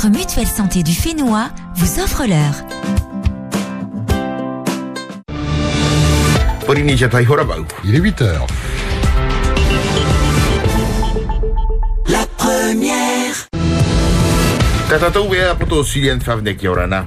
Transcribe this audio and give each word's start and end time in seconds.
votre 0.00 0.18
mutuelle 0.18 0.46
santé 0.46 0.82
du 0.82 0.92
Fénois 0.92 1.50
vous 1.74 2.00
offre 2.00 2.24
l'heure. 2.24 2.54
Il 7.84 7.94
est 7.94 7.98
8 7.98 8.22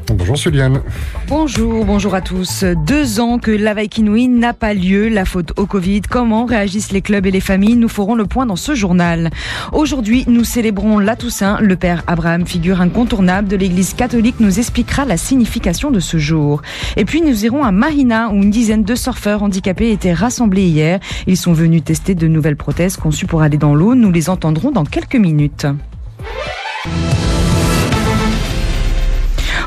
Bonjour 0.08 0.38
Suliane. 0.38 0.80
Bonjour, 1.28 1.84
bonjour 1.84 2.16
à 2.16 2.22
tous. 2.22 2.64
Deux 2.64 3.20
ans 3.20 3.40
que 3.40 3.52
l'Avaïkinouï 3.52 4.30
n'a 4.30 4.54
pas 4.54 4.74
lieu, 4.74 5.10
la 5.10 5.26
faute 5.26 5.52
au 5.60 5.66
Covid. 5.66 6.00
Comment 6.10 6.46
réagissent 6.46 6.94
les 6.94 7.02
clubs 7.02 7.26
et 7.26 7.32
les 7.32 7.42
familles 7.42 7.76
Nous 7.76 7.90
ferons 7.90 8.16
le 8.16 8.24
point 8.24 8.46
dans 8.46 8.56
ce 8.56 8.74
journal. 8.74 9.32
Aujourd'hui, 9.74 10.24
nous 10.28 10.46
célébrons 10.46 10.98
la 10.98 11.18
Toussaint. 11.18 11.60
Le 11.60 11.76
père 11.76 12.04
Abraham, 12.08 12.48
figure 12.48 12.80
incontournable 12.80 13.50
de 13.50 13.58
l'église 13.58 13.96
catholique, 13.96 14.40
nous 14.40 14.60
expliquera 14.60 15.04
la 15.04 15.18
signification 15.18 15.92
de 15.92 16.00
ce 16.00 16.18
jour. 16.18 16.62
Et 16.96 17.04
puis, 17.04 17.22
nous 17.22 17.44
irons 17.44 17.66
à 17.66 17.74
Marina, 17.74 18.30
où 18.30 18.36
une 18.36 18.50
dizaine 18.50 18.84
de 18.84 18.96
surfeurs 18.96 19.44
handicapés 19.44 19.92
étaient 19.92 20.14
rassemblés 20.14 20.68
hier. 20.68 21.02
Ils 21.28 21.36
sont 21.36 21.52
venus 21.52 21.84
tester 21.84 22.16
de 22.16 22.30
nouvelles 22.30 22.56
prothèses 22.56 22.96
conçues 22.96 23.26
pour 23.26 23.42
aller 23.42 23.58
dans 23.58 23.76
l'eau. 23.76 23.94
Nous 23.94 24.10
les 24.10 24.30
entendrons 24.30 24.72
dans 24.72 24.86
quelques 24.86 25.18
minutes. 25.18 25.68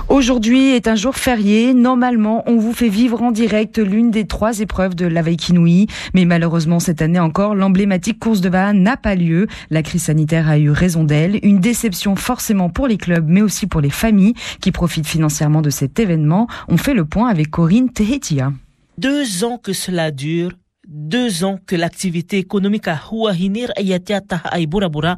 Aujourd'hui 0.08 0.68
est 0.68 0.86
un 0.86 0.94
jour 0.94 1.16
férié. 1.16 1.74
Normalement, 1.74 2.44
on 2.46 2.58
vous 2.58 2.72
fait 2.72 2.88
vivre 2.88 3.22
en 3.22 3.32
direct 3.32 3.78
l'une 3.78 4.12
des 4.12 4.24
trois 4.24 4.60
épreuves 4.60 4.94
de 4.94 5.04
la 5.04 5.22
Kinouï. 5.24 5.88
Mais 6.14 6.24
malheureusement, 6.24 6.78
cette 6.78 7.02
année 7.02 7.18
encore, 7.18 7.56
l'emblématique 7.56 8.20
course 8.20 8.40
de 8.40 8.48
Vaha 8.48 8.72
n'a 8.72 8.96
pas 8.96 9.16
lieu. 9.16 9.48
La 9.70 9.82
crise 9.82 10.04
sanitaire 10.04 10.48
a 10.48 10.58
eu 10.58 10.70
raison 10.70 11.02
d'elle. 11.02 11.40
Une 11.42 11.58
déception 11.58 12.14
forcément 12.14 12.70
pour 12.70 12.86
les 12.86 12.98
clubs, 12.98 13.26
mais 13.28 13.42
aussi 13.42 13.66
pour 13.66 13.80
les 13.80 13.90
familles 13.90 14.34
qui 14.60 14.70
profitent 14.70 15.08
financièrement 15.08 15.60
de 15.60 15.70
cet 15.70 15.98
événement. 15.98 16.46
On 16.68 16.76
fait 16.76 16.94
le 16.94 17.04
point 17.04 17.28
avec 17.28 17.50
Corinne 17.50 17.90
Tehetia. 17.90 18.52
Deux 18.98 19.42
ans 19.42 19.58
que 19.58 19.72
cela 19.72 20.12
dure, 20.12 20.52
deux 20.86 21.42
ans 21.42 21.58
que 21.66 21.74
l'activité 21.74 22.38
économique 22.38 22.86
à 22.86 23.00
Huahinir 23.10 23.72
Ayatia 23.76 24.20
Taha 24.20 24.64
Burabura 24.66 25.16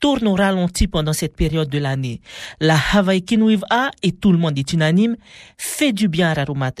tourne 0.00 0.26
au 0.26 0.34
ralenti 0.34 0.86
pendant 0.88 1.12
cette 1.12 1.36
période 1.36 1.68
de 1.68 1.78
l'année. 1.78 2.20
La 2.60 2.76
Hawaii 2.94 3.24
A, 3.70 3.90
et 4.02 4.12
tout 4.12 4.32
le 4.32 4.38
monde 4.38 4.58
est 4.58 4.72
unanime, 4.72 5.16
fait 5.56 5.92
du 5.92 6.08
bien 6.08 6.30
à 6.30 6.34
Rarumat 6.34 6.72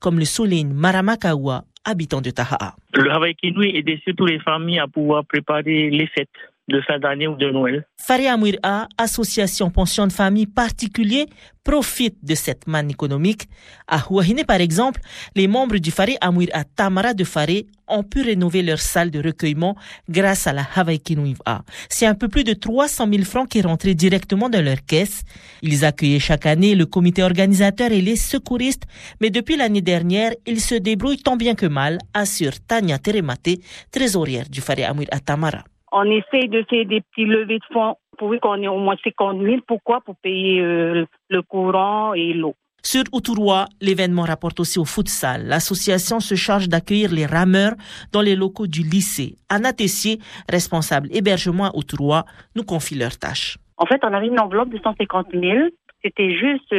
comme 0.00 0.18
le 0.18 0.24
souligne 0.24 0.72
Maramakawa, 0.72 1.64
habitant 1.84 2.20
de 2.20 2.30
Taha'a. 2.30 2.76
Le 2.94 3.10
Hawaii 3.10 3.34
Kinui 3.34 3.76
aide 3.76 3.98
surtout 4.04 4.26
les 4.26 4.40
familles 4.40 4.78
à 4.78 4.86
pouvoir 4.86 5.24
préparer 5.24 5.90
les 5.90 6.06
fêtes 6.06 6.28
de 6.68 6.80
fin 6.80 6.98
d'année 6.98 7.28
ou 7.28 7.36
de 7.36 7.50
Noël. 7.50 7.86
Faria 8.00 8.36
A, 8.62 8.88
association 8.96 9.70
pension 9.70 10.06
de 10.06 10.12
famille 10.12 10.46
particulier, 10.46 11.26
profite 11.62 12.16
de 12.22 12.34
cette 12.34 12.66
manne 12.66 12.90
économique. 12.90 13.48
À 13.86 14.02
Huahine, 14.08 14.44
par 14.46 14.60
exemple, 14.60 15.00
les 15.34 15.46
membres 15.46 15.78
du 15.78 15.90
Fari 15.90 16.16
A 16.20 16.64
Tamara 16.64 17.14
de 17.14 17.24
Fari 17.24 17.66
ont 17.86 18.02
pu 18.02 18.22
rénover 18.22 18.62
leur 18.62 18.78
salle 18.78 19.10
de 19.10 19.22
recueillement 19.22 19.76
grâce 20.08 20.46
à 20.46 20.52
la 20.54 20.66
Hawaii 20.74 21.00
A. 21.44 21.62
C'est 21.88 22.06
un 22.06 22.14
peu 22.14 22.28
plus 22.28 22.44
de 22.44 22.54
300 22.54 23.08
000 23.10 23.24
francs 23.24 23.48
qui 23.48 23.60
rentraient 23.60 23.94
directement 23.94 24.48
dans 24.48 24.64
leur 24.64 24.84
caisse. 24.86 25.22
Ils 25.62 25.84
accueillaient 25.84 26.18
chaque 26.18 26.46
année 26.46 26.74
le 26.74 26.86
comité 26.86 27.22
organisateur 27.22 27.92
et 27.92 28.00
les 28.00 28.16
secouristes, 28.16 28.84
mais 29.20 29.30
depuis 29.30 29.56
l'année 29.56 29.82
dernière, 29.82 30.32
ils 30.46 30.60
se 30.60 30.74
débrouillent 30.74 31.22
tant 31.22 31.36
bien 31.36 31.54
que 31.54 31.66
mal, 31.66 31.98
assure 32.14 32.54
Tania 32.66 32.98
Teremate, 32.98 33.60
trésorière 33.90 34.48
du 34.48 34.60
Fari 34.62 34.84
A 34.84 34.94
Tamara 35.20 35.64
on 35.94 36.04
essaye 36.10 36.48
de 36.48 36.64
faire 36.68 36.84
des 36.86 37.00
petits 37.00 37.24
levées 37.24 37.58
de 37.58 37.64
fonds 37.72 37.94
pour 38.18 38.34
qu'on 38.40 38.60
ait 38.60 38.68
au 38.68 38.78
moins 38.78 38.96
50 39.02 39.40
000. 39.40 39.58
Pourquoi? 39.66 40.00
Pour 40.00 40.16
payer 40.16 40.60
euh, 40.60 41.06
le 41.30 41.42
courant 41.42 42.14
et 42.14 42.32
l'eau. 42.32 42.54
Sur 42.82 43.04
Outurois, 43.12 43.64
l'événement 43.80 44.24
rapporte 44.24 44.60
aussi 44.60 44.78
au 44.78 44.84
futsal. 44.84 45.46
L'association 45.46 46.20
se 46.20 46.34
charge 46.34 46.68
d'accueillir 46.68 47.10
les 47.12 47.24
rameurs 47.24 47.74
dans 48.12 48.20
les 48.20 48.36
locaux 48.36 48.66
du 48.66 48.82
lycée. 48.82 49.36
Anna 49.48 49.72
Tessier, 49.72 50.18
responsable 50.50 51.08
hébergement 51.12 51.66
à 51.66 51.76
Outurois, 51.76 52.24
nous 52.56 52.64
confie 52.64 52.96
leurs 52.96 53.16
tâches. 53.16 53.56
En 53.78 53.86
fait, 53.86 54.00
on 54.02 54.12
avait 54.12 54.26
une 54.26 54.40
enveloppe 54.40 54.70
de 54.70 54.78
150 54.78 55.28
000. 55.32 55.68
C'était 56.02 56.36
juste 56.36 56.74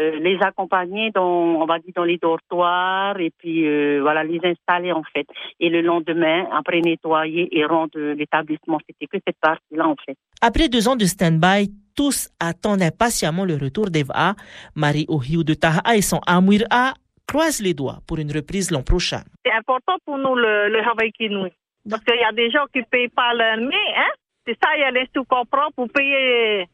euh, 0.00 0.02
euh, 0.02 0.18
les 0.18 0.38
accompagner 0.40 1.10
dans, 1.10 1.22
on 1.22 1.66
va 1.66 1.78
dire, 1.78 1.92
dans 1.94 2.04
les 2.04 2.18
dortoirs 2.18 3.18
et 3.20 3.30
puis 3.38 3.66
euh, 3.66 4.00
voilà, 4.02 4.24
les 4.24 4.40
installer 4.44 4.92
en 4.92 5.02
fait. 5.12 5.26
Et 5.60 5.68
le 5.68 5.80
lendemain, 5.80 6.46
après 6.52 6.80
nettoyer 6.80 7.48
et 7.56 7.64
rendre 7.64 7.98
l'établissement, 7.98 8.78
c'était 8.86 9.06
que 9.06 9.18
cette 9.26 9.38
partie-là 9.40 9.86
en 9.86 9.96
fait. 10.04 10.16
Après 10.40 10.68
deux 10.68 10.88
ans 10.88 10.96
de 10.96 11.04
stand-by, 11.04 11.70
tous 11.96 12.28
attendent 12.40 12.82
impatiemment 12.82 13.44
le 13.44 13.54
retour 13.54 13.90
d'Eva. 13.90 14.34
Marie 14.74 15.06
Ohiu 15.08 15.44
de 15.44 15.54
Taha 15.54 15.96
et 15.96 16.02
son 16.02 16.20
A 16.26 16.94
croisent 17.26 17.62
les 17.62 17.74
doigts 17.74 17.98
pour 18.06 18.18
une 18.18 18.32
reprise 18.32 18.70
l'an 18.70 18.82
prochain. 18.82 19.22
C'est 19.44 19.52
important 19.52 19.96
pour 20.04 20.18
nous 20.18 20.34
le, 20.34 20.68
le 20.68 20.80
Hawaii 20.80 21.12
Kinouï. 21.12 21.50
Parce 21.88 22.02
qu'il 22.04 22.16
y 22.16 22.24
a 22.24 22.32
des 22.32 22.50
gens 22.50 22.64
qui 22.72 22.78
ne 22.78 22.84
payent 22.84 23.08
pas 23.08 23.34
l'armée, 23.34 23.74
hein. 23.96 24.10
C'est 24.46 24.56
ça, 24.60 24.70
il 24.76 24.80
y 24.80 24.84
a 24.84 24.90
les 24.90 25.08
sous-comprends 25.14 25.70
pour 25.76 25.88
payer 25.88 26.66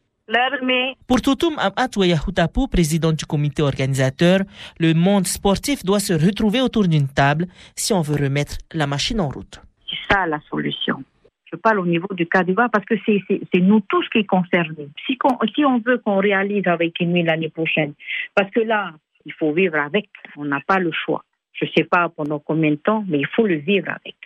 pour 1.06 1.22
Toutoum 1.22 1.56
Amatouya 1.59 2.16
Hutapu, 2.16 2.69
président 2.69 3.12
du 3.12 3.25
comité 3.25 3.62
organisateur, 3.62 4.41
le 4.78 4.93
monde 4.93 5.27
sportif 5.27 5.83
doit 5.84 6.00
se 6.00 6.12
retrouver 6.12 6.61
autour 6.61 6.87
d'une 6.87 7.09
table 7.09 7.47
si 7.75 7.94
on 7.94 8.03
veut 8.03 8.22
remettre 8.25 8.59
la 8.75 8.87
machine 8.87 9.21
en 9.21 9.28
route. 9.28 9.62
C'est 9.89 10.15
ça 10.15 10.27
la 10.27 10.39
solution. 10.50 11.03
Je 11.50 11.56
parle 11.56 11.81
au 11.81 11.87
niveau 11.87 12.09
du 12.15 12.27
cas 12.27 12.44
parce 12.44 12.84
que 12.84 12.94
c'est 13.06 13.61
nous 13.61 13.81
tous 13.89 14.06
qui 14.11 14.19
est 14.19 14.27
concernés. 14.27 14.91
Si, 15.06 15.16
on, 15.25 15.39
si 15.55 15.65
on 15.65 15.78
veut 15.78 15.97
qu'on 15.97 16.19
réalise 16.19 16.66
avec 16.66 17.00
une 17.00 17.25
l'année 17.25 17.49
prochaine, 17.49 17.95
parce 18.34 18.50
que 18.50 18.60
là, 18.60 18.93
il 19.25 19.33
faut 19.33 19.53
vivre 19.53 19.77
avec, 19.77 20.10
on 20.37 20.45
n'a 20.45 20.60
pas 20.60 20.78
le 20.78 20.93
choix. 20.93 21.25
Je 21.55 21.65
ne 21.65 21.71
sais 21.75 21.84
pas 21.84 22.10
pendant 22.10 22.39
combien 22.39 22.72
de 22.72 22.77
temps, 22.77 23.03
mais 23.09 23.21
il 23.21 23.27
faut 23.28 23.47
le 23.47 23.56
vivre 23.56 23.89
avec. 23.89 24.16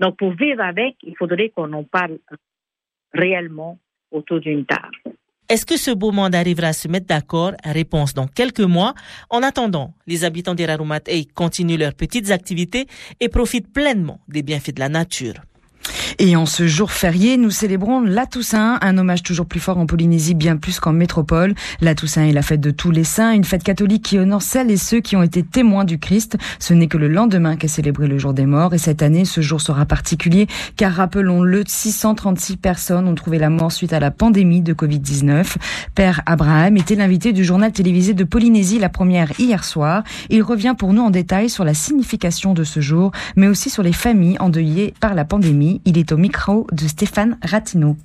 Donc 0.00 0.16
pour 0.16 0.32
vivre 0.32 0.60
avec, 0.60 0.96
il 1.04 1.16
faudrait 1.16 1.50
qu'on 1.50 1.72
en 1.72 1.84
parle 1.84 2.18
réellement 3.14 3.78
autour 4.10 4.40
d'une 4.40 4.66
table. 4.66 4.96
Est-ce 5.48 5.66
que 5.66 5.76
ce 5.76 5.90
beau 5.90 6.12
monde 6.12 6.34
arrivera 6.34 6.68
à 6.68 6.72
se 6.72 6.88
mettre 6.88 7.06
d'accord? 7.06 7.52
Réponse 7.64 8.14
dans 8.14 8.26
quelques 8.26 8.60
mois. 8.60 8.94
En 9.28 9.42
attendant, 9.42 9.92
les 10.06 10.24
habitants 10.24 10.54
des 10.54 10.64
Rarumat 10.64 11.00
continuent 11.34 11.78
leurs 11.78 11.94
petites 11.94 12.30
activités 12.30 12.86
et 13.20 13.28
profitent 13.28 13.72
pleinement 13.72 14.20
des 14.28 14.42
bienfaits 14.42 14.74
de 14.74 14.80
la 14.80 14.88
nature. 14.88 15.34
Et 16.18 16.36
en 16.36 16.46
ce 16.46 16.66
jour 16.66 16.92
férié, 16.92 17.36
nous 17.36 17.50
célébrons 17.50 18.00
la 18.00 18.26
Toussaint, 18.26 18.78
un 18.80 18.98
hommage 18.98 19.22
toujours 19.22 19.46
plus 19.46 19.60
fort 19.60 19.78
en 19.78 19.86
Polynésie, 19.86 20.34
bien 20.34 20.56
plus 20.56 20.78
qu'en 20.78 20.92
métropole. 20.92 21.54
La 21.80 21.94
Toussaint 21.94 22.24
est 22.24 22.32
la 22.32 22.42
fête 22.42 22.60
de 22.60 22.70
tous 22.70 22.90
les 22.90 23.04
saints, 23.04 23.32
une 23.32 23.44
fête 23.44 23.62
catholique 23.62 24.04
qui 24.04 24.18
honore 24.18 24.42
celles 24.42 24.70
et 24.70 24.76
ceux 24.76 25.00
qui 25.00 25.16
ont 25.16 25.22
été 25.22 25.42
témoins 25.42 25.84
du 25.84 25.98
Christ. 25.98 26.36
Ce 26.58 26.74
n'est 26.74 26.86
que 26.86 26.98
le 26.98 27.08
lendemain 27.08 27.56
qu'est 27.56 27.68
célébré 27.68 28.06
le 28.06 28.18
jour 28.18 28.34
des 28.34 28.46
morts. 28.46 28.74
Et 28.74 28.78
cette 28.78 29.02
année, 29.02 29.24
ce 29.24 29.40
jour 29.40 29.60
sera 29.60 29.86
particulier, 29.86 30.46
car 30.76 30.92
rappelons-le, 30.92 31.64
636 31.66 32.56
personnes 32.56 33.08
ont 33.08 33.14
trouvé 33.14 33.38
la 33.38 33.50
mort 33.50 33.72
suite 33.72 33.92
à 33.92 34.00
la 34.00 34.10
pandémie 34.10 34.60
de 34.60 34.74
Covid-19. 34.74 35.56
Père 35.94 36.22
Abraham 36.26 36.76
était 36.76 36.94
l'invité 36.94 37.32
du 37.32 37.44
journal 37.44 37.72
télévisé 37.72 38.14
de 38.14 38.24
Polynésie, 38.24 38.78
la 38.78 38.88
première 38.88 39.38
hier 39.40 39.64
soir. 39.64 40.04
Il 40.30 40.42
revient 40.42 40.74
pour 40.78 40.92
nous 40.92 41.02
en 41.02 41.10
détail 41.10 41.48
sur 41.48 41.64
la 41.64 41.74
signification 41.74 42.54
de 42.54 42.64
ce 42.64 42.80
jour, 42.80 43.12
mais 43.36 43.48
aussi 43.48 43.70
sur 43.70 43.82
les 43.82 43.92
familles 43.92 44.36
endeuillées 44.38 44.94
par 45.00 45.14
la 45.14 45.24
pandémie. 45.24 45.71
Il 45.84 45.98
est 45.98 46.12
au 46.12 46.16
micro 46.16 46.66
de 46.72 46.86
Stéphane 46.86 47.38
Ratino. 47.42 47.96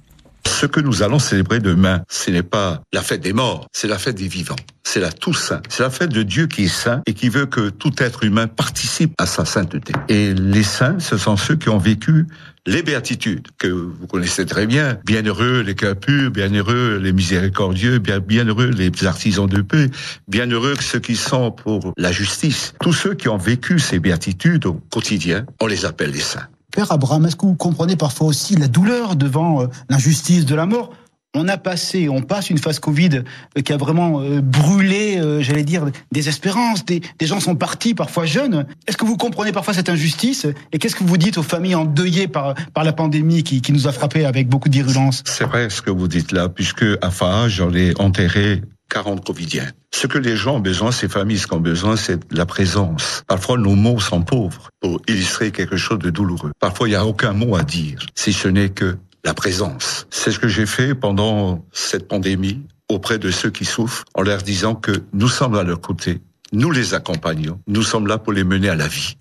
Ce 0.48 0.66
que 0.66 0.80
nous 0.80 1.04
allons 1.04 1.20
célébrer 1.20 1.60
demain, 1.60 2.04
ce 2.10 2.32
n'est 2.32 2.42
pas 2.42 2.82
la 2.94 3.02
fête 3.02 3.22
des 3.22 3.34
morts, 3.34 3.68
c'est 3.74 3.88
la 3.88 3.98
fête 3.98 4.16
des 4.16 4.28
vivants. 4.28 4.56
C'est 4.84 5.02
la 5.02 5.12
Toussaint. 5.12 5.62
C'est 5.68 5.84
la 5.84 5.90
fête 5.90 6.12
de 6.12 6.24
Dieu 6.24 6.48
qui 6.48 6.64
est 6.64 6.68
saint 6.70 7.02
et 7.06 7.14
qui 7.14 7.28
veut 7.28 7.46
que 7.46 7.70
tout 7.70 7.92
être 7.98 8.24
humain 8.24 8.48
participe 8.48 9.14
à 9.18 9.26
sa 9.26 9.44
sainteté. 9.44 9.92
Et 10.08 10.34
les 10.34 10.64
saints, 10.64 10.98
ce 11.00 11.18
sont 11.18 11.36
ceux 11.36 11.58
qui 11.58 11.68
ont 11.68 11.78
vécu 11.78 12.26
les 12.66 12.82
béatitudes, 12.84 13.50
que 13.58 13.68
vous 13.68 14.08
connaissez 14.08 14.46
très 14.46 14.66
bien. 14.66 14.98
Bienheureux 15.06 15.62
les 15.62 15.76
cœurs 15.76 15.98
purs, 15.98 16.32
bienheureux 16.32 17.00
les 17.04 17.12
miséricordieux, 17.12 18.00
bien, 18.00 18.20
bienheureux 18.20 18.70
les 18.70 18.92
artisans 19.06 19.48
de 19.48 19.62
paix, 19.62 19.90
bienheureux 20.28 20.76
ceux 20.80 21.00
qui 21.00 21.18
sont 21.18 21.52
pour 21.52 21.94
la 21.98 22.12
justice. 22.12 22.74
Tous 22.82 22.94
ceux 22.94 23.14
qui 23.14 23.28
ont 23.28 23.38
vécu 23.38 23.80
ces 23.80 24.00
béatitudes 24.00 24.66
au 24.66 24.74
quotidien, 24.90 25.46
on 25.62 25.68
les 25.68 25.86
appelle 25.86 26.12
les 26.12 26.20
saints. 26.20 26.48
Père 26.78 26.92
Abraham, 26.92 27.26
est-ce 27.26 27.36
que 27.36 27.48
vous 27.48 27.56
comprenez 27.56 27.96
parfois 27.96 28.28
aussi 28.28 28.56
la 28.56 28.68
douleur 28.68 29.16
devant 29.16 29.64
euh, 29.64 29.66
l'injustice 29.90 30.46
de 30.46 30.54
la 30.54 30.68
mort? 30.68 30.92
On 31.34 31.48
a 31.48 31.58
passé, 31.58 32.08
on 32.08 32.22
passe 32.22 32.52
une 32.52 32.60
phase 32.60 32.78
Covid 32.78 33.24
euh, 33.58 33.62
qui 33.64 33.74
a 33.74 33.78
vraiment 33.78 34.22
euh, 34.22 34.42
brûlé, 34.42 35.20
j'allais 35.42 35.64
dire, 35.64 35.86
des 36.12 36.30
espérances. 36.30 36.86
Des, 36.86 37.02
gens 37.22 37.40
sont 37.40 37.56
partis, 37.56 37.96
parfois 37.96 38.28
jeunes. 38.28 38.68
Est-ce 38.86 38.96
que 38.96 39.06
vous 39.06 39.18
comprenez 39.18 39.52
parfois 39.52 39.74
cette 39.74 39.90
injustice? 39.90 40.46
Et 40.72 40.78
qu'est-ce 40.78 40.96
que 40.96 41.04
vous 41.04 41.18
dites 41.18 41.40
aux 41.40 41.44
familles 41.44 41.74
endeuillées 41.74 42.28
par, 42.28 42.54
par 42.76 42.84
la 42.84 42.94
pandémie 42.94 43.42
qui, 43.42 43.64
qui 43.64 43.72
nous 43.72 43.88
a 43.88 43.92
frappés 43.92 44.26
avec 44.26 44.48
beaucoup 44.48 44.70
de 44.70 44.76
virulence 44.76 45.24
C'est 45.26 45.46
vrai 45.46 45.72
ce 45.72 45.82
que 45.82 45.90
vous 45.90 46.08
dites 46.08 46.32
là, 46.32 46.48
puisque 46.48 46.86
à 47.02 47.10
Faha, 47.10 47.50
j'en 47.50 47.74
ai 47.74 48.00
enterré 48.00 48.62
40 48.90 49.26
Covidiens. 49.26 49.72
Ce 49.94 50.08
que 50.08 50.18
les 50.18 50.36
gens 50.36 50.58
ont 50.58 50.60
besoin, 50.60 50.92
ces 50.92 51.08
familles, 51.08 51.40
ce 51.40 51.48
qu'ont 51.48 51.60
besoin, 51.60 51.96
c'est 51.96 52.20
la 52.32 52.46
présence. 52.46 53.24
Parfois, 53.28 53.58
nos 53.58 53.76
mots 53.76 54.00
sont 54.00 54.22
pauvres 54.22 54.70
pour 54.80 55.02
illustrer 55.08 55.52
quelque 55.52 55.78
chose 55.78 56.00
de 56.00 56.10
douloureux. 56.10 56.52
Parfois, 56.60 56.88
il 56.88 56.92
n'y 56.92 56.98
a 56.98 57.06
aucun 57.06 57.34
mot 57.34 57.56
à 57.56 57.64
dire, 57.64 58.06
si 58.16 58.34
ce 58.34 58.48
n'est 58.48 58.70
que 58.70 58.98
la 59.24 59.34
présence. 59.34 60.08
C'est 60.10 60.32
ce 60.32 60.40
que 60.40 60.48
j'ai 60.48 60.66
fait 60.66 60.96
pendant 60.96 61.66
cette 61.72 62.08
pandémie. 62.08 62.62
auprès 62.90 63.20
de 63.20 63.32
ceux 63.32 63.50
qui 63.50 63.66
souffrent 63.66 64.06
en 64.14 64.22
leur 64.22 64.42
disant 64.42 64.76
que 64.76 65.04
nous 65.14 65.28
sommes 65.28 65.56
à 65.56 65.64
leur 65.64 65.82
côté, 65.82 66.22
nous 66.54 66.72
les 66.72 66.94
accompagnons, 66.94 67.60
nous 67.68 67.84
sommes 67.84 68.08
là 68.08 68.18
pour 68.18 68.32
les 68.32 68.44
mener 68.44 68.70
à 68.70 68.76
la 68.76 68.88
vie. 68.88 69.18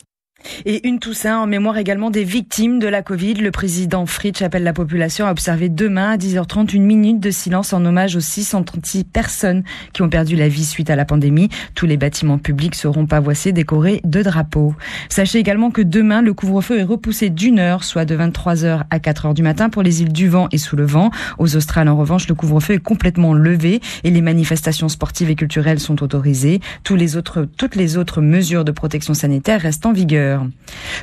Et 0.65 0.87
une 0.87 0.99
Toussaint 0.99 1.39
en 1.39 1.47
mémoire 1.47 1.79
également 1.79 2.11
des 2.11 2.25
victimes 2.25 2.79
de 2.79 2.89
la 2.89 3.03
Covid. 3.03 3.35
Le 3.35 3.51
président 3.51 4.07
Fritsch 4.07 4.43
appelle 4.43 4.63
la 4.63 4.73
population 4.73 5.27
à 5.27 5.31
observer 5.31 5.69
demain 5.69 6.11
à 6.11 6.17
10h30 6.17 6.75
une 6.75 6.85
minute 6.85 7.21
de 7.21 7.31
silence 7.31 7.73
en 7.73 7.85
hommage 7.85 8.17
aux 8.17 8.21
636 8.21 9.05
personnes 9.05 9.63
qui 9.93 10.03
ont 10.03 10.09
perdu 10.09 10.37
la 10.37 10.49
vie 10.49 10.65
suite 10.65 10.91
à 10.91 10.97
la 10.97 11.05
pandémie. 11.05 11.49
Tous 11.75 11.87
les 11.87 11.97
bâtiments 11.97 12.39
publics 12.39 12.75
seront 12.75 13.07
pavoisés, 13.07 13.53
décorés 13.53 14.01
de 14.05 14.23
drapeaux. 14.23 14.75
Sachez 15.09 15.39
également 15.39 15.71
que 15.71 15.83
demain, 15.83 16.23
le 16.23 16.35
couvre-feu 16.35 16.79
est 16.79 16.85
repoussé 16.85 17.31
d'une 17.31 17.59
heure, 17.59 17.85
soit 17.85 18.05
de 18.05 18.17
23h 18.17 18.83
à 18.91 18.99
4h 18.99 19.35
du 19.35 19.43
matin 19.43 19.69
pour 19.69 19.83
les 19.83 20.03
îles 20.03 20.13
du 20.13 20.29
Vent 20.29 20.49
et 20.53 20.59
sous 20.59 20.77
le 20.77 20.85
vent. 20.85 21.11
Aux 21.39 21.57
Australes, 21.57 21.89
en 21.89 21.97
revanche, 21.97 22.29
le 22.29 22.35
couvre-feu 22.35 22.75
est 22.75 22.83
complètement 22.83 23.33
levé 23.33 23.81
et 24.05 24.11
les 24.11 24.23
manifestations 24.23 24.89
sportives 24.89 25.31
et 25.31 25.35
culturelles 25.35 25.81
sont 25.81 26.03
autorisées. 26.03 26.61
Tous 26.85 26.97
les 26.97 27.17
autres, 27.17 27.47
toutes 27.57 27.77
les 27.77 27.97
autres 27.97 28.21
mesures 28.21 28.65
de 28.65 28.73
protection 28.73 29.15
sanitaire 29.15 29.61
restent 29.61 29.87
en 29.87 29.93
vigueur. 29.93 30.36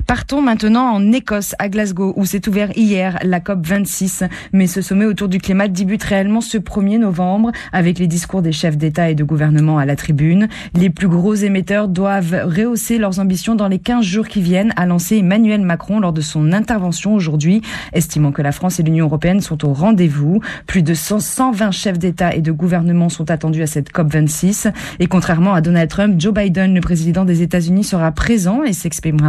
Partons 0.07 0.41
maintenant 0.41 0.91
en 0.91 1.11
Écosse, 1.11 1.55
à 1.59 1.69
Glasgow, 1.69 2.13
où 2.15 2.25
s'est 2.25 2.47
ouvert 2.47 2.75
hier 2.77 3.19
la 3.23 3.39
COP 3.39 3.65
26. 3.65 4.23
Mais 4.51 4.67
ce 4.67 4.81
sommet 4.81 5.05
autour 5.05 5.27
du 5.27 5.39
climat 5.39 5.67
débute 5.67 6.03
réellement 6.03 6.41
ce 6.41 6.57
1er 6.57 6.99
novembre 6.99 7.51
avec 7.71 7.99
les 7.99 8.07
discours 8.07 8.41
des 8.41 8.51
chefs 8.51 8.77
d'État 8.77 9.09
et 9.09 9.15
de 9.15 9.23
gouvernement 9.23 9.77
à 9.77 9.85
la 9.85 9.95
tribune. 9.95 10.47
Les 10.75 10.89
plus 10.89 11.07
gros 11.07 11.35
émetteurs 11.35 11.87
doivent 11.87 12.43
rehausser 12.45 12.97
leurs 12.97 13.19
ambitions 13.19 13.55
dans 13.55 13.67
les 13.67 13.79
15 13.79 14.03
jours 14.03 14.27
qui 14.27 14.41
viennent, 14.41 14.73
a 14.75 14.85
lancé 14.85 15.17
Emmanuel 15.17 15.61
Macron 15.61 15.99
lors 15.99 16.13
de 16.13 16.21
son 16.21 16.51
intervention 16.51 17.13
aujourd'hui, 17.13 17.61
estimant 17.93 18.31
que 18.31 18.41
la 18.41 18.51
France 18.51 18.79
et 18.79 18.83
l'Union 18.83 19.05
européenne 19.05 19.41
sont 19.41 19.65
au 19.65 19.73
rendez-vous. 19.73 20.41
Plus 20.67 20.83
de 20.83 20.93
120 20.93 21.71
chefs 21.71 21.99
d'État 21.99 22.35
et 22.35 22.41
de 22.41 22.51
gouvernement 22.51 23.09
sont 23.09 23.29
attendus 23.31 23.61
à 23.61 23.67
cette 23.67 23.91
COP 23.91 24.11
26. 24.11 24.67
Et 24.99 25.07
contrairement 25.07 25.53
à 25.53 25.61
Donald 25.61 25.89
Trump, 25.89 26.19
Joe 26.19 26.33
Biden, 26.33 26.73
le 26.73 26.81
président 26.81 27.25
des 27.25 27.41
États-Unis, 27.41 27.83
sera 27.83 28.11
présent 28.11 28.63
et 28.63 28.73
s'exprimera 28.73 29.22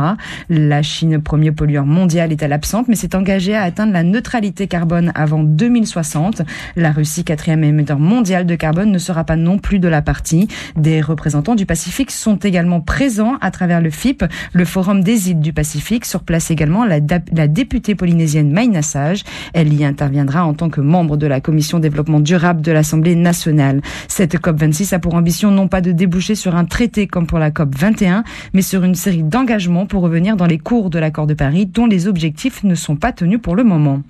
la 0.49 0.83
Chine, 0.83 1.21
premier 1.21 1.53
pollueur 1.53 1.87
mondial, 1.87 2.33
est 2.33 2.43
à 2.43 2.49
l'absente, 2.49 2.89
mais 2.89 2.95
s'est 2.95 3.15
engagée 3.17 3.55
à 3.55 3.63
atteindre 3.63 3.93
la 3.93 4.03
neutralité 4.03 4.67
carbone 4.67 5.13
avant 5.15 5.43
2060. 5.43 6.43
La 6.77 6.93
Russie, 6.93 7.25
quatrième 7.25 7.65
émetteur 7.65 7.99
mondial 7.99 8.47
de 8.47 8.55
carbone, 8.55 8.91
ne 8.91 8.99
sera 8.99 9.25
pas 9.25 9.37
non 9.37 9.59
plus 9.59 9.79
de 9.79 9.89
la 9.89 10.03
partie. 10.03 10.49
Des 10.77 11.01
représentants 11.01 11.55
du 11.55 11.67
Pacifique 11.67 12.11
sont 12.11 12.37
également 12.37 12.81
présents 12.81 13.37
à 13.41 13.51
travers 13.51 13.81
le 13.81 13.91
FIP, 13.91 14.25
le 14.53 14.65
Forum 14.65 15.03
des 15.03 15.31
îles 15.31 15.41
du 15.41 15.53
Pacifique. 15.53 16.05
Sur 16.05 16.23
place 16.23 16.51
également 16.51 16.85
la, 16.85 16.99
la 17.33 17.49
députée 17.49 17.95
polynésienne 17.95 18.51
Maïna 18.53 18.83
Sage. 18.83 19.25
Elle 19.53 19.73
y 19.73 19.85
interviendra 19.85 20.45
en 20.45 20.55
tant 20.55 20.71
que 20.71 20.81
membre 20.81 21.17
de 21.17 21.27
la 21.27 21.41
Commission 21.41 21.79
développement 21.79 22.21
durable 22.21 22.61
de 22.61 22.73
l'Assemblée 22.73 23.15
nationale. 23.15 23.81
Cette 24.09 24.37
COP26 24.37 24.95
a 24.95 24.99
pour 24.99 25.15
ambition 25.15 25.51
non 25.51 25.69
pas 25.69 25.81
de 25.81 25.93
déboucher 25.93 26.35
sur 26.35 26.57
un 26.57 26.65
traité 26.65 27.07
comme 27.07 27.27
pour 27.27 27.39
la 27.39 27.51
COP 27.51 27.75
21, 27.77 28.25
mais 28.53 28.63
sur 28.63 28.85
une 28.85 28.95
série 28.95 29.23
d'engagements 29.23 29.74
pour 29.85 30.03
revenir 30.03 30.37
dans 30.37 30.47
les 30.47 30.59
cours 30.59 30.91
de 30.91 30.99
l'accord 31.01 31.27
de 31.27 31.35
Paris 31.35 31.67
dont 31.67 31.87
les 31.87 32.07
objectifs 32.07 32.63
ne 32.63 32.77
sont 32.77 32.95
pas 32.95 33.13
tenus 33.13 33.41
pour 33.43 33.57
le 33.57 33.65
moment. 33.65 34.03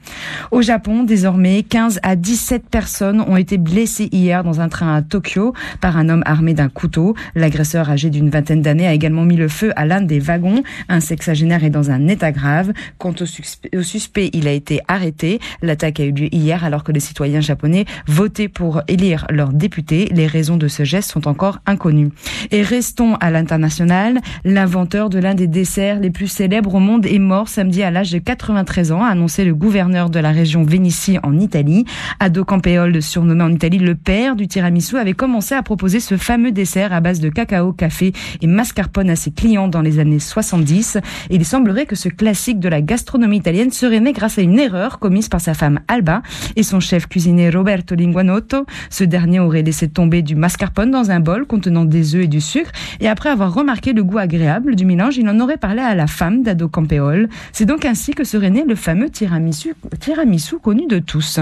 Au 0.51 0.61
Japon, 0.61 1.03
désormais, 1.05 1.63
15 1.63 2.01
à 2.03 2.17
17 2.17 2.69
personnes 2.69 3.23
ont 3.23 3.37
été 3.37 3.57
blessées 3.57 4.09
hier 4.13 4.45
dans 4.45 4.61
un 4.61 4.69
train 4.69 4.95
à 4.95 5.03
Tokyo 5.03 5.55
par 5.81 5.97
un 5.97 6.09
homme 6.11 6.23
armé 6.27 6.53
d'un 6.53 6.69
couteau. 6.69 7.15
L'agresseur 7.35 7.89
âgé 7.89 8.11
d'une 8.11 8.29
vingtaine 8.29 8.61
d'années 8.61 8.87
a 8.87 8.93
également 8.93 9.25
mis 9.25 9.37
le 9.37 9.49
feu 9.49 9.73
à 9.77 9.87
l'un 9.87 10.03
des 10.03 10.19
wagons. 10.19 10.63
Un 10.89 11.01
sexagénaire 11.01 11.65
est 11.65 11.71
dans 11.71 11.91
un 11.91 12.09
état 12.09 12.31
grave. 12.31 12.73
Quant 12.99 13.15
au 13.19 13.27
suspect, 13.27 13.75
au 13.77 13.83
suspect 13.83 14.31
il 14.35 14.47
a 14.47 14.53
été 14.53 14.81
arrêté. 14.87 15.41
L'attaque 15.63 16.01
a 16.01 16.05
eu 16.05 16.13
lieu 16.13 16.35
hier 16.35 16.63
alors 16.65 16.85
que 16.85 16.93
les 16.93 17.01
citoyens 17.01 17.41
japonais 17.41 17.87
votaient 18.07 18.49
pour 18.49 18.83
élire 18.89 19.27
leur 19.31 19.53
député. 19.53 20.09
Les 20.13 20.27
raisons 20.27 20.57
de 20.57 20.69
ce 20.69 20.85
geste 20.85 21.11
sont 21.11 21.27
encore 21.27 21.61
inconnues. 21.67 22.11
Et 22.51 22.63
restons 22.63 23.15
à 23.17 23.31
l'international. 23.31 24.21
L'inventeur 24.45 25.09
de 25.09 25.19
l'un 25.19 25.35
des 25.35 25.47
desserts 25.55 26.01
les 26.01 26.11
plus 26.11 26.27
célèbres 26.27 26.75
au 26.75 26.81
monde 26.81 27.07
est 27.07 27.21
mort 27.21 27.49
samedi 27.49 27.85
à 27.85 27.93
l'âge 27.93 28.11
de 28.11 28.19
93 28.19 28.91
ans, 28.91 29.05
a 29.05 29.09
annoncé 29.09 29.45
le 29.45 29.55
gouverneur 29.55 30.11
de 30.11 30.19
la 30.19 30.33
région 30.33 30.65
Vénitie 30.65 31.19
en 31.23 31.39
Italie. 31.39 31.85
Ado 32.19 32.45
Campeol, 32.45 33.01
surnommé 33.01 33.45
en 33.45 33.53
Italie 33.53 33.79
le 33.79 33.95
père 33.95 34.35
du 34.35 34.49
tiramisu, 34.49 34.99
avait 34.99 35.13
commencé 35.13 35.55
à 35.55 35.63
proposer 35.63 36.01
ce 36.01 36.17
fameux 36.17 36.51
dessert 36.51 36.93
à 36.93 37.01
base 37.01 37.21
de 37.21 37.29
cacao, 37.29 37.73
café 37.73 38.13
et 38.43 38.49
mascarpone 38.49 39.11
à 39.11 39.17
ses 39.17 39.31
clients 39.31 39.69
dans 39.69 39.81
les 39.81 40.01
années 40.01 40.19
70. 40.19 40.99
Et 41.31 41.37
il 41.37 41.45
semblerait 41.45 41.87
que 41.87 41.95
ce 41.95 42.09
classique 42.09 42.59
de 42.59 42.69
la 42.69 42.83
gastronomie 42.83 43.37
italienne 43.37 43.71
serait 43.71 44.01
né 44.01 44.13
grâce 44.13 44.39
à 44.39 44.43
une 44.43 44.59
erreur 44.59 44.99
commise 44.99 45.29
par 45.29 45.41
sa 45.41 45.55
femme 45.55 45.79
Alba 45.87 46.23
et 46.57 46.65
son 46.65 46.81
chef 46.81 47.07
cuisinier 47.07 47.51
Roberto 47.51 47.95
Linguanotto. 47.95 48.67
Ce 48.91 49.05
dernier 49.05 49.39
aurait 49.39 49.63
laissé 49.63 49.89
tomber 49.89 50.23
du 50.23 50.35
mascarpone 50.35 50.91
dans 50.91 51.13
un 51.13 51.21
bol 51.21 51.47
contenant 51.47 51.85
des 51.85 52.17
œufs 52.17 52.25
et 52.25 52.29
du 52.29 52.41
sucre 52.41 52.73
et 52.99 53.07
après 53.07 53.29
avoir 53.29 53.55
remarqué 53.55 53.93
le 53.93 54.03
goût 54.03 54.19
agréable 54.19 54.75
du 54.75 54.85
mélange, 54.85 55.17
il 55.17 55.29
en 55.29 55.39
aurait 55.45 55.57
parlé 55.57 55.81
à 55.81 55.95
la 55.95 56.07
femme 56.07 56.43
d'Ado 56.43 56.69
Campeol. 56.69 57.29
C'est 57.53 57.67
donc 57.67 57.85
ainsi 57.85 58.13
que 58.13 58.25
serait 58.25 58.51
né 58.51 58.65
le 58.67 58.75
fameux 58.75 59.11
tiramisu, 59.11 59.75
tiramisu 60.01 60.59
connu 60.59 60.87
de 60.87 60.99
tous. 60.99 61.39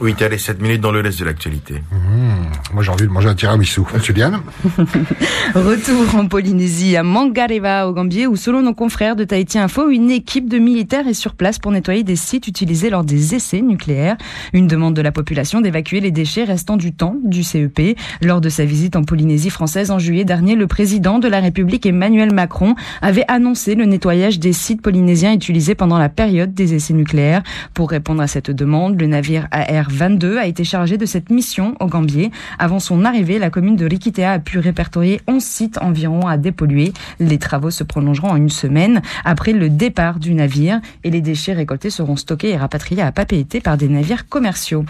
8 0.00 0.20
h 0.20 0.38
7 0.38 0.60
minutes 0.60 0.80
dans 0.80 0.90
le 0.90 1.00
reste 1.00 1.20
de 1.20 1.24
l'actualité. 1.24 1.82
Mmh, 1.92 2.74
moi 2.74 2.82
j'ai 2.82 2.90
envie 2.90 3.04
de 3.04 3.10
manger 3.10 3.28
un 3.28 3.34
tiramisu. 3.34 3.82
Juliane 4.02 4.40
Retour 5.54 6.16
en 6.16 6.26
Polynésie, 6.26 6.96
à 6.96 7.02
Mangareva, 7.02 7.86
au 7.88 7.92
Gambier, 7.92 8.26
où 8.26 8.36
selon 8.36 8.62
nos 8.62 8.74
confrères 8.74 9.14
de 9.14 9.24
Tahiti 9.24 9.58
Info, 9.58 9.90
une 9.90 10.10
équipe 10.10 10.48
de 10.48 10.58
militaires 10.58 11.06
est 11.06 11.14
sur 11.14 11.34
place 11.34 11.58
pour 11.58 11.70
nettoyer 11.70 12.02
des 12.02 12.16
sites 12.16 12.48
utilisés 12.48 12.90
lors 12.90 13.04
des 13.04 13.34
essais 13.34 13.60
nucléaires. 13.60 14.16
Une 14.52 14.66
demande 14.66 14.94
de 14.94 15.02
la 15.02 15.12
population 15.12 15.60
d'évacuer 15.60 16.00
les 16.00 16.10
déchets 16.10 16.44
restant 16.44 16.76
du 16.76 16.92
temps 16.92 17.16
du 17.22 17.44
CEP. 17.44 17.96
Lors 18.20 18.40
de 18.40 18.48
sa 18.48 18.64
visite 18.64 18.96
en 18.96 19.04
Polynésie 19.04 19.50
française 19.50 19.90
en 19.90 19.98
juillet 19.98 20.24
dernier, 20.24 20.56
le 20.56 20.66
président 20.66 21.18
de 21.18 21.28
la 21.28 21.40
République 21.40 21.86
Emmanuel 21.86 22.32
Macron 22.34 22.74
avait 23.00 23.24
annoncé 23.28 23.74
le 23.74 23.84
nettoyage 23.84 24.40
des 24.40 24.52
sites 24.52 24.82
polynésiens 24.82 25.32
utilisés 25.32 25.74
pendant 25.74 25.98
la 25.98 26.08
période 26.08 26.52
des 26.52 26.74
essais 26.74 26.94
nucléaires. 26.94 27.42
Pour 27.74 27.90
répondre 27.90 28.22
à 28.22 28.26
cette 28.26 28.50
demande, 28.50 29.00
le 29.00 29.06
navire 29.06 29.46
AR 29.52 29.83
22 29.90 30.38
a 30.38 30.46
été 30.46 30.64
chargé 30.64 30.96
de 30.96 31.06
cette 31.06 31.30
mission 31.30 31.74
au 31.80 31.86
Gambier. 31.86 32.30
Avant 32.58 32.78
son 32.78 33.04
arrivée, 33.04 33.38
la 33.38 33.50
commune 33.50 33.76
de 33.76 33.86
Rikitea 33.86 34.32
a 34.32 34.38
pu 34.38 34.58
répertorier 34.58 35.20
11 35.26 35.42
sites 35.42 35.78
environ 35.78 36.26
à 36.26 36.36
dépolluer. 36.36 36.92
Les 37.20 37.38
travaux 37.38 37.70
se 37.70 37.84
prolongeront 37.84 38.30
en 38.30 38.36
une 38.36 38.50
semaine 38.50 39.02
après 39.24 39.52
le 39.52 39.68
départ 39.68 40.18
du 40.18 40.34
navire 40.34 40.80
et 41.02 41.10
les 41.10 41.20
déchets 41.20 41.52
récoltés 41.52 41.90
seront 41.90 42.16
stockés 42.16 42.50
et 42.50 42.56
rapatriés 42.56 43.02
à 43.02 43.12
Papeete 43.12 43.62
par 43.62 43.76
des 43.76 43.88
navires 43.88 44.28
commerciaux. 44.28 44.84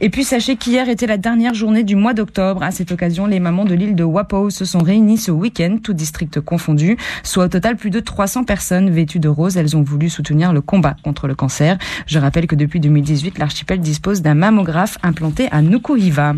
Et 0.00 0.10
puis 0.10 0.24
sachez 0.24 0.56
qu'hier 0.56 0.88
était 0.88 1.06
la 1.06 1.16
dernière 1.16 1.54
journée 1.54 1.84
du 1.84 1.96
mois 1.96 2.14
d'octobre. 2.14 2.62
À 2.62 2.70
cette 2.70 2.92
occasion, 2.92 3.26
les 3.26 3.40
mamans 3.40 3.64
de 3.64 3.74
l'île 3.74 3.94
de 3.94 4.04
Wapo 4.04 4.50
se 4.50 4.64
sont 4.64 4.80
réunies 4.80 5.18
ce 5.18 5.30
week-end, 5.30 5.78
tout 5.82 5.92
district 5.92 6.40
confondu, 6.40 6.96
soit 7.22 7.44
au 7.44 7.48
total 7.48 7.76
plus 7.76 7.90
de 7.90 8.00
300 8.00 8.44
personnes 8.44 8.90
vêtues 8.90 9.20
de 9.20 9.28
rose. 9.28 9.56
Elles 9.56 9.76
ont 9.76 9.82
voulu 9.82 10.08
soutenir 10.08 10.52
le 10.52 10.60
combat 10.60 10.96
contre 11.02 11.26
le 11.26 11.34
cancer. 11.34 11.78
Je 12.06 12.18
rappelle 12.18 12.46
que 12.46 12.56
depuis 12.56 12.80
2018, 12.80 13.38
l'archipel 13.38 13.80
dispose 13.80 14.22
d'un 14.22 14.34
mammographe 14.40 14.96
implanté 15.02 15.48
à 15.52 15.60
Nukuhiva. 15.60 16.34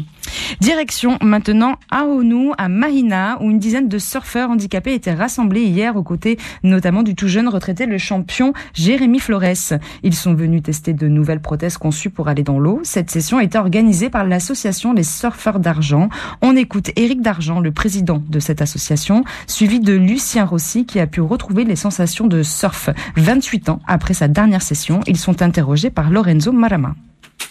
Direction 0.61 1.18
maintenant 1.23 1.76
à 1.90 2.04
Onu, 2.04 2.50
à 2.59 2.68
Mahina, 2.68 3.38
où 3.40 3.50
une 3.50 3.59
dizaine 3.59 3.88
de 3.88 3.99
surfeurs 3.99 4.50
handicapés 4.50 4.94
étaient 4.94 5.14
rassemblés 5.14 5.62
hier 5.62 5.97
aux 5.97 6.02
côtés 6.02 6.38
notamment 6.62 7.02
du 7.02 7.14
tout 7.14 7.28
jeune 7.28 7.49
retraité, 7.49 7.87
le 7.87 7.99
champion 7.99 8.52
Jérémy 8.75 9.18
Flores. 9.18 9.75
Ils 10.02 10.14
sont 10.14 10.35
venus 10.35 10.62
tester 10.62 10.92
de 10.92 11.09
nouvelles 11.09 11.40
prothèses 11.40 11.78
conçues 11.78 12.11
pour 12.11 12.28
aller 12.28 12.42
dans 12.42 12.59
l'eau. 12.59 12.80
Cette 12.82 13.11
session 13.11 13.40
est 13.40 13.56
organisée 13.56 14.11
par 14.11 14.25
l'association 14.25 14.92
Les 14.92 15.04
Surfeurs 15.04 15.61
d'Argent. 15.61 16.09
On 16.40 16.56
écoute 16.56 16.90
Éric 16.97 17.23
D'Argent, 17.23 17.61
le 17.61 17.73
président 17.73 18.23
de 18.28 18.40
cette 18.40 18.62
association, 18.62 19.25
suivi 19.47 19.80
de 19.80 19.94
Lucien 19.94 20.44
Rossi 20.44 20.87
qui 20.87 20.99
a 20.99 21.06
pu 21.06 21.21
retrouver 21.21 21.64
les 21.64 21.76
sensations 21.76 22.26
de 22.26 22.42
surf 22.42 22.90
28 23.16 23.68
ans 23.68 23.80
après 23.87 24.14
sa 24.14 24.28
dernière 24.28 24.62
session. 24.62 25.00
Ils 25.06 25.18
sont 25.18 25.42
interrogés 25.42 25.90
par 25.90 26.11
Lorenzo 26.11 26.52
Marama. 26.52 26.94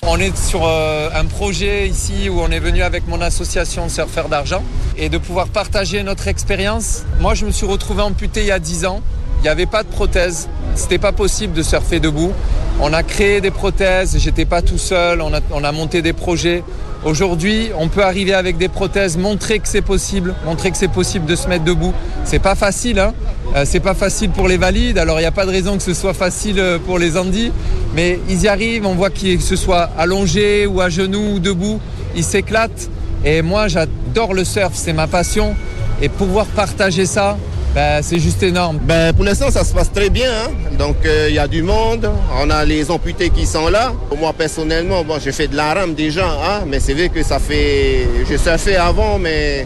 On 0.02 0.18
est 0.18 0.36
sur 0.36 0.62
euh, 0.66 1.10
un 1.14 1.26
projet 1.26 1.88
ici 1.88 2.30
où 2.30 2.40
on 2.42 2.50
est 2.50 2.60
venu 2.60 2.82
avec 2.82 3.08
mon 3.08 3.22
association 3.22 3.88
Surfeurs 3.90 4.30
d'Argent 4.30 4.64
et 4.98 5.10
de 5.10 5.18
pouvoir 5.18 5.48
partager 5.48 6.04
notre 6.04 6.28
expérience. 6.28 7.04
Moi, 7.20 7.34
je 7.34 7.46
me 7.46 7.52
suis 7.52 7.66
retrouvé 7.66 8.02
amputé 8.02 8.42
il 8.42 8.48
y 8.48 8.52
a 8.52 8.60
10 8.60 8.86
ans. 8.86 9.02
Il 9.40 9.44
n'y 9.44 9.50
avait 9.50 9.66
pas 9.66 9.84
de 9.84 9.90
prothèse. 9.90 10.50
C'était 10.76 10.98
pas 10.98 11.12
possible 11.12 11.54
de 11.54 11.64
surfer 11.64 12.00
debout. 12.00 12.34
On 12.80 12.94
a 12.94 13.04
créé 13.04 13.42
des 13.42 13.52
prothèses. 13.52 14.18
J'étais 14.20 14.46
pas 14.46 14.62
tout 14.62 14.78
seul. 14.78 15.22
On 15.22 15.64
a 15.64 15.72
monté 15.72 16.02
des 16.02 16.14
projets. 16.14 16.64
Aujourd'hui, 17.04 17.72
on 17.80 17.88
peut 17.88 18.04
arriver 18.04 18.36
avec 18.36 18.58
des 18.58 18.68
prothèses, 18.68 19.18
montrer 19.18 19.58
que 19.58 19.68
c'est 19.68 19.82
possible, 19.82 20.36
montrer 20.46 20.70
que 20.70 20.78
c'est 20.78 20.88
possible 20.88 21.26
de 21.26 21.36
se 21.36 21.48
mettre 21.48 21.64
debout. 21.64 21.94
C'est 22.26 22.38
pas 22.38 22.54
facile, 22.54 23.00
hein 23.00 23.14
euh, 23.56 23.64
c'est 23.66 23.80
pas 23.80 23.96
facile 23.96 24.30
pour 24.30 24.48
les 24.48 24.58
valides. 24.58 25.00
Alors 25.00 25.18
il 25.18 25.24
n'y 25.24 25.28
a 25.28 25.32
pas 25.32 25.48
de 25.48 25.52
raison 25.52 25.78
que 25.78 25.84
ce 25.84 25.96
soit 25.96 26.14
facile 26.14 26.60
euh, 26.60 26.78
pour 26.78 27.00
les 27.00 27.18
Andis, 27.18 27.52
mais 27.96 28.20
ils 28.30 28.44
y 28.44 28.48
arrivent. 28.48 28.86
On 28.86 28.94
voit 28.94 29.10
qu'ils 29.10 29.42
se 29.42 29.56
soient 29.56 29.90
allongés 29.98 30.68
ou 30.68 30.80
à 30.80 30.90
genoux 30.90 31.36
ou 31.36 31.40
debout, 31.40 31.80
ils 32.16 32.24
s'éclatent. 32.24 32.90
Et 33.26 33.42
moi, 33.42 33.68
j'adore 33.68 34.36
le 34.36 34.44
surf, 34.44 34.74
c'est 34.76 34.94
ma 34.94 35.08
passion. 35.08 35.56
Et 36.04 36.10
pouvoir 36.10 36.46
partager 36.46 37.08
ça, 37.08 37.38
ben, 37.74 38.02
c'est 38.02 38.20
juste 38.20 38.44
énorme. 38.44 38.80
Ben, 38.82 39.14
pour 39.14 39.26
l'instant, 39.26 39.50
ça 39.50 39.64
se 39.64 39.74
passe 39.74 39.92
très 39.92 40.10
bien. 40.10 40.30
Hein. 40.30 40.76
Donc, 40.78 40.98
euh, 41.06 41.28
il 41.30 41.36
y 41.36 41.40
a 41.40 41.48
du 41.48 41.64
monde. 41.64 42.10
On 42.42 42.50
a 42.50 42.66
les 42.66 42.92
amputés 42.92 43.30
qui 43.30 43.46
sont 43.46 43.70
là. 43.70 43.94
Moi, 44.20 44.34
personnellement, 44.34 45.04
bon, 45.04 45.18
j'ai 45.24 45.32
fait 45.32 45.48
de 45.48 45.56
la 45.56 45.74
rame 45.74 45.94
déjà. 45.94 46.28
Hein, 46.28 46.64
mais 46.68 46.80
c'est 46.80 46.94
vrai 46.94 47.10
que 47.10 47.24
ça 47.24 47.40
fait... 47.40 48.08
Je 48.30 48.38
surfais 48.38 48.76
avant, 48.76 49.18
mais 49.18 49.66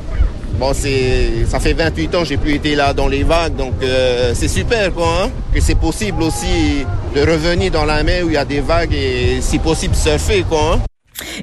Bon, 0.59 0.71
ça 0.73 1.59
fait 1.59 1.73
28 1.73 2.15
ans 2.15 2.19
que 2.21 2.27
j'ai 2.27 2.37
plus 2.37 2.53
été 2.55 2.75
là 2.75 2.93
dans 2.93 3.09
les 3.09 3.23
vagues, 3.23 3.57
donc 3.57 3.73
euh, 3.83 4.31
c'est 4.33 4.47
super, 4.47 4.93
quoi. 4.93 5.23
Hein, 5.23 5.29
que 5.53 5.59
c'est 5.59 5.75
possible 5.75 6.23
aussi 6.23 6.85
de 7.13 7.19
revenir 7.19 7.71
dans 7.71 7.83
la 7.83 8.03
mer 8.03 8.23
où 8.25 8.29
il 8.29 8.35
y 8.35 8.37
a 8.37 8.45
des 8.45 8.61
vagues 8.61 8.93
et 8.93 9.39
si 9.41 9.59
possible 9.59 9.95
surfer. 9.95 10.45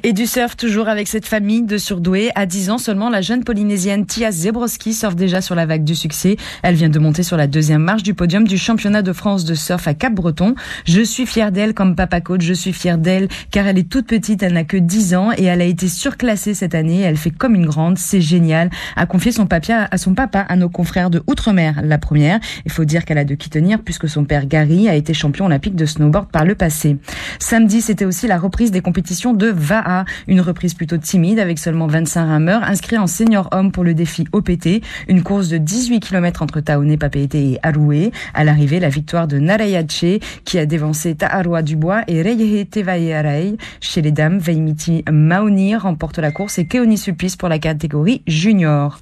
Et 0.03 0.13
du 0.13 0.27
surf 0.27 0.55
toujours 0.55 0.87
avec 0.87 1.07
cette 1.07 1.25
famille 1.25 1.63
de 1.63 1.77
surdoués. 1.77 2.31
À 2.35 2.45
10 2.45 2.69
ans 2.69 2.77
seulement, 2.77 3.09
la 3.09 3.21
jeune 3.21 3.43
polynésienne 3.43 4.05
Tia 4.05 4.31
Zebrowski 4.31 4.93
surfe 4.93 5.15
déjà 5.15 5.41
sur 5.41 5.55
la 5.55 5.65
vague 5.65 5.83
du 5.83 5.95
succès. 5.95 6.37
Elle 6.61 6.75
vient 6.75 6.89
de 6.89 6.99
monter 6.99 7.23
sur 7.23 7.37
la 7.37 7.47
deuxième 7.47 7.81
marche 7.81 8.03
du 8.03 8.13
podium 8.13 8.47
du 8.47 8.57
championnat 8.57 9.01
de 9.01 9.13
France 9.13 9.45
de 9.45 9.55
surf 9.55 9.87
à 9.87 9.93
Cap-Breton. 9.93 10.55
Je 10.85 11.01
suis 11.01 11.25
fière 11.25 11.51
d'elle 11.51 11.73
comme 11.73 11.95
papa 11.95 12.21
coach. 12.21 12.41
Je 12.41 12.53
suis 12.53 12.73
fière 12.73 12.97
d'elle 12.97 13.27
car 13.51 13.67
elle 13.67 13.77
est 13.77 13.89
toute 13.89 14.07
petite. 14.07 14.43
Elle 14.43 14.53
n'a 14.53 14.63
que 14.63 14.77
10 14.77 15.15
ans 15.15 15.31
et 15.37 15.45
elle 15.45 15.61
a 15.61 15.65
été 15.65 15.87
surclassée 15.87 16.53
cette 16.53 16.75
année. 16.75 17.01
Elle 17.01 17.17
fait 17.17 17.31
comme 17.31 17.55
une 17.55 17.65
grande. 17.65 17.97
C'est 17.97 18.21
génial. 18.21 18.69
A 18.95 19.05
confié 19.05 19.31
son 19.31 19.47
papier 19.47 19.75
à 19.89 19.97
son 19.97 20.13
papa, 20.13 20.39
à 20.41 20.55
nos 20.55 20.69
confrères 20.69 21.09
de 21.09 21.23
Outre-mer. 21.27 21.81
La 21.83 21.97
première. 21.97 22.39
Il 22.65 22.71
faut 22.71 22.85
dire 22.85 23.05
qu'elle 23.05 23.17
a 23.17 23.25
de 23.25 23.35
qui 23.35 23.49
tenir 23.49 23.81
puisque 23.81 24.07
son 24.07 24.25
père 24.25 24.45
Gary 24.45 24.87
a 24.89 24.95
été 24.95 25.13
champion 25.13 25.45
olympique 25.45 25.75
de 25.75 25.85
snowboard 25.85 26.29
par 26.29 26.45
le 26.45 26.55
passé. 26.55 26.97
Samedi, 27.39 27.81
c'était 27.81 28.05
aussi 28.05 28.27
la 28.27 28.37
reprise 28.37 28.71
des 28.71 28.81
compétitions 28.81 29.33
de 29.33 29.53
VAA, 29.63 30.05
une 30.27 30.41
reprise 30.41 30.73
plutôt 30.73 30.97
timide 30.97 31.39
avec 31.39 31.57
seulement 31.57 31.87
25 31.87 32.25
rameurs 32.25 32.63
inscrits 32.63 32.97
en 32.97 33.07
senior 33.07 33.49
homme 33.51 33.71
pour 33.71 33.83
le 33.83 33.93
défi 33.93 34.25
OPT, 34.31 34.81
une 35.07 35.23
course 35.23 35.49
de 35.49 35.57
18 35.57 35.99
km 35.99 36.41
entre 36.41 36.59
Taoné, 36.59 36.97
Papeete 36.97 37.35
et 37.35 37.59
Aroué. 37.63 38.11
À 38.33 38.43
l'arrivée, 38.43 38.79
la 38.79 38.89
victoire 38.89 39.27
de 39.27 39.39
Narayache 39.39 40.19
qui 40.45 40.59
a 40.59 40.65
dévancé 40.65 41.15
Ta'arua 41.15 41.61
Dubois 41.61 42.01
et 42.07 42.21
Reyehe 42.21 42.65
Tevaearei. 42.65 43.57
Chez 43.81 44.01
les 44.01 44.11
dames, 44.11 44.37
Veimiti 44.37 45.03
Maoni 45.11 45.75
remporte 45.75 46.19
la 46.19 46.31
course 46.31 46.59
et 46.59 46.65
Keoni 46.65 46.97
Sulpice 46.97 47.35
pour 47.35 47.49
la 47.49 47.59
catégorie 47.59 48.21
junior. 48.27 48.99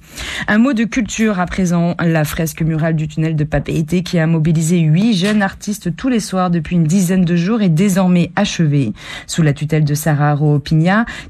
Un 0.48 0.58
mot 0.58 0.72
de 0.72 0.84
culture 0.84 1.40
à 1.40 1.46
présent, 1.46 1.94
la 2.00 2.24
fresque 2.24 2.62
murale 2.62 2.96
du 2.96 3.08
tunnel 3.08 3.36
de 3.36 3.44
Papeete 3.44 4.02
qui 4.02 4.18
a 4.18 4.26
mobilisé 4.26 4.78
huit 4.78 5.14
jeunes 5.14 5.42
artistes 5.42 5.94
tous 5.96 6.08
les 6.08 6.20
soirs 6.20 6.50
depuis 6.50 6.76
une 6.76 6.84
dizaine 6.84 7.24
de 7.24 7.36
jours 7.36 7.62
est 7.62 7.68
désormais 7.68 8.30
achevée. 8.36 8.92
Sous 9.26 9.42
la 9.42 9.52
tutelle 9.52 9.84
de 9.84 9.94
Sarah 9.94 10.34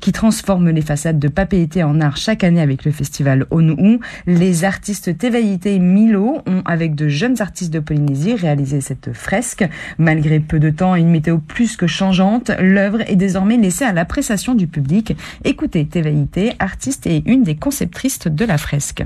Qui 0.01 0.13
transforme 0.13 0.71
les 0.71 0.83
façades 0.83 1.19
de 1.19 1.29
Papeete 1.29 1.79
en 1.79 2.01
art 2.01 2.17
chaque 2.17 2.45
année 2.45 2.61
avec 2.61 2.85
le 2.85 2.93
festival 2.93 3.47
Onu. 3.51 4.01
Les 4.27 4.65
artistes 4.65 5.17
Tevaïté 5.17 5.79
Milo 5.79 6.43
ont, 6.47 6.63
avec 6.65 6.95
de 6.95 7.09
jeunes 7.09 7.41
artistes 7.41 7.73
de 7.73 7.81
Polynésie, 7.81 8.35
réalisé 8.35 8.81
cette 8.81 9.13
fresque. 9.13 9.69
Malgré 9.99 10.41
peu 10.41 10.59
de 10.59 10.71
temps 10.71 10.97
et 10.97 11.01
une 11.01 11.11
météo 11.11 11.39
plus 11.39 11.77
que 11.77 11.87
changeante, 11.87 12.51
l'œuvre 12.61 13.01
est 13.09 13.17
désormais 13.17 13.57
laissée 13.57 13.85
à 13.85 13.93
l'appréciation 13.93 14.55
du 14.55 14.67
public. 14.67 15.17
Écoutez 15.45 15.87
Tevaïté, 15.87 16.53
artiste 16.59 17.07
et 17.07 17.23
une 17.27 17.43
des 17.43 17.57
conceptrices 17.57 18.21
de 18.27 18.45
la 18.45 18.59
fresque. 18.59 19.05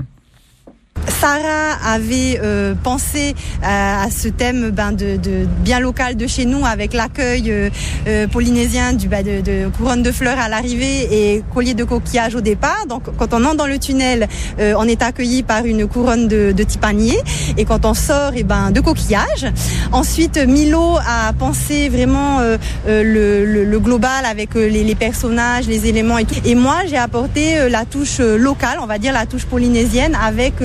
Sarah 1.19 1.77
avait 1.83 2.39
euh, 2.43 2.75
pensé 2.83 3.33
à, 3.63 4.03
à, 4.03 4.11
ce 4.11 4.27
thème 4.27 4.69
ben, 4.71 4.91
de, 4.91 5.17
de, 5.17 5.47
bien 5.61 5.79
local 5.79 6.15
de 6.15 6.27
chez 6.27 6.45
nous 6.45 6.65
avec 6.65 6.93
l'accueil 6.93 7.49
euh, 7.49 7.69
euh, 8.07 8.27
polynésien 8.27 8.93
du 8.93 9.07
ben, 9.07 9.23
de, 9.25 9.41
de, 9.41 9.67
couronne 9.69 10.03
de 10.03 10.11
fleurs 10.11 10.39
à 10.39 10.47
l'arrivée 10.47 11.07
et 11.11 11.43
collier 11.53 11.73
de 11.73 11.83
coquillages 11.83 12.35
au 12.35 12.41
départ. 12.41 12.85
Donc 12.87 13.03
quand 13.17 13.33
on 13.33 13.43
entre 13.45 13.55
dans 13.55 13.67
le 13.67 13.79
tunnel, 13.79 14.27
euh, 14.59 14.73
on 14.77 14.87
est 14.87 15.01
accueilli 15.01 15.43
par 15.43 15.65
une 15.65 15.87
couronne 15.87 16.27
de, 16.27 16.51
de 16.51 16.63
tipanier 16.63 17.17
et 17.57 17.65
quand 17.65 17.85
on 17.85 17.93
sort, 17.93 18.33
et 18.33 18.39
eh 18.39 18.43
ben 18.43 18.71
de 18.71 18.81
coquillages. 18.81 19.47
Ensuite, 19.91 20.37
Milo 20.37 20.97
a 20.97 21.33
pensé 21.33 21.89
vraiment 21.89 22.39
euh, 22.39 22.57
le, 22.85 23.45
le, 23.45 23.63
le, 23.63 23.79
global 23.79 24.25
avec 24.25 24.53
les, 24.55 24.83
les, 24.83 24.95
personnages, 24.95 25.67
les 25.67 25.87
éléments 25.87 26.19
et. 26.19 26.25
Et 26.45 26.55
moi, 26.55 26.77
j'ai 26.87 26.97
apporté 26.97 27.69
la 27.69 27.85
touche 27.85 28.19
locale, 28.19 28.77
on 28.81 28.85
va 28.85 28.99
dire 28.99 29.11
la 29.11 29.25
touche 29.25 29.45
polynésienne 29.45 30.15
avec 30.21 30.55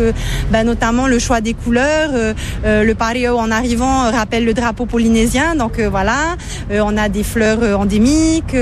bah, 0.51 0.65
notamment 0.65 1.07
le 1.07 1.19
choix 1.19 1.41
des 1.41 1.55
couleurs. 1.55 2.11
Euh, 2.13 2.35
euh, 2.65 2.85
le 2.85 2.95
pario 2.95 3.39
en 3.39 3.51
arrivant 3.51 4.11
rappelle 4.11 4.45
le 4.45 4.55
drapeau 4.55 4.87
polynésien, 4.87 5.55
donc 5.55 5.79
euh, 5.79 5.89
voilà, 5.89 6.37
on 6.71 6.97
a 6.97 7.09
des 7.09 7.23
fleurs 7.23 7.79
endémiques, 7.79 8.57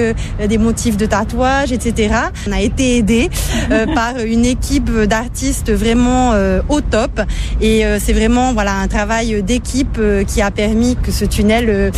des 0.46 0.58
motifs 0.58 0.96
de 0.96 1.06
tatouage, 1.06 1.72
etc. 1.72 2.14
On 2.48 2.52
a 2.52 2.60
été 2.60 2.98
aidé 2.98 3.30
par 3.94 4.18
une 4.18 4.44
équipe 4.44 4.90
d'artistes 4.90 5.72
vraiment 5.72 6.32
au 6.68 6.80
top 6.80 7.20
et 7.60 7.84
c'est 7.98 8.12
vraiment 8.12 8.52
voilà 8.52 8.74
un 8.74 8.88
travail 8.88 9.42
d'équipe 9.42 10.00
qui 10.26 10.42
a 10.42 10.50
permis 10.50 10.96
que 10.96 11.12
ce 11.12 11.24
tunnel 11.24 11.92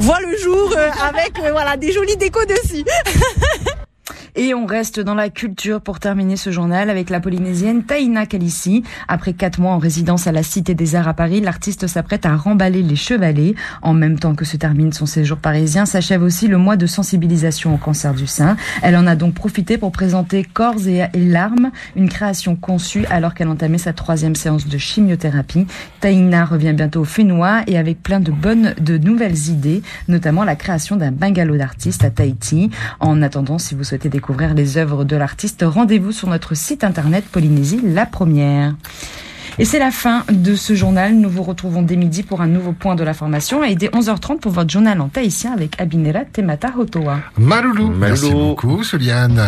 voit 0.00 0.20
le 0.20 0.36
jour 0.38 0.74
avec 1.08 1.38
voilà 1.52 1.76
des 1.76 1.92
jolies 1.92 2.16
décos 2.16 2.46
dessus. 2.46 2.84
Et 4.40 4.54
on 4.54 4.66
reste 4.66 5.00
dans 5.00 5.16
la 5.16 5.30
culture 5.30 5.80
pour 5.80 5.98
terminer 5.98 6.36
ce 6.36 6.52
journal 6.52 6.90
avec 6.90 7.10
la 7.10 7.18
polynésienne 7.18 7.82
Taina 7.82 8.24
Kalissi. 8.24 8.84
Après 9.08 9.32
quatre 9.32 9.58
mois 9.58 9.72
en 9.72 9.78
résidence 9.78 10.28
à 10.28 10.32
la 10.32 10.44
Cité 10.44 10.76
des 10.76 10.94
Arts 10.94 11.08
à 11.08 11.14
Paris, 11.14 11.40
l'artiste 11.40 11.88
s'apprête 11.88 12.24
à 12.24 12.36
remballer 12.36 12.82
les 12.82 12.94
chevalets. 12.94 13.56
En 13.82 13.94
même 13.94 14.16
temps 14.16 14.36
que 14.36 14.44
se 14.44 14.56
termine 14.56 14.92
son 14.92 15.06
séjour 15.06 15.38
parisien, 15.38 15.86
s'achève 15.86 16.22
aussi 16.22 16.46
le 16.46 16.56
mois 16.56 16.76
de 16.76 16.86
sensibilisation 16.86 17.74
au 17.74 17.78
cancer 17.78 18.14
du 18.14 18.28
sein. 18.28 18.56
Elle 18.80 18.96
en 18.96 19.08
a 19.08 19.16
donc 19.16 19.34
profité 19.34 19.76
pour 19.76 19.90
présenter 19.90 20.44
Corps 20.44 20.86
et, 20.86 21.08
larmes, 21.16 21.72
une 21.96 22.08
création 22.08 22.54
conçue 22.54 23.06
alors 23.06 23.34
qu'elle 23.34 23.48
entamait 23.48 23.76
sa 23.76 23.92
troisième 23.92 24.36
séance 24.36 24.68
de 24.68 24.78
chimiothérapie. 24.78 25.66
Taina 25.98 26.44
revient 26.44 26.74
bientôt 26.74 27.00
au 27.00 27.04
Fénois 27.04 27.62
et 27.66 27.76
avec 27.76 28.04
plein 28.04 28.20
de 28.20 28.30
bonnes, 28.30 28.76
de 28.80 28.98
nouvelles 28.98 29.48
idées, 29.48 29.82
notamment 30.06 30.44
la 30.44 30.54
création 30.54 30.94
d'un 30.94 31.10
bungalow 31.10 31.56
d'artistes 31.56 32.04
à 32.04 32.10
Tahiti. 32.10 32.70
En 33.00 33.20
attendant, 33.20 33.58
si 33.58 33.74
vous 33.74 33.82
souhaitez 33.82 34.08
découvrir 34.08 34.27
découvrir 34.28 34.52
les 34.52 34.76
œuvres 34.76 35.04
de 35.04 35.16
l'artiste, 35.16 35.64
rendez-vous 35.66 36.12
sur 36.12 36.28
notre 36.28 36.54
site 36.54 36.84
internet 36.84 37.24
Polynésie 37.24 37.80
La 37.82 38.04
Première. 38.04 38.74
Et 39.58 39.64
c'est 39.64 39.78
la 39.78 39.90
fin 39.90 40.22
de 40.30 40.54
ce 40.54 40.74
journal. 40.74 41.14
Nous 41.14 41.30
vous 41.30 41.42
retrouvons 41.42 41.80
dès 41.80 41.96
midi 41.96 42.22
pour 42.22 42.42
un 42.42 42.46
nouveau 42.46 42.72
point 42.72 42.94
de 42.94 43.02
la 43.02 43.14
formation 43.14 43.64
et 43.64 43.74
dès 43.74 43.86
11h30 43.86 44.40
pour 44.40 44.52
votre 44.52 44.68
journal 44.68 45.00
en 45.00 45.08
tahitien 45.08 45.54
avec 45.54 45.80
Abinera 45.80 46.26
Temata 46.30 46.74
Hotoa. 46.76 47.20
Maloulou. 47.38 47.88
Merci 47.88 48.30
beaucoup, 48.30 48.84
Soliane. 48.84 49.40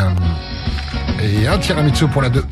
Et 1.23 1.47
un 1.47 1.59
tiramisu 1.59 2.09
pour 2.09 2.23
la 2.23 2.31
2. 2.31 2.43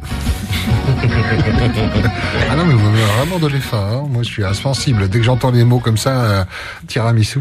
ah 2.50 2.56
non, 2.56 2.66
mais 2.66 2.74
vous 2.74 2.90
m'avez 2.90 3.04
vraiment 3.16 3.38
donné 3.38 3.60
faim. 3.60 3.88
Hein. 3.92 4.06
Moi, 4.08 4.22
je 4.22 4.28
suis 4.28 4.44
insensible. 4.44 5.08
Dès 5.08 5.18
que 5.18 5.24
j'entends 5.24 5.50
des 5.50 5.64
mots 5.64 5.78
comme 5.78 5.96
ça, 5.96 6.10
euh, 6.10 6.44
tiramisu. 6.86 7.40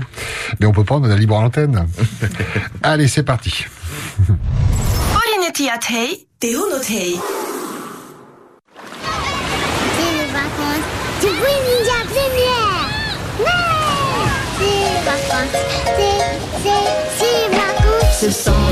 Mais 0.59 0.65
on 0.65 0.71
peut 0.71 0.83
pas, 0.83 0.95
on 0.95 1.03
a 1.03 1.15
libre 1.15 1.35
antenne. 1.35 1.87
Allez, 2.83 3.07
c'est 3.07 3.23
parti. 3.23 3.65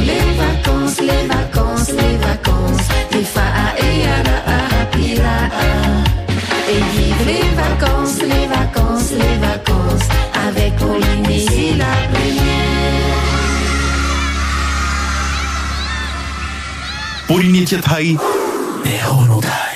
Les 0.09 0.27
vacances, 0.43 0.99
les 1.09 1.23
vacances, 1.27 1.89
les 1.99 2.17
vacances. 2.27 2.87
Des 3.11 3.23
fa'a 3.33 3.67
et 3.85 3.95
yara 4.03 4.37
pira. 4.91 5.37
Et 6.73 6.83
les 7.27 7.47
vacances, 7.61 8.19
les 8.31 8.47
vacances, 8.57 9.11
les 9.21 9.37
vacances. 9.47 10.07
Avec 10.47 10.75
Polynésie 10.77 11.73
la 11.77 11.93
première. 12.11 13.15
Polynésia 17.27 17.79
Thai 17.79 18.15
et 18.85 18.99
Rono 19.07 19.41
Thai. 19.41 19.75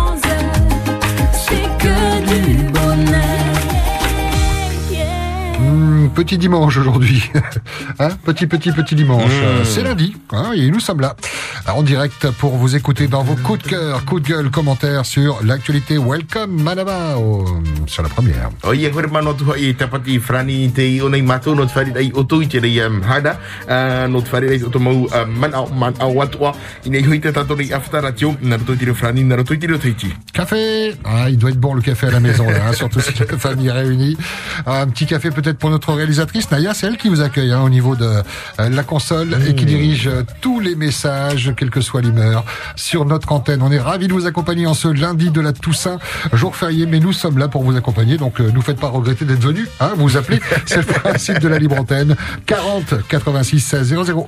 petit 6.13 6.37
dimanche 6.37 6.77
aujourd'hui. 6.77 7.29
hein 7.99 8.09
petit, 8.25 8.47
petit, 8.47 8.71
petit 8.71 8.95
dimanche. 8.95 9.31
Mmh. 9.31 9.63
C'est 9.65 9.83
lundi, 9.83 10.15
hein, 10.31 10.51
et 10.55 10.69
nous 10.69 10.79
sommes 10.79 11.01
là. 11.01 11.15
En 11.67 11.83
direct 11.83 12.29
pour 12.31 12.55
vous 12.57 12.75
écouter 12.75 13.07
dans 13.07 13.23
vos 13.23 13.35
coups 13.35 13.63
de 13.63 13.69
cœur, 13.69 14.05
coups 14.05 14.23
de 14.23 14.27
gueule, 14.29 14.49
commentaires 14.49 15.05
sur 15.05 15.39
l'actualité. 15.43 15.97
Welcome, 15.97 16.61
Manama, 16.61 17.15
au- 17.17 17.45
sur 17.87 18.03
la 18.03 18.09
première. 18.09 18.49
Café 30.33 30.93
Ah, 31.05 31.29
il 31.29 31.37
doit 31.37 31.51
être 31.51 31.59
bon 31.59 31.73
le 31.73 31.81
café 31.81 32.07
à 32.07 32.11
la 32.11 32.19
maison, 32.19 32.49
là, 32.49 32.67
hein, 32.69 32.73
surtout 32.73 32.99
si 32.99 33.13
la 33.19 33.37
famille 33.37 33.67
est 33.67 33.71
réunie. 33.71 34.17
Un 34.65 34.87
petit 34.87 35.05
café 35.05 35.29
peut-être 35.31 35.57
pour 35.57 35.69
notre 35.69 35.93
réalisatrice, 36.01 36.49
Naya, 36.49 36.73
c'est 36.73 36.87
elle 36.87 36.97
qui 36.97 37.09
vous 37.09 37.21
accueille 37.21 37.51
hein, 37.51 37.61
au 37.61 37.69
niveau 37.69 37.95
de 37.95 38.05
euh, 38.05 38.69
la 38.69 38.81
console 38.81 39.37
et 39.47 39.53
qui 39.53 39.65
dirige 39.65 40.07
euh, 40.07 40.23
tous 40.41 40.59
les 40.59 40.73
messages, 40.73 41.53
quelle 41.55 41.69
que 41.69 41.79
soit 41.79 42.01
l'humeur, 42.01 42.43
sur 42.75 43.05
notre 43.05 43.31
antenne. 43.31 43.61
On 43.61 43.71
est 43.71 43.79
ravis 43.79 44.07
de 44.07 44.13
vous 44.13 44.25
accompagner 44.25 44.65
en 44.65 44.73
ce 44.73 44.87
lundi 44.87 45.29
de 45.29 45.39
la 45.39 45.53
Toussaint, 45.53 45.99
jour 46.33 46.55
férié, 46.55 46.87
mais 46.87 46.99
nous 46.99 47.13
sommes 47.13 47.37
là 47.37 47.47
pour 47.47 47.61
vous 47.61 47.77
accompagner, 47.77 48.17
donc 48.17 48.41
euh, 48.41 48.49
nous 48.51 48.63
faites 48.63 48.79
pas 48.79 48.87
regretter 48.87 49.25
d'être 49.25 49.43
venus, 49.43 49.67
hein, 49.79 49.91
vous 49.95 50.17
appelez, 50.17 50.39
c'est 50.65 50.77
le 50.77 50.85
principe 50.85 51.37
de 51.37 51.47
la 51.47 51.59
libre 51.59 51.79
antenne, 51.79 52.15
40 52.47 53.07
86 53.07 53.59
16 53.59 53.95
00. 54.03 54.27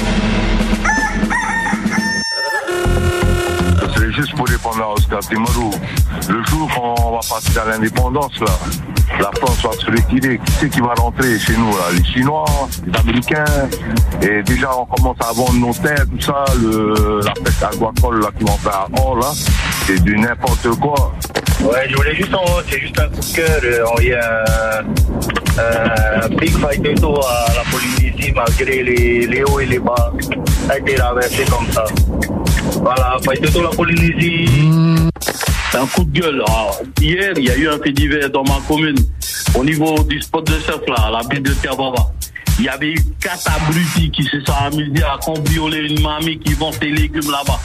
juste 4.21 4.35
pour 4.35 4.47
répondre 4.47 4.83
à 4.83 4.93
Oscar 4.93 5.19
Timarou. 5.19 5.71
Le 6.29 6.43
jour 6.43 6.69
qu'on 6.73 7.11
va 7.11 7.19
passer 7.19 7.57
à 7.57 7.65
l'indépendance, 7.65 8.39
là, 8.39 8.47
la 9.19 9.31
France 9.39 9.61
va 9.63 9.71
se 9.71 9.85
retirer. 9.85 10.37
Qui 10.37 10.51
c'est 10.59 10.69
qui 10.69 10.79
va 10.79 10.93
rentrer 10.97 11.39
chez 11.39 11.57
nous 11.57 11.71
là? 11.71 11.85
Les 11.95 12.03
Chinois, 12.03 12.45
les 12.85 12.99
Américains. 12.99 13.45
Et 14.21 14.43
déjà, 14.43 14.69
on 14.77 14.85
commence 14.85 15.17
à 15.21 15.33
vendre 15.33 15.53
nos 15.53 15.73
terres, 15.73 16.05
tout 16.09 16.21
ça. 16.21 16.45
Le, 16.61 17.21
la 17.23 17.33
peste 17.43 17.63
agricole 17.63 18.21
là, 18.21 18.27
qui 18.37 18.43
vont 18.43 18.57
faire 18.57 18.87
or, 19.03 19.17
là, 19.17 19.31
c'est 19.85 20.01
du 20.03 20.17
n'importe 20.17 20.67
quoi. 20.79 21.13
Ouais, 21.61 21.87
je 21.89 21.95
voulais 21.95 22.15
juste 22.15 22.33
en 22.33 22.43
c'est 22.67 22.79
juste 22.79 22.99
un 22.99 23.07
coup 23.09 23.19
de 23.19 23.35
cœur, 23.35 23.59
euh, 23.63 23.85
envoyer 23.85 24.15
un, 24.15 24.83
un 26.25 26.29
big 26.29 26.57
fight 26.57 26.81
de 26.81 26.93
dos 26.93 27.21
à 27.21 27.53
la 27.53 27.61
Polynésie 27.71 28.31
malgré 28.35 28.81
les, 28.81 29.27
les 29.27 29.43
hauts 29.43 29.59
et 29.59 29.67
les 29.67 29.77
bas. 29.77 30.11
Ça 30.67 30.73
a 30.73 30.77
été 30.79 30.95
traversé 30.95 31.45
comme 31.45 31.71
ça. 31.71 31.85
Voilà, 32.81 33.17
fight 33.23 33.41
de 33.41 33.59
la 33.59 33.69
Polynésie. 33.69 35.09
Un 35.73 35.85
coup 35.87 36.03
de 36.03 36.19
gueule. 36.19 36.43
Hier, 36.99 37.33
il 37.37 37.45
y 37.45 37.49
a 37.49 37.57
eu 37.57 37.69
un 37.69 37.79
fait 37.79 37.91
divers 37.91 38.29
dans 38.29 38.43
ma 38.43 38.59
commune, 38.67 38.97
au 39.55 39.63
niveau 39.63 40.03
du 40.03 40.21
spot 40.21 40.45
de 40.47 40.59
surf, 40.59 40.81
là, 40.87 41.05
à 41.07 41.11
la 41.11 41.23
baie 41.23 41.39
de 41.39 41.53
Tiababa. 41.53 42.11
Il 42.59 42.65
y 42.65 42.69
avait 42.69 42.91
eu 42.91 42.99
quatre 43.19 43.49
abrutis 43.55 44.11
qui 44.11 44.23
se 44.23 44.39
sont 44.41 44.53
amusés 44.53 45.03
à 45.03 45.17
cambrioler 45.23 45.89
une 45.89 46.01
mamie 46.01 46.37
qui 46.39 46.53
vend 46.53 46.71
ses 46.71 46.89
légumes 46.89 47.31
là-bas. 47.31 47.59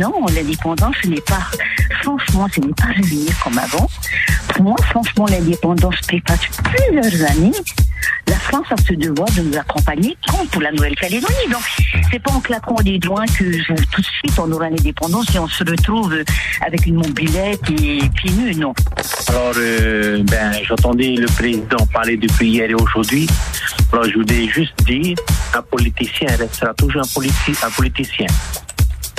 Non, 0.00 0.26
l'indépendance, 0.34 0.96
ce 1.02 1.08
n'est 1.08 1.20
pas, 1.20 1.46
franchement, 2.02 2.48
ce 2.52 2.60
n'est 2.60 2.72
pas 2.72 2.88
revenir 2.88 3.32
comme 3.44 3.58
avant. 3.58 3.88
Pour 4.48 4.64
moi, 4.64 4.76
franchement, 4.90 5.26
l'indépendance 5.26 5.94
prépare 6.08 6.38
plusieurs 6.64 7.30
années. 7.30 7.52
La 8.28 8.36
France 8.38 8.66
a 8.70 8.76
ce 8.76 8.94
devoir 8.94 9.28
de 9.36 9.42
nous 9.42 9.56
accompagner 9.56 10.16
pour 10.50 10.62
la 10.62 10.72
Nouvelle-Calédonie. 10.72 11.48
Donc, 11.50 11.62
c'est 12.10 12.18
pas 12.18 12.32
en 12.32 12.40
claquant 12.40 12.76
des 12.82 12.98
doigts 12.98 13.24
que 13.26 13.44
tout 13.66 14.00
de 14.00 14.06
suite 14.06 14.38
on 14.38 14.50
aura 14.52 14.68
l'indépendance 14.70 15.34
et 15.34 15.38
on 15.38 15.48
se 15.48 15.64
retrouve 15.64 16.14
avec 16.64 16.86
une 16.86 16.96
mobilette 16.96 17.60
et 17.70 18.00
pieds 18.14 18.30
nus, 18.32 18.54
non. 18.56 18.74
Alors, 19.28 19.52
euh, 19.56 20.22
ben, 20.24 20.52
j'entendais 20.66 21.14
le 21.14 21.26
président 21.26 21.86
parler 21.92 22.16
depuis 22.16 22.50
hier 22.50 22.70
et 22.70 22.74
aujourd'hui. 22.74 23.26
Alors, 23.92 24.04
je 24.04 24.14
voulais 24.14 24.48
juste 24.48 24.74
dire, 24.84 25.16
un 25.54 25.62
politicien 25.62 26.28
restera 26.36 26.72
toujours 26.74 27.02
un, 27.02 27.06
politi- 27.20 27.56
un 27.64 27.70
politicien. 27.70 28.26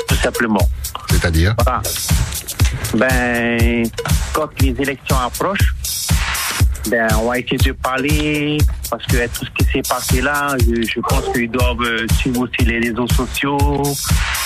Tout 0.08 0.16
simplement. 0.16 0.68
C'est-à-dire? 1.10 1.56
Voilà. 1.64 1.82
Ben, 2.96 3.84
quand 4.34 4.50
les 4.62 4.76
élections 4.80 5.18
approchent, 5.18 5.74
ben, 6.90 7.08
on 7.22 7.30
va 7.30 7.40
essayer 7.40 7.58
de 7.58 7.72
parler 7.72 8.58
parce 8.90 9.06
que 9.06 9.26
tout 9.28 9.46
ce 9.46 9.52
qui 9.52 9.72
s'est 9.72 9.82
passé 9.88 10.22
là, 10.22 10.56
je, 10.60 10.82
je 10.82 11.00
pense 11.00 11.24
qu'ils 11.34 11.50
doivent 11.50 11.82
euh, 11.82 12.06
suivre 12.20 12.42
aussi 12.42 12.66
les 12.66 12.80
réseaux 12.80 13.08
sociaux, 13.08 13.58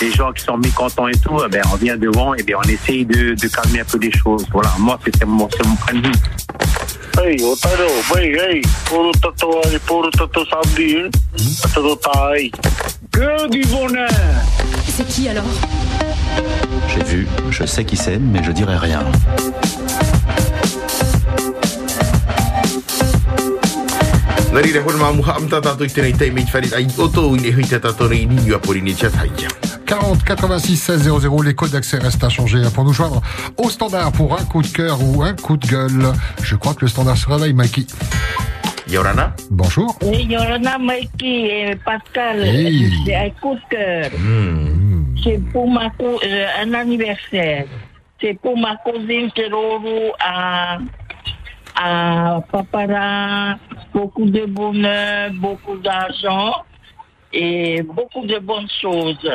les 0.01 0.11
gens 0.11 0.31
qui 0.31 0.43
sont 0.43 0.57
mécontents 0.57 1.07
et 1.07 1.17
tout. 1.17 1.37
Ben, 1.51 1.61
on 1.73 1.75
vient 1.75 1.97
devant 1.97 2.33
et 2.35 2.43
bien 2.43 2.57
on 2.63 2.69
essaye 2.69 3.05
de, 3.05 3.33
de 3.33 3.47
calmer 3.47 3.81
un 3.81 3.85
peu 3.85 3.97
les 3.99 4.11
choses. 4.11 4.45
Voilà, 4.51 4.71
moi 4.77 4.99
c'était 5.03 5.25
mon, 5.25 5.49
c'est 5.49 5.65
mon 5.65 5.75
point 5.75 5.93
de 5.93 6.07
vue. 6.07 6.13
Hey, 7.19 7.43
Otaro, 7.43 7.89
hey, 8.15 8.35
hey, 8.37 8.61
puro 8.85 9.11
tato, 9.13 9.59
puro 9.87 10.09
tato 10.11 10.45
sabdi, 10.45 10.97
hein? 10.97 11.09
Tato 11.63 11.95
taille. 11.95 12.51
Que 13.11 13.49
du 13.49 13.61
bonheur! 13.69 14.07
C'est 14.85 15.07
qui 15.07 15.27
alors? 15.27 15.43
J'ai 16.87 17.03
vu, 17.03 17.27
je 17.49 17.65
sais 17.65 17.83
qui 17.83 17.97
c'est, 17.97 18.19
mais 18.19 18.43
je 18.43 18.51
dirai 18.51 18.77
rien. 18.77 19.03
Na 24.57 24.63
rei 24.63 24.73
hore 24.81 24.97
ma 24.97 25.11
muha 25.13 25.35
amta 25.37 25.61
tato 25.61 25.85
i 25.85 25.89
tēnei 25.93 26.15
tei 26.17 26.31
me 26.33 26.41
i 26.41 26.45
te 26.45 26.53
whare 26.55 26.69
ai 26.73 26.87
o 26.97 27.05
tō 27.13 27.23
i 27.37 27.41
nei 27.43 27.51
hui 27.53 27.65
te 27.69 27.77
tato 27.79 28.07
rei 28.09 28.23
ni 28.25 28.49
a 28.55 28.57
Polynesia 28.57 29.09
taia 29.13 29.51
40 29.85 30.23
86 30.25 30.81
16 30.81 31.03
00, 31.21 31.41
les 31.43 31.53
codes 31.53 31.71
d'accès 31.71 31.99
restent 31.99 32.23
à 32.23 32.29
changer 32.29 32.57
hein, 32.65 32.71
pour 32.73 32.83
nous 32.83 32.91
joindre 32.93 33.21
au 33.57 33.69
standard 33.69 34.11
pour 34.13 34.33
un 34.33 34.43
coup 34.45 34.63
de 34.63 34.67
cœur 34.67 34.97
ou 35.01 35.21
un 35.21 35.33
coup 35.33 35.55
de 35.57 35.65
gueule. 35.67 36.11
Je 36.41 36.55
crois 36.55 36.73
que 36.73 36.81
le 36.81 36.87
standard 36.89 37.15
se 37.15 37.29
réveille, 37.29 37.53
Mikey. 37.53 37.85
Yorana? 38.89 39.33
Bonjour. 39.49 39.95
Oui, 40.01 40.25
Yorana, 40.25 40.77
Mikey 40.79 41.69
et 41.71 41.75
Pascal, 41.85 42.43
Hey. 42.43 42.91
c'est 43.05 43.15
un 43.15 43.29
coup 43.39 43.55
de 43.55 43.61
cœur. 43.69 44.09
C'est 45.23 45.39
pour 45.53 45.69
ma 45.69 45.89
cou- 45.91 46.19
euh, 46.25 46.45
un 46.63 46.73
anniversaire. 46.73 47.65
C'est 48.19 48.33
pour 48.41 48.57
ma 48.57 48.75
cousine 48.77 49.29
Teroro 49.33 50.11
à, 50.19 50.79
à 51.79 52.41
Papara. 52.51 53.57
Beaucoup 53.93 54.25
de 54.25 54.45
bonheur, 54.45 55.31
beaucoup 55.33 55.77
d'argent 55.77 56.53
et 57.31 57.81
beaucoup 57.81 58.25
de 58.25 58.39
bonnes 58.39 58.69
choses. 58.81 59.29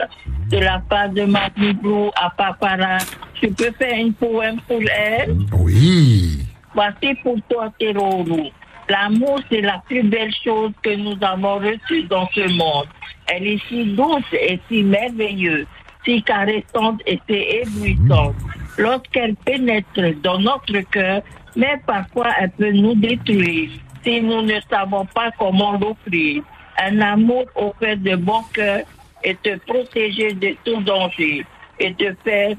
De 0.50 0.58
la 0.58 0.80
part 0.80 1.08
de 1.08 1.22
Magni 1.24 1.72
Blue 1.72 2.10
à 2.16 2.30
Papara. 2.30 2.98
Tu 3.40 3.50
peux 3.52 3.72
faire 3.72 3.98
une 3.98 4.12
poème 4.12 4.60
pour 4.68 4.80
elle? 4.94 5.36
Oui. 5.58 6.40
Voici 6.74 7.14
pour 7.22 7.36
toi, 7.48 7.72
Teroro. 7.78 8.50
L'amour, 8.88 9.40
c'est 9.50 9.60
la 9.60 9.82
plus 9.86 10.02
belle 10.02 10.32
chose 10.44 10.72
que 10.82 10.94
nous 10.94 11.16
avons 11.22 11.56
reçue 11.56 12.02
dans 12.04 12.28
ce 12.34 12.48
monde. 12.52 12.86
Elle 13.26 13.46
est 13.46 13.60
si 13.68 13.84
douce 13.94 14.24
et 14.32 14.58
si 14.68 14.82
merveilleuse, 14.82 15.66
si 16.04 16.22
caressante 16.22 17.00
et 17.06 17.20
si 17.28 17.34
éblouissante. 17.34 18.34
Lorsqu'elle 18.76 19.34
pénètre 19.36 20.20
dans 20.22 20.38
notre 20.38 20.78
cœur, 20.90 21.22
mais 21.56 21.80
parfois 21.86 22.30
elle 22.38 22.50
peut 22.50 22.72
nous 22.72 22.94
détruire 22.94 23.70
si 24.04 24.20
nous 24.20 24.42
ne 24.42 24.60
savons 24.68 25.06
pas 25.06 25.30
comment 25.38 25.78
l'offrir. 25.78 26.42
Un 26.78 27.00
amour 27.00 27.44
offert 27.54 27.96
de 27.98 28.16
bon 28.16 28.42
cœur 28.52 28.80
et 29.22 29.34
te 29.36 29.56
protéger 29.58 30.32
de 30.32 30.56
tout 30.64 30.80
danger 30.82 31.46
et 31.78 31.94
te 31.94 32.14
faire 32.24 32.56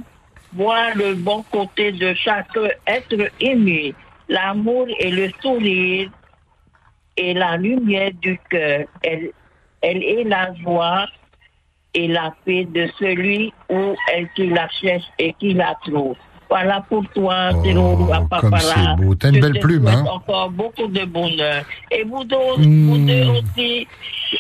voir 0.54 0.96
le 0.96 1.16
bon 1.16 1.44
côté 1.52 1.92
de 1.92 2.14
chaque 2.14 2.56
être 2.88 3.30
aimé. 3.40 3.94
L'amour 4.30 4.88
et 5.00 5.12
le 5.12 5.30
sourire 5.42 6.10
et 7.18 7.34
la 7.34 7.58
lumière 7.58 8.12
du 8.22 8.40
cœur. 8.50 8.86
Elle, 9.02 9.32
elle 9.82 10.04
est 10.04 10.24
la 10.24 10.54
joie 10.56 11.08
et 11.94 12.08
la 12.08 12.34
paix 12.46 12.66
de 12.66 12.88
celui 13.00 13.54
ou 13.70 13.96
elle 14.14 14.30
qui 14.36 14.48
la 14.48 14.70
cherche 14.70 15.06
et 15.20 15.34
qui 15.34 15.54
la 15.54 15.76
trouve. 15.84 16.16
Voilà 16.54 16.86
pour 16.88 17.04
toi, 17.16 17.50
Théro 17.64 17.98
à 18.14 18.22
Oh, 18.22 18.36
comme 18.40 18.56
c'est 18.60 18.96
beau. 19.04 19.16
T'as 19.16 19.32
une 19.32 19.40
belle 19.40 19.60
plume, 19.60 19.88
hein. 19.88 20.04
Encore 20.08 20.52
beaucoup 20.52 20.86
de 20.88 21.04
bonheur. 21.04 21.64
Et 21.90 22.04
vous 22.04 22.24
deux, 22.26 22.36
Hmm. 22.60 22.90
vous 22.90 22.98
deux 23.08 23.26
aussi, 23.30 23.88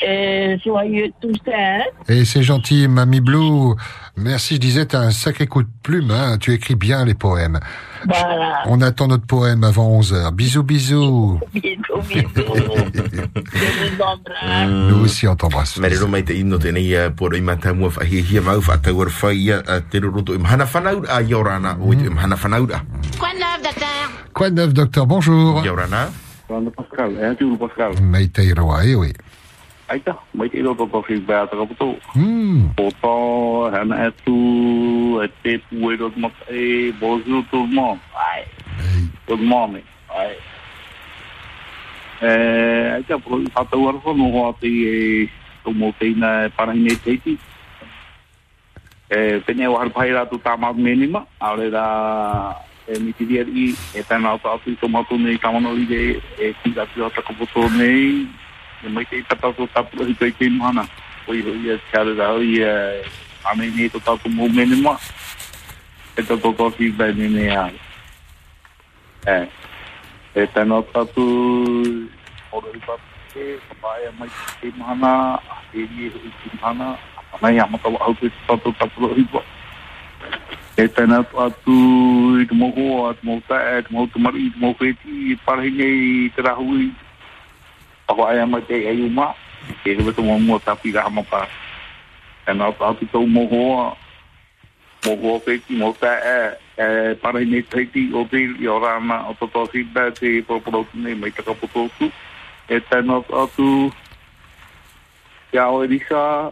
euh, 0.08 0.56
joyeux 0.64 1.10
Toussaint. 1.20 1.80
Et 2.08 2.24
c'est 2.26 2.44
gentil, 2.44 2.88
Mamie 2.88 3.20
Blue. 3.20 3.74
Merci, 4.16 4.56
je 4.56 4.60
disais, 4.60 4.86
t'as 4.86 5.00
un 5.00 5.12
sacré 5.12 5.48
coup 5.48 5.64
de 5.64 5.70
plume, 5.82 6.12
hein. 6.12 6.38
Tu 6.40 6.54
écris 6.54 6.76
bien 6.76 7.04
les 7.04 7.16
poèmes. 7.16 7.60
Voilà. 8.06 8.62
On 8.68 8.80
attend 8.82 9.08
notre 9.08 9.26
poème 9.26 9.64
avant 9.64 10.00
11h. 10.00 10.32
Bisous, 10.34 10.62
bisous. 10.64 11.40
Embrasse. 14.00 14.70
Nous 14.90 15.04
aussi, 15.04 15.28
on 15.28 15.36
t'embrasse. 15.36 15.78
Merero 15.78 16.08
mai 16.08 16.24
te 16.24 16.34
ino 16.38 16.60
tēnei 16.62 16.94
uh, 16.94 17.10
poro 17.16 17.38
i 17.38 17.42
mata 17.42 17.74
mua 17.74 17.90
whahihia 17.90 18.42
mau 18.46 18.62
whatau 18.62 19.02
ar 19.02 19.10
whai 19.22 19.50
uh, 19.56 19.80
te 19.90 20.02
roroto 20.04 20.36
i 20.36 20.42
mhana 20.42 20.68
whanau 20.70 21.04
a 21.10 21.22
Yorana 21.24 21.78
o 21.82 21.94
i 21.94 21.98
te 21.98 22.10
mhana 22.10 22.38
whanau 22.38 22.68
a. 22.70 22.84
Quoi 23.18 23.34
de 23.34 23.40
neuf, 23.40 23.64
docteur? 23.64 24.12
Quoi 24.34 24.50
de 24.50 24.56
neuf, 24.56 24.74
docteur? 24.74 25.08
Bonjour. 25.08 25.64
Yorana. 25.66 26.10
Rana 26.50 26.72
Pascal, 26.72 27.18
eh, 27.22 27.36
tu 27.38 27.58
Pascal? 27.58 27.94
Meitei 28.02 28.54
roa, 28.54 28.86
eh, 28.86 28.96
oui. 28.96 29.14
Aita, 29.88 30.16
mai 30.34 30.48
te 30.50 30.58
iro 30.58 30.74
toko 30.76 31.02
fi 31.04 31.20
bea 31.20 31.48
taka 31.48 31.66
puto. 31.66 31.98
Hmm. 32.14 32.72
O 32.80 32.88
tō, 33.02 33.16
hana 33.74 34.08
e 34.08 34.12
tu, 34.24 35.20
e 35.20 35.28
te 35.44 35.58
pu 35.68 35.92
e 35.92 35.98
rot 36.00 36.16
mat 36.18 36.32
e, 36.50 36.92
bonjour 37.00 37.44
tout 37.52 37.68
le 37.68 37.76
monde. 37.76 38.00
Ai. 38.16 38.46
Good 39.28 39.42
morning. 39.42 39.84
Ai. 40.10 40.36
Eh, 42.22 42.94
aita, 42.96 43.20
pro 43.20 43.42
i 43.44 43.50
whatau 43.52 43.90
ar 43.90 44.00
whanu 44.06 44.30
hoa 44.32 44.54
te 44.62 44.72
e, 44.72 45.28
tō 45.66 45.74
mō 45.76 45.92
te 46.00 46.14
ina 46.14 46.46
e 46.46 46.54
parahi 46.56 46.80
nei 46.80 46.96
teiti. 47.04 47.36
E, 49.12 49.42
pene 49.44 49.68
o 49.68 49.76
harpai 49.82 50.14
rātu 50.16 50.40
tā 50.40 50.56
mātu 50.56 50.80
menima, 50.80 51.26
aore 51.44 51.68
rā, 51.74 51.88
e 52.88 53.00
mitiri 53.04 53.44
i, 53.44 53.68
e 54.00 54.06
tēnā 54.08 54.32
o 54.38 54.40
tātu 54.40 54.72
i 54.72 54.80
tō 54.80 54.88
mātu 54.88 55.20
nei 55.20 55.36
kamano 55.44 55.76
i 55.76 55.84
re, 55.92 56.02
e 56.40 56.54
kira 56.64 56.88
tira 56.96 57.12
takapoto 57.12 57.68
nei, 57.76 58.24
e 58.86 58.90
mai 58.90 59.06
te 59.06 59.24
tapa 59.30 59.54
ko 59.54 59.68
tapu 59.74 60.04
i 60.04 60.14
te 60.14 60.32
te 60.32 60.50
mana 60.50 60.84
Oi 61.28 61.40
i 61.40 61.52
i 61.64 61.70
a 61.72 61.78
tāre 61.92 62.16
rau 62.20 62.42
i 62.44 62.60
a 62.68 62.74
ame 63.52 63.70
ni 63.76 63.90
to 63.90 64.00
tapu 64.00 64.30
mō 64.30 64.50
mene 64.52 64.76
ma. 64.84 64.98
e 66.18 66.22
to 66.22 66.38
ko 66.38 66.52
kofi 66.54 66.92
bai 66.92 67.14
mene 67.14 67.48
a 67.56 67.72
e 69.28 69.38
e 70.36 70.44
tāna 70.54 70.82
tapu 70.94 71.24
o 72.52 72.60
rei 72.60 72.82
papu 72.86 73.08
te 73.34 73.46
kapaia 73.70 74.12
mai 74.20 74.30
te 74.30 74.52
te 74.62 74.78
mana 74.78 75.40
a 75.40 75.58
te 75.72 75.88
ni 75.96 76.06
e 76.08 76.12
rei 76.14 76.34
te 76.44 76.52
mana 76.62 76.92
a 77.34 77.40
mai 77.42 77.58
a 77.58 77.66
matawa 77.72 78.04
au 78.06 78.14
te 78.20 78.30
tapu 78.48 78.76
tapu 78.80 79.06
o 79.08 79.16
i 79.16 79.26
e 80.84 80.88
tāna 80.98 81.24
tapu 81.32 81.78
i 82.44 82.46
te 82.52 82.56
mōho 82.62 82.86
a 83.08 83.14
te 83.16 83.26
mōta 83.32 83.64
e 83.72 83.82
te 83.88 83.96
mōtumari 83.96 84.46
i 84.46 84.52
te 84.54 84.60
mōkreti 84.66 85.18
i 85.32 85.40
parhingi 85.48 85.90
i 86.04 86.30
te 86.36 86.46
rahu 86.46 86.78
i 86.84 86.92
Ako 88.08 88.26
ai 88.28 88.40
ama 88.44 88.60
te 88.68 88.76
ai 88.88 89.00
uma, 89.02 89.32
ke 89.84 89.96
he 89.96 90.04
wata 90.04 90.22
mo 90.22 90.40
mua 90.40 90.60
tapi 90.60 90.92
ka 90.92 91.06
hama 91.08 91.24
pa. 91.24 91.48
E 92.48 92.52
nā 92.52 92.68
tātu 92.76 93.08
tau 93.12 93.28
mohoa, 93.28 93.94
mohoa 95.06 95.40
peki, 95.46 95.78
mo 95.80 95.94
ta 95.96 96.12
e, 96.20 96.38
e 96.76 96.88
parahi 97.24 97.48
nei 97.48 97.64
teiti 97.64 98.10
o 98.12 98.26
te 98.28 98.42
i 98.44 98.68
o 98.68 98.80
rāna 98.84 99.22
o 99.32 99.36
to 99.40 99.48
tō 99.48 99.64
whiba 99.72 100.10
te 100.12 100.42
poroporautu 100.48 101.00
nei 101.00 101.16
mai 101.16 101.32
taka 101.32 101.56
pototu. 101.56 102.12
E 102.68 102.80
tēnā 102.90 103.22
tātu, 103.30 103.92
kia 105.52 105.70
o 105.72 105.84
erisa, 105.84 106.52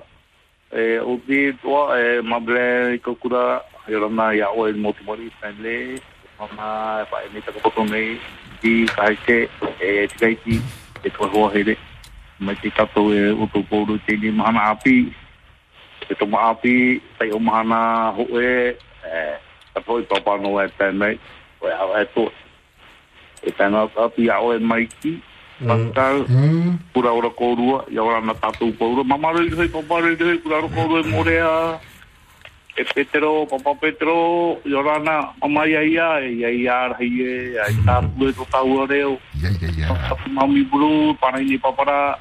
e 0.72 1.00
o 1.04 1.18
te 1.28 1.52
toa, 1.64 2.00
e 2.00 2.22
mabele 2.24 2.96
i 2.96 3.04
kakura, 3.04 3.62
e 3.88 3.96
rana 4.00 4.32
ia 4.36 4.52
o 4.52 4.68
e 4.68 4.74
moti 4.74 5.04
mori, 5.04 5.28
whenle, 5.42 6.00
mama 6.40 7.02
e 7.04 7.10
pa 7.12 7.24
e 7.26 7.34
nei 7.34 7.44
taka 7.44 7.60
poto 7.60 7.84
nei, 7.92 8.16
i 8.64 8.86
kaike, 8.96 9.50
e 9.80 10.08
tikaiti, 10.14 10.62
e 11.04 11.10
toa 11.10 11.30
hoa 11.30 11.50
here. 11.54 11.78
Mai 12.40 12.56
te 12.62 12.72
kato 12.72 13.12
e 13.14 13.32
uto 13.32 13.62
pōru 13.70 14.00
te 14.06 14.18
ni 14.18 14.32
mahana 14.32 14.72
api. 14.72 15.14
E 16.10 16.16
to 16.16 16.26
ma 16.26 16.50
api, 16.52 17.02
tai 17.18 17.32
o 17.32 17.40
mahana 17.40 18.14
ho 18.18 18.26
e, 18.40 18.76
e, 19.06 19.18
kato 19.74 20.00
i 20.00 20.06
papano 20.10 20.58
e 20.62 20.68
tēnei, 20.78 21.20
o 21.62 21.68
e 21.68 21.74
au 21.74 21.94
e 22.00 22.06
to. 22.16 22.26
E 23.46 23.54
tēnā 23.58 23.86
api 24.06 24.30
au 24.30 24.54
e 24.54 24.60
maiki, 24.60 25.20
Pascal, 25.62 26.26
pura 26.94 27.12
ora 27.14 27.30
kōrua, 27.38 27.84
i 27.94 28.00
ora 28.02 28.22
na 28.26 28.34
tātou 28.34 28.74
kōrua. 28.80 29.06
Mamaru 29.06 29.46
i 29.46 29.54
hoi, 29.54 29.68
paparu 29.70 30.16
i 30.16 30.18
hoi, 30.18 30.40
pura 30.42 30.58
ora 30.58 30.70
kōrua 30.74 31.04
e 31.04 31.10
morea. 31.12 31.52
E 32.82 32.86
Petero, 32.96 33.46
papa 33.46 33.76
Petero, 33.76 34.58
i 34.65 34.74
ora 34.74 34.98
na 34.98 35.34
mamai 35.38 35.76
ai 35.78 35.94
ia, 35.94 36.17
ia 36.26 36.50
ia 36.50 36.88
rahi 36.89 37.54
ai 37.62 37.76
tāpu 37.86 38.26
e 38.26 38.34
to 38.34 38.46
tau 38.50 38.65
o 38.65 38.86
reo. 38.89 39.20
Ia, 39.38 39.54
ia, 39.62 39.70
ia. 39.78 39.88
Tapu 40.10 40.34
mami 40.34 40.63
buru, 40.65 41.13
parai 41.22 41.46
ni 41.46 41.60
papara, 41.62 42.17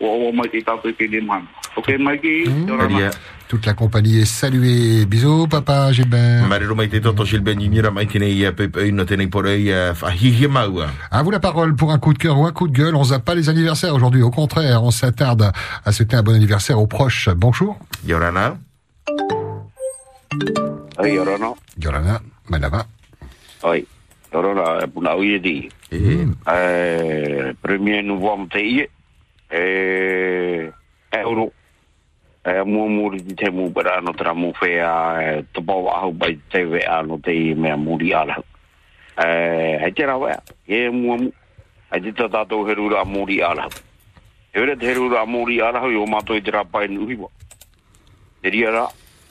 o 0.00 0.28
o 0.28 0.32
mai 0.34 0.50
te 0.50 0.58
tātou 0.66 0.90
i 0.90 0.98
te 0.98 1.06
ni 1.06 1.20
man. 1.22 1.46
Ok, 1.76 1.94
Mikey, 1.98 2.48
na. 2.66 3.10
Toute 3.46 3.66
la 3.66 3.74
compagnie 3.74 4.22
est 4.22 4.24
saluée. 4.24 5.06
Bisous, 5.06 5.46
papa 5.46 5.92
Gilbert. 5.92 6.48
Marero 6.48 6.74
mai 6.74 6.88
te 6.88 6.98
toto 6.98 7.24
Gilbert 7.24 7.54
Ninira 7.54 7.92
mai 7.92 8.08
tēnei 8.10 8.48
uh, 8.48 8.50
pepe 8.50 8.90
no 8.90 9.04
tēnei 9.06 9.30
porei 9.30 9.70
uh, 9.70 9.92
whahihia 9.94 10.48
mau 10.48 10.80
a. 10.80 10.88
À 11.12 11.22
vous 11.22 11.30
la 11.30 11.38
parole 11.38 11.76
pour 11.76 11.92
un 11.92 12.00
coup 12.00 12.12
de 12.12 12.18
cœur 12.18 12.36
ou 12.36 12.46
un 12.46 12.52
coup 12.52 12.66
de 12.66 12.72
gueule. 12.72 12.96
On 12.96 13.04
zappe 13.04 13.24
pas 13.24 13.36
les 13.36 13.48
anniversaires 13.48 13.94
aujourd'hui. 13.94 14.22
Au 14.22 14.32
contraire, 14.32 14.82
on 14.82 14.90
s'attarde 14.90 15.52
à 15.84 15.92
souhaiter 15.92 16.16
un 16.16 16.24
bon 16.24 16.34
anniversaire 16.34 16.80
aux 16.80 16.88
proches. 16.88 17.28
Bonjour. 17.36 17.78
Yorana. 18.04 18.56
Ai, 20.96 21.12
Yorana. 21.12 21.52
Yorana, 21.78 22.22
Manava. 22.48 22.86
Ai, 23.62 23.86
Yorana, 24.32 24.82
e 24.82 24.88
puna 24.88 25.14
ui 25.14 25.34
e 25.34 25.40
di. 25.40 25.70
E, 25.90 27.54
premier 27.60 28.02
novembre 28.02 28.48
te 28.48 28.64
ie, 28.64 28.90
e, 29.48 30.72
euro. 31.10 31.52
E, 32.42 32.62
mua 32.64 32.88
muri 32.88 33.22
di 33.22 33.34
te 33.34 33.50
mu 33.50 33.68
bara 33.70 34.00
no 34.00 34.12
tera 34.14 34.32
mu 34.32 34.52
e, 34.62 35.44
te 35.52 35.60
pau 35.62 35.88
ahu 35.88 36.12
bai 36.12 36.40
te 36.48 36.64
wea 36.64 37.02
no 37.02 37.18
te 37.18 37.32
i 37.32 37.54
mea 37.54 37.76
muri 37.76 38.12
ala. 38.14 38.36
E, 39.18 39.78
e 39.84 39.92
te 39.92 40.06
rawa, 40.06 40.42
e 40.64 40.88
mua 40.90 41.16
mu. 41.16 41.32
E 41.92 42.00
te 42.00 42.12
tātou 42.12 42.66
herura 42.68 43.04
muri 43.04 43.42
ala. 43.42 43.68
E 44.52 44.60
wera 44.60 44.76
te 44.76 44.86
herura 44.86 45.26
muri 45.26 45.60
ala, 45.60 45.84
i 45.84 45.94
o 45.94 46.06
mato 46.06 46.34
i 46.34 46.40
te 46.40 46.50
rapai 46.50 46.88
nuhiwa. 46.88 47.28
Te 48.40 48.48
ria 48.48 48.70
ra, 48.70 48.88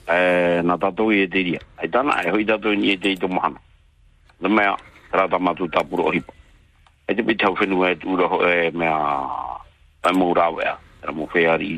e, 0.07 0.61
na 0.63 0.77
tātou 0.77 1.13
i 1.13 1.23
e 1.25 1.29
te 1.31 1.43
ria. 1.43 1.61
Ai 1.81 1.89
tana, 1.89 2.19
e 2.23 2.31
hoi 2.33 2.45
tātou 2.47 2.75
ni 2.77 2.93
e 2.93 2.97
te 2.97 3.13
i 3.13 3.19
to 3.19 3.29
mahana. 3.31 3.61
Le 4.41 4.49
mea, 4.49 4.75
rata 5.11 5.39
matu 5.39 5.67
tapuro 5.71 6.09
o 6.09 6.13
hipa. 6.13 6.33
E 7.07 7.15
te 7.15 7.23
pitau 7.23 7.55
whenua 7.55 7.91
e 7.93 7.99
tūra 8.01 8.29
ho 8.29 8.41
e 8.45 8.71
mea, 8.73 8.95
ai 10.05 10.13
mō 10.13 10.31
rāwea, 10.37 10.77
e 11.03 11.13
mō 11.13 11.29
wheari. 11.33 11.73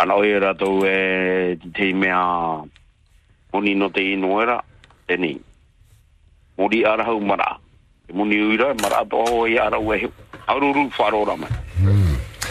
Ana 0.00 0.16
oi 0.18 0.38
ratou 0.42 0.84
e 0.88 1.56
te 1.76 1.92
mea, 1.92 2.20
moni 3.52 3.74
no 3.74 3.90
te 3.90 4.02
ino 4.12 4.40
era, 4.42 4.58
tēnei. 5.08 5.38
Mori 6.58 6.84
arahau 6.86 7.20
mara. 7.20 7.56
E 8.08 8.12
moni 8.12 8.40
uira, 8.40 8.74
mara 8.82 9.04
to 9.04 9.24
ho 9.24 9.44
ara 9.44 9.78
ue 9.78 9.98
heu. 9.98 10.12
Aururu 10.46 10.90
wharora 10.98 11.36
mai. 11.36 11.50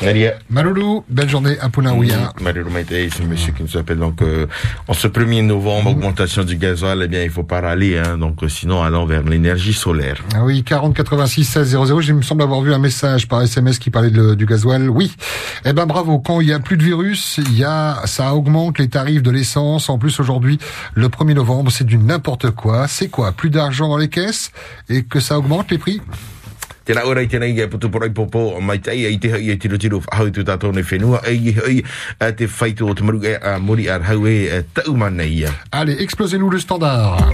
Nadia. 0.06 0.34
Maloulou, 0.50 1.04
belle 1.10 1.30
journée 1.30 1.58
à 1.60 1.70
Punaouia. 1.70 2.34
Marero 2.42 2.70
mai 2.70 2.84
te 2.84 2.94
c'est 2.94 3.24
monsieur 3.26 3.54
qui 3.54 3.64
nous 3.64 3.78
appelle. 3.78 3.98
Donc, 4.00 4.22
euh, 4.22 4.48
en 4.88 4.94
ce 4.94 5.08
1er 5.08 5.42
novembre, 5.46 5.92
augmentation 5.92 6.44
du 6.44 6.56
gasoil, 6.58 7.02
eh 7.04 7.08
bien, 7.08 7.24
il 7.24 7.30
faut 7.30 7.44
pas 7.44 7.62
râler, 7.62 7.98
hein. 7.98 8.18
Donc, 8.18 8.44
euh, 8.44 8.50
sinon, 8.50 8.84
allons 8.84 9.06
vers 9.06 9.24
l'énergie 9.24 9.74
solaire. 9.74 10.18
Ah 10.36 10.44
oui, 10.44 10.64
40 10.64 10.94
86 10.96 11.44
16 11.46 11.70
00. 11.70 12.02
Je 12.02 12.14
me 12.14 12.22
semble 12.22 12.44
avoir 12.44 12.62
vu 12.62 12.74
un 12.74 12.80
message 12.80 13.28
par 13.28 13.42
SMS 13.42 13.80
qui 13.80 13.90
parlait 13.90 14.12
de- 14.12 14.34
du 14.36 14.46
gasoil. 14.46 14.90
Oui. 14.90 15.16
Eh 15.66 15.74
ben 15.74 15.86
bravo. 15.86 16.20
Quand 16.20 16.42
il 16.42 16.48
y 16.48 16.54
a 16.54 16.60
plus 16.60 16.78
de 16.78 16.84
virus, 16.84 17.38
il 17.38 17.58
y 17.58 17.64
a, 17.64 18.02
ça 18.06 18.34
augmente 18.34 18.80
les 18.80 18.90
tarifs 18.90 19.22
de 19.24 19.32
l'essence. 19.32 19.90
En 19.90 19.98
plus 19.98 20.20
aujourd'hui, 20.20 20.58
le 20.94 21.08
1er 21.10 21.34
novembre, 21.34 21.72
c'est 21.72 21.86
du 21.86 21.98
n'importe 21.98 22.52
quoi. 22.52 22.88
C'est 22.88 23.08
quoi? 23.10 23.32
Plus 23.32 23.50
d'argent 23.50 23.88
dans 23.90 23.98
les 23.98 24.10
caisses 24.10 24.52
et 24.90 25.04
que 25.04 25.20
ça 25.20 25.38
augmente 25.38 25.72
les 25.72 25.78
prix? 25.78 26.02
Tēnā 26.84 27.06
ora 27.08 27.22
i 27.24 27.30
tēnei 27.32 27.56
e 27.64 27.68
putu 27.72 27.88
porai 27.88 28.10
popo 28.12 28.60
mai 28.60 28.82
tai 28.84 28.98
i 29.08 29.16
te 29.16 29.30
hau 29.32 29.40
i 29.40 29.54
e 29.54 29.56
tiro 29.56 29.78
tiro 29.80 30.02
hau 30.12 30.28
tu 30.36 30.44
tātou 30.44 30.76
nei 30.76 30.84
whenua 30.84 31.22
e 31.24 31.32
i 31.32 31.54
hoi 31.56 31.78
a 32.20 32.34
te 32.36 32.50
whaitu 32.60 32.90
o 32.92 32.94
te 32.94 33.08
maru 33.08 33.24
e 33.24 33.38
a 33.40 33.56
mori 33.56 33.88
ar 33.88 34.04
hau 34.10 34.28
e 34.28 34.36
e 34.52 34.60
tau 34.76 34.98
mana 35.00 35.24
ia. 35.24 35.54
Allez, 35.72 35.96
explosez-nous 36.04 36.50
le 36.52 36.60
standard. 36.60 37.32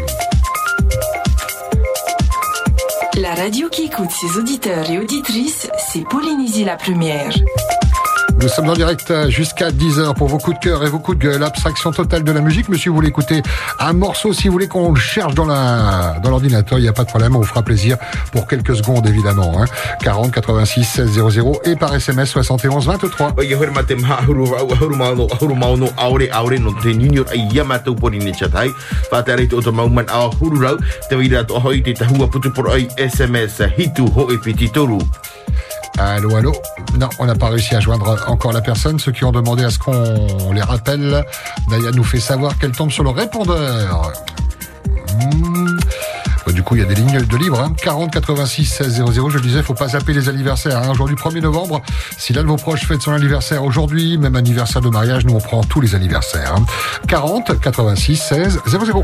La 3.18 3.34
radio 3.34 3.70
qui 3.70 3.86
écoute 3.86 4.12
ses 4.12 4.38
auditeurs 4.38 4.90
et 4.92 5.00
auditrices, 5.00 5.68
c'est 5.92 6.08
Polynésie 6.08 6.64
la 6.64 6.78
première. 6.78 7.34
Nous 8.42 8.48
sommes 8.48 8.70
en 8.70 8.74
direct 8.74 9.14
jusqu'à 9.28 9.70
10h 9.70 10.16
pour 10.16 10.30
vos 10.30 10.38
coups 10.38 10.58
de 10.60 10.64
cœur 10.64 10.86
et 10.86 10.90
vos 10.90 11.00
coups 11.00 11.18
de 11.18 11.24
gueule. 11.24 11.44
Abstraction 11.44 11.92
totale 11.92 12.24
de 12.24 12.32
la 12.32 12.40
musique. 12.40 12.70
Monsieur, 12.70 12.90
vous 12.90 12.96
voulez 12.96 13.10
écouter 13.10 13.42
un 13.80 13.92
morceau 13.92 14.32
si 14.32 14.48
vous 14.48 14.54
voulez 14.54 14.68
qu'on 14.68 14.94
le 14.94 15.00
cherche 15.00 15.36
dans 15.36 15.46
la 15.46 16.20
dans 16.24 16.30
l'ordinateur, 16.30 16.78
il 16.80 16.84
n'y 16.84 16.88
a 16.88 16.94
pas 16.94 17.04
de 17.04 17.10
problème, 17.10 17.36
on 17.36 17.40
vous 17.40 17.46
fera 17.46 17.64
plaisir 17.64 17.98
pour 18.32 18.48
quelques 18.48 18.78
secondes 18.78 19.06
évidemment. 19.08 19.62
Hein. 19.62 19.66
40 20.02 20.32
86 20.32 20.84
16 20.86 21.30
00 21.30 21.62
et 21.66 21.76
par 21.76 21.94
SMS 21.94 22.30
71 22.30 22.88
23. 22.88 23.34
Allô, 35.98 36.36
allô 36.36 36.54
Non, 36.98 37.10
on 37.20 37.26
n'a 37.26 37.36
pas 37.36 37.50
réussi 37.50 37.76
à 37.76 37.80
joindre 37.80 38.18
encore 38.28 38.54
la 38.54 38.62
personne. 38.62 39.00
Ceux 39.00 39.12
qui 39.12 39.24
ont 39.24 39.32
demandé 39.32 39.64
à 39.64 39.70
ce 39.70 39.80
qu'on 39.80 40.54
les 40.54 40.62
rappelle, 40.62 41.26
Naya 41.70 41.92
nous 41.92 42.04
fait 42.04 42.20
savoir 42.20 42.58
qu'elle 42.58 42.72
tombe 42.72 42.92
sur 42.92 43.04
le 43.04 43.10
répondeur. 43.10 44.14
Hmm. 45.22 45.69
Bah, 46.50 46.56
Du 46.56 46.64
coup, 46.64 46.76
il 46.76 46.82
y 46.82 46.84
a 46.84 46.88
des 46.88 46.96
lignes 46.96 47.22
de 47.22 47.38
libre. 47.38 47.60
Hein. 47.60 47.74
40 47.84 48.12
86 48.12 48.66
16 48.66 49.04
00. 49.12 49.30
Je 49.30 49.36
le 49.38 49.42
disais, 49.42 49.62
faut 49.62 49.76
pas 49.76 49.90
zapper 49.90 50.14
les 50.14 50.30
anniversaires. 50.30 50.80
Hein. 50.82 50.90
Aujourd'hui, 50.92 51.16
1er 51.16 51.42
novembre. 51.42 51.82
Si 52.18 52.34
l'un 52.34 52.42
de 52.42 52.48
vos 52.48 52.56
proches 52.56 52.86
fête 52.86 53.02
son 53.02 53.12
anniversaire 53.12 53.64
aujourd'hui, 53.64 54.18
même 54.18 54.36
anniversaire 54.36 54.82
de 54.82 54.90
mariage, 54.90 55.26
nous 55.26 55.36
on 55.36 55.40
prend 55.40 55.64
tous 55.64 55.80
les 55.80 55.94
anniversaires. 55.94 56.56
hein. 56.58 56.66
40 57.08 57.60
86 57.62 58.16
16 58.18 58.60
00. 58.68 59.02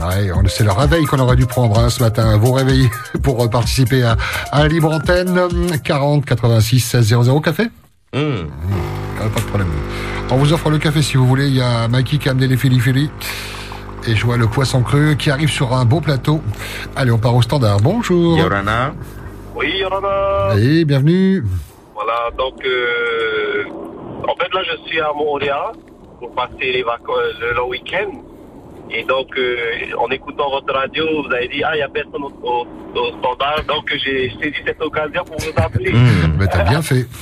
Ouais, 0.00 0.30
c'est 0.46 0.62
le 0.62 0.70
réveil 0.70 1.04
qu'on 1.04 1.18
aurait 1.18 1.34
dû 1.34 1.46
prendre 1.46 1.78
hein, 1.80 1.90
ce 1.90 2.00
matin. 2.00 2.36
Vous 2.36 2.52
réveillez 2.52 2.88
pour 3.24 3.42
euh, 3.42 3.48
participer 3.48 4.04
à, 4.04 4.16
à 4.52 4.62
la 4.62 4.68
libre 4.68 4.92
antenne. 4.92 5.36
40 5.82 6.24
86 6.24 6.78
16 6.80 7.22
00 7.24 7.40
café? 7.40 7.64
Mm. 8.14 8.18
Mmh, 8.18 8.48
pas 9.18 9.40
de 9.40 9.46
problème. 9.46 9.68
On 10.30 10.36
vous 10.36 10.52
offre 10.52 10.70
le 10.70 10.78
café 10.78 11.02
si 11.02 11.16
vous 11.16 11.26
voulez. 11.26 11.48
Il 11.48 11.56
y 11.56 11.60
a 11.60 11.88
Mikey 11.88 12.18
qui 12.18 12.28
a 12.28 12.32
amené 12.32 12.46
les 12.46 12.56
fili 12.56 13.10
Et 14.06 14.14
je 14.14 14.24
vois 14.24 14.36
le 14.36 14.46
poisson 14.46 14.82
cru 14.82 15.16
qui 15.16 15.30
arrive 15.30 15.50
sur 15.50 15.74
un 15.74 15.84
beau 15.84 16.00
plateau. 16.00 16.40
Allez, 16.94 17.10
on 17.10 17.18
part 17.18 17.34
au 17.34 17.42
standard. 17.42 17.78
Bonjour. 17.80 18.38
Yorana. 18.38 18.94
Oui, 19.56 19.72
Yorana. 19.78 20.56
Et 20.56 20.84
bienvenue. 20.84 21.42
Voilà, 21.94 22.30
donc 22.38 22.64
euh, 22.64 23.64
en 24.28 24.34
fait 24.36 24.52
là 24.52 24.62
je 24.62 24.88
suis 24.88 25.00
à 25.00 25.12
Montréal 25.16 25.72
pour 26.24 26.34
passer 26.34 26.72
les 26.72 26.82
vacances 26.82 27.34
le, 27.40 27.52
le 27.54 27.64
week-end. 27.64 28.10
Et 28.90 29.02
donc 29.04 29.28
euh, 29.38 29.96
en 29.98 30.08
écoutant 30.10 30.50
votre 30.50 30.72
radio, 30.72 31.04
vous 31.26 31.32
avez 31.34 31.48
dit 31.48 31.62
ah 31.64 31.74
il 31.74 31.78
y 31.80 31.82
a 31.82 31.88
personne 31.88 32.22
au, 32.22 32.32
au- 32.42 32.66
au 32.98 33.08
standard, 33.18 33.62
donc 33.66 33.90
j'ai 34.04 34.30
saisi 34.40 34.56
cette 34.66 34.80
occasion 34.82 35.24
pour 35.24 35.38
vous 35.38 35.52
appeler. 35.56 35.92
Mais 36.38 36.46
t'as 36.46 36.64
bien 36.64 36.82
fait. 36.82 37.06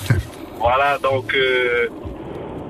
Voilà, 0.58 0.96
donc 1.02 1.34
euh, 1.34 1.88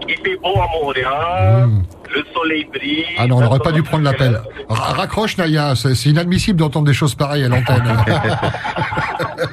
il 0.09 0.17
fait 0.17 0.37
beau 0.37 0.55
à 0.59 0.67
Montréal, 0.83 1.69
le 2.15 2.23
soleil 2.33 2.65
brille. 2.73 3.05
Ah 3.19 3.27
non, 3.27 3.37
on 3.37 3.41
n'aurait 3.43 3.59
pas 3.59 3.71
dû 3.73 3.83
prendre 3.83 4.05
l'appel. 4.05 4.41
Ra- 4.71 4.95
Raccroche, 4.95 5.37
Naya. 5.37 5.75
C'est 5.75 6.09
inadmissible 6.09 6.59
d'entendre 6.59 6.87
des 6.87 6.95
choses 6.95 7.15
pareilles 7.15 7.45
à 7.45 7.49
l'antenne. 7.49 7.85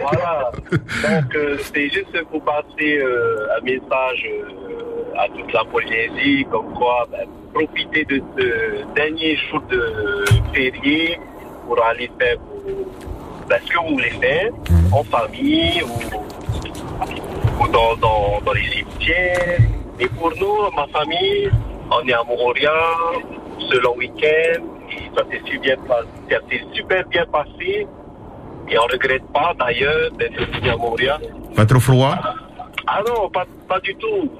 Voilà. 0.00 0.50
Donc, 0.70 1.34
euh, 1.34 1.56
c'est 1.74 1.88
juste 1.90 2.16
pour 2.30 2.44
passer 2.44 3.00
un 3.58 3.64
message 3.64 4.26
à 5.18 5.28
toute 5.28 5.52
la 5.52 5.64
Polynésie, 5.64 6.46
comme 6.50 6.72
quoi 6.74 7.06
ben, 7.10 7.26
profitez 7.52 8.04
de 8.04 8.22
ce 8.36 8.94
dernier 8.94 9.36
jour 9.36 9.60
de 9.70 10.24
férié 10.52 11.18
pour 11.66 11.82
aller 11.84 12.10
faire 12.18 12.36
ben, 13.48 13.58
ce 13.64 13.70
que 13.70 13.78
vous 13.78 13.94
voulez 13.94 14.10
faire 14.10 14.50
en 14.92 15.04
famille 15.04 15.82
ou, 15.82 17.62
ou 17.62 17.68
dans, 17.68 17.96
dans, 17.96 18.40
dans 18.44 18.52
les 18.52 18.64
cimetières. 18.70 19.58
Et 20.00 20.06
pour 20.08 20.30
nous, 20.40 20.70
ma 20.76 20.86
famille, 20.88 21.50
on 21.90 22.06
est 22.08 22.12
à 22.12 22.24
Montréal 22.24 22.72
ce 23.70 23.78
long 23.78 23.96
week-end 23.96 24.62
ça 25.16 25.22
s'est 25.30 25.42
super 25.50 25.78
super 26.74 27.08
bien 27.08 27.24
passé. 27.26 27.86
Et 28.68 28.78
on 28.78 28.86
ne 28.86 28.92
regrette 28.92 29.24
pas 29.32 29.52
d'ailleurs 29.58 30.10
d'être 30.12 30.40
venu 30.52 30.70
à 30.70 30.76
Montréal. 30.76 31.20
Pas 31.54 31.66
trop 31.66 31.80
froid? 31.80 32.16
Ah 32.86 33.02
non, 33.06 33.28
pas, 33.30 33.44
pas 33.68 33.80
du 33.80 33.94
tout. 33.96 34.30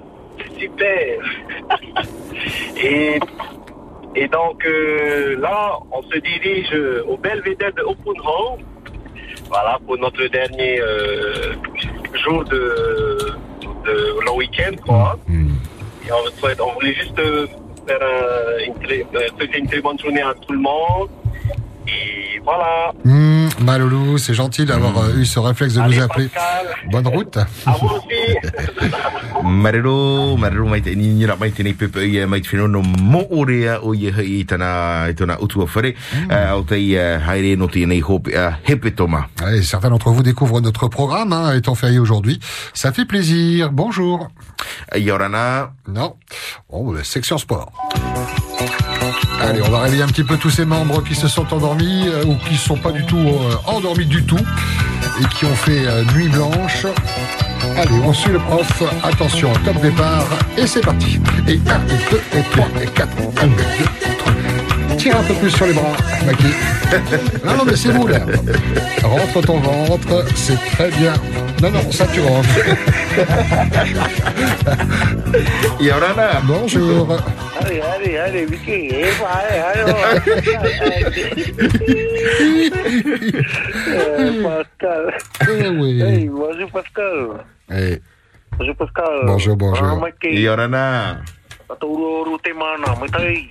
Super. 0.59 1.19
et, 2.83 3.19
et 4.15 4.29
donc 4.29 4.65
euh, 4.67 5.37
là, 5.39 5.79
on 5.93 6.03
se 6.03 6.19
dirige 6.19 6.73
au 7.09 7.17
belvédère 7.17 7.73
de 7.75 7.83
Open 7.83 8.21
Hall. 8.25 8.59
Voilà, 9.49 9.79
pour 9.87 9.99
notre 9.99 10.25
dernier 10.27 10.81
euh, 10.81 11.53
jour 12.25 12.45
de, 12.45 13.19
de 13.85 14.25
long 14.27 14.37
week-end, 14.37 14.75
quoi. 14.87 15.19
Et 16.07 16.11
on, 16.13 16.73
voulait 16.75 16.95
juste 16.95 17.19
euh, 17.19 17.47
faire 17.87 17.99
un- 18.03 18.65
une, 18.67 18.75
très, 18.83 19.05
souhaiter 19.39 19.59
une 19.59 19.67
très 19.69 19.81
bonne 19.81 19.99
journée 19.99 20.23
à 20.23 20.35
tout 20.35 20.53
le 20.53 20.59
monde. 20.61 21.09
Et 21.87 22.41
voilà. 22.43 22.93
Hum, 23.05 23.49
Maloulou, 23.61 24.19
c'est 24.19 24.35
gentil 24.35 24.65
d'avoir 24.65 24.99
euh, 24.99 25.17
eu 25.17 25.25
ce 25.25 25.39
réflexe 25.39 25.75
de 25.75 25.81
nous 25.83 26.01
appeler. 26.01 26.29
Bonne 26.91 27.09
route. 27.09 27.39
Marero, 29.45 30.37
marero 30.39 30.67
mai 30.67 30.81
te 30.81 30.95
ni 30.97 31.09
ni 31.09 31.27
ra 31.27 31.37
mai 31.37 31.51
te 31.53 31.63
nei 31.63 31.75
pepe 31.77 32.07
i 32.09 32.25
mai 32.27 32.41
te 32.41 32.49
whenua 32.49 32.69
no 32.69 32.81
mo 32.81 33.21
orea 33.31 33.77
o 33.85 33.93
i 33.93 34.09
hei 34.09 34.39
i 34.39 34.45
tana, 34.49 35.11
i 35.11 35.15
tana 35.15 35.37
utua 35.43 35.67
whare, 35.69 35.93
o 36.57 36.63
te 36.65 36.79
i 36.81 36.95
uh, 36.97 37.19
haere 37.27 37.55
no 37.61 37.69
te 37.69 37.85
nei 37.85 38.01
hope, 38.01 38.33
uh, 38.33 38.55
hepe 38.65 38.95
toma. 38.97 39.27
Certains 39.63 39.91
d'entre 39.91 40.11
vous 40.11 40.23
découvrent 40.23 40.63
notre 40.63 40.89
programme, 40.89 41.33
hein, 41.33 41.55
étant 41.55 41.75
férié 41.75 41.99
aujourd'hui. 41.99 42.41
Ça 42.73 42.93
fait 42.93 43.05
plaisir. 43.05 43.71
Bonjour. 43.71 44.29
Yorana. 44.97 45.73
Non. 45.89 46.17
Bon, 46.71 46.93
bah, 46.93 47.05
section 47.05 47.37
sport. 47.37 47.73
Allez, 49.47 49.61
on 49.61 49.69
va 49.69 49.81
réveiller 49.81 50.03
un 50.03 50.07
petit 50.07 50.25
peu 50.25 50.39
tous 50.39 50.49
ces 50.49 50.65
membres 50.65 51.05
qui 51.05 51.15
se 51.15 51.29
sont 51.29 51.45
endormis 51.53 52.09
euh, 52.09 52.25
ou 52.25 52.35
qui 52.37 52.55
ne 52.55 52.59
sont 52.59 52.79
pas 52.79 52.93
du 52.93 53.05
tout 53.05 53.19
euh, 53.19 53.55
endormis 53.67 54.07
du 54.07 54.25
tout 54.25 54.41
et 55.21 55.25
qui 55.35 55.45
ont 55.45 55.55
fait 55.55 55.87
euh, 55.87 56.03
nuit 56.15 56.29
blanche. 56.29 56.87
Allez, 57.77 58.01
on 58.03 58.15
suit 58.15 58.33
le 58.33 58.39
prof. 58.39 58.83
Attention, 59.03 59.53
top 59.67 59.79
départ 59.83 60.27
et 60.57 60.67
c'est 60.67 60.81
parti. 60.81 61.21
Et 61.47 61.53
1, 61.53 61.57
et 61.57 61.61
2, 62.33 62.39
et 62.39 62.43
3, 62.53 62.69
et 62.83 62.87
4. 62.87 63.09
1, 63.19 63.47
2, 63.47 63.55
3. 64.19 64.33
Tire 65.05 65.19
un 65.19 65.23
peu 65.25 65.35
plus 65.35 65.51
sur 65.51 65.67
les 65.67 65.75
bras, 65.75 65.93
Maki. 66.25 66.47
Non, 67.45 67.57
non, 67.59 67.65
mais 67.67 67.77
c'est 67.77 67.91
vous 67.91 68.07
là. 68.07 68.21
Rentre 69.03 69.43
ton 69.43 69.59
ventre, 69.59 70.25
c'est 70.35 70.57
très 70.57 70.91
bien. 70.93 71.13
Non, 71.61 71.71
non, 71.71 71.93
ça 71.93 72.07
tu 72.07 72.21
rentres. 72.23 72.49
Yorana. 75.83 76.41
Bonjour. 76.45 77.19
Allez, 77.61 77.83
allez, 77.83 78.17
allez, 78.17 78.47
Vicky. 78.47 78.89
Eh, 78.93 79.05
allez, 79.37 79.61
allez. 79.69 79.93
Pascal. 84.43 85.15
Eh 85.43 85.69
oui. 85.69 86.01
Hey, 86.01 86.29
bonjour 86.29 86.71
Pascal. 86.71 87.45
Eh, 87.71 88.01
Bonjour 88.57 88.77
Pascal. 88.77 89.21
Bonjour, 89.27 89.55
bonjour. 89.55 90.03
Ah. 90.03 90.27
Yorana. 90.31 91.21
Mana, 91.69 93.07
tai. 93.13 93.51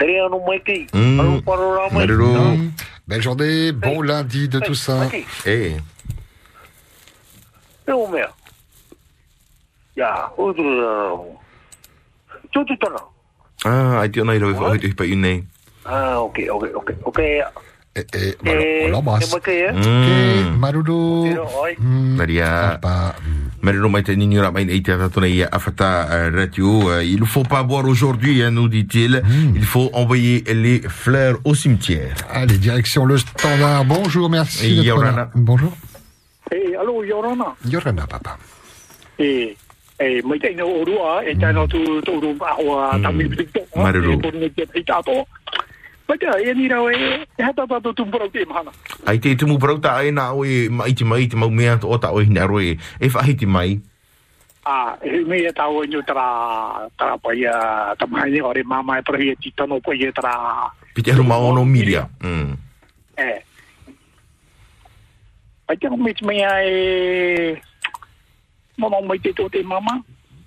Ah, 0.00 1.40
mai. 1.92 2.06
Marero. 2.06 2.56
Belle 3.06 3.22
journée, 3.22 3.72
bon 3.72 4.00
lundi 4.00 4.48
de. 4.48 4.60
Eh. 5.46 5.76
Mea. 8.08 8.30
Ya, 9.96 10.30
udru. 10.38 11.36
Tutu 12.52 12.76
tana. 12.78 13.00
Ah, 13.64 14.06
i 14.06 14.08
i 14.08 14.38
whai 14.38 14.78
tuhi 14.78 14.94
pa 14.94 15.04
i. 15.04 15.14
Ah. 15.84 16.16
Eh, 16.24 16.46
eh, 16.46 16.50
Eh, 17.10 17.20
eh, 17.20 17.38
eh? 17.38 17.44
Ora 17.44 17.44
mai 17.44 17.48
nei 17.50 17.68
te 17.68 17.68
tatona 17.68 17.68
i 17.68 17.69
afata 25.50 26.06
uh, 26.06 26.30
radio. 26.34 26.98
Uh, 26.98 27.02
il 27.04 27.20
ne 27.20 27.24
faut 27.24 27.42
pas 27.42 27.62
boire 27.64 27.86
aujourd'hui, 27.86 28.42
hein, 28.42 28.52
nous 28.52 28.68
dit-il. 28.68 29.22
Il 29.54 29.64
faut 29.64 29.90
envoyer 29.92 30.44
les 30.46 30.80
fleurs 30.82 31.38
au 31.44 31.54
cimetière. 31.54 32.14
Allez, 32.30 32.58
direction 32.58 33.04
le 33.04 33.18
standard. 33.18 33.84
Bonjour, 33.84 34.30
merci. 34.30 34.76
d'être 34.76 34.84
Yorana. 34.84 35.30
Bonjour. 35.34 35.72
Eh, 36.52 36.76
alo, 36.76 37.02
Yorona. 37.04 37.54
Yorana, 37.68 38.06
papa. 38.06 38.38
Eh, 39.18 39.56
eh, 39.98 40.22
mai 40.24 40.38
tai 40.38 40.54
no 40.54 40.66
orua, 40.66 41.22
e 41.24 41.36
tai 41.36 41.52
no 41.52 41.66
tu 41.66 42.00
tu 42.00 42.18
ru 42.20 42.34
a 42.40 42.56
o 42.58 42.78
a 42.78 42.98
tami 43.02 43.28
pitok. 43.28 43.76
Maruru. 43.76 44.12
E 44.12 44.16
por 44.16 44.32
ne 44.34 44.48
te 44.48 44.66
pita 44.66 45.02
Pata, 46.10 46.42
e 46.42 46.50
ni 46.58 46.66
rau 46.66 46.90
e, 46.90 47.22
e 47.38 47.42
hata 47.42 47.62
tato 47.70 47.94
tumpura 47.94 48.26
te 48.26 48.42
mahana. 48.42 48.74
Ai 49.06 49.22
te 49.22 49.36
tumu 49.38 49.62
parau 49.62 49.78
ta 49.78 50.02
ai 50.02 50.10
na 50.10 50.34
oe 50.34 50.66
maiti 50.66 51.06
mai 51.06 51.30
te 51.30 51.38
mau 51.38 51.50
mea 51.54 51.78
o 51.86 51.98
ta 52.02 52.10
oe 52.10 52.26
hina 52.26 52.50
roe. 52.50 52.74
E 52.98 53.06
whahiti 53.06 53.46
mai. 53.46 53.78
Ah, 54.66 54.98
e 54.98 55.22
me 55.22 55.38
e 55.38 55.52
tau 55.54 55.86
nyo 55.86 56.02
tara, 56.02 56.90
tara 56.98 57.14
pai 57.14 57.46
a, 57.46 57.94
tamahai 57.94 58.30
ni 58.34 58.42
ore 58.42 58.66
mama 58.66 58.98
e 58.98 59.02
prahi 59.06 59.30
e 59.30 59.36
titano 59.38 59.78
pai 59.78 60.02
e 60.02 60.10
tara, 60.10 60.66
Pite 60.94 61.14
haru 61.14 61.22
maono 61.22 61.64
miria. 61.64 62.10
Mm. 62.18 62.58
e. 63.14 63.30
Ai 65.70 65.76
te 65.78 65.86
me 65.94 66.10
te 66.12 66.26
mea 66.26 66.50
e, 66.66 67.54
mama 68.76 68.98
mai 69.06 69.22
te 69.22 69.30
tō 69.30 69.46
te 69.46 69.62
mama, 69.62 69.94
ha? 69.94 70.02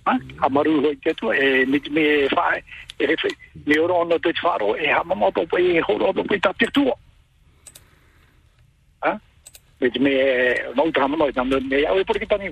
Ha 0.06 0.50
maru 0.50 0.82
hoi 0.82 0.98
te 1.00 1.14
tu, 1.14 1.32
e 1.32 1.66
me 1.66 1.80
te 1.80 1.90
me 1.90 2.02
e 2.02 2.28
whae, 2.36 2.62
e 3.00 3.08
he 3.08 3.16
whi, 3.16 3.30
me 3.66 3.80
oro 3.80 4.02
ono 4.02 4.20
te 4.20 4.34
wharo, 4.44 4.76
e 4.76 4.88
ha 4.92 5.02
mama 5.04 5.30
tō 5.32 5.48
pai 5.48 5.78
e 5.78 5.82
horo 5.88 6.12
tō 6.12 6.26
pai 6.28 6.40
ta 6.40 6.52
te 6.54 6.68
tua. 6.76 6.96
Ha? 9.00 9.14
Me 9.80 9.92
me 10.00 10.12
e, 10.12 10.74
mau 10.76 10.92
ta 10.92 11.08
mama 11.08 11.28
i 11.28 11.32
tamu, 11.32 11.60
me 11.62 11.86
au 11.86 12.00
e 12.00 12.04
pori 12.04 12.20
ki 12.20 12.28
tani. 12.28 12.52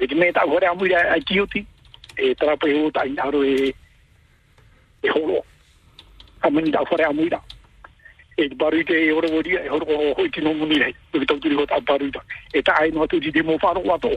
E 0.00 0.06
te 0.06 0.14
me 0.14 0.32
ta 0.32 0.46
hore 0.48 0.66
amui 0.66 0.94
ai 0.94 1.20
ki 1.20 1.38
uti, 1.40 1.66
e 2.16 2.34
tara 2.34 2.56
pai 2.56 2.72
ho 2.72 2.90
ta 2.90 3.04
inaro 3.04 3.42
e, 3.44 3.74
e 5.02 5.08
horo. 5.12 5.44
Ha 6.40 6.48
mani 6.48 6.70
ta 6.70 6.80
hore. 6.88 7.04
E 8.40 8.48
baru 8.56 8.82
te 8.84 8.96
e 8.96 9.12
horo 9.12 9.28
wori, 9.28 9.52
e 9.52 9.68
horo 9.68 9.84
hoi 10.16 10.30
muni 10.56 10.78
rei. 10.78 10.96
E 11.12 11.18
te 11.18 11.24
tauturi 11.26 11.54
ho 11.54 11.66
ta 11.66 11.78
baru. 11.80 12.08
E 12.54 12.62
ta 12.62 12.72
ai 12.80 12.88
atu 12.88 13.20
ti 13.20 13.30
te 13.30 13.42
mo 13.42 13.58
wharo 13.60 13.84
wato. 13.84 14.16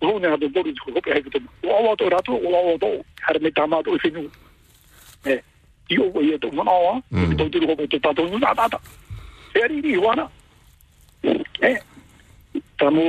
re 0.00 0.18
atu, 0.18 0.18
ho 0.18 0.18
poru 0.18 0.20
te 0.20 0.20
pe 0.20 0.20
hawitamo, 0.20 0.20
o 0.20 0.20
ho 0.20 0.20
e 0.20 0.20
a 0.20 0.20
rato. 0.20 0.20
Ho 0.20 0.20
ne 0.20 0.26
atu 0.28 0.50
poru 0.50 0.72
te 0.72 0.80
ho 0.80 1.00
pe 1.00 1.10
hawitamo. 1.10 1.48
O 1.62 1.68
awa 1.70 1.96
to 1.96 2.08
rato, 2.08 2.32
o 2.32 2.48
awa 2.54 2.78
to, 2.78 3.04
me 3.40 3.50
tama 3.50 3.82
to 3.82 3.98
mana 6.52 6.70
pe 7.76 7.98
tato 7.98 8.26
nu 8.28 8.38
tata. 8.54 8.80
E 9.54 9.62
ari 9.62 9.80
ni 9.80 9.96
wana. 9.96 10.28
E, 11.22 11.80
tamo, 12.78 13.02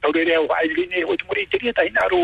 tau 0.00 0.12
re 0.12 0.24
reo 0.24 0.46
ai 0.52 0.68
line, 0.68 1.04
o 1.04 1.16
te 1.16 1.24
mori 1.26 1.46
te 1.48 1.58
ria 1.58 1.72
tai 1.72 1.90
naro, 1.90 2.18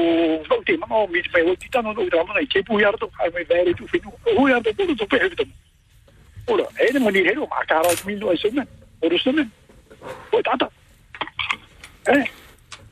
nau 0.49 0.63
te 0.63 0.77
mana 0.77 0.95
o 0.95 1.07
mi 1.07 1.23
pai 1.33 1.43
o 1.43 1.57
titano, 1.57 1.93
nau 1.93 2.09
te 2.09 2.17
ramana 2.17 2.41
i 2.41 2.47
te 2.47 2.63
pu 2.63 2.79
i 2.79 2.85
arato, 2.85 3.11
ai 3.19 3.31
mai 3.31 3.45
vere 3.45 3.75
tu 3.75 3.87
whinu. 3.93 4.13
O 4.37 4.49
i 4.49 4.53
arato 4.53 4.73
poru 4.75 4.95
to 4.95 5.07
pe 5.07 5.19
hawitamo. 5.19 5.53
Ora, 6.47 6.67
e 6.79 6.93
ne 6.93 6.99
mani 6.99 7.23
rero, 7.23 7.47
ma 7.47 7.65
kara 7.67 7.89
o 7.89 7.95
mino 8.07 8.31
ai 8.31 8.37
sumen. 8.37 8.67
Ora 9.03 9.19
sumen. 9.19 9.51
O 10.33 10.43
tata. 10.43 10.71
Eh, 12.07 12.25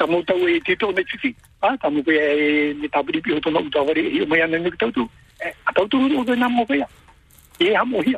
Tamu 0.00 0.22
tau 0.24 0.48
e 0.48 0.56
te 0.64 0.72
tō 0.80 0.88
ne 0.96 1.04
fifi. 1.04 1.34
Ha? 1.60 1.76
Tamu 1.76 2.02
pe 2.02 2.16
e 2.16 2.72
ni 2.72 2.88
tabiri 2.88 3.20
pi 3.20 3.36
utawari 3.36 4.16
e 4.16 4.22
o 4.22 4.26
mai 4.26 4.40
ana 4.40 4.58
ne 4.58 4.70
tau 4.80 4.90
tu. 4.90 5.04
E, 5.44 5.52
a 5.68 5.72
tau 5.76 5.86
turu 5.88 6.20
o 6.20 6.24
te 6.24 6.32
namo 6.32 6.64
pea. 6.64 6.88
E 7.60 7.74
ha 7.74 7.84
mo 7.84 8.00
hia. 8.00 8.16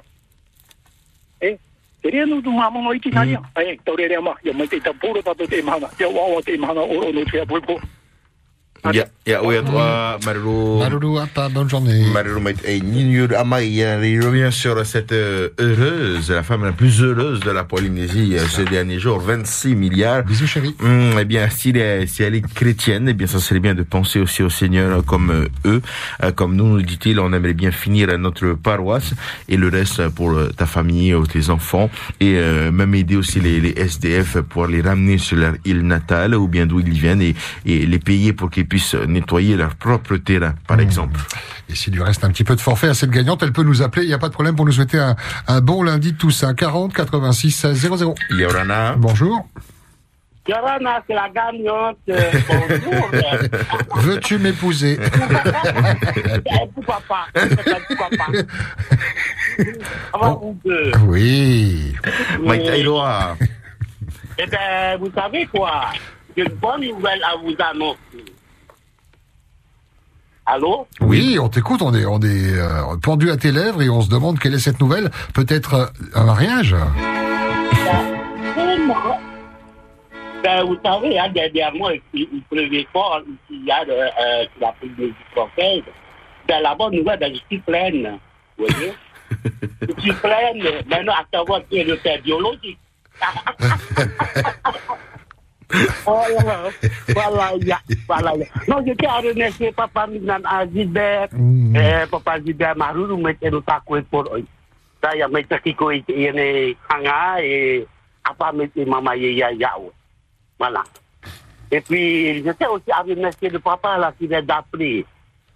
E, 1.42 1.58
te 2.00 2.10
rea 2.10 2.24
no 2.24 2.40
tu 2.40 2.52
mama 2.52 2.80
no 2.80 2.94
iti 2.94 3.10
nania. 3.10 3.42
E, 3.58 3.74
tau 3.84 3.96
rea 3.96 4.08
rea 4.08 4.20
ma. 4.20 4.34
Ia 4.44 4.54
mai 4.54 4.68
te 4.68 4.78
tapura 4.78 5.22
tato 5.22 5.44
te 5.46 5.60
mahana. 5.62 5.90
Ia 5.98 6.06
wawa 6.08 6.40
te 6.42 6.56
mahana 6.56 6.86
oro 6.86 7.10
no. 7.10 7.80
Ya. 8.92 9.06
Maruru, 10.80 11.18
Ata, 11.20 11.48
bonne 11.48 11.70
journée. 11.70 12.04
Amai, 13.36 13.68
il 13.70 14.20
revient 14.20 14.48
sur 14.50 14.84
cette 14.84 15.12
euh, 15.12 15.50
heureuse, 15.60 16.28
la 16.32 16.42
femme 16.42 16.64
la 16.64 16.72
plus 16.72 17.00
heureuse 17.00 17.38
de 17.38 17.52
la 17.52 17.62
Polynésie 17.62 18.34
euh, 18.36 18.44
ces 18.48 18.64
derniers 18.64 18.98
jours, 18.98 19.20
26 19.20 19.76
milliards. 19.76 20.24
Bisous 20.24 20.48
chérie. 20.48 20.74
Hum, 20.82 21.12
eh 21.20 21.24
bien, 21.24 21.48
si, 21.48 21.68
elle 21.70 21.76
est- 21.76 22.06
si 22.08 22.24
elle 22.24 22.34
est 22.34 22.44
chrétienne, 22.54 23.06
eh 23.08 23.14
bien, 23.14 23.28
ça 23.28 23.38
serait 23.38 23.60
bien 23.60 23.76
de 23.76 23.84
penser 23.84 24.18
aussi 24.18 24.42
au 24.42 24.50
Seigneur 24.50 24.98
euh, 24.98 25.02
comme 25.02 25.46
eux, 25.64 25.80
comme 26.34 26.56
nous, 26.56 26.66
nous 26.66 26.82
dit-il, 26.82 27.20
on 27.20 27.32
aimerait 27.32 27.54
bien 27.54 27.70
finir 27.70 28.08
à 28.10 28.16
notre 28.16 28.54
paroisse 28.54 29.14
et 29.48 29.56
le 29.56 29.68
reste 29.68 30.08
pour 30.08 30.34
ta 30.56 30.66
famille, 30.66 31.14
ou 31.14 31.24
tes 31.26 31.50
enfants 31.50 31.88
et 32.18 32.34
euh, 32.36 32.72
même 32.72 32.94
aider 32.96 33.14
aussi 33.14 33.38
les, 33.38 33.60
les 33.60 33.74
SDF 33.76 34.38
pour 34.40 34.66
les 34.66 34.80
ramener 34.80 35.18
sur 35.18 35.36
leur 35.36 35.54
île 35.64 35.82
natale 35.86 36.34
ou 36.34 36.48
bien 36.48 36.66
d'où 36.66 36.80
ils 36.80 36.90
viennent 36.90 37.22
et, 37.22 37.36
et 37.64 37.86
les 37.86 37.98
payer 38.00 38.32
pour 38.32 38.50
qu'ils 38.50 38.66
puissent 38.72 38.94
nettoyer 38.94 39.54
leur 39.54 39.74
propre 39.74 40.16
terrain, 40.16 40.54
par 40.66 40.80
exemple. 40.80 41.20
Et 41.68 41.74
s'il 41.74 41.92
lui 41.92 42.02
reste 42.02 42.24
un 42.24 42.30
petit 42.30 42.42
peu 42.42 42.56
de 42.56 42.60
forfait 42.62 42.88
à 42.88 42.94
cette 42.94 43.10
gagnante, 43.10 43.42
elle 43.42 43.52
peut 43.52 43.64
nous 43.64 43.82
appeler. 43.82 44.06
Il 44.06 44.08
n'y 44.08 44.14
a 44.14 44.18
pas 44.18 44.30
de 44.30 44.32
problème 44.32 44.56
pour 44.56 44.64
nous 44.64 44.72
souhaiter 44.72 44.98
un, 44.98 45.14
un 45.46 45.60
bon 45.60 45.82
lundi 45.82 46.12
de 46.12 46.16
Toussaint. 46.16 46.54
40 46.54 46.94
86 46.94 47.66
00. 47.74 48.14
Yorana. 48.30 48.94
Bonjour. 48.96 49.46
Yorana, 50.48 51.02
c'est 51.06 51.12
la 51.12 51.28
gagnante. 51.28 51.98
Bonjour. 52.06 53.10
Veux-tu 53.96 54.38
m'épouser? 54.38 54.98
Eh, 56.46 56.68
Pourquoi 56.74 57.02
pas? 57.06 57.26
Pourquoi 57.88 58.08
pas? 58.16 58.32
Deux. 60.64 60.92
Oui. 61.06 61.94
Eh 64.38 64.46
bien, 64.46 64.96
vous 64.98 65.12
savez 65.14 65.46
quoi? 65.46 65.90
J'ai 66.34 66.44
une 66.44 66.54
bonne 66.54 66.80
nouvelle 66.80 67.22
à 67.22 67.36
vous 67.36 67.54
annoncer. 67.58 68.32
Allô 70.44 70.88
Oui, 71.00 71.38
on 71.38 71.48
t'écoute, 71.48 71.82
on 71.82 71.94
est, 71.94 72.04
on 72.04 72.20
est 72.20 72.58
euh, 72.58 72.96
pendu 73.00 73.30
à 73.30 73.36
tes 73.36 73.52
lèvres 73.52 73.80
et 73.80 73.88
on 73.88 74.02
se 74.02 74.10
demande 74.10 74.40
quelle 74.40 74.54
est 74.54 74.58
cette 74.58 74.80
nouvelle. 74.80 75.10
Peut-être 75.34 75.74
euh, 75.74 75.86
un 76.14 76.24
mariage 76.24 76.74
ben, 80.42 80.64
vous 80.64 80.76
savez, 80.84 81.18
hein, 81.18 81.30
dernièrement, 81.32 81.90
il, 81.90 82.02
il 82.12 82.42
pleuvait 82.50 82.86
fort 82.92 83.20
ici, 83.22 83.62
hier, 83.64 83.84
euh, 83.88 84.08
euh, 84.20 84.44
sur 84.52 84.66
la 84.66 84.72
Polynésie 84.72 85.14
française. 85.32 85.82
Ben, 86.48 86.60
la 86.60 86.74
bonne 86.74 86.96
nouvelle, 86.96 87.20
ben, 87.20 87.32
je 87.32 87.40
suis 87.48 87.58
pleine. 87.58 88.18
Vous 88.58 88.66
voyez 88.66 88.92
Je 89.96 90.00
suis 90.00 90.12
pleine, 90.14 90.62
maintenant, 90.88 91.12
à 91.12 91.24
savoir 91.32 91.60
qui 91.68 91.78
est 91.78 91.84
le 91.84 91.96
père 91.96 92.20
biologique. 92.20 92.78
voilà, 96.04 96.70
voilà, 97.08 97.52
ya, 97.60 97.78
voilà. 98.06 98.36
ya. 98.36 98.46
Non, 98.68 98.82
j'étais 98.86 99.06
à 99.06 99.18
remercier 99.18 99.72
papa 99.72 100.06
Minan 100.06 100.42
Azibert, 100.44 101.28
eh, 101.32 102.06
papa 102.10 102.32
Azibert 102.32 102.76
Maruru, 102.76 103.16
mais 103.22 103.36
c'est 103.40 103.50
le 103.50 103.60
taco 103.60 103.96
pour 104.10 104.28
eux. 104.34 104.44
Ça, 105.02 105.14
il 105.14 105.18
y 105.18 105.22
a 105.22 105.28
mes 105.28 105.44
kiko 105.44 105.90
et 105.90 106.04
et 106.08 106.76
hanga 106.88 107.42
et 107.42 107.86
apa 108.24 108.52
mettre 108.52 108.86
maman 108.86 109.14
ya 109.14 109.50
ya. 109.52 109.72
Voilà. 110.58 110.84
Et 111.70 111.80
puis, 111.80 112.44
je 112.44 112.50
sais 112.52 112.66
aussi 112.66 112.90
à 112.92 113.02
remercier 113.02 113.48
le 113.48 113.58
papa 113.58 113.98
là 113.98 114.12
qui 114.16 114.26
vient 114.26 114.42
d'appeler 114.42 115.04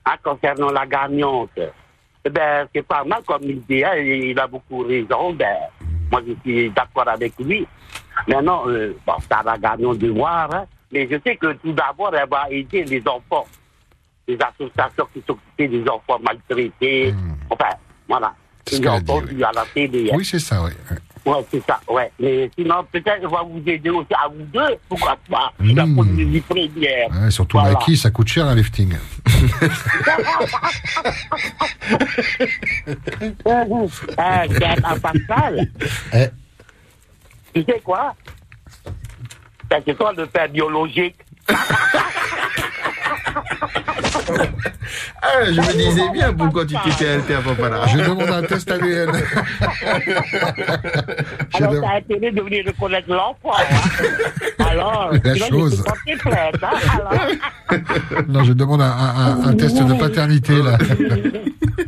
hein, 0.05 0.15
concernant 0.23 0.71
la 0.71 0.87
gagnante. 0.87 1.61
Eh 2.25 2.31
ben, 2.31 2.67
c'est 2.75 2.83
pas 2.83 3.05
mal 3.05 3.23
comme 3.25 3.45
il 3.45 3.61
dit, 3.67 3.85
hein, 3.85 3.95
il 3.97 4.39
a 4.39 4.47
beaucoup 4.47 4.79
raison. 4.79 5.33
Ben, 5.35 5.57
moi, 6.11 6.23
je 6.27 6.33
suis 6.43 6.71
d'accord 6.71 7.07
avec 7.07 7.35
lui. 7.39 7.67
Maintenant, 8.29 8.63
euh, 8.67 8.97
bon, 9.07 9.13
à 9.31 9.43
la 9.43 9.59
gagnante 9.59 9.99
de 9.99 10.09
voir, 10.11 10.53
hein, 10.55 10.65
mais 10.93 11.09
je 11.11 11.17
sais 11.25 11.37
que 11.37 11.53
tout 11.55 11.73
d'abord, 11.73 12.15
elle 12.15 12.29
va 12.29 12.47
aider 12.51 12.85
les 12.85 13.03
enfants, 13.07 13.47
les 14.27 14.37
associations 14.41 15.07
qui 15.13 15.23
s'occupent 15.27 15.71
des 15.71 15.85
enfants 15.89 16.19
maltraités. 16.23 17.15
Enfin, 17.51 17.71
voilà. 18.09 18.33
Ont 18.73 18.79
dit, 18.79 18.89
entendu 18.89 19.45
à 19.45 19.53
la 19.55 19.65
télé. 19.73 20.11
hein. 20.11 20.15
Oui, 20.17 20.25
c'est 20.25 20.41
ça, 20.41 20.61
oui. 20.65 20.71
Ouais, 21.25 21.45
c'est 21.51 21.63
ça, 21.67 21.81
ouais. 21.89 22.11
Mais 22.21 22.51
sinon, 22.57 22.85
peut-être, 22.91 23.19
elle 23.23 23.29
va 23.29 23.43
vous 23.43 23.63
aider 23.67 23.91
aussi 23.91 24.13
à 24.15 24.29
vous 24.29 24.43
deux, 24.45 24.77
pourquoi 24.89 25.17
pas. 25.31 25.53
La 25.61 25.85
Polynésie 25.85 26.41
première. 26.41 27.11
Ouais, 27.11 27.31
surtout 27.31 27.59
Voilà. 27.59 27.75
Maki, 27.75 27.97
ça 27.97 28.11
coûte 28.11 28.29
cher 28.29 28.47
un 28.47 28.55
lifting. 28.55 28.93
Eh, 29.27 29.69
c'est 34.59 34.85
un 34.85 34.99
Pascal. 34.99 35.69
Tu 37.57 37.65
sais 37.65 37.81
quoi? 37.81 38.15
C'est 39.71 39.97
toi 39.97 40.13
le 40.15 40.27
père 40.27 40.51
biologique. 40.51 41.17
Ah, 45.23 45.45
je 45.47 45.61
me 45.61 45.73
disais 45.73 46.09
bien 46.13 46.33
pourquoi 46.33 46.65
tu 46.67 46.75
t'étais 46.85 47.09
arrêté 47.09 47.35
à 47.35 47.41
Papara. 47.41 47.87
Je 47.89 47.99
demande 47.99 48.29
un 48.31 48.43
test 48.43 48.71
ADN. 48.71 49.11
Je 51.57 51.65
Alors, 51.65 51.83
t'as 51.83 51.97
intérêt 51.97 52.33
de 52.33 52.41
venir 52.43 52.65
reconnaître 52.67 53.09
l'enfant. 53.09 53.53
hein. 53.59 53.65
Alors, 54.71 55.13
La 55.25 55.35
sinon, 55.35 55.59
chose. 55.61 55.73
il 55.73 55.77
faut 55.79 55.85
porter 55.85 56.17
plainte, 56.17 56.63
hein, 56.63 56.79
alors. 56.95 57.83
Non, 58.29 58.45
je 58.45 58.53
demande 58.53 58.83
un, 58.83 58.87
un- 58.91 59.17
un- 59.43 59.49
un 59.49 59.55
test 59.57 59.77
de 59.83 59.95
paternité 59.95 60.63
là. 60.63 60.77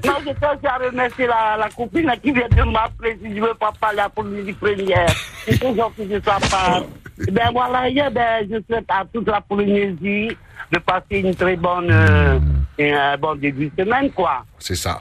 Non, 0.04 0.14
je 0.26 0.32
tiens 0.38 0.70
à 0.70 0.78
remercier 0.84 1.26
la, 1.26 1.56
la 1.58 1.68
copine 1.70 2.10
qui 2.22 2.32
vient 2.32 2.48
de 2.48 2.62
m'appeler 2.70 3.18
si 3.22 3.34
je 3.36 3.40
veux 3.40 3.54
pas 3.54 3.72
parler 3.80 4.00
à 4.00 4.02
la 4.04 4.08
première. 4.08 5.06
C'est 5.46 5.58
très 5.58 5.74
gentil 5.74 6.06
de 6.06 6.20
sa 6.24 6.38
part. 6.48 6.82
Eh 7.26 7.30
Ben 7.30 7.50
voilà, 7.52 7.88
hier, 7.88 8.10
ben, 8.10 8.46
je 8.50 8.56
souhaite 8.68 8.84
à 8.88 9.04
toute 9.12 9.26
la 9.28 9.40
Polynésie 9.40 10.36
de 10.72 10.78
passer 10.78 11.18
une 11.20 11.34
très 11.34 11.56
bonne, 11.56 11.88
euh, 11.90 12.38
et 12.78 12.92
un 12.92 13.16
bon 13.16 13.34
début 13.36 13.70
de 13.76 13.82
semaine, 13.84 14.10
quoi. 14.12 14.44
C'est 14.58 14.74
ça. 14.76 15.00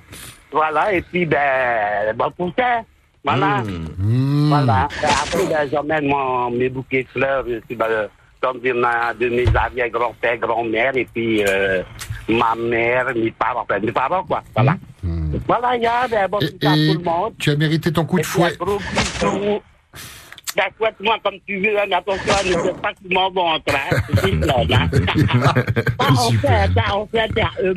Voilà, 0.52 0.94
et 0.94 1.02
puis, 1.02 1.26
ben, 1.26 2.14
bon 2.16 2.32
concert. 2.38 2.84
Voilà. 3.24 3.62
Mmh. 3.98 4.48
Voilà. 4.50 4.88
Et 5.02 5.06
après, 5.06 5.46
ben, 5.48 5.70
j'emmène 5.72 6.08
mon- 6.08 6.50
mes 6.52 6.70
bouquets 6.70 7.04
de 7.04 7.10
fleurs, 7.10 7.44
ben, 7.44 8.08
comme 8.42 8.60
de, 8.62 8.72
ma, 8.72 9.14
de 9.14 9.28
mes 9.30 9.46
arrière-grands-pères, 9.54 10.38
grand-mères, 10.38 10.96
et 10.96 11.06
puis 11.14 11.44
euh, 11.46 11.82
ma 12.30 12.56
mère, 12.56 13.08
mes 13.16 13.32
parents, 13.32 13.62
enfin, 13.64 13.80
mes 13.80 13.92
parents, 13.92 14.24
quoi. 14.24 14.44
Voilà. 14.56 14.78
Voilà, 15.48 15.76
il 15.76 15.84
y 15.84 15.88
a 15.88 16.08
ben, 16.08 16.28
bon 16.30 16.38
à 16.38 16.44
Et 16.46 16.50
tout 16.52 17.00
le 17.00 17.04
monde. 17.04 17.34
tu 17.40 17.50
as 17.52 17.56
mérité 17.56 17.92
ton 17.92 18.06
coup 18.06 18.18
de 18.18 18.22
Et 18.22 18.24
fouet. 18.24 18.54
Souhaite-moi 20.78 21.18
comme 21.24 21.40
tu 21.48 21.58
veux, 21.60 21.78
hein, 21.78 21.86
mais 21.90 21.96
attention 21.96 22.34
ne 22.46 22.52
faire 22.64 22.76
pas 22.76 22.94
que 22.94 23.14
mon 23.14 23.30
ventre, 23.32 23.74
hein. 23.74 23.98
Plaît, 24.22 24.74
hein. 24.74 24.90
On 26.00 26.32
fait, 26.32 26.70
ça, 26.74 26.84
on 26.96 27.06
fait, 27.08 27.30
ça, 27.36 27.50
eux. 27.64 27.74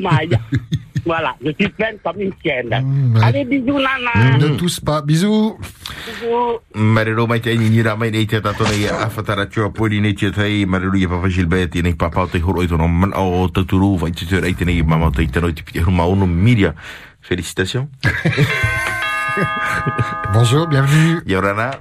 Voilà, 1.03 1.35
je 1.43 1.49
suis 1.59 1.67
pleine 1.69 1.97
comme 2.03 2.21
une 2.21 2.31
chienne. 2.43 2.67
ouais. 3.15 3.21
Allez, 3.23 3.43
bisous, 3.45 3.79
nana. 3.79 4.37
Ne 4.37 4.49
tous 4.55 4.79
pas. 4.79 5.01
Bisous. 5.01 5.57
Bisous. 6.05 6.59
Marero 6.75 7.25
mai 7.27 7.39
te 7.41 7.49
ni 7.57 7.81
ra 7.81 7.95
mai 7.95 8.11
nei 8.11 8.25
te 8.27 8.39
tato 8.39 8.63
nei 8.69 8.87
a 8.87 9.09
whatara 9.09 9.47
tua 9.47 9.71
pori 9.71 9.99
nei 9.99 10.13
te 10.13 10.29
tai 10.31 10.65
marero 10.65 10.95
i 10.95 11.07
papa 11.07 11.27
Gilbert 11.27 11.75
i 11.75 11.81
nei 11.81 11.95
papa 11.95 12.21
o 12.21 12.27
te 12.27 12.37
horo 12.37 12.61
i 12.61 12.67
tono 12.67 12.87
man 12.87 13.11
o 13.15 13.49
te 13.49 13.65
turu 13.65 13.97
vai 13.97 14.11
te 14.11 14.25
te 14.25 14.39
rei 14.39 14.53
te 14.53 14.63
nei 14.65 14.83
mama 14.83 15.09
te 15.09 15.25
te 15.25 15.39
noi 15.41 15.53
te 15.53 15.63
pite 15.63 15.79
huma 15.81 16.03
ono 16.05 16.25
miria. 16.27 16.73
Félicitations. 17.21 17.87
Bonjour, 20.33 20.67
bienvenue. 20.67 21.21
Yorana. 21.25 21.71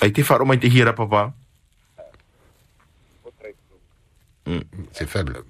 Ai 0.00 0.12
te 0.12 0.22
wharo 0.22 0.44
mai 0.44 0.58
te 0.58 0.66
hira 0.66 0.92
papa. 0.92 1.32
C'est 4.92 5.08
faible. 5.08 5.42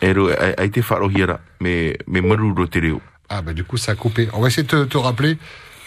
Ai 0.00 0.70
te 0.70 0.80
wharo 0.80 1.10
hira 1.10 1.40
me 1.60 1.94
me 2.06 2.20
maruro 2.20 2.66
te 2.66 2.78
reo. 2.80 3.00
Ah 3.28 3.42
bah 3.42 3.52
du 3.52 3.64
coup 3.64 3.76
ça 3.76 3.92
a 3.92 3.94
coupé. 3.94 4.28
On 4.32 4.40
va 4.40 4.48
essayer 4.48 4.62
de 4.62 4.68
te, 4.68 4.84
te 4.84 4.98
rappeler. 4.98 5.38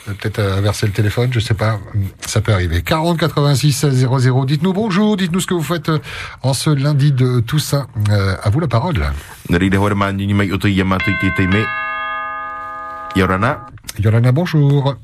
Peut-être 0.06 0.40
euh, 0.40 0.58
inverser 0.58 0.88
le 0.88 0.94
téléphone, 0.94 1.34
je 1.34 1.40
sais 1.42 1.54
pas. 1.54 1.80
Ça 2.26 2.40
peut 2.40 2.54
arriver. 2.54 2.82
40 2.82 3.20
86 3.20 3.90
00. 3.90 4.46
Dites-nous 4.46 4.72
bonjour, 4.72 5.18
dites-nous 5.18 5.42
ce 5.42 5.48
que 5.48 5.54
vous 5.54 5.62
faites 5.64 5.90
euh, 5.90 6.00
en 6.44 6.54
ce 6.54 6.70
lundi 6.70 7.12
de 7.12 7.42
Toussaint. 7.42 7.88
Euh, 8.10 8.38
à 8.42 8.50
vous 8.50 8.62
la 8.62 8.70
parole. 8.70 9.04
Yorana. 13.18 13.66
Yolana, 14.00 14.32
bonjour. 14.32 14.96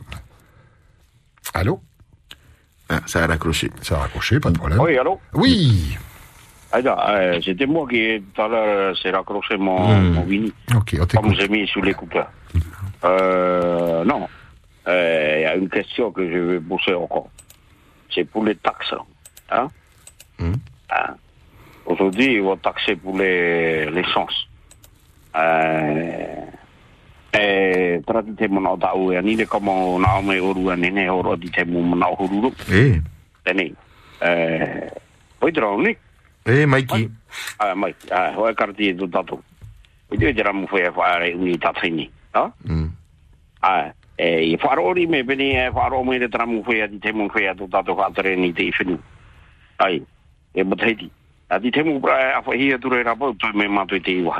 Allô? 1.53 1.81
Ah, 2.89 2.99
ça 3.05 3.23
a 3.23 3.27
raccroché. 3.27 3.69
Ça 3.81 3.95
a 3.95 3.99
raccroché, 3.99 4.39
pas 4.39 4.49
de 4.51 4.57
problème. 4.57 4.79
Oui, 4.79 4.97
allô? 4.97 5.19
Oui. 5.33 5.97
Ah, 6.71 6.81
non, 6.81 6.95
euh, 7.07 7.39
C'était 7.43 7.65
moi 7.67 7.87
qui, 7.87 8.21
tout 8.33 8.41
à 8.41 8.47
l'heure, 8.47 8.97
s'est 8.97 9.11
raccroché 9.11 9.57
mon, 9.57 9.87
Hmm. 9.87 10.13
mon 10.13 10.23
Vini. 10.23 10.51
Ok, 10.75 10.95
on 10.99 11.05
Comme 11.21 11.35
j'ai 11.35 11.47
mis 11.47 11.67
sous 11.67 11.81
l'écouteur. 11.81 12.29
Euh, 13.03 14.03
non. 14.05 14.27
Euh, 14.87 15.35
Il 15.39 15.41
y 15.43 15.45
a 15.45 15.55
une 15.55 15.69
question 15.69 16.11
que 16.11 16.29
je 16.29 16.37
vais 16.37 16.59
poser 16.59 16.93
encore. 16.93 17.29
C'est 18.13 18.25
pour 18.25 18.43
les 18.43 18.55
taxes. 18.55 18.93
Hein? 19.51 19.67
Hein? 20.39 21.15
Aujourd'hui, 21.85 22.33
ils 22.35 22.41
vont 22.41 22.57
taxer 22.57 22.95
pour 22.95 23.17
les 23.17 23.89
l'essence. 23.91 24.47
Euh, 25.35 26.35
e 27.33 28.01
trata 28.05 28.29
te 28.37 28.47
mona 28.47 28.77
ta 28.77 28.93
ue 28.93 29.19
ni 29.21 29.35
de 29.35 29.45
como 29.47 29.97
na 29.97 30.17
ome 30.17 30.39
oru 30.39 30.69
ane 30.69 31.09
oro 31.09 31.29
oru 31.33 31.39
di 31.41 31.49
te 31.49 31.65
mu 31.65 31.81
mona 31.81 32.05
oru 32.05 32.41
ru 32.41 32.53
eh 32.69 33.01
e 33.43 33.73
eh 34.21 34.91
poi 35.39 35.51
ni 35.81 35.97
eh 36.45 36.65
maiki. 36.65 37.09
Ah 37.57 37.73
maiki 37.73 38.11
ah 38.11 38.31
ho 38.37 38.45
akarti 38.45 38.93
do 38.93 39.07
tatu 39.07 39.41
i 40.11 40.17
te 40.17 40.33
jera 40.33 40.53
mu 40.53 40.67
foi 40.67 40.85
a 40.85 40.91
fare 40.91 41.33
un 41.33 41.47
ita 41.47 41.73
fini 41.73 42.05
no 42.35 42.53
ah 43.61 43.89
eh 44.15 44.53
i 44.53 44.57
faro 44.57 44.93
ri 44.93 45.07
me 45.07 45.23
veni 45.23 45.57
e 45.57 45.71
faro 45.73 46.03
me 46.03 46.17
ite 46.17 46.29
tramu 46.29 46.61
foi 46.63 46.81
a 46.81 46.87
di 46.87 46.99
te 46.99 47.11
mu 47.11 47.27
foi 47.29 47.47
a 47.47 47.53
do 47.53 47.65
tatu 47.67 47.95
ka 47.95 48.11
tre 48.13 48.35
ni 48.35 48.53
te 48.53 48.69
fini 48.71 48.93
ai 49.77 50.05
e 50.53 50.63
mo 50.63 50.75
te 50.75 50.93
di 50.93 51.09
a 51.47 51.57
di 51.57 51.71
te 51.71 51.81
mu 51.81 51.97
bra 51.99 52.37
a 52.37 52.41
fo 52.45 52.51
hi 52.53 52.71
a 52.73 52.77
re 52.77 53.01
rapo 53.01 53.33
to 53.33 53.49
me 53.57 53.67
mato 53.67 53.95
ite 53.95 54.11
i 54.13 54.21
wa 54.21 54.37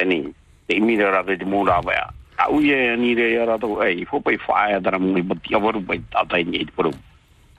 ni 0.00 0.32
te 0.66 0.80
mira 0.80 1.10
ra 1.10 1.22
te 1.24 1.44
mura 1.44 1.80
ba 1.82 2.12
a 2.36 2.50
u 2.50 2.60
ye 2.60 2.96
ni 2.96 3.14
re 3.14 3.32
ya 3.32 3.44
ra 3.44 3.58
to 3.58 3.82
ei 3.82 4.04
fo 4.04 4.20
pai 4.20 4.36
fa 4.38 4.70
ya 4.70 4.80
dra 4.80 4.98
mu 4.98 5.14
ni 5.14 5.22
ba 5.22 5.34
ti 5.42 5.54
avaru 5.54 5.80
ba 5.80 5.94
ta 6.10 6.24
ta 6.24 6.36
ni 6.36 6.64
pro 6.74 6.90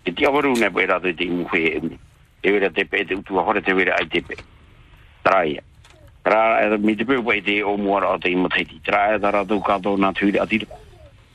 te 0.04 0.12
ti 0.12 0.26
avaru 0.26 0.54
ne 0.58 0.70
ba 0.70 0.86
ra 0.86 1.00
te 1.00 1.26
mu 1.26 1.48
fe 1.48 1.76
e 1.76 1.80
ni. 1.80 2.00
E 2.46 2.52
vera 2.52 2.70
te 2.70 2.86
pe 2.86 3.04
te 3.06 3.16
tu 3.24 3.40
a 3.40 3.42
hore 3.42 3.62
te 3.62 3.74
vera 3.74 3.96
ai 3.98 4.08
te 4.08 4.22
pe. 4.22 4.36
Trai 5.24 5.60
tra 6.22 6.62
e 6.62 6.78
mi 6.78 6.96
te 6.96 7.06
pe 7.06 7.16
wai 7.16 7.42
te 7.42 7.64
o 7.64 7.76
mu 7.78 7.98
ra 7.98 8.18
te 8.20 8.30
mu 8.36 8.48
te 8.48 8.66
ti 8.66 8.80
trai 8.84 9.18
da 9.20 9.30
ra 9.30 9.44
to 9.44 9.60
ka 9.62 9.80
to 9.80 9.96
na 9.98 10.12
tu 10.12 10.26
ri 10.30 10.40
ti 10.48 10.68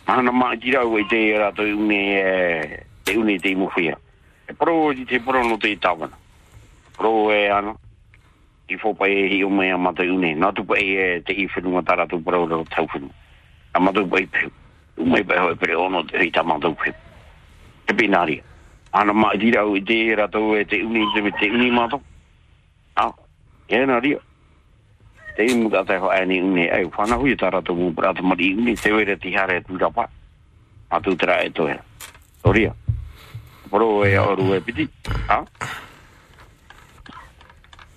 ana 0.05 0.31
ma 0.31 0.55
ti 0.55 0.71
ra 0.71 0.85
wai 0.85 1.07
te 1.07 1.37
ra 1.37 1.51
to 1.51 1.63
u 1.63 1.83
ne 1.87 2.01
e 2.21 2.87
te 3.03 3.17
u 3.17 3.23
ne 3.23 3.39
te 3.39 3.55
mu 3.55 3.69
fe 3.71 3.91
e 4.47 4.55
pro 4.55 4.93
ti 4.95 5.05
te 5.05 5.19
pro 5.19 5.43
no 5.43 5.57
te 5.57 5.79
ta 5.79 5.97
pro 6.97 7.33
e 7.33 7.49
ano 7.49 7.79
i 8.71 8.77
fo 8.79 8.95
pa 8.95 9.07
e 9.07 9.29
he 9.29 9.45
o 9.45 9.49
mai 9.49 9.71
a 9.71 9.77
mata 9.77 10.03
une 10.03 10.35
na 10.35 10.53
tu 10.53 10.65
pa 10.65 10.79
e 10.79 11.21
te 11.27 11.33
i 11.33 11.47
whenu 11.47 11.77
a 11.79 11.83
tara 11.83 12.07
tu 12.07 12.23
praura 12.23 12.57
o 12.57 12.65
tau 12.71 12.87
whenu 12.95 13.11
a 13.75 13.81
mata 13.81 14.05
pa 14.07 14.19
i 14.19 14.27
pe 14.27 14.47
u 14.97 15.05
mai 15.05 15.25
pa 15.25 15.43
hoi 15.43 15.57
pere 15.57 15.75
ono 15.75 16.05
te 16.05 16.23
i 16.23 16.31
ta 16.31 16.43
mata 16.43 16.71
te 17.87 17.95
pe 17.95 18.07
ana 18.93 19.13
ma 19.13 19.35
di 19.35 19.51
rau 19.51 19.75
i 19.75 19.83
te 19.83 20.11
e 20.11 20.15
rato 20.15 20.57
e 20.57 20.65
te 20.65 20.83
une 20.83 21.07
te 21.15 21.21
me 21.21 21.31
te 21.31 21.47
une 21.47 21.71
mata 21.71 21.99
a 22.95 23.15
e 23.67 23.85
na 23.87 23.99
ria. 23.99 24.19
Te 25.37 25.45
i 25.45 25.55
muta 25.55 25.85
te 25.85 25.97
ho 25.97 26.11
e 26.11 26.25
ni 26.27 26.41
une 26.41 26.71
ai 26.71 26.85
whana 26.85 27.15
hui 27.15 27.37
tara 27.37 27.63
tu 27.63 27.75
mu 27.75 27.95
prata 27.95 28.23
mari 28.23 28.53
une 28.53 28.75
te 28.75 28.91
wera 28.91 29.17
ti 29.17 29.35
hare 29.35 29.63
tu 29.63 29.77
ra 29.79 29.91
pa 29.91 30.09
a 30.89 31.01
tu 31.01 31.15
tra 31.15 31.39
e 31.41 31.53
to 31.53 31.69
e 31.69 31.79
o 32.43 32.51
ria 32.51 32.75
pro 33.71 34.05
e 34.05 34.19
oru 34.19 34.55
e 34.55 34.61
piti. 34.61 34.89
Ha? 35.29 35.47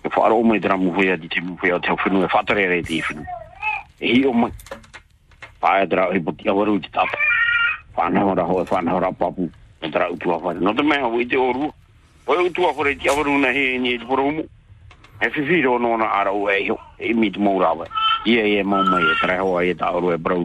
E 0.03 0.09
whaaro 0.09 0.35
o 0.35 0.43
mai 0.43 0.59
tera 0.59 0.75
mu 0.75 0.91
hui 0.91 1.09
a 1.09 1.15
di 1.15 1.27
te 1.27 1.39
mu 1.39 1.55
hui 1.55 1.71
a 1.71 1.79
te 1.79 1.89
whenu 1.91 2.23
e 2.23 2.27
whatare 2.27 2.67
re 2.67 2.81
te 2.83 2.95
i 2.95 3.01
whenu. 3.01 3.23
E 3.99 4.07
hi 4.11 4.25
o 4.25 4.33
mai. 4.33 4.51
Whae 5.61 5.87
tera 5.87 6.11
e 6.11 6.19
poti 6.19 6.49
awaru 6.49 6.75
i 6.75 6.79
te 6.81 6.89
tata. 6.91 7.17
Whanahora 7.95 8.43
hoa, 8.43 8.65
whanahora 8.67 9.11
papu. 9.11 9.49
E 9.81 9.89
tera 9.89 10.11
utu 10.11 10.33
a 10.33 10.37
whare. 10.37 10.59
No 10.59 10.73
te 10.73 10.83
mea 10.83 11.07
hui 11.07 11.25
te 11.25 11.37
oru. 11.37 11.71
Oi 12.27 12.45
utu 12.45 12.67
a 12.67 12.73
whare 12.73 12.95
ti 12.95 13.07
awaru 13.07 13.37
na 13.39 13.47
he 13.55 13.79
ni 13.79 13.93
e 13.93 13.97
te 13.97 14.05
poro 14.05 14.29
mu. 14.29 14.43
E 15.21 15.27
whiwhiro 15.29 15.79
no 15.79 15.95
na 15.95 16.11
ara 16.11 16.33
o 16.33 16.49
e 16.51 16.67
ho. 16.67 16.77
E 16.99 17.13
mi 17.13 17.31
te 17.31 17.39
mou 17.39 17.61
rawa. 17.61 17.87
Ia 18.25 18.43
e 18.43 18.63
mau 18.63 18.83
mai 18.83 19.03
e 19.03 19.15
tera 19.21 19.39
hoa 19.39 19.63
e 19.63 19.73
ta 19.73 19.95
oru 19.95 20.11
e 20.11 20.17
brau. 20.17 20.43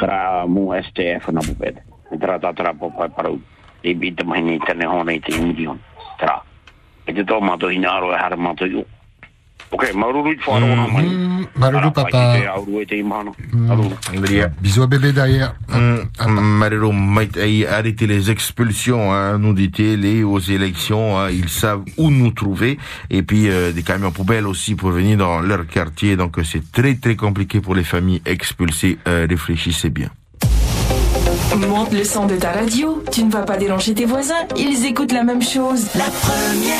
Tera 0.00 0.46
mu 0.46 0.72
STF 0.72 1.28
na 1.28 1.44
pupete. 1.44 1.84
E 2.10 2.16
tera 2.16 2.38
ta 2.40 2.52
tera 2.52 2.72
popai 2.72 3.12
parau. 3.12 3.36
E 3.84 3.92
bi 3.94 4.14
te 4.14 4.24
mahi 4.24 4.40
ni 4.40 4.58
tene 4.58 4.88
hona 4.88 5.12
i 5.12 5.20
te 5.20 5.36
imuri 5.36 5.66
hon. 5.68 5.78
Tera. 6.16 6.40
E 7.10 7.24
te 7.24 7.72
hina 7.72 7.90
aro 7.90 8.12
e 8.12 8.16
hara 8.16 8.36
mato 8.36 8.64
i 8.66 8.74
o. 8.76 8.84
Ok, 9.72 9.92
maruru 9.94 10.32
i 10.32 10.38
whaaro 10.46 10.66
na 10.66 10.86
mai. 10.86 11.06
Maruru 11.56 11.92
Pai 11.92 12.04
te 12.04 12.10
papa? 12.10 12.54
auru 12.54 12.80
e 12.80 12.86
te 12.86 12.96
imahana. 12.96 13.30
Bisous 14.60 14.82
à 14.82 14.86
bébé 14.86 15.12
derrière. 15.12 15.54
Marero 16.28 16.92
Mait 16.92 17.30
a 17.38 17.76
arrêté 17.76 18.06
les 18.06 18.30
expulsions, 18.30 19.12
hein, 19.12 19.38
nous 19.38 19.52
dit-il, 19.52 20.04
et 20.04 20.24
aux 20.24 20.40
élections, 20.40 21.18
hein, 21.18 21.30
ils 21.30 21.48
savent 21.48 21.84
où 21.96 22.10
nous 22.10 22.32
trouver. 22.32 22.78
Et 23.10 23.22
puis 23.22 23.48
euh, 23.48 23.72
des 23.72 23.82
camions 23.82 24.10
poubelles 24.10 24.46
aussi 24.46 24.74
pour 24.74 24.90
venir 24.90 25.18
dans 25.18 25.40
leur 25.40 25.66
quartier. 25.66 26.16
Donc 26.16 26.38
euh, 26.38 26.44
c'est 26.44 26.72
très 26.72 26.94
très 26.94 27.14
compliqué 27.14 27.60
pour 27.60 27.74
les 27.74 27.84
familles 27.84 28.22
expulsées. 28.26 28.98
Euh, 29.06 29.26
réfléchissez 29.28 29.90
bien. 29.90 30.10
Monte 31.56 31.92
le 31.92 32.04
son 32.04 32.26
de 32.26 32.36
ta 32.36 32.52
radio, 32.52 33.02
tu 33.10 33.24
ne 33.24 33.30
vas 33.30 33.42
pas 33.42 33.56
déranger 33.56 33.94
tes 33.94 34.04
voisins, 34.04 34.46
ils 34.56 34.86
écoutent 34.86 35.12
la 35.12 35.24
même 35.24 35.42
chose. 35.42 35.86
La 35.94 36.04
première. 36.04 36.76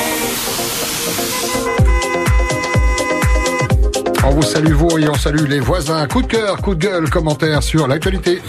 On 4.24 4.30
vous 4.30 4.42
salue 4.42 4.72
vous 4.72 4.98
et 4.98 5.08
on 5.08 5.14
salue 5.14 5.46
les 5.48 5.60
voisins. 5.60 6.06
Coup 6.06 6.22
de 6.22 6.26
cœur, 6.28 6.56
coup 6.62 6.74
de 6.74 6.84
gueule, 6.86 7.10
commentaire 7.10 7.62
sur 7.62 7.88
l'actualité. 7.88 8.40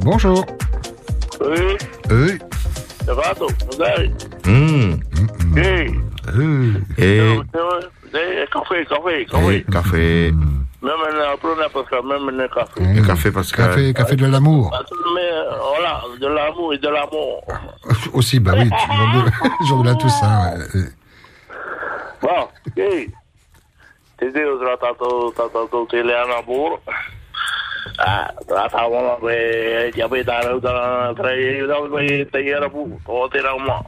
Bonjour. 0.00 0.44
Oui, 1.42 1.76
Oui. 2.10 2.38
ça 3.04 3.14
va. 3.14 3.34
Hey, 5.56 5.90
hey, 6.98 7.40
café, 8.12 8.86
café, 8.86 9.26
café. 9.26 9.54
eh, 9.56 9.64
café. 9.70 10.32
Même 10.82 10.94
parce 11.72 11.88
que 11.88 12.02
même 12.02 12.40
un 12.40 12.48
café. 12.48 13.02
Café 13.06 13.30
Pascal. 13.30 13.68
Café, 13.68 13.92
café 13.94 14.16
de 14.16 14.26
l'amour. 14.26 14.70
Mais 15.14 15.30
voilà, 15.60 16.02
de 16.18 16.26
l'amour 16.26 16.72
et 16.74 16.78
de 16.78 16.88
l'amour. 16.88 17.44
Aussi, 18.12 18.40
bah 18.40 18.52
oui, 18.56 18.68
de 18.68 19.84
la 19.84 19.94
Toussaint. 19.94 20.54
ouais. 20.56 20.88
Bon, 22.22 22.48
hey. 22.76 23.10
Te 24.18 24.30
Deus 24.30 24.58
tratato, 24.60 25.32
tratato 25.34 25.86
teleanamor. 25.90 26.80
Ah, 27.98 28.32
tratavano 28.46 29.16
per 29.20 29.90
gli 29.94 30.00
abitati 30.00 30.60
da 30.60 31.12
tra 31.16 31.32
i 31.34 31.66
da 31.66 31.76
te 32.30 32.44
era 32.44 32.68
pu, 32.68 33.00
o 33.04 33.28
te 33.28 33.38
era 33.38 33.56
ma. 33.56 33.82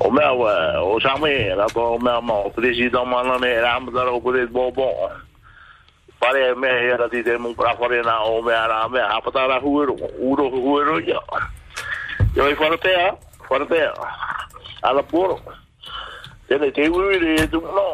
O 0.00 0.10
me 0.10 0.24
wa, 0.24 0.82
o 0.82 0.98
chame, 0.98 1.54
la 1.54 1.66
to 1.66 1.98
me 1.98 2.20
ma, 2.20 2.34
o 2.34 2.50
presidente 2.50 3.04
ma 3.04 3.22
non 3.22 3.44
era 3.44 3.74
am 3.74 3.90
da 3.90 4.10
o 4.10 4.20
pre 4.20 4.46
bobo. 4.46 5.10
Pare 6.18 6.54
me 6.54 6.68
era 6.68 7.08
di 7.08 7.22
de 7.22 7.38
mun 7.38 7.54
pra 7.54 7.74
fare 7.76 8.02
na 8.02 8.22
o 8.24 8.42
me 8.42 8.52
era 8.52 8.88
me 8.88 9.00
ha 9.00 9.20
pata 9.20 9.46
la 9.46 9.58
huero, 9.58 9.96
uro 10.18 10.50
huero 10.50 10.98
ya. 11.00 11.20
Yo 12.34 12.48
i 12.48 12.54
forte 12.54 12.94
a, 12.94 13.16
forte. 13.48 13.92
Ala 14.82 15.02
puro. 15.02 15.40
Ele 16.48 16.70
te 16.72 16.88
wiri 16.88 17.48
tu 17.48 17.60
no. 17.60 17.92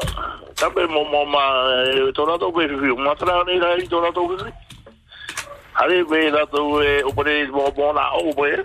Tabe 0.54 0.86
mo 0.88 1.04
mo 1.04 1.24
ma 1.24 1.84
tona 2.14 2.38
to 2.38 2.50
be 2.50 2.66
fi 2.68 2.94
ma 2.96 3.14
tra 3.14 3.42
ni 3.44 3.58
ra 3.58 3.74
i 3.74 3.86
tona 3.86 4.12
to 4.12 4.26
be. 4.26 4.52
Hare 5.72 6.04
be 6.04 6.30
da 6.30 6.44
to 6.46 6.82
e 6.82 7.02
o 7.02 7.12
pare 7.12 7.46
mo 7.48 7.70
mo 7.76 7.92
na 7.92 8.10
o 8.14 8.32
be. 8.32 8.64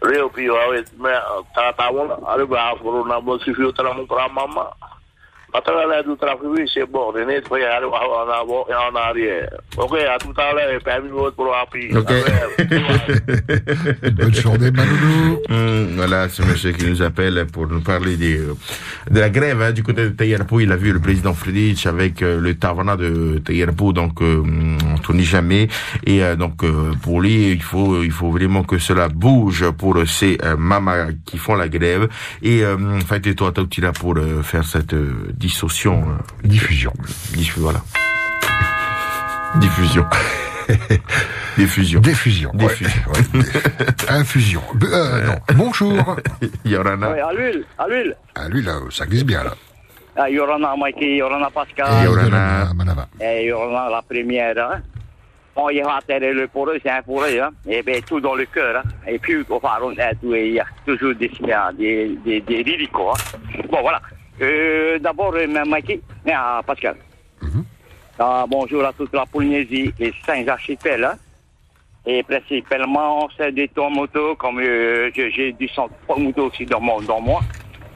Reo 0.00 0.28
pio 0.28 0.56
awe 0.56 0.84
me 0.96 1.12
ta 1.54 1.72
ta 1.76 1.90
wona 1.92 2.16
ale 2.24 2.46
ba 2.46 2.72
foro 2.80 3.04
na 3.04 3.20
mo 3.20 3.36
si 3.38 3.52
fiu 3.52 3.72
tra 3.72 3.92
mo 3.92 4.06
pra 4.06 4.28
mama. 4.28 4.72
Matara 5.52 5.86
la 5.86 6.02
du 6.02 6.16
tra 6.16 6.36
fiu 6.38 6.66
se 6.68 6.84
bo 6.86 7.12
ne 7.12 7.24
ne 7.24 7.40
foi 7.42 7.64
ale 7.64 7.86
wa 7.86 8.24
na 8.28 8.44
bo 8.44 8.64
ya 8.68 8.90
na 8.94 9.10
ri. 9.12 9.26
Okay, 9.76 10.06
a 10.06 10.18
tu 10.18 10.32
ta 10.32 10.52
le 10.54 10.78
pa 10.80 11.00
mi 11.00 11.10
mo 11.10 11.30
pro 11.32 11.52
api. 11.52 11.90
Ok. 11.96 12.10
Bonne 14.16 14.34
journée, 14.34 14.70
Manoulou. 14.70 15.40
Hum, 15.48 15.88
voilà, 15.96 16.28
ce 16.28 16.42
monsieur 16.42 16.72
qui 16.72 16.86
nous 16.86 17.02
appelle 17.02 17.46
pour 17.52 17.66
nous 17.66 17.80
parler 17.80 18.16
des, 18.16 18.38
euh, 18.38 18.54
de 19.10 19.20
la 19.20 19.30
grève 19.30 19.60
hein, 19.62 19.72
du 19.72 19.82
côté 19.82 20.04
de 20.04 20.08
Tayarpo. 20.10 20.60
Il 20.60 20.72
a 20.72 20.76
vu 20.76 20.92
le 20.92 21.00
président 21.00 21.34
Friedrich 21.34 21.86
avec 21.86 22.22
euh, 22.22 22.40
le 22.40 22.54
Tavana 22.54 22.96
de 22.96 23.38
Tayarpo, 23.44 23.92
donc 23.92 24.22
euh, 24.22 24.42
Tony 25.02 25.24
Jamais. 25.24 25.68
Et 26.06 26.22
euh, 26.22 26.36
donc 26.36 26.62
euh, 26.62 26.92
pour 27.02 27.20
lui, 27.20 27.52
il 27.52 27.62
faut, 27.62 28.02
il 28.02 28.12
faut 28.12 28.30
vraiment 28.30 28.62
que 28.62 28.78
cela 28.78 29.08
bouge 29.08 29.68
pour 29.72 29.96
ces 30.06 30.38
euh, 30.44 30.56
mamas 30.56 31.08
qui 31.24 31.38
font 31.38 31.54
la 31.54 31.68
grève. 31.68 32.08
Et 32.42 32.64
euh, 32.64 33.00
fait 33.00 33.34
toi, 33.34 33.52
là 33.78 33.92
pour 33.92 34.16
euh, 34.16 34.42
faire 34.42 34.64
cette 34.64 34.94
euh, 34.94 35.32
dissociation. 35.40 36.02
euh, 36.06 36.46
Diffusion. 36.46 36.92
diffu- 37.34 37.60
voilà. 37.60 37.80
Diffusion. 39.56 40.06
Diffusion. 41.56 42.00
Diffusion. 42.00 42.50
ouais, 42.54 42.58
Diffusion. 42.68 43.02
ouais. 43.34 43.86
Infusion. 44.08 44.62
Euh, 44.84 45.26
non. 45.26 45.36
Bonjour. 45.56 46.16
Yorana. 46.64 47.10
Oui, 47.12 47.20
à 47.20 47.32
l'huile, 47.32 47.64
à 47.78 47.88
l'huile. 47.88 48.16
Ah, 48.36 48.48
lui, 48.48 48.62
là, 48.62 48.74
ça 48.90 49.06
glisse 49.06 49.24
bien, 49.24 49.42
là. 49.42 49.54
Ah, 50.16 50.28
Yorana 50.30 50.74
Mikey, 50.76 51.16
Yorana 51.16 51.50
Pascal. 51.50 51.86
Et 52.02 52.04
Yorana 52.04 52.72
Manava. 52.74 53.08
Et 53.20 53.46
Yorana 53.46 53.90
la 53.90 54.02
première. 54.02 54.54
Hein. 54.58 54.80
Bon, 55.56 55.68
il 55.70 55.82
va 55.82 55.96
atterrir 55.96 56.34
le 56.34 56.46
pour 56.46 56.68
eux, 56.68 56.78
c'est 56.82 56.90
un 56.90 57.02
pour 57.02 57.22
eux. 57.24 57.40
Hein. 57.40 57.50
Et 57.68 57.82
bien, 57.82 58.00
tout 58.06 58.20
dans 58.20 58.34
le 58.36 58.44
cœur. 58.46 58.76
Hein. 58.84 58.88
Et 59.08 59.18
puis, 59.18 59.44
au 59.48 59.58
pharaon, 59.58 59.92
il 60.22 60.52
y 60.54 60.60
a 60.60 60.64
toujours 60.86 61.14
des, 61.14 61.28
des, 61.78 62.40
des, 62.40 62.40
des. 62.62 62.88
Hein. 62.94 63.38
Bon, 63.70 63.80
voilà. 63.82 64.00
Euh, 64.40 64.98
D'abord, 64.98 65.34
euh, 65.34 65.46
Mikey, 65.66 66.00
ah, 66.32 66.62
Pascal. 66.66 66.96
Ah, 68.18 68.44
bonjour 68.48 68.84
à 68.84 68.92
toute 68.92 69.12
la 69.14 69.24
Polynésie 69.26 69.92
et 69.98 70.12
Saint-Archipel. 70.26 71.04
Hein. 71.04 71.14
Et 72.06 72.22
principalement, 72.22 73.28
c'est 73.36 73.52
des 73.52 73.70
motos, 73.76 74.34
comme 74.36 74.60
euh, 74.60 75.10
j'ai 75.14 75.52
du 75.52 75.68
sang 75.68 75.88
moto 76.16 76.46
aussi 76.46 76.64
dans, 76.66 76.80
mon, 76.80 77.00
dans 77.02 77.20
moi. 77.20 77.40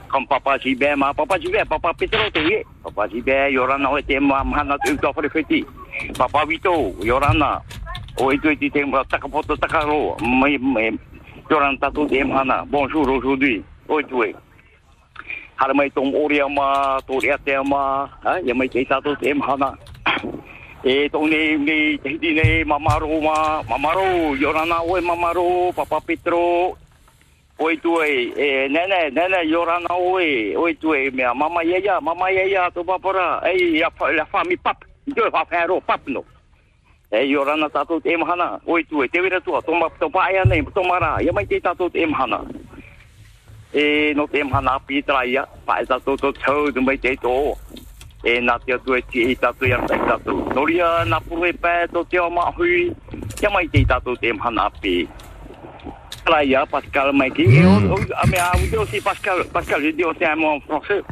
Comme 0.09 0.27
Papa 0.27 0.59
Gilbert, 0.59 0.97
ma 0.97 1.13
Papa 1.13 1.39
Gilbert, 1.39 1.67
Papa 1.67 1.93
Petro, 1.99 2.21
tu 2.33 2.47
sais. 2.47 2.65
Papa 2.83 3.09
Gilbert, 3.09 3.49
Yorana, 3.49 3.91
était 3.99 4.21
ma 4.21 4.45
mahana 4.45 4.77
tu 4.85 4.97
t'offres 4.97 5.23
le 5.23 5.29
fêti. 5.29 5.65
Papa 6.17 6.45
Vito, 6.47 6.95
Yorana. 7.03 7.63
O 8.21 8.31
itu 8.31 8.49
itu 8.51 8.71
tem 8.71 8.93
takapoto 9.09 9.57
takaro. 9.57 10.17
Yorana 11.51 11.77
tatu 11.81 12.07
tem 12.07 12.31
hana. 12.31 12.65
Bonjour 12.65 13.09
aujourd'hui. 13.09 13.65
O 13.89 13.99
itu 13.99 14.23
eh. 14.23 14.35
hara 15.57 15.75
mai 15.75 15.91
tong 15.91 16.15
ore 16.15 16.41
ama, 16.41 17.01
to 17.07 17.21
rea 17.21 17.39
te 17.39 17.55
ama, 17.55 18.09
ya 18.45 18.55
mai 18.55 18.69
kei 18.69 18.85
tātou 18.85 19.17
te 19.19 19.31
ema 19.31 19.47
hana. 19.53 19.71
E 20.85 21.09
tōng 21.09 21.31
nei, 21.33 21.57
nei, 21.57 21.97
te 21.97 22.11
hiti 22.13 22.35
nei, 22.37 22.61
mamaro 22.69 23.09
ma, 23.25 23.63
mamaro, 23.65 24.37
yorana 24.37 24.83
oe 24.85 25.01
mamaro, 25.01 25.73
papa 25.73 25.97
Petro, 26.05 26.77
oe 27.57 27.77
tue, 27.81 28.09
e 28.37 28.69
nene, 28.69 29.09
nene, 29.17 29.41
yorana 29.49 29.97
oe, 29.97 30.53
oe 30.61 30.75
tue, 30.77 31.09
mea, 31.17 31.33
mama 31.33 31.65
iaia, 31.65 31.97
mama 32.05 32.29
iaia, 32.29 32.69
tō 32.69 32.85
papara, 32.85 33.41
ei, 33.49 33.81
la 33.81 34.29
whami 34.29 34.61
pap, 34.61 34.85
njoe, 35.09 35.33
whapero, 35.33 35.81
pap 35.81 36.05
no. 36.07 36.21
E 37.09 37.25
yorana 37.33 37.71
tātou 37.73 38.05
te 38.05 38.13
ema 38.13 38.37
oi 38.37 38.83
oe 38.83 38.85
tue, 38.85 39.09
te 39.09 39.25
wira 39.25 39.41
tua, 39.41 39.65
tō 39.65 39.73
to 39.99 40.11
pa 40.11 40.21
paaya 40.21 40.45
nei, 40.45 40.61
to 40.61 40.85
mara, 40.85 41.17
ya 41.25 41.33
mai 41.33 41.47
kei 41.47 41.65
tātou 41.65 41.89
te 41.89 42.05
ema 42.05 42.19
hana. 42.19 42.45
Eh 43.75 44.15
no 44.15 44.27
te 44.27 44.45
mahana 44.45 44.79
pi 44.87 45.03
tra 45.03 45.25
ya 45.27 45.45
pa 45.67 45.83
tatu 45.85 46.17
to 46.17 46.33
chau 46.41 46.71
tu 46.71 46.81
mai 46.81 46.97
te 46.97 47.17
to 47.17 47.35
e 48.25 48.39
nā 48.41 48.57
te 48.65 48.73
atu 48.73 48.97
e 48.97 49.03
ti 49.13 49.27
i 49.33 49.37
tatu 49.37 49.69
ia 49.69 49.79
tai 49.89 49.99
tatu. 50.09 50.37
Noria 50.57 50.89
nā 51.05 51.21
puru 51.29 51.45
e 51.51 51.53
pē 51.53 51.75
tō 51.93 52.05
te 52.09 52.21
o 52.23 52.31
mahui, 52.33 52.89
kia 53.37 53.51
mai 53.53 53.67
te 53.69 53.83
i 53.85 53.89
tatu 53.91 54.17
te 54.21 54.33
mhana 54.33 54.69
api. 54.71 54.97
Kala 56.25 56.41
ia, 56.49 56.65
Pascal 56.65 57.13
mai 57.13 57.29
ki. 57.37 57.45
E 57.45 57.67
o, 57.69 57.75
o, 57.97 57.99
a 58.23 58.27
me 58.27 58.41
a 58.41 58.51
ude 58.57 58.79
aussi 58.81 59.01
Pascal, 59.01 59.45
Pascal, 59.53 59.83
je 59.85 59.91
dis 59.91 60.05
aussi 60.05 60.25
un 60.25 60.37
mot 60.37 60.57
en 60.57 60.61
français. 60.61 61.03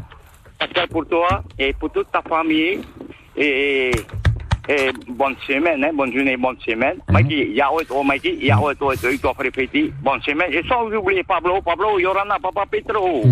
Pascal 0.59 0.89
pour 0.89 1.07
toi 1.07 1.43
et 1.59 1.73
pour 1.75 1.91
toute 1.91 2.11
ta 2.11 2.23
famille 2.23 2.81
et, 3.37 3.91
et 4.69 4.91
bonne 5.09 5.35
semaine, 5.47 5.85
hein, 5.85 5.91
bonne 5.93 6.13
journée, 6.13 6.37
bonne 6.37 6.57
semaine. 6.65 6.99
Mikey, 7.09 7.53
ya 7.53 7.73
oe 7.73 7.85
to 7.85 8.03
Mikey, 8.03 8.39
ya 8.41 8.59
oe 8.61 8.75
to 8.75 8.95
to 8.95 9.17
to 9.19 9.33
répéter. 9.39 9.93
Bonne 10.03 10.23
semaine. 10.23 10.53
Et 10.53 10.63
sans 10.69 10.87
oublier 10.87 11.23
Pablo, 11.25 11.61
Pablo, 11.63 11.99
Yorana, 11.99 12.39
Papa 12.41 12.65
Petro. 12.71 13.23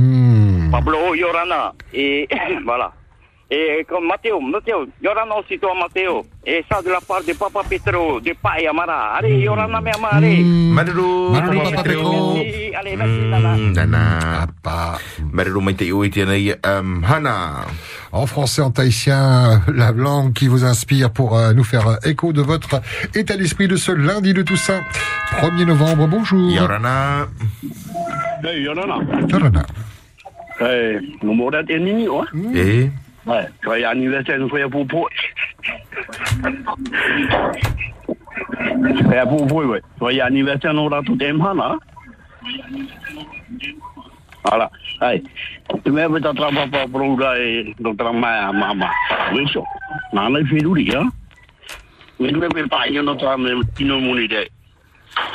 Pablo, 0.70 1.14
Yorana. 1.14 1.72
Et 1.94 2.28
voilà. 2.64 2.92
Et 3.52 3.84
comme 3.88 4.06
Matteo, 4.06 4.40
Matteo, 4.40 4.86
Yorana 5.02 5.34
aussi 5.36 5.58
toi 5.58 5.74
Matteo. 5.74 6.24
Et 6.46 6.64
ça 6.70 6.80
de 6.82 6.88
la 6.88 7.00
part 7.00 7.24
de 7.24 7.32
Papa 7.32 7.62
Petro, 7.68 8.20
de 8.20 8.32
Pai 8.40 8.68
Amara. 8.68 9.16
Allez, 9.16 9.40
Yorana 9.40 9.80
me 9.80 9.90
ama, 9.90 10.08
allez. 10.12 10.44
Maruru, 10.44 11.32
Papa 11.32 11.82
Petro. 11.82 12.36
Allez, 12.78 12.96
merci, 12.96 13.26
Nana. 13.28 13.56
Nana. 13.56 14.46
Mai 15.32 15.74
te 15.74 15.84
ioi 15.84 16.10
tēnei 16.14 16.54
um, 16.62 17.02
hana. 17.04 17.66
en 18.12 18.26
français, 18.26 18.62
en 18.62 18.70
tahitien, 18.70 19.62
la 19.74 19.92
langue 19.92 20.32
qui 20.32 20.48
vous 20.48 20.64
inspire 20.64 21.10
pour 21.10 21.36
euh, 21.36 21.52
nous 21.52 21.64
faire 21.64 21.98
écho 22.04 22.32
de 22.32 22.42
votre 22.42 22.80
état 23.14 23.36
d'esprit 23.36 23.68
de 23.68 23.76
ce 23.76 23.92
lundi 23.92 24.32
de 24.32 24.42
Toussaint, 24.42 24.80
1er 25.40 25.64
novembre. 25.64 26.06
Bonjour. 26.08 26.50
Yorana. 26.50 27.28
Hey, 28.42 28.62
Yorana. 28.62 28.98
Yorana. 29.28 29.66
Hey, 30.60 31.00
nomor 31.22 31.50
dat 31.50 31.70
ini 31.70 31.92
ni 31.92 32.08
oh. 32.08 32.24
Eh? 32.54 32.90
Ouais, 33.30 33.84
anniversaire, 33.84 34.40
nous 34.40 34.48
faisons 34.48 34.68
pour 34.68 34.86
pour. 34.88 35.08
Joyeux 38.82 39.28
pour 39.28 39.46
pour, 39.46 39.64
ouais. 39.66 39.80
Joyeux 40.00 40.22
anniversaire, 40.22 40.74
nous 40.74 40.86
avons 40.86 41.04
tout 41.04 41.22
aimé 41.22 41.44
là. 41.54 41.76
Voilà. 44.44 44.70
Hey, 45.00 45.22
tu 45.84 45.92
m'as 45.92 46.08
fait 46.08 46.20
travailler 46.20 46.66
pour 46.72 46.90
pour 46.90 47.20
là 47.20 47.38
et 47.38 47.72
docteur 47.78 48.12
Maya 48.12 48.50
Mama. 48.52 48.90
Oui, 49.32 49.48
ça. 49.52 49.60
Fait 50.48 50.56
du 50.56 50.66
rien. 50.66 51.08
Oui, 52.18 52.28
tu 52.32 52.36
m'as 52.36 52.48
pas 52.48 52.88
eu 52.88 53.00
notre 53.00 53.28
n'as 53.28 54.00
mon 54.00 54.18
idée. 54.18 54.50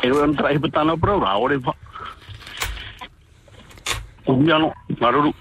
Et 0.04 0.12
on 0.12 0.34
travaille 0.34 0.60
pour 0.60 0.70
apprendre, 0.78 1.40
on 1.40 1.50
est 1.50 1.64
pas. 1.64 1.76
Bien 4.28 4.60
non, 4.60 4.74
Maruru. 5.00 5.32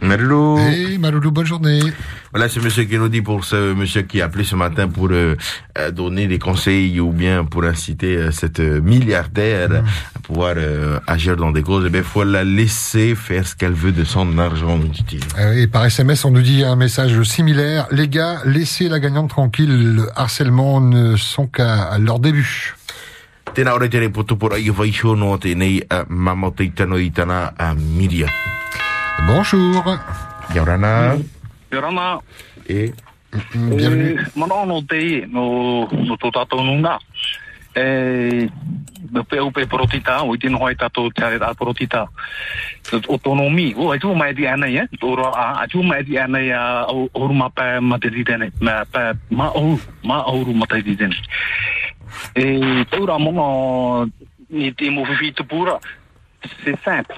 Marulu. 0.00 0.60
Hey, 0.60 0.98
bonne 0.98 1.46
journée. 1.46 1.80
Voilà, 2.32 2.48
c'est 2.48 2.60
monsieur 2.62 2.84
qui 2.84 2.96
nous 2.98 3.08
dit 3.08 3.22
pour 3.22 3.44
ce 3.44 3.74
monsieur 3.74 4.02
qui 4.02 4.20
a 4.20 4.26
appelé 4.26 4.44
ce 4.44 4.54
matin 4.56 4.88
pour 4.88 5.08
euh, 5.10 5.36
euh, 5.78 5.90
donner 5.90 6.26
des 6.26 6.38
conseils 6.38 7.00
ou 7.00 7.10
bien 7.12 7.44
pour 7.44 7.64
inciter 7.64 8.16
euh, 8.16 8.30
cette 8.30 8.60
euh, 8.60 8.80
milliardaire 8.80 9.82
à 10.14 10.18
pouvoir 10.20 10.54
euh, 10.56 10.98
agir 11.06 11.36
dans 11.36 11.50
des 11.52 11.62
causes. 11.62 11.84
Eh 11.86 11.90
bien, 11.90 12.02
faut 12.02 12.24
la 12.24 12.44
laisser 12.44 13.14
faire 13.14 13.46
ce 13.46 13.54
qu'elle 13.54 13.72
veut 13.72 13.92
de 13.92 14.04
son 14.04 14.38
argent, 14.38 14.76
nous 14.76 14.88
dit-il. 14.88 15.20
Euh, 15.38 15.52
Et 15.62 15.66
par 15.66 15.84
SMS, 15.86 16.24
on 16.24 16.30
nous 16.30 16.42
dit 16.42 16.64
un 16.64 16.76
message 16.76 17.22
similaire. 17.22 17.86
Les 17.90 18.08
gars, 18.08 18.42
laissez 18.44 18.88
la 18.88 19.00
gagnante 19.00 19.30
tranquille. 19.30 19.94
Le 19.96 20.08
harcèlement 20.16 20.80
ne 20.80 21.16
sont 21.16 21.46
qu'à 21.46 21.96
leur 21.98 22.18
début. 22.18 22.74
Tēnā 23.56 23.72
ore 23.74 23.88
tere 23.88 24.10
poto 24.12 24.36
pora 24.36 24.58
i 24.60 24.68
whaisho 24.70 25.14
no 25.16 25.32
tēnei 25.40 25.80
mama 26.08 26.50
te 26.54 26.68
tano 26.76 26.98
i 27.00 27.08
tana 27.10 27.54
Miria. 27.74 28.28
Bonjour. 29.26 29.98
Yorana. 30.54 31.16
Yorana. 31.70 32.18
E. 32.68 32.92
Bienvenue. 33.52 34.16
Eh, 34.18 34.26
Mana 34.34 34.64
no 34.64 34.82
te 34.86 34.96
i, 35.00 35.26
no, 35.28 35.84
no 35.90 36.16
tō 36.16 36.30
tātou 36.32 36.62
nunga. 36.64 36.96
E, 37.76 38.48
me 39.12 39.22
pe 39.28 39.38
upe 39.44 39.66
porotita, 39.68 40.22
o 40.24 40.32
i 40.34 40.40
tino 40.40 40.58
hoi 40.62 40.74
tātou 40.80 41.10
te 41.12 41.22
are 41.26 41.36
a 41.44 41.52
porotita. 41.54 42.06
Autonomi, 43.08 43.74
o 43.76 43.90
ai 43.92 43.98
tū 44.00 44.14
mai 44.16 44.32
di 44.34 44.46
anei, 44.48 44.78
eh? 44.80 44.86
Tōra 45.02 45.28
a, 45.34 45.44
ai 45.60 45.68
tū 45.68 45.84
mai 45.84 46.00
di 46.08 46.16
anei 46.18 46.48
a 46.56 46.86
o- 46.88 47.10
oru 47.12 47.34
ma 47.36 47.50
pe 47.50 47.78
ma 47.80 47.98
te 47.98 48.08
di 48.10 48.24
tene. 48.24 48.50
Ma 48.64 48.80
pe, 48.88 49.12
ma 49.28 49.50
oru, 49.52 49.76
ma 50.08 50.22
oru 50.32 50.54
ma 50.56 50.66
te 50.66 50.80
di 50.82 50.96
tene. 50.96 51.14
E, 52.32 52.86
tōra 52.90 53.18
mono, 53.20 54.08
ni 54.48 54.72
te 54.72 54.88
mo 54.90 55.04
whiwhi 55.04 55.34
te 55.36 55.44
pūra. 55.44 55.76
C'est 56.64 56.78
simple. 56.84 57.14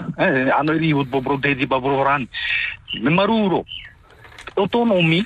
Me 3.01 3.11
maruro. 3.11 3.65
Autonomi, 4.57 5.25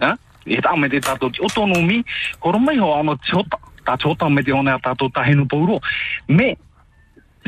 hein? 0.00 0.16
E 0.44 0.60
tā 0.60 0.74
me 0.76 0.90
te 0.92 1.00
tātou 1.00 1.32
ti 1.32 1.40
autonomi, 1.40 2.02
horo 2.44 2.58
mai 2.60 2.76
ho 2.78 2.90
ano 2.92 3.16
tiota. 3.24 3.58
Tā 3.84 3.96
tiota 4.00 4.28
me 4.28 4.42
te 4.44 4.52
one 4.52 4.68
a 4.72 4.78
tātou 4.82 5.08
tahenu 5.08 5.46
pauro. 5.48 5.80
Mais, 6.28 6.58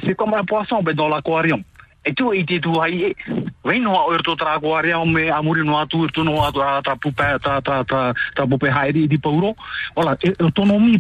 c'est 0.03 0.15
comme 0.15 0.35
un 0.35 0.45
poisson 0.45 0.83
ben, 0.83 0.95
dans 0.95 1.09
l'aquarium. 1.09 1.63
E 2.07 2.13
tu 2.13 2.33
i 2.33 2.45
te 2.45 2.61
tu 2.61 2.79
ai 2.79 3.03
e. 3.03 3.15
Wei 3.63 3.81
noa 3.81 4.07
o 4.07 4.15
erto 4.15 4.37
tra 4.37 4.55
aquarium 4.55 5.11
me 5.11 5.29
amuri 5.29 5.65
noa 5.65 5.87
tu 5.87 6.05
erto 6.05 6.23
noa 6.23 6.53
tu 6.53 6.61
a 6.61 6.81
tra 6.81 6.95
pupe 6.95 7.39
tra 7.43 7.61
tra 7.61 7.83
tra 7.83 8.15
tra 8.33 8.47
pupe 8.47 8.71
haeri 8.71 9.09
di 9.09 9.19
pauro. 9.19 9.57
Voilà, 9.95 10.17
e- 10.21 10.37
autonomie. 10.39 10.99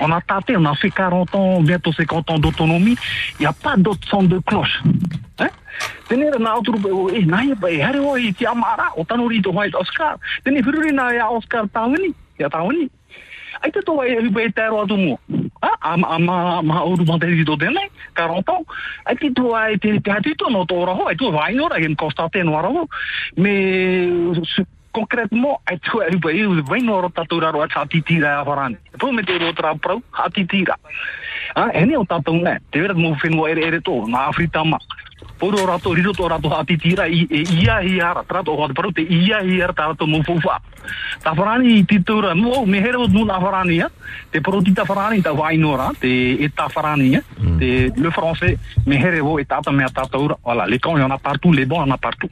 On 0.00 0.10
a 0.10 0.22
on 0.56 0.64
a 0.64 0.74
fait 0.74 0.90
40 0.90 1.34
ans, 1.34 1.60
bientôt 1.60 1.92
50 1.92 2.30
ans 2.30 2.38
d'autonomie. 2.38 2.96
Il 3.38 3.42
n'y 3.42 3.46
a 3.46 3.52
pas 3.52 3.76
d'autre 3.76 4.08
son 4.08 4.22
de 4.22 4.38
cloche. 4.38 4.80
Hein? 5.38 5.50
Tenere 6.08 6.38
na 6.38 6.54
outro 6.56 6.74
e 7.10 7.24
nai 7.26 7.52
e 7.68 7.82
hare 7.82 7.98
o 7.98 8.16
White 9.52 9.76
Oscar. 9.76 10.16
Whiruri 10.46 10.92
na 10.92 11.12
ia 11.12 11.30
Oscar 11.30 11.68
ia 12.38 12.48
tawini. 12.48 12.88
Ai 13.64 13.70
te 13.72 13.80
toa 13.80 14.04
e 14.06 14.18
hiba 14.20 14.42
e 14.44 14.50
tēro 14.52 14.82
atu 14.84 14.96
mo. 15.00 15.16
Ah, 15.64 15.72
ama 15.94 16.08
ama 16.18 16.60
ma 16.62 16.82
oru 16.84 17.06
ma 17.08 17.16
te 17.18 17.30
rito 17.30 17.56
tēnei, 17.56 17.88
40 18.14 18.52
ans. 18.52 18.66
Ai 19.08 19.16
te 19.16 19.30
toa 19.32 19.70
e 19.72 19.78
te 19.80 19.96
te 20.04 20.10
hatito 20.12 20.50
no 20.52 20.66
tō 20.68 20.82
raho, 20.84 21.08
ai 21.08 21.16
tu 21.16 21.30
vai 21.32 21.54
ngora 21.56 21.80
gen 21.80 21.96
constate 21.96 22.44
no 22.44 22.60
raho. 22.60 22.84
Me 23.40 24.34
su- 24.44 24.66
concrètement, 24.92 25.58
ai 25.66 25.78
tu 25.80 26.02
e 26.04 26.10
hiba 26.12 26.30
e 26.30 26.44
vai 26.68 26.82
ngora 26.82 27.08
tatu 27.08 27.40
raro 27.40 27.62
a 27.62 27.66
tatitira 27.68 28.40
a 28.40 28.44
farani. 28.44 28.76
Po 28.98 29.10
me 29.12 29.22
te 29.24 29.38
rotra 29.38 29.74
prau, 29.74 30.02
hatitira. 30.12 30.76
Ah, 31.56 31.70
whenua 31.72 33.48
ere 33.50 33.64
ere 33.64 33.80
tō, 33.80 34.06
na 34.08 34.28
Afritama. 34.28 34.78
Poro 35.38 35.66
rato, 35.66 35.92
riro 35.94 36.12
tō 36.12 36.28
rato 36.28 36.48
hati 36.48 36.76
tira, 36.78 37.06
i, 37.06 37.26
e 37.30 37.42
ia 37.60 37.80
i 37.82 38.00
ara, 38.00 38.22
trato 38.26 38.52
o 38.52 38.62
hati 38.62 38.74
paru, 38.74 38.92
te 38.92 39.02
ia 39.02 39.42
i 39.42 39.60
ara 39.62 39.74
tārato 39.74 40.06
mo 40.06 40.22
fufa. 40.22 40.60
Ta 41.22 41.32
wharani 41.34 41.78
i 41.78 41.84
titura, 41.84 42.34
mo, 42.34 42.64
me 42.66 42.78
here 42.78 42.96
o 42.96 43.08
nuna 43.08 43.38
wharani, 43.38 43.76
ya. 43.76 43.90
te 44.30 44.40
poro 44.40 44.62
ti 44.62 44.72
ta 44.72 44.84
wainora, 44.84 45.90
te 45.98 46.34
e 46.38 46.48
ta 46.54 46.68
wharani, 46.74 47.10
ya. 47.12 47.20
te 47.58 47.90
le 47.96 48.10
français, 48.10 48.58
me 48.86 48.96
here 48.96 49.20
o 49.20 49.38
e 49.38 49.44
tata 49.44 49.72
mea 49.72 49.88
tataura, 49.88 50.36
voilà, 50.44 50.66
les 50.66 50.78
camps, 50.78 50.96
il 50.96 51.00
y 51.00 51.04
en 51.04 51.10
a 51.10 51.18
partout, 51.18 51.52
les 51.52 51.66
bons, 51.66 51.84
il 51.84 51.88
y 51.88 51.90
en 51.90 51.94
a 51.94 51.98
partout. 51.98 52.30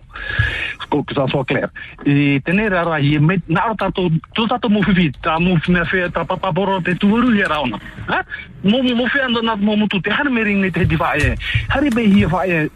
Que 0.92 1.14
ça 1.14 1.26
soit 1.26 1.44
clair. 1.46 1.70
E 2.04 2.40
tenere 2.44 2.76
ara, 2.76 3.00
i 3.00 3.18
me, 3.18 3.40
naro 3.48 3.74
tato, 3.74 4.10
tō 4.36 4.46
tato 4.48 4.68
mo 4.68 4.80
whiwhi, 4.80 5.10
ta 5.22 5.38
mo 5.38 5.56
me 5.68 5.82
whea, 5.90 6.10
ta 6.10 6.24
papa 6.24 6.52
poro 6.52 6.80
te 6.82 6.94
tuaru 6.94 7.32
i 7.34 7.42
raona. 7.42 7.80
Ha? 8.08 8.24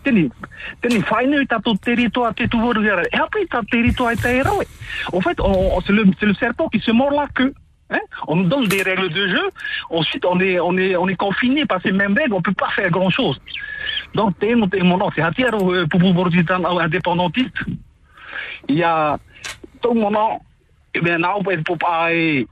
Teni, 0.03 0.31
teni 0.83 0.99
whae 1.11 1.27
nui 1.27 1.47
tato 1.47 1.75
territoire. 1.77 2.33
En 5.13 5.21
fait, 5.21 5.39
c'est 5.87 5.93
le, 5.93 6.05
le 6.21 6.35
serpent 6.35 6.69
qui 6.69 6.81
se 6.81 6.91
mord 6.91 7.11
la 7.11 7.29
queue. 7.35 7.55
Hein? 7.91 8.01
On 8.27 8.37
nous 8.37 8.49
donne 8.49 8.67
des 8.67 8.83
règles 8.83 9.09
de 9.11 9.29
jeu. 9.29 9.49
Ensuite, 9.91 10.25
on 10.25 10.41
est, 10.41 10.59
on 10.59 10.77
est, 10.77 10.97
on 10.97 11.07
est 11.07 11.15
confiné 11.15 11.67
par 11.67 11.81
ces 11.83 11.93
mêmes 11.93 12.15
règles. 12.15 12.35
On 12.35 12.43
peut 12.43 12.53
pas 12.53 12.71
faire 12.71 12.91
grand 12.91 13.11
chose. 13.11 13.41
Donc. 14.15 14.35
C'est 14.41 15.23
Hatiaro 15.23 15.87
pour 15.89 16.01
pouvoir 16.01 16.31
indépendantiste. 16.81 17.57
Il 18.69 18.77
y 18.77 18.83
a 18.83 19.19
tout 19.81 19.95
mon 19.95 20.11
nom. 20.11 20.41
Eh 20.95 21.01
bien, 21.01 21.19
pour 21.65 21.79
pas, 21.79 22.13
eh, 22.13 22.47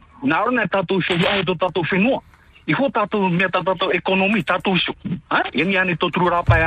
tatou 0.70 1.00
finnois. 1.84 2.22
Il 2.66 2.74
faut 2.74 2.88
tatou, 2.88 3.28
mais 3.28 3.48
tatou 3.48 3.90
économie, 3.92 4.42
tatou 4.44 4.76
chaud. 4.76 4.94
Hein? 5.30 5.42
Il 5.54 5.70
y 5.70 5.76
a 5.76 5.84
une 5.84 5.96
autre 6.00 6.30
rapa, 6.30 6.58
il 6.58 6.62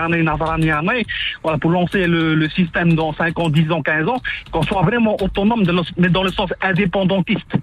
y 0.65 0.69
a 0.71 0.77
une 0.77 1.03
voilà, 1.43 1.57
pour 1.57 1.71
lancer 1.71 2.05
le, 2.07 2.35
le 2.35 2.49
système 2.49 2.93
dans 2.93 3.13
5 3.13 3.39
ans, 3.39 3.49
10 3.49 3.71
ans, 3.71 3.81
15 3.81 4.07
ans, 4.07 4.21
qu'on 4.51 4.63
soit 4.63 4.83
vraiment 4.83 5.15
autonome, 5.21 5.63
mais 5.97 6.09
dans 6.09 6.23
le 6.23 6.31
sens 6.31 6.51
indépendantiste. 6.61 7.57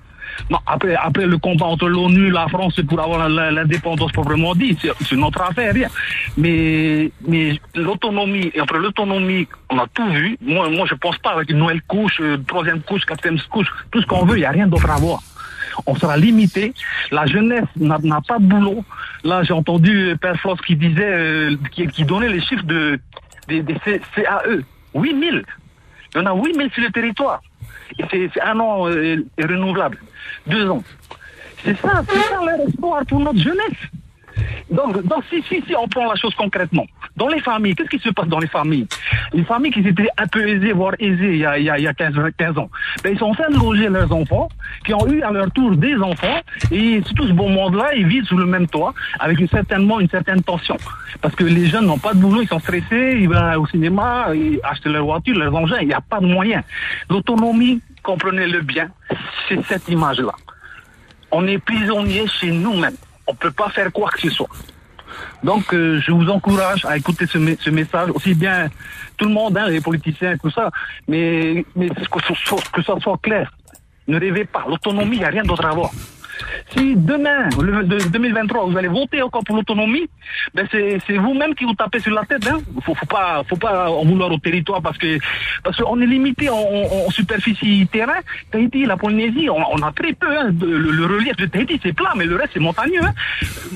Non, 0.50 0.58
après, 0.66 0.94
après 0.94 1.26
le 1.26 1.38
combat 1.38 1.66
entre 1.66 1.88
l'ONU, 1.88 2.30
la 2.30 2.48
France, 2.48 2.80
pour 2.88 3.00
avoir 3.00 3.28
l'indépendance 3.28 4.12
proprement 4.12 4.54
dit, 4.54 4.76
c'est 5.00 5.16
notre 5.16 5.42
affaire, 5.42 5.72
rien. 5.72 5.88
Mais, 6.36 7.10
mais 7.26 7.58
l'autonomie, 7.74 8.50
et 8.54 8.60
après 8.60 8.78
l'autonomie, 8.78 9.46
on 9.70 9.78
a 9.78 9.86
tout 9.92 10.08
vu. 10.10 10.36
Moi, 10.42 10.68
moi, 10.70 10.86
je 10.88 10.94
pense 10.94 11.18
pas 11.18 11.32
avec 11.32 11.50
une 11.50 11.58
nouvelle 11.58 11.82
couche, 11.82 12.20
euh, 12.20 12.36
troisième 12.46 12.80
couche, 12.80 13.04
quatrième 13.04 13.38
couche, 13.50 13.68
tout 13.90 14.00
ce 14.00 14.06
qu'on 14.06 14.24
veut, 14.24 14.36
il 14.36 14.40
n'y 14.40 14.46
a 14.46 14.50
rien 14.50 14.66
d'autre 14.66 14.90
à 14.90 14.96
voir. 14.96 15.20
On 15.86 15.94
sera 15.94 16.16
limité. 16.16 16.72
La 17.10 17.26
jeunesse 17.26 17.64
n'a 17.76 18.20
pas 18.26 18.38
de 18.38 18.44
boulot. 18.44 18.84
Là, 19.22 19.42
j'ai 19.42 19.52
entendu 19.52 20.16
Père 20.20 20.36
Floss 20.40 20.60
qui 20.66 20.76
disait, 20.76 21.02
euh, 21.04 21.56
qui, 21.72 22.04
donnait 22.04 22.28
les 22.28 22.40
chiffres 22.40 22.64
de, 22.64 22.98
des, 23.48 23.62
des 23.62 23.76
CAE. 24.14 24.62
8000. 24.94 25.44
Il 26.14 26.18
y 26.18 26.20
en 26.20 26.26
a 26.26 26.34
8000 26.34 26.70
sur 26.72 26.82
le 26.82 26.90
territoire. 26.90 27.42
C'est 28.10 28.40
un 28.42 28.60
an 28.60 28.88
euh, 28.88 29.24
renouvelable. 29.38 29.98
Deux 30.46 30.68
ans. 30.68 30.82
C'est 31.64 31.78
ça, 31.80 32.02
c'est 32.08 32.18
ça 32.18 32.44
leur 32.44 32.68
espoir 32.68 33.02
pour 33.06 33.20
notre 33.20 33.38
jeunesse. 33.38 33.78
Donc, 34.70 35.02
donc 35.06 35.24
si, 35.30 35.42
si, 35.42 35.62
si 35.66 35.74
on 35.76 35.88
prend 35.88 36.08
la 36.08 36.16
chose 36.16 36.34
concrètement, 36.34 36.86
dans 37.16 37.28
les 37.28 37.40
familles, 37.40 37.74
qu'est-ce 37.74 37.90
qui 37.90 37.98
se 37.98 38.10
passe 38.10 38.28
dans 38.28 38.38
les 38.38 38.48
familles? 38.48 38.86
Les 39.34 39.42
familles 39.44 39.72
qui 39.72 39.80
étaient 39.80 40.08
un 40.16 40.26
peu 40.28 40.48
aisées, 40.48 40.72
voire 40.72 40.94
aisées 41.00 41.32
il 41.32 41.38
y 41.38 41.44
a, 41.44 41.58
il 41.58 41.64
y 41.64 41.70
a, 41.70 41.78
il 41.78 41.84
y 41.84 41.88
a 41.88 41.92
15, 41.92 42.14
15 42.38 42.56
ans, 42.58 42.70
ben, 43.02 43.12
ils 43.12 43.18
sont 43.18 43.26
en 43.26 43.34
train 43.34 43.50
de 43.50 43.56
loger 43.56 43.88
leurs 43.88 44.12
enfants, 44.12 44.48
qui 44.86 44.94
ont 44.94 45.06
eu 45.08 45.22
à 45.22 45.32
leur 45.32 45.50
tour 45.50 45.76
des 45.76 45.96
enfants, 45.96 46.40
et 46.70 47.02
tout 47.16 47.26
ce 47.26 47.32
beau 47.32 47.48
monde-là, 47.48 47.94
ils 47.94 48.06
vivent 48.06 48.24
sous 48.24 48.38
le 48.38 48.46
même 48.46 48.68
toit, 48.68 48.94
avec 49.18 49.40
une, 49.40 49.48
certainement 49.48 49.98
une 49.98 50.08
certaine 50.08 50.42
tension. 50.42 50.76
Parce 51.20 51.34
que 51.34 51.44
les 51.44 51.66
jeunes 51.66 51.86
n'ont 51.86 51.98
pas 51.98 52.14
de 52.14 52.20
boulot, 52.20 52.42
ils 52.42 52.48
sont 52.48 52.60
stressés, 52.60 53.18
ils 53.18 53.28
vont 53.28 53.60
au 53.60 53.66
cinéma, 53.66 54.28
ils 54.34 54.60
achètent 54.62 54.86
leur 54.86 55.04
voiture, 55.04 55.36
leurs 55.36 55.54
engins, 55.54 55.78
il 55.80 55.88
n'y 55.88 55.94
a 55.94 56.00
pas 56.00 56.20
de 56.20 56.26
moyens. 56.26 56.62
L'autonomie, 57.10 57.80
comprenez-le 58.02 58.60
bien, 58.60 58.88
c'est 59.48 59.60
cette 59.64 59.88
image-là. 59.88 60.32
On 61.32 61.44
est 61.48 61.58
prisonnier 61.58 62.28
chez 62.28 62.52
nous-mêmes. 62.52 62.96
On 63.26 63.32
ne 63.32 63.36
peut 63.36 63.50
pas 63.50 63.70
faire 63.70 63.90
quoi 63.90 64.10
que 64.10 64.20
ce 64.20 64.30
soit. 64.30 64.48
Donc, 65.42 65.72
euh, 65.74 66.00
je 66.00 66.12
vous 66.12 66.28
encourage 66.28 66.84
à 66.84 66.96
écouter 66.96 67.26
ce, 67.26 67.38
me- 67.38 67.56
ce 67.58 67.70
message, 67.70 68.10
aussi 68.14 68.34
bien 68.34 68.68
tout 69.16 69.26
le 69.26 69.32
monde, 69.32 69.56
hein, 69.58 69.68
les 69.68 69.80
politiciens 69.80 70.36
tout 70.38 70.50
ça, 70.50 70.70
mais, 71.08 71.64
mais 71.76 71.88
que, 71.88 72.70
que 72.72 72.82
ça 72.82 72.94
soit 73.00 73.18
clair. 73.22 73.52
Ne 74.08 74.18
rêvez 74.20 74.44
pas, 74.44 74.64
l'autonomie, 74.68 75.16
il 75.16 75.20
n'y 75.20 75.24
a 75.24 75.28
rien 75.28 75.42
d'autre 75.44 75.64
à 75.66 75.72
voir. 75.72 75.90
Si 76.70 76.96
demain, 76.96 77.48
le, 77.60 77.84
de- 77.84 78.08
2023, 78.08 78.66
vous 78.66 78.76
allez 78.76 78.88
voter 78.88 79.22
encore 79.22 79.44
pour 79.44 79.56
l'autonomie, 79.56 80.08
ben 80.54 80.66
c'est 80.70 81.16
vous-même 81.16 81.54
qui 81.54 81.64
vous 81.64 81.74
tapez 81.74 82.00
sur 82.00 82.14
la 82.14 82.24
tête. 82.24 82.46
Hein. 82.46 82.60
Faut, 82.82 82.94
faut 82.94 83.06
pas, 83.06 83.42
faut 83.48 83.56
pas 83.56 83.90
en 83.90 84.04
vouloir 84.04 84.30
au 84.32 84.38
territoire 84.38 84.82
parce 84.82 84.98
que 84.98 85.18
parce 85.62 85.76
qu'on 85.76 86.00
est 86.00 86.06
limité 86.06 86.48
en, 86.50 87.10
superficie 87.10 87.86
terrain. 87.90 88.20
Tahiti, 88.50 88.84
la 88.84 88.96
Polynésie, 88.96 89.48
on, 89.50 89.82
a 89.82 89.92
très 89.92 90.12
peu. 90.12 90.26
Hein, 90.36 90.52
le, 90.60 91.06
relief 91.06 91.36
de 91.36 91.46
Tahiti, 91.46 91.80
c'est 91.82 91.92
plat, 91.92 92.12
mais 92.16 92.26
le 92.26 92.36
reste 92.36 92.50
c'est 92.54 92.60
montagneux. 92.60 93.02
Hein. 93.02 93.12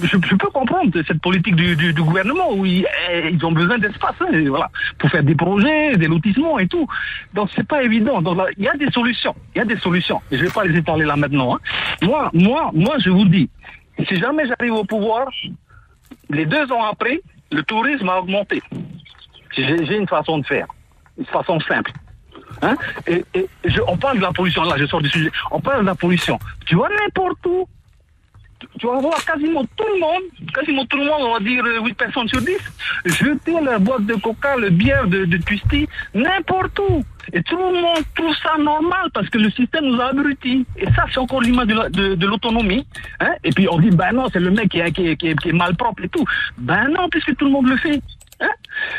Je, 0.03 0.17
peux 0.17 0.49
comprendre 0.49 0.91
cette 1.07 1.21
politique 1.21 1.57
du, 1.57 1.93
gouvernement 1.95 2.53
où 2.53 2.65
ils, 2.65 2.87
eh, 3.11 3.45
ont 3.45 3.53
besoin 3.53 3.79
d'espace, 3.79 4.15
hein, 4.21 4.45
voilà, 4.49 4.71
pour 4.99 5.11
faire 5.11 5.23
des 5.23 5.35
projets, 5.35 5.97
des 5.97 6.07
lotissements 6.07 6.59
et 6.59 6.69
tout. 6.69 6.87
Donc 7.35 7.51
c'est 7.55 7.67
pas 7.67 7.83
évident. 7.83 8.23
Il 8.57 8.65
y 8.65 8.69
a 8.69 8.75
des 8.75 8.91
solutions. 8.91 9.35
Il 9.55 9.59
y 9.59 9.63
a 9.63 9.65
des 9.65 9.79
solutions. 9.79 10.21
Je 10.31 10.39
vais 10.39 10.51
pas 10.51 10.65
les 10.65 10.79
étaler 10.79 11.05
là 11.05 11.17
maintenant. 11.17 11.59
Moi, 12.03 12.31
moi, 12.49 12.71
moi, 12.73 12.95
je 13.05 13.11
vous 13.11 13.27
dis, 13.37 13.49
si 14.09 14.17
jamais 14.17 14.45
j'arrive 14.49 14.75
au 14.75 14.85
pouvoir, 14.85 15.27
les 16.31 16.47
deux 16.47 16.67
ans 16.73 16.85
après, 16.85 17.21
le 17.53 17.63
tourisme 17.63 18.09
a 18.09 18.17
augmenté. 18.21 18.63
J'ai 19.57 19.97
une 19.97 20.07
façon 20.09 20.39
de 20.39 20.47
faire, 20.47 20.67
une 21.19 21.27
façon 21.27 21.59
simple. 21.61 21.93
Hein? 22.63 22.77
Et, 23.07 23.25
et 23.35 23.47
je- 23.65 23.81
on 23.87 23.97
parle 23.97 24.17
de 24.19 24.23
la 24.23 24.33
pollution, 24.33 24.63
là 24.63 24.75
je 24.79 24.87
sors 24.87 25.03
du 25.03 25.09
sujet, 25.11 25.31
on 25.51 25.61
parle 25.61 25.81
de 25.83 25.87
la 25.87 25.95
pollution. 25.95 26.39
Tu 26.67 26.75
vois 26.77 26.89
n'importe 26.89 27.45
où, 27.47 27.69
tu- 28.61 28.87
vas 28.87 28.99
voir 29.01 29.25
quasiment 29.25 29.65
tout 29.77 29.85
le 29.95 30.01
monde, 30.01 30.23
quasiment 30.55 30.85
tout 30.87 30.97
le 30.99 31.05
monde, 31.05 31.21
on 31.23 31.33
va 31.35 31.41
dire 31.41 31.65
euh, 31.65 31.81
8 31.85 31.95
personnes 31.95 32.29
sur 32.29 32.41
10, 32.41 32.57
jeter 33.07 33.55
la 33.63 33.79
boîte 33.79 34.07
de 34.07 34.15
coca, 34.15 34.57
le 34.57 34.71
bière 34.71 35.07
de, 35.07 35.25
de 35.25 35.37
n'importe 36.15 36.79
où. 36.79 37.05
Et 37.33 37.43
tout 37.43 37.57
le 37.59 37.81
monde 37.81 38.03
trouve 38.15 38.35
ça 38.43 38.57
normal 38.59 39.11
parce 39.13 39.29
que 39.29 39.37
le 39.39 39.51
système 39.51 39.85
nous 39.85 40.01
a 40.01 40.07
abrutis. 40.07 40.65
Et 40.79 40.87
ça, 40.95 41.05
c'est 41.13 41.19
encore 41.19 41.43
l'image 41.43 41.67
de 41.67 41.75
la- 41.75 41.89
de 41.91 42.15
de 42.15 42.27
l'autonomie. 42.27 42.87
Hein? 43.21 43.35
Et 43.45 43.51
puis 43.51 43.69
on 43.71 43.79
dit, 43.79 43.91
ben 43.91 44.13
non, 44.13 44.27
c'est 44.33 44.41
le 44.41 44.51
mec 44.51 44.71
qui 44.71 44.79
est, 44.81 44.93
qui, 44.93 45.09
est, 45.09 45.17
et 46.03 46.09
tout. 46.09 46.25
Ben 46.57 46.89
non, 46.89 47.09
puisque 47.11 47.37
tout 47.37 47.45
le 47.45 47.51
monde 47.51 47.69
le 47.69 47.77
fait. 47.77 48.01
Hein? 48.41 48.49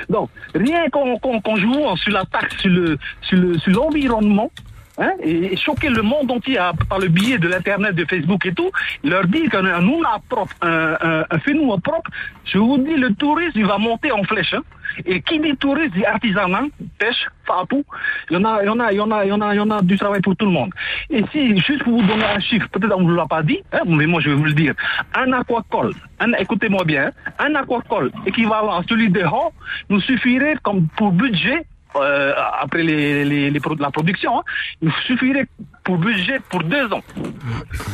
Donc, 0.10 0.30
rien 0.54 0.90
qu'on 0.90 1.18
joue 1.56 1.96
sur 1.96 2.12
la 2.12 2.24
taxe 2.26 2.56
sur 2.58 2.70
le 2.70 2.98
sur 3.22 3.38
le 3.38 3.58
sur 3.58 3.72
l'environnement, 3.72 4.52
hein, 5.00 5.12
et, 5.24 5.56
choquer 5.58 5.90
le 5.90 6.02
monde 6.02 6.32
entier 6.32 6.60
par 6.90 7.00
le 7.00 7.08
biais 7.08 7.38
de 7.38 7.48
l'internet, 7.48 7.96
de 7.96 8.06
Facebook 8.06 8.46
et 8.46 8.54
tout, 8.54 8.72
leur 9.04 9.26
dire 9.26 9.50
qu'un 9.50 9.66
un 9.66 9.86
Ouna 9.88 10.20
propre, 10.30 10.54
un, 10.62 11.24
un, 11.30 11.80
propre, 11.80 12.12
je 12.46 12.58
vous 12.58 12.78
dis, 12.78 12.96
le 12.96 13.14
tourisme 13.16 13.60
il 13.60 13.66
va 13.66 13.78
monter 13.78 14.12
en 14.12 14.24
flèche. 14.24 14.54
hein. 14.54 14.64
Et 15.06 15.22
qui 15.22 15.40
dit 15.40 15.56
tourisme 15.58 15.94
dit 15.96 16.06
artisanat, 16.06 16.64
pêche, 16.98 17.26
fapou. 17.46 17.84
Il 18.30 18.34
y 18.34 18.38
en 18.38 18.44
a, 18.44 18.64
il 18.64 18.66
y 18.66 18.70
en 18.70 18.80
a, 18.80 18.92
il 18.92 18.98
y 18.98 19.02
en 19.02 19.12
a, 19.12 19.26
il 19.26 19.30
y 19.30 19.32
en 19.32 19.42
a, 19.42 19.54
il 19.54 19.58
y 19.58 19.60
en 19.60 19.70
a 19.70 19.82
du 19.82 19.98
travail 19.98 20.22
pour 20.22 20.36
tout 20.36 20.46
le 20.46 20.52
monde. 20.52 20.72
Et 21.10 21.24
si, 21.32 21.58
juste 21.60 21.84
pour 21.84 21.94
vous 22.02 22.08
donner 22.08 22.26
un 22.26 22.40
chiffre, 22.40 22.68
peut-être 22.70 22.94
on 22.96 23.02
ne 23.02 23.06
vous 23.10 23.16
l'a 23.16 23.26
pas 23.26 23.44
dit, 23.44 23.60
hein, 23.72 23.82
mais 23.86 24.06
moi 24.08 24.22
je 24.22 24.30
vais 24.30 24.36
vous 24.36 24.46
le 24.46 24.54
dire. 24.54 24.74
Un 25.16 25.32
aquacole, 25.34 25.94
un, 26.20 26.34
écoutez-moi 26.34 26.84
bien, 26.84 27.12
hein, 27.26 27.32
un 27.40 27.56
aquacole 27.56 28.12
équivalent 28.26 28.80
à 28.80 28.84
celui 28.90 29.10
de 29.10 29.22
Hall 29.22 29.52
nous 29.90 30.02
suffirait 30.02 30.56
comme 30.64 30.88
pour 30.98 31.12
budget 31.12 31.66
euh, 31.96 32.34
après 32.62 32.84
les, 32.84 33.26
les, 33.26 33.50
les 33.50 33.60
la 33.80 33.92
production, 33.92 34.40
hein, 34.40 34.44
il 34.82 34.92
suffirait 35.06 35.48
pour 35.84 35.98
budget 35.98 36.40
pour 36.50 36.64
deux 36.64 36.92
ans. 36.94 37.02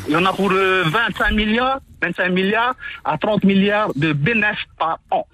Il 0.08 0.14
y 0.14 0.16
en 0.16 0.26
a 0.26 0.34
pour 0.34 0.52
euh, 0.52 0.84
25 0.86 1.32
milliards, 1.32 1.80
25 2.02 2.30
milliards 2.30 2.76
à 3.04 3.18
30 3.18 3.44
milliards 3.46 3.94
de 3.96 4.14
bénéfices 4.14 4.68
par 4.78 5.00
an. 5.12 5.26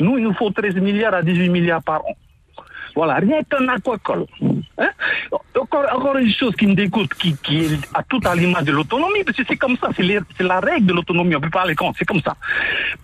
Nous, 0.00 0.18
il 0.18 0.24
nous 0.24 0.34
faut 0.34 0.50
13 0.50 0.74
milliards 0.76 1.14
à 1.14 1.22
18 1.22 1.48
milliards 1.48 1.82
par 1.82 2.04
an. 2.06 2.14
Voilà, 2.94 3.14
rien 3.14 3.42
qu'un 3.44 3.68
aquacole. 3.68 4.26
Hein? 4.78 4.90
Encore, 5.56 5.84
encore 5.94 6.16
une 6.16 6.32
chose 6.32 6.54
qui 6.56 6.66
me 6.66 6.74
dégoûte, 6.74 7.14
qui, 7.14 7.36
qui 7.36 7.64
est 7.64 7.78
à 7.94 8.02
tout 8.02 8.20
à 8.24 8.34
l'image 8.34 8.64
de 8.64 8.72
l'autonomie, 8.72 9.24
parce 9.24 9.36
que 9.36 9.44
c'est 9.46 9.56
comme 9.56 9.76
ça, 9.76 9.90
c'est 9.96 10.42
la 10.42 10.60
règle 10.60 10.86
de 10.86 10.92
l'autonomie, 10.92 11.34
on 11.34 11.38
ne 11.38 11.44
peut 11.44 11.50
pas 11.50 11.62
aller 11.62 11.74
contre, 11.74 11.98
c'est 11.98 12.04
comme 12.04 12.20
ça. 12.20 12.36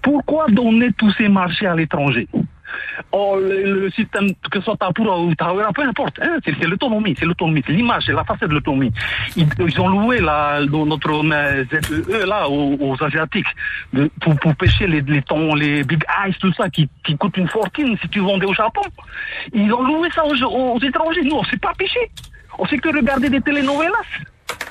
Pourquoi 0.03 0.47
donner 0.49 0.93
tous 0.93 1.13
ces 1.13 1.29
marchés 1.29 1.67
à 1.67 1.75
l'étranger? 1.75 2.29
Oh, 3.13 3.39
le, 3.41 3.91
système, 3.91 4.29
que 4.51 4.59
ce 4.59 4.65
soit 4.65 4.77
Tapura 4.77 5.19
ou 5.19 5.35
Tawera, 5.35 5.73
peu 5.73 5.83
importe, 5.83 6.19
hein, 6.21 6.39
c'est 6.45 6.67
l'autonomie, 6.67 7.15
c'est 7.19 7.27
l'autonomie, 7.27 7.63
c'est 7.67 7.73
l'image, 7.73 8.05
c'est 8.07 8.13
la 8.13 8.25
facette 8.25 8.49
de 8.49 8.55
l'autonomie. 8.55 8.93
Ils, 9.37 9.81
ont 9.81 9.89
loué 9.89 10.21
notre 10.21 11.11
euh, 11.11 11.65
ZEE 11.71 12.27
là 12.27 12.49
aux, 12.49 12.97
Asiatiques 13.03 13.47
pour, 14.21 14.37
pour 14.37 14.55
pêcher 14.57 14.87
les, 14.87 15.01
les 15.01 15.85
big 15.85 16.05
eyes, 16.25 16.35
tout 16.41 16.53
ça 16.55 16.69
qui, 16.69 16.89
qui 17.05 17.17
coûte 17.17 17.37
une 17.37 17.49
fortune 17.49 17.97
si 18.01 18.09
tu 18.09 18.21
vendais 18.21 18.47
au 18.47 18.55
Japon. 18.55 18.83
Ils 19.53 19.73
ont 19.73 19.83
loué 19.83 20.09
ça 20.15 20.25
aux, 20.25 20.79
étrangers. 20.81 21.23
Nous, 21.23 21.37
on 21.37 21.45
sait 21.45 21.57
pas 21.57 21.73
pêcher. 21.77 22.11
On 22.59 22.67
sait 22.67 22.79
que 22.79 22.89
regarder 22.89 23.29
des 23.29 23.41
telenovelas 23.41 23.91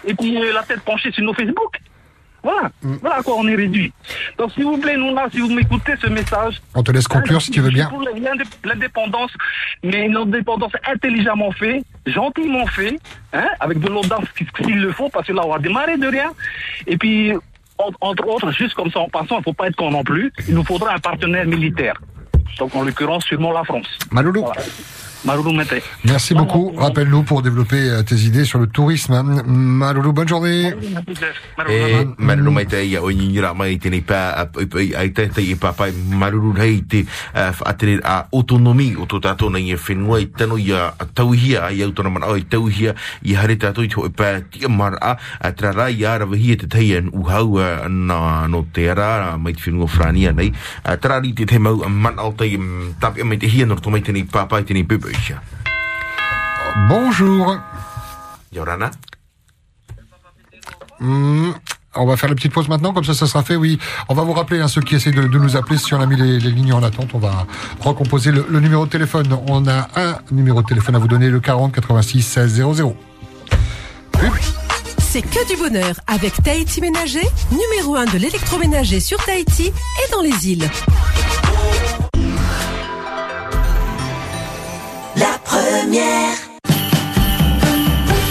et 0.05 0.13
puis 0.13 0.37
euh, 0.37 0.53
la 0.53 0.63
tête 0.63 0.81
penchée 0.81 1.11
sur 1.11 1.23
nos 1.23 1.33
Facebook. 1.33 1.79
Voilà, 2.43 2.71
voilà 3.01 3.15
à 3.17 3.23
quoi 3.23 3.35
on 3.37 3.47
est 3.47 3.55
réduit. 3.55 3.93
Donc 4.37 4.51
s'il 4.51 4.65
vous 4.65 4.77
plaît, 4.77 4.97
nous 4.97 5.15
là, 5.15 5.27
si 5.31 5.39
vous 5.39 5.47
m'écoutez 5.49 5.93
ce 6.01 6.07
message, 6.07 6.61
On 6.75 6.83
te 6.83 6.91
laisse 6.91 7.07
conclure 7.07 7.41
si 7.41 7.51
tu 7.51 7.61
veux 7.61 7.69
bien. 7.69 7.87
pour 7.87 8.03
l'indépendance, 8.65 9.31
mais 9.81 10.05
une 10.05 10.17
indépendance 10.17 10.73
intelligemment 10.85 11.51
faite, 11.51 11.83
gentiment 12.05 12.65
faite, 12.67 12.99
hein, 13.31 13.47
avec 13.61 13.79
de 13.79 13.87
l'audace 13.87 14.25
s'il 14.35 14.79
le 14.81 14.91
faut, 14.91 15.07
parce 15.09 15.25
que 15.27 15.31
là, 15.33 15.41
on 15.45 15.51
va 15.51 15.59
démarrer 15.59 15.97
de 15.97 16.07
rien. 16.07 16.31
Et 16.85 16.97
puis, 16.97 17.31
en- 17.77 17.91
entre 18.01 18.27
autres, 18.27 18.51
juste 18.51 18.73
comme 18.73 18.91
ça 18.91 18.99
en 18.99 19.07
passant, 19.09 19.35
il 19.35 19.39
ne 19.39 19.43
faut 19.43 19.53
pas 19.53 19.67
être 19.67 19.75
con 19.77 19.91
non 19.91 20.03
plus, 20.03 20.31
il 20.47 20.53
nous 20.53 20.65
faudra 20.65 20.93
un 20.93 20.99
partenaire 20.99 21.45
militaire. 21.45 21.95
Donc, 22.59 22.75
en 22.75 22.83
l'occurrence, 22.83 23.23
sûrement 23.25 23.51
la 23.53 23.63
France. 23.63 23.87
Maloulou. 24.11 24.41
Voilà. 24.43 24.61
Maloulou. 25.25 25.53
Merci 26.03 26.33
beaucoup. 26.33 26.73
Rappelle-nous 26.75 27.23
pour 27.23 27.41
développer 27.41 27.89
euh, 27.89 28.03
tes 28.03 28.15
idées 28.15 28.45
sur 28.45 28.59
le 28.59 28.67
tourisme. 28.67 29.21
Maloulou, 29.45 30.11
bonne 30.11 30.27
journée. 30.27 30.73
Maruru 32.17 32.51
mai 32.51 32.65
te 32.65 32.81
ia 32.83 33.01
o 33.03 33.11
nyira 33.11 33.53
mai 33.53 33.77
te 33.77 33.89
nei 33.89 34.01
pa 34.01 34.49
ai 34.97 35.11
te 35.13 35.27
te 35.33 35.41
i 35.41 35.55
papai 35.55 35.91
maruru 35.93 36.53
hei 36.57 36.81
te 36.89 37.03
whaatere 37.33 37.99
a 38.03 38.27
autonomi 38.33 38.95
o 38.97 39.05
tō 39.09 39.19
tātou 39.23 39.51
nei 39.53 39.71
e 39.73 39.77
whenua 39.77 40.19
i 40.21 40.27
tano 40.27 40.57
i 40.57 40.71
a 40.73 40.93
tauhia 41.15 41.65
ai 41.67 41.83
au 41.85 41.93
tona 41.95 42.09
mana 42.13 42.29
o 42.31 42.37
i 42.37 42.45
tauhia 42.45 42.93
i 43.23 43.35
hare 43.37 43.57
tātou 43.61 43.85
i 43.85 43.91
tō 43.91 44.09
pā 44.17 44.31
tia 44.53 44.69
mara 44.69 45.15
a 45.39 45.51
tra 45.57 45.73
rā 45.75 45.89
i 45.93 46.05
ara 46.05 46.27
wahia 46.29 46.57
te 46.57 46.67
tei 46.67 46.95
an 46.97 47.09
uhau 47.13 47.59
a, 47.61 47.87
na 47.89 48.47
no 48.47 48.65
te 48.73 48.89
ara 48.89 49.37
mai 49.37 49.53
te 49.53 49.65
whenua 49.65 49.87
frania 49.87 50.33
nei 50.33 50.51
a 50.83 50.97
tra 50.97 51.19
ri 51.23 51.33
te 51.33 51.45
te 51.49 51.59
mau 51.59 51.83
a 51.83 51.89
man 51.89 52.17
tapi 52.99 53.23
mai 53.23 53.37
te 53.37 53.47
hia 53.47 53.65
tō 53.65 53.89
mai 53.89 54.01
Bonjour. 56.89 57.57
Yorana 58.51 58.91
Hmm, 60.99 61.51
on 61.95 62.05
va 62.05 62.15
faire 62.17 62.29
la 62.29 62.35
petite 62.35 62.53
pause 62.53 62.69
maintenant, 62.69 62.93
comme 62.93 63.03
ça, 63.03 63.13
ça 63.13 63.27
sera 63.27 63.43
fait. 63.43 63.55
Oui, 63.55 63.77
on 64.09 64.13
va 64.13 64.23
vous 64.23 64.33
rappeler 64.33 64.61
hein, 64.61 64.67
ceux 64.67 64.81
qui 64.81 64.95
essaient 64.95 65.11
de, 65.11 65.23
de 65.27 65.37
nous 65.39 65.57
appeler. 65.57 65.77
Si 65.77 65.93
on 65.93 65.99
a 66.01 66.05
mis 66.05 66.15
les, 66.15 66.39
les 66.39 66.51
lignes 66.51 66.73
en 66.73 66.81
attente, 66.83 67.09
on 67.13 67.19
va 67.19 67.45
recomposer 67.81 68.31
le, 68.31 68.45
le 68.49 68.59
numéro 68.59 68.85
de 68.85 68.89
téléphone. 68.91 69.37
On 69.47 69.67
a 69.67 69.87
un 69.95 70.17
numéro 70.31 70.61
de 70.61 70.67
téléphone 70.67 70.95
à 70.95 70.99
vous 70.99 71.07
donner, 71.07 71.29
le 71.29 71.39
40 71.39 71.73
86 71.73 72.21
16 72.21 72.53
00. 72.75 72.95
C'est 74.99 75.21
que 75.21 75.47
du 75.47 75.55
bonheur 75.61 75.95
avec 76.07 76.41
Tahiti 76.41 76.81
Ménager, 76.81 77.27
numéro 77.51 77.95
1 77.95 78.05
de 78.05 78.17
l'électroménager 78.17 78.99
sur 78.99 79.23
Tahiti 79.23 79.67
et 79.67 80.11
dans 80.11 80.21
les 80.21 80.49
îles. 80.49 80.67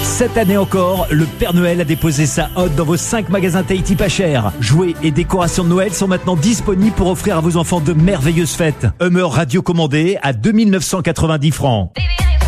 Cette 0.03 0.39
année 0.39 0.57
encore, 0.57 1.09
le 1.11 1.25
Père 1.25 1.53
Noël 1.53 1.81
a 1.81 1.85
déposé 1.85 2.27
sa 2.27 2.49
hotte 2.55 2.75
dans 2.77 2.85
vos 2.85 2.97
5 2.97 3.29
magasins 3.29 3.65
Tahiti 3.65 3.97
pas 3.97 4.09
chers. 4.09 4.53
Jouets 4.61 4.95
et 5.03 5.11
décorations 5.11 5.65
de 5.65 5.69
Noël 5.69 5.93
sont 5.93 6.07
maintenant 6.07 6.37
disponibles 6.37 6.95
pour 6.95 7.09
offrir 7.09 7.37
à 7.37 7.41
vos 7.41 7.57
enfants 7.57 7.81
de 7.81 7.93
merveilleuses 7.93 8.53
fêtes. 8.53 8.87
Hummer 9.01 9.29
radio 9.29 9.63
commandé 9.63 10.19
à 10.23 10.33
2990 10.33 11.51
francs. 11.51 11.93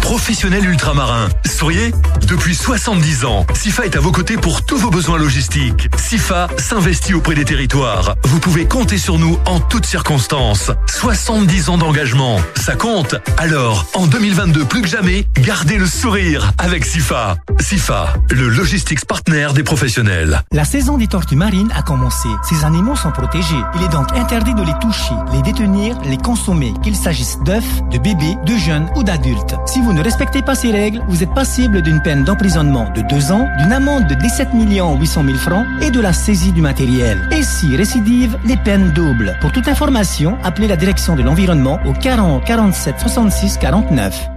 Professionnel 0.04 0.68
ultramarin. 0.68 1.30
Souriez 1.46 1.90
Depuis 2.28 2.54
70 2.54 3.24
ans, 3.24 3.46
SIFA 3.54 3.86
est 3.86 3.96
à 3.96 4.00
vos 4.00 4.12
côtés 4.12 4.36
pour 4.36 4.62
tous 4.66 4.76
vos 4.76 4.90
besoins 4.90 5.16
logistiques. 5.16 5.88
SIFA 5.96 6.48
s'investit 6.58 7.14
auprès 7.14 7.34
des 7.34 7.46
territoires. 7.46 8.14
Vous 8.24 8.38
pouvez 8.38 8.66
compter 8.66 8.98
sur 8.98 9.18
nous 9.18 9.38
en 9.46 9.60
toutes 9.60 9.86
circonstances. 9.86 10.70
70 10.88 11.70
ans 11.70 11.78
d'engagement, 11.78 12.38
ça 12.54 12.76
compte. 12.76 13.16
Alors, 13.38 13.86
en 13.94 14.06
2022 14.06 14.66
plus 14.66 14.82
que 14.82 14.88
jamais, 14.88 15.24
gardez 15.40 15.78
le 15.78 15.86
sourire 15.86 16.52
avec 16.58 16.84
SIFA. 16.84 17.38
SIFA, 17.58 18.12
le 18.30 18.50
logistics 18.50 19.06
partner 19.06 19.48
des 19.54 19.62
professionnels. 19.62 20.42
La 20.52 20.66
saison 20.66 20.98
des 20.98 21.06
tortues 21.06 21.34
marines 21.34 21.72
a 21.74 21.80
commencé. 21.80 22.28
Ces 22.46 22.66
animaux 22.66 22.94
sont 22.94 23.10
protégés. 23.10 23.56
Il 23.74 23.82
est 23.82 23.88
donc 23.88 24.12
interdit 24.14 24.54
de 24.54 24.62
les 24.62 24.78
toucher, 24.82 25.14
les 25.32 25.40
détenir, 25.40 25.98
les 26.04 26.18
consommer, 26.18 26.74
qu'il 26.82 26.94
s'agisse 26.94 27.38
d'œufs, 27.42 27.64
de 27.90 27.96
bébés, 27.96 28.36
de 28.44 28.54
jeunes 28.58 28.90
ou 28.96 29.02
d'adultes. 29.02 29.54
Ne 29.94 30.02
respectez 30.02 30.42
pas 30.42 30.54
ces 30.54 30.72
règles, 30.72 31.00
vous 31.08 31.22
êtes 31.22 31.32
passible 31.32 31.80
d'une 31.80 32.02
peine 32.02 32.24
d'emprisonnement 32.24 32.90
de 32.94 33.02
2 33.02 33.32
ans, 33.32 33.48
d'une 33.58 33.72
amende 33.72 34.06
de 34.08 34.14
17 34.14 34.48
800 34.52 35.24
000 35.24 35.36
francs 35.38 35.66
et 35.80 35.90
de 35.90 36.00
la 36.00 36.12
saisie 36.12 36.52
du 36.52 36.60
matériel. 36.60 37.28
Et 37.30 37.42
si 37.42 37.76
récidive, 37.76 38.36
les 38.44 38.56
peines 38.56 38.90
doubles. 38.92 39.36
Pour 39.40 39.52
toute 39.52 39.68
information, 39.68 40.36
appelez 40.42 40.66
la 40.66 40.76
direction 40.76 41.14
de 41.14 41.22
l'environnement 41.22 41.78
au 41.86 41.92
40 41.92 42.44
47 42.44 42.96
66 42.98 43.58
49. 43.58 44.33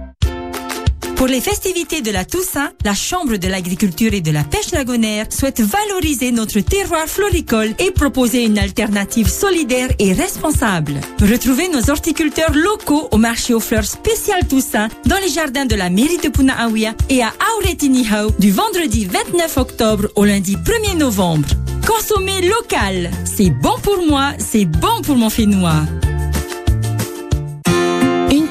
Pour 1.18 1.26
les 1.26 1.40
festivités 1.40 2.00
de 2.00 2.12
la 2.12 2.24
Toussaint, 2.24 2.70
la 2.84 2.94
Chambre 2.94 3.38
de 3.38 3.48
l'agriculture 3.48 4.14
et 4.14 4.20
de 4.20 4.30
la 4.30 4.44
pêche 4.44 4.70
lagonaire 4.70 5.26
souhaite 5.30 5.60
valoriser 5.60 6.30
notre 6.30 6.60
terroir 6.60 7.08
floricole 7.08 7.74
et 7.80 7.90
proposer 7.90 8.44
une 8.44 8.56
alternative 8.56 9.28
solidaire 9.28 9.88
et 9.98 10.12
responsable. 10.12 10.94
Retrouvez 11.20 11.68
nos 11.70 11.90
horticulteurs 11.90 12.54
locaux 12.54 13.08
au 13.10 13.16
marché 13.16 13.52
aux 13.52 13.58
fleurs 13.58 13.84
spécial 13.84 14.46
Toussaint 14.46 14.86
dans 15.06 15.18
les 15.18 15.28
jardins 15.28 15.66
de 15.66 15.74
la 15.74 15.90
mairie 15.90 16.18
de 16.18 16.28
Punaawia 16.28 16.94
et 17.10 17.20
à 17.20 17.32
Auretinihau 17.56 18.30
du 18.38 18.52
vendredi 18.52 19.06
29 19.06 19.56
octobre 19.56 20.06
au 20.14 20.24
lundi 20.24 20.54
1er 20.54 20.98
novembre. 20.98 21.48
Consommez 21.84 22.42
local. 22.42 23.10
C'est 23.24 23.50
bon 23.50 23.76
pour 23.82 24.06
moi, 24.06 24.34
c'est 24.38 24.66
bon 24.66 25.02
pour 25.02 25.16
mon 25.16 25.30
Fénois. 25.30 25.82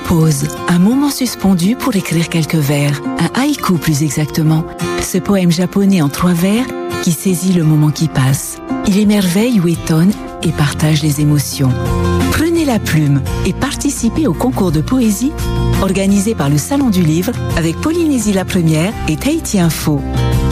Pause, 0.07 0.47
un 0.69 0.79
moment 0.79 1.09
suspendu 1.09 1.75
pour 1.75 1.93
écrire 1.93 2.29
quelques 2.29 2.55
vers, 2.55 3.01
un 3.19 3.41
haïku 3.41 3.73
plus 3.73 4.03
exactement. 4.03 4.63
Ce 5.01 5.17
poème 5.17 5.51
japonais 5.51 6.01
en 6.01 6.07
trois 6.07 6.31
vers 6.31 6.65
qui 7.03 7.11
saisit 7.11 7.51
le 7.51 7.65
moment 7.65 7.89
qui 7.89 8.07
passe. 8.07 8.57
Il 8.87 8.97
émerveille 8.97 9.59
ou 9.59 9.67
étonne 9.67 10.13
et 10.43 10.53
partage 10.53 11.03
les 11.03 11.19
émotions. 11.19 11.73
Prenez 12.31 12.63
la 12.63 12.79
plume 12.79 13.21
et 13.45 13.51
participez 13.51 14.27
au 14.27 14.33
concours 14.33 14.71
de 14.71 14.79
poésie 14.79 15.33
organisé 15.81 16.35
par 16.35 16.49
le 16.49 16.57
Salon 16.57 16.89
du 16.89 17.03
Livre 17.03 17.33
avec 17.57 17.75
Polynésie 17.81 18.31
la 18.31 18.45
Première 18.45 18.93
et 19.09 19.17
Tahiti 19.17 19.59
Info. 19.59 20.01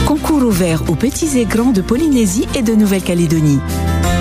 Concours 0.06 0.44
ouvert 0.44 0.84
aux 0.90 0.96
petits 0.96 1.40
et 1.40 1.46
grands 1.46 1.72
de 1.72 1.82
Polynésie 1.82 2.48
et 2.56 2.62
de 2.62 2.76
Nouvelle-Calédonie. 2.76 3.62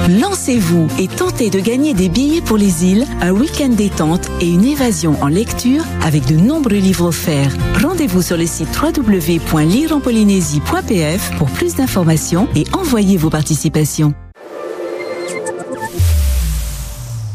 Lancez-vous 0.08 0.88
et 0.98 1.06
tentez 1.08 1.48
de 1.48 1.60
gagner 1.60 1.94
des 1.94 2.10
billets 2.10 2.42
pour 2.42 2.58
les 2.58 2.84
îles, 2.84 3.06
un 3.22 3.30
week-end 3.30 3.70
détente 3.70 4.28
et 4.38 4.50
une 4.50 4.64
évasion 4.64 5.16
en 5.22 5.28
lecture 5.28 5.82
avec 6.02 6.26
de 6.26 6.34
nombreux 6.34 6.76
livres 6.76 7.06
offerts. 7.06 7.56
Rendez-vous 7.82 8.20
sur 8.20 8.36
le 8.36 8.44
site 8.44 8.68
www.lireenpolynésie.pf 8.78 11.38
pour 11.38 11.48
plus 11.48 11.76
d'informations 11.76 12.46
et 12.54 12.64
envoyez 12.74 13.16
vos 13.16 13.30
participations. 13.30 14.12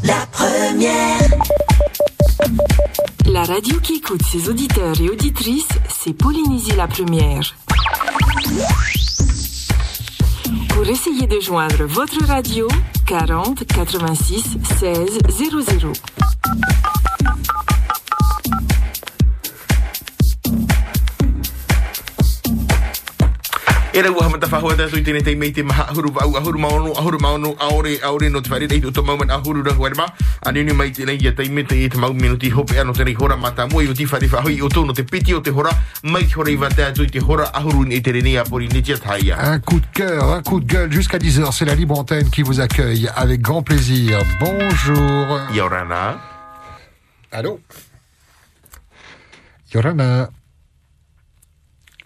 La 0.04 0.24
première. 0.30 1.18
La 3.26 3.42
radio 3.42 3.80
qui 3.80 3.94
écoute 3.94 4.22
ses 4.30 4.48
auditeurs 4.48 5.00
et 5.00 5.08
auditrices, 5.08 5.66
c'est 5.88 6.12
Polynésie 6.12 6.76
la 6.76 6.86
première. 6.86 7.56
Pour 10.70 10.88
essayer 10.88 11.26
de 11.26 11.40
joindre 11.40 11.84
votre 11.84 12.24
radio, 12.26 12.66
40 13.06 13.66
86 13.66 14.58
16 14.78 15.18
00. 15.28 15.92
E 23.92 24.02
rau 24.02 24.20
aha 24.20 24.28
mata 24.30 24.46
whahua 24.46 24.76
tātou 24.78 25.00
i 25.00 25.02
tēnei 25.02 25.24
tei 25.26 25.34
mei 25.34 25.50
te 25.50 25.64
maha 25.66 25.88
ahuru 25.90 26.12
au 26.22 26.36
ahuru 26.38 26.60
maono, 26.62 26.92
ahuru 26.94 27.18
maono, 27.18 27.50
aore, 27.58 27.96
aore 28.06 28.28
no 28.30 28.40
te 28.40 28.50
whaere 28.52 28.68
rei 28.70 28.80
to 28.80 29.02
moment 29.02 29.32
ahuru 29.34 29.64
rahu 29.66 29.84
arima. 29.84 30.06
Ani 30.46 30.62
ni 30.62 30.72
mai 30.72 30.92
tēnei 30.94 31.18
ia 31.18 31.32
tei 31.34 31.50
me 31.50 31.64
te 31.64 31.74
i 31.74 31.88
te 31.90 31.98
mau 31.98 32.12
minuti 32.14 32.52
hope 32.54 32.78
ano 32.78 32.94
tēnei 32.94 33.16
hora 33.18 33.36
mata 33.36 33.66
mua 33.66 33.82
i 33.82 33.88
o 33.90 33.94
ti 33.94 34.06
whaere 34.06 34.30
whahui 34.30 34.60
o 34.62 34.68
tōno 34.68 34.94
te 34.94 35.02
piti 35.02 35.34
o 35.34 35.40
te 35.40 35.50
hora, 35.50 35.74
mai 36.04 36.22
te 36.22 36.38
hora 36.38 36.54
i 36.54 36.56
wa 36.56 36.70
tātou 36.70 37.02
i 37.02 37.10
te 37.10 37.18
hora 37.18 37.50
ahuru 37.52 37.82
ni 37.84 38.00
te 38.00 38.14
renia 38.14 38.44
pori 38.44 38.68
ni 38.68 38.80
tia 38.80 38.96
taia. 38.96 39.36
Un 39.42 39.58
coup 39.58 39.80
de 39.80 39.86
cœur, 39.92 40.34
un 40.34 40.42
coup 40.42 40.60
de 40.60 40.66
gueule 40.66 40.92
jusqu'à 40.92 41.18
10h. 41.18 41.50
C'est 41.50 41.64
la 41.64 41.74
libre 41.74 41.98
antenne 41.98 42.30
qui 42.30 42.42
vous 42.42 42.60
accueille 42.60 43.10
avec 43.16 43.40
grand 43.40 43.64
plaisir. 43.64 44.20
Bonjour. 44.38 45.40
Yorana. 45.52 46.20
Allô 47.32 47.58
Yorana. 49.74 50.30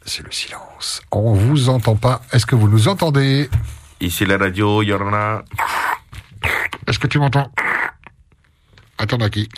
C'est 0.05 0.23
le 0.25 0.31
silence. 0.33 1.01
On 1.11 1.33
vous 1.33 1.69
entend 1.69 1.97
pas. 1.97 2.21
Est-ce 2.33 2.47
que 2.47 2.55
vous 2.55 2.69
nous 2.69 2.89
entendez? 2.89 3.49
Ici 4.01 4.25
la 4.27 4.37
radio, 4.37 4.83
Yorana. 4.83 5.43
Est-ce 6.87 6.99
que 6.99 7.07
tu 7.07 7.19
m'entends? 7.19 7.51
Attends, 8.99 9.17
Naki. 9.19 9.49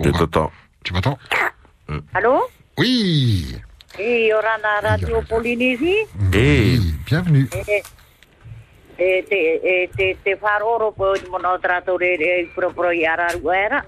Je 0.00 0.10
t'entends. 0.10 0.50
Tu 0.84 0.92
m'entends? 0.94 1.18
Allô? 2.14 2.42
Oui. 2.78 3.56
Et 3.98 4.28
Yorana 4.28 4.80
Radio 4.82 5.20
Polynésie 5.28 6.06
Eh. 6.32 6.78
Bienvenue. 7.04 7.48
E 7.52 7.82
e 8.98 9.24
te 9.28 9.60
e 9.64 9.90
te 9.96 10.16
te 10.22 10.38
wharoro 10.40 10.92
po 10.92 11.14
i 11.14 11.22
mono 11.28 11.58
tratore 11.58 12.14
e 12.16 12.48
i 12.94 13.04
araruera. 13.04 13.84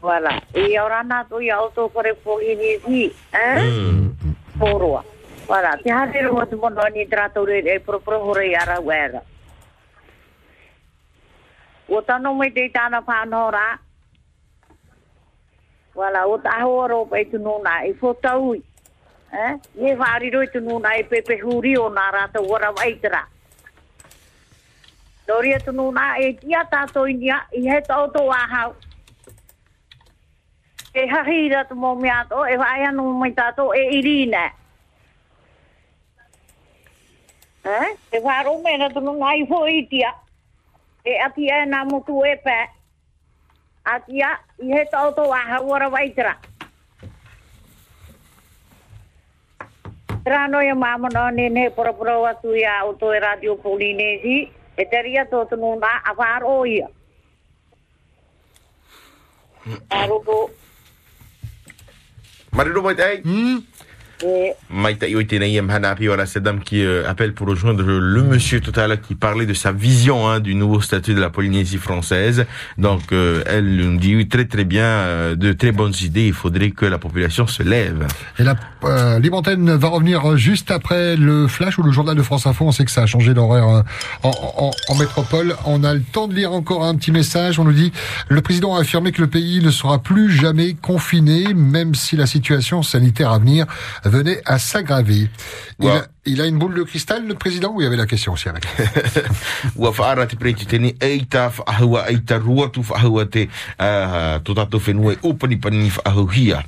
Voilà. 0.00 0.40
E 0.52 0.68
Yorana 0.72 1.24
tu 1.28 1.40
i 1.40 1.50
auto 1.50 1.88
kore 1.88 2.14
Polynésie, 2.14 3.12
hein? 3.32 4.16
Poroa. 4.58 5.04
Voilà. 5.46 5.76
Te 5.82 5.90
hare 5.90 6.22
ro 6.22 6.46
te 6.46 6.56
mono 6.56 6.82
ni 6.92 7.06
tratore 7.06 7.62
e 7.62 7.80
proprio 7.80 8.20
hore 8.20 8.46
i 8.46 8.54
araruera. 8.54 9.22
O 11.88 12.02
tano 12.02 12.34
mai 12.34 12.52
te 12.52 12.68
tāna 12.70 13.02
whanora. 13.06 13.78
Voilà, 15.94 16.26
o 16.26 16.38
ta 16.38 16.60
horo 16.64 17.04
pe 17.06 17.24
tu 17.30 17.38
nuna 17.38 17.84
i 17.86 17.94
fotaui. 17.94 18.62
Eh? 19.32 19.54
Ye 19.74 19.94
whari 19.94 20.30
roi 20.30 20.46
tu 20.52 20.60
nuna 20.60 20.96
i 20.98 21.04
pepe 21.04 21.38
huri 21.40 21.76
o 21.78 21.88
nā 21.90 22.10
rata 22.12 22.40
wara 22.40 22.72
waitara. 22.72 23.22
Doria 25.26 25.58
tu 25.58 25.72
nuna 25.72 26.18
e 26.18 26.34
tia 26.34 26.66
tātou 26.70 27.08
inia 27.10 27.40
i 27.52 27.64
he 27.66 27.80
tau 27.86 28.06
tō 28.12 28.26
ahau 28.34 28.74
ke 30.96 31.04
hahi 31.04 31.52
ra 31.52 31.60
tu 31.68 31.76
mo 31.76 31.92
mi 31.92 32.08
e 32.08 32.56
wa 32.56 32.68
ya 32.80 32.90
no 32.90 33.12
mi 33.20 33.28
e 33.28 33.82
irina. 34.00 34.44
Eh? 37.68 37.88
E 38.16 38.18
wa 38.24 38.40
ro 38.40 38.56
mena 38.64 38.88
na 38.88 38.94
tu 38.94 39.00
no 39.04 39.12
ai 39.20 39.44
itia. 39.44 40.10
E 41.04 41.20
ati 41.20 41.52
e 41.52 41.66
na 41.68 41.84
mo 41.84 42.00
tu 42.00 42.24
e 42.24 42.36
pe. 42.40 42.60
Ati 43.84 44.24
i 44.24 44.72
he 44.72 44.84
tau 44.90 45.12
to 45.12 45.28
wa 45.28 45.36
ha 45.36 45.60
wora 45.60 45.92
wa 45.92 46.00
itra. 46.00 46.34
Tra 50.24 50.48
no 50.48 50.64
ya 50.64 50.74
ma 50.74 50.96
mo 50.96 51.08
ne 51.30 51.48
ne 51.48 51.68
pro 51.68 51.92
pro 51.92 52.22
wa 52.24 52.32
tu 52.40 52.56
ya 52.56 52.88
o 52.88 52.96
to 52.96 53.12
e 53.12 53.20
radio 53.20 53.56
polinesi. 53.56 54.48
E 54.76 54.84
te 54.84 55.02
ria 55.02 55.24
tō 55.28 55.44
tunu 55.48 55.76
nā, 55.80 55.92
a 56.04 56.12
whāro 56.16 56.64
ia. 56.64 56.88
Mm. 59.66 59.80
Aroko, 59.90 60.50
Mariro 62.52 62.82
mai 62.82 62.94
tei. 62.94 63.22
e 63.24 63.62
Maïta 64.70 65.06
Yoitene 65.08 65.44
Yemhana 65.44 65.94
Piwala 65.94 66.26
Sedam 66.26 66.60
qui 66.60 66.82
euh, 66.84 67.08
appelle 67.08 67.34
pour 67.34 67.46
rejoindre 67.48 67.82
le 67.84 68.22
monsieur 68.22 68.60
tout 68.60 68.72
à 68.76 68.86
l'heure 68.86 69.00
qui 69.00 69.14
parlait 69.14 69.46
de 69.46 69.54
sa 69.54 69.72
vision 69.72 70.28
hein, 70.28 70.40
du 70.40 70.54
nouveau 70.54 70.80
statut 70.80 71.14
de 71.14 71.20
la 71.20 71.28
Polynésie 71.30 71.76
française. 71.76 72.46
Donc 72.78 73.12
euh, 73.12 73.42
elle 73.46 73.76
nous 73.76 73.98
dit 73.98 74.16
oui, 74.16 74.26
très 74.28 74.46
très 74.46 74.64
bien, 74.64 74.84
euh, 74.84 75.34
de 75.34 75.52
très 75.52 75.72
bonnes 75.72 75.92
idées. 76.02 76.26
Il 76.28 76.32
faudrait 76.32 76.70
que 76.70 76.86
la 76.86 76.98
population 76.98 77.46
se 77.46 77.62
lève. 77.62 78.06
Et 78.38 78.42
la 78.42 78.54
euh, 78.84 79.18
Libre 79.18 79.36
Antenne 79.38 79.70
va 79.74 79.88
revenir 79.88 80.36
juste 80.36 80.70
après 80.70 81.16
le 81.16 81.46
flash 81.46 81.78
ou 81.78 81.82
le 81.82 81.90
journal 81.92 82.16
de 82.16 82.22
France 82.22 82.46
Info. 82.46 82.64
On 82.66 82.72
sait 82.72 82.84
que 82.84 82.90
ça 82.90 83.02
a 83.02 83.06
changé 83.06 83.34
d'horaire 83.34 83.68
euh, 83.68 83.82
en, 84.22 84.30
en- 84.30 84.70
en 84.88 84.94
métropole. 84.96 85.54
On 85.66 85.84
a 85.84 85.92
le 85.94 86.00
temps 86.02 86.26
de 86.28 86.34
lire 86.34 86.52
encore 86.52 86.84
un 86.84 86.94
petit 86.96 87.12
message. 87.12 87.58
On 87.58 87.64
nous 87.64 87.72
dit 87.72 87.92
le 88.28 88.40
président 88.40 88.74
a 88.76 88.80
affirmé 88.80 89.12
que 89.12 89.20
le 89.20 89.28
pays 89.28 89.62
ne 89.62 89.70
sera 89.70 90.02
plus 90.02 90.30
jamais 90.32 90.74
confiné, 90.74 91.52
même 91.54 91.94
si 91.94 92.16
la 92.16 92.26
situation 92.26 92.82
sanitaire 92.82 93.30
à 93.30 93.38
venir 93.38 93.66
venait 94.08 94.40
à 94.44 94.58
s'aggraver. 94.58 95.30
Il 96.26 96.40
a 96.40 96.46
une 96.46 96.58
boule 96.58 96.74
de 96.74 96.82
cristal, 96.82 97.26
le 97.26 97.34
président, 97.34 97.72
ou 97.72 97.80
il 97.80 97.84
y 97.84 97.86
avait 97.86 97.96
la 97.96 98.06
question 98.06 98.32
aussi 98.32 98.48
avec 98.48 98.66
whaahuhia. 106.04 106.62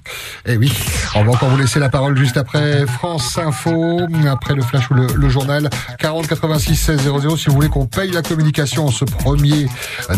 Eh 0.47 0.57
oui, 0.57 0.73
on 1.15 1.25
va 1.25 1.33
encore 1.33 1.49
vous 1.49 1.59
laisser 1.59 1.81
la 1.81 1.89
parole 1.89 2.17
juste 2.17 2.37
après 2.37 2.87
France 2.87 3.39
Info, 3.39 4.01
après 4.31 4.55
le 4.55 4.63
flash 4.63 4.91
ou 4.91 4.95
le, 4.95 5.07
le 5.15 5.29
journal 5.29 5.69
40 5.99 6.27
86 6.27 6.77
16 6.77 7.03
00. 7.03 7.37
Si 7.37 7.47
vous 7.47 7.55
voulez 7.55 7.69
qu'on 7.69 7.87
paye 7.87 8.11
la 8.11 8.23
communication 8.23 8.89
ce 8.91 9.05
1er 9.05 9.69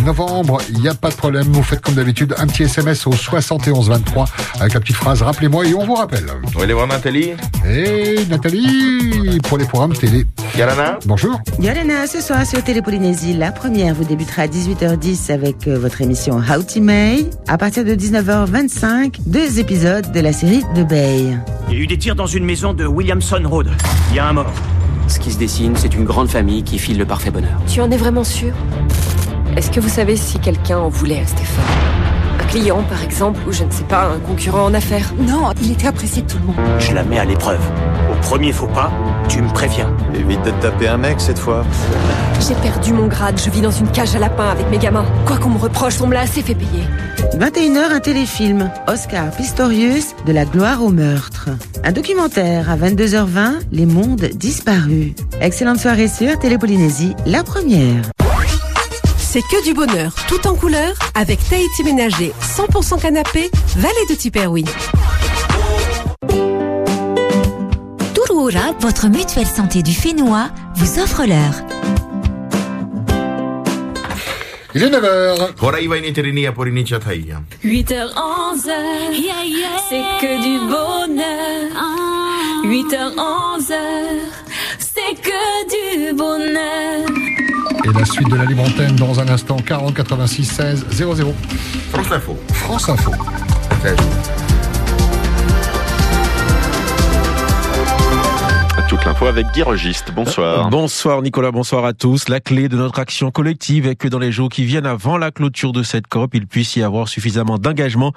novembre, 0.04 0.58
il 0.70 0.80
n'y 0.80 0.88
a 0.88 0.94
pas 0.94 1.10
de 1.10 1.16
problème. 1.16 1.46
Vous 1.48 1.62
faites 1.62 1.80
comme 1.80 1.94
d'habitude 1.94 2.34
un 2.38 2.46
petit 2.46 2.64
SMS 2.64 3.06
au 3.06 3.12
71 3.12 3.88
23 3.88 4.26
avec 4.60 4.74
la 4.74 4.80
petite 4.80 4.96
phrase 4.96 5.22
rappelez-moi 5.22 5.66
et 5.66 5.74
on 5.74 5.84
vous 5.84 5.94
rappelle. 5.94 6.26
Va 6.54 6.62
aller 6.62 6.72
voir 6.72 6.86
Nathalie. 6.86 7.32
Et 7.66 8.24
Nathalie 8.28 9.29
Pour 9.38 9.58
les 9.58 9.64
programmes 9.64 9.92
télé. 9.92 10.24
Yarana. 10.56 10.98
Bonjour. 11.06 11.38
Yorena, 11.60 12.06
ce 12.08 12.20
soir 12.20 12.44
sur 12.44 12.64
Télé 12.64 12.82
Polynésie, 12.82 13.32
la 13.34 13.52
première 13.52 13.94
vous 13.94 14.04
débutera 14.04 14.42
à 14.42 14.46
18h10 14.48 15.32
avec 15.32 15.68
euh, 15.68 15.78
votre 15.78 16.02
émission 16.02 16.38
How 16.38 16.62
to 16.62 16.80
May. 16.80 17.26
À 17.46 17.56
partir 17.56 17.84
de 17.84 17.94
19h25, 17.94 19.20
deux 19.26 19.60
épisodes 19.60 20.10
de 20.10 20.20
la 20.20 20.32
série 20.32 20.62
The 20.74 20.86
Bay. 20.86 21.36
Il 21.68 21.74
y 21.74 21.80
a 21.80 21.82
eu 21.82 21.86
des 21.86 21.98
tirs 21.98 22.16
dans 22.16 22.26
une 22.26 22.44
maison 22.44 22.74
de 22.74 22.84
Williamson 22.86 23.42
Road. 23.44 23.70
Il 24.10 24.16
y 24.16 24.18
a 24.18 24.26
un 24.26 24.32
mort. 24.32 24.52
Ce 25.06 25.20
qui 25.20 25.30
se 25.30 25.38
dessine, 25.38 25.74
c'est 25.76 25.94
une 25.94 26.04
grande 26.04 26.28
famille 26.28 26.64
qui 26.64 26.78
file 26.78 26.98
le 26.98 27.06
parfait 27.06 27.30
bonheur. 27.30 27.60
Tu 27.68 27.80
en 27.80 27.90
es 27.90 27.96
vraiment 27.96 28.24
sûr? 28.24 28.52
Est-ce 29.56 29.70
que 29.70 29.78
vous 29.78 29.88
savez 29.88 30.16
si 30.16 30.38
quelqu'un 30.40 30.78
en 30.78 30.88
voulait 30.88 31.20
à 31.20 31.26
Stéphane 31.26 31.99
client, 32.50 32.82
par 32.88 33.02
exemple, 33.02 33.38
ou 33.46 33.52
je 33.52 33.62
ne 33.64 33.70
sais 33.70 33.84
pas, 33.84 34.06
un 34.06 34.18
concurrent 34.18 34.64
en 34.64 34.74
affaires 34.74 35.14
Non, 35.18 35.52
il 35.62 35.72
était 35.72 35.86
apprécié 35.86 36.22
de 36.22 36.26
tout 36.26 36.38
le 36.38 36.46
monde. 36.46 36.56
Je 36.78 36.92
la 36.92 37.04
mets 37.04 37.18
à 37.18 37.24
l'épreuve. 37.24 37.60
Au 38.10 38.14
premier 38.22 38.52
faux 38.52 38.66
pas, 38.66 38.90
tu 39.28 39.40
me 39.40 39.48
préviens. 39.48 39.94
Évite 40.14 40.42
de 40.42 40.50
te 40.50 40.62
taper 40.62 40.88
un 40.88 40.96
mec 40.96 41.20
cette 41.20 41.38
fois. 41.38 41.64
J'ai 42.46 42.54
perdu 42.54 42.92
mon 42.92 43.06
grade, 43.06 43.40
je 43.42 43.50
vis 43.50 43.60
dans 43.60 43.70
une 43.70 43.88
cage 43.90 44.16
à 44.16 44.18
lapins 44.18 44.48
avec 44.50 44.68
mes 44.68 44.78
gamins. 44.78 45.06
Quoi 45.26 45.38
qu'on 45.38 45.50
me 45.50 45.58
reproche, 45.58 46.00
on 46.00 46.08
me 46.08 46.14
l'a 46.14 46.22
assez 46.22 46.42
fait 46.42 46.56
payer. 46.56 46.84
21h, 47.38 47.92
un 47.92 48.00
téléfilm, 48.00 48.70
Oscar 48.88 49.30
Pistorius, 49.30 50.14
de 50.26 50.32
la 50.32 50.44
gloire 50.44 50.82
au 50.82 50.90
meurtre. 50.90 51.50
Un 51.84 51.92
documentaire 51.92 52.68
à 52.68 52.76
22h20, 52.76 53.60
Les 53.70 53.86
mondes 53.86 54.28
disparus. 54.34 55.12
Excellente 55.40 55.78
soirée 55.78 56.08
sur 56.08 56.36
Télé 56.38 56.58
Polynésie, 56.58 57.14
la 57.26 57.44
première. 57.44 58.02
C'est 59.32 59.42
que 59.42 59.62
du 59.62 59.74
bonheur, 59.74 60.12
tout 60.26 60.44
en 60.48 60.56
couleur, 60.56 60.92
avec 61.14 61.38
Tahiti 61.48 61.84
Ménager, 61.84 62.32
100% 62.42 63.00
canapé, 63.00 63.48
vallée 63.76 64.06
de 64.10 64.16
Tiperoui. 64.16 64.64
Turuura, 68.12 68.72
votre 68.80 69.06
mutuelle 69.06 69.46
santé 69.46 69.84
du 69.84 69.92
Fénois, 69.92 70.50
vous 70.74 70.98
offre 70.98 71.26
l'heure. 71.26 71.62
Il 74.74 74.82
est 74.82 74.90
9h. 74.90 75.50
Horai 75.62 75.86
vai 75.86 76.00
ni 76.00 76.12
terini 76.12 76.46
a 76.46 76.52
porini 76.52 76.84
chatai. 76.84 77.24
8h, 77.62 78.12
11h, 78.14 78.72
c'est 79.88 80.02
que 80.20 80.42
du 80.42 80.58
bonheur. 80.66 81.70
8h, 82.64 83.14
11h, 83.14 83.74
c'est 84.80 85.14
que 85.22 86.08
du 86.08 86.16
bonheur. 86.16 87.19
Et 87.90 87.98
la 87.98 88.04
suite 88.04 88.28
de 88.28 88.36
la 88.36 88.44
libre 88.44 88.62
antenne 88.62 88.94
dans 88.94 89.18
un 89.18 89.28
instant, 89.28 89.56
40 89.56 89.94
86 89.94 90.44
16 90.44 90.86
00. 90.92 91.34
France 91.90 92.12
Info. 92.12 92.38
France 92.52 92.88
Info. 92.88 93.12
Toute 98.90 99.04
l'info 99.04 99.26
avec 99.26 99.46
Guy 99.52 99.62
Registe. 99.62 100.10
Bonsoir. 100.12 100.68
Bonsoir 100.68 101.22
Nicolas, 101.22 101.52
bonsoir 101.52 101.84
à 101.84 101.92
tous. 101.92 102.28
La 102.28 102.40
clé 102.40 102.68
de 102.68 102.76
notre 102.76 102.98
action 102.98 103.30
collective 103.30 103.86
est 103.86 103.94
que 103.94 104.08
dans 104.08 104.18
les 104.18 104.32
jours 104.32 104.48
qui 104.48 104.64
viennent 104.64 104.84
avant 104.84 105.16
la 105.16 105.30
clôture 105.30 105.70
de 105.70 105.84
cette 105.84 106.08
COP, 106.08 106.34
il 106.34 106.48
puisse 106.48 106.74
y 106.74 106.82
avoir 106.82 107.06
suffisamment 107.06 107.56
d'engagement 107.56 108.12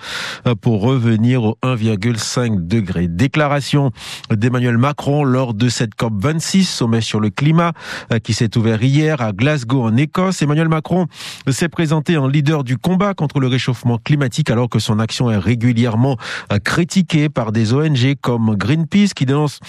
euh, 0.47 0.55
pour 0.55 0.81
revenir 0.81 1.43
au 1.43 1.59
1,5 1.61 2.65
degré. 2.65 3.07
Déclaration 3.07 3.91
d'Emmanuel 4.31 4.79
Macron 4.79 5.23
lors 5.23 5.53
de 5.53 5.69
cette 5.69 5.93
COP 5.93 6.13
26, 6.17 6.67
sommet 6.67 7.01
sur 7.01 7.19
le 7.19 7.29
climat, 7.29 7.73
euh, 8.11 8.17
qui 8.17 8.33
s'est 8.33 8.57
ouvert 8.57 8.81
hier 8.81 9.21
à 9.21 9.31
Glasgow 9.31 9.83
en 9.83 9.95
Écosse. 9.95 10.41
Emmanuel 10.41 10.69
Macron 10.69 11.05
s'est 11.51 11.69
présenté 11.69 12.17
en 12.17 12.27
leader 12.27 12.63
du 12.63 12.79
combat 12.79 13.13
contre 13.13 13.39
le 13.39 13.45
réchauffement 13.45 13.99
climatique 13.99 14.49
alors 14.49 14.69
que 14.69 14.79
son 14.79 14.97
action 14.97 15.29
est 15.29 15.37
régulièrement 15.37 16.17
euh, 16.51 16.57
critiquée 16.57 17.29
par 17.29 17.51
des 17.51 17.75
ONG 17.75 18.15
comme 18.19 18.55
Greenpeace 18.55 19.13
qui 19.15 19.27
dénonce 19.27 19.59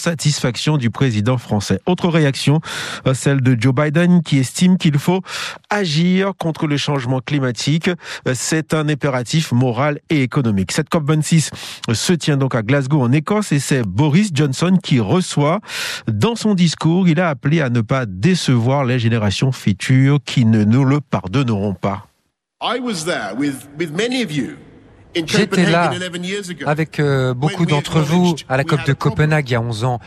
l'autosatisfaction 0.00 0.76
du 0.78 0.90
président 0.90 1.36
français. 1.36 1.80
Autre 1.86 2.08
réaction, 2.08 2.60
euh, 3.06 3.14
celle 3.14 3.40
de 3.42 3.56
Joe 3.60 3.74
Biden 3.74 4.22
qui 4.22 4.38
estime 4.38 4.78
qu'il 4.78 4.98
faut 4.98 5.20
agir 5.68 6.32
contre 6.38 6.66
le 6.66 6.76
changement 6.76 7.20
climatique. 7.20 7.88
Euh, 7.88 8.34
C'est 8.34 8.72
un 8.74 8.88
impératif 8.88 9.52
moral 9.52 9.98
et 10.08 10.22
économique. 10.22 10.72
Cette 10.72 10.88
COP26 10.90 11.50
se 11.92 12.12
tient 12.12 12.36
donc 12.36 12.54
à 12.54 12.62
Glasgow 12.62 13.02
en 13.02 13.12
Écosse 13.12 13.52
et 13.52 13.58
c'est 13.58 13.82
Boris 13.82 14.30
Johnson 14.32 14.78
qui 14.82 15.00
reçoit. 15.00 15.60
Dans 16.08 16.36
son 16.36 16.54
discours, 16.54 17.08
il 17.08 17.20
a 17.20 17.28
appelé 17.28 17.60
à 17.60 17.68
ne 17.68 17.82
pas 17.82 18.06
décevoir 18.06 18.84
les 18.84 18.98
générations 18.98 19.52
futures 19.52 20.18
qui 20.24 20.44
ne 20.44 20.64
nous 20.64 20.84
le 20.84 21.00
pardonneront 21.00 21.74
pas. 21.74 22.06
J'étais 25.14 25.66
là 25.66 25.90
avec 26.66 27.00
euh, 27.00 27.34
beaucoup 27.34 27.66
d'entre 27.66 28.00
vous 28.00 28.34
à 28.48 28.56
la 28.56 28.64
COP 28.64 28.86
de 28.86 28.92
Copenhague 28.92 29.48
il 29.48 29.52
y 29.52 29.56
a 29.56 29.60
11 29.60 29.84
ans, 29.84 30.00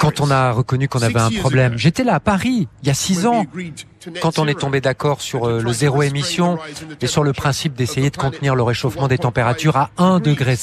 quand 0.00 0.20
on 0.20 0.30
a 0.30 0.52
reconnu 0.52 0.88
qu'on 0.88 1.02
avait 1.02 1.20
un 1.20 1.30
problème. 1.30 1.76
J'étais 1.76 2.04
là 2.04 2.14
à 2.14 2.20
Paris 2.20 2.68
il 2.82 2.88
y 2.88 2.90
a 2.90 2.94
6 2.94 3.26
ans, 3.26 3.46
quand 4.20 4.38
on 4.38 4.46
est 4.46 4.58
tombé 4.58 4.80
d'accord 4.80 5.20
sur 5.20 5.46
euh, 5.46 5.60
le 5.60 5.72
zéro 5.72 6.02
émission 6.02 6.58
et 7.00 7.06
sur 7.06 7.24
le 7.24 7.32
principe 7.32 7.74
d'essayer 7.74 8.10
de 8.10 8.16
contenir 8.16 8.54
le 8.54 8.62
réchauffement 8.62 9.08
des 9.08 9.18
températures 9.18 9.76
à 9.76 9.90
1,5 9.98 10.20
degré. 10.20 10.56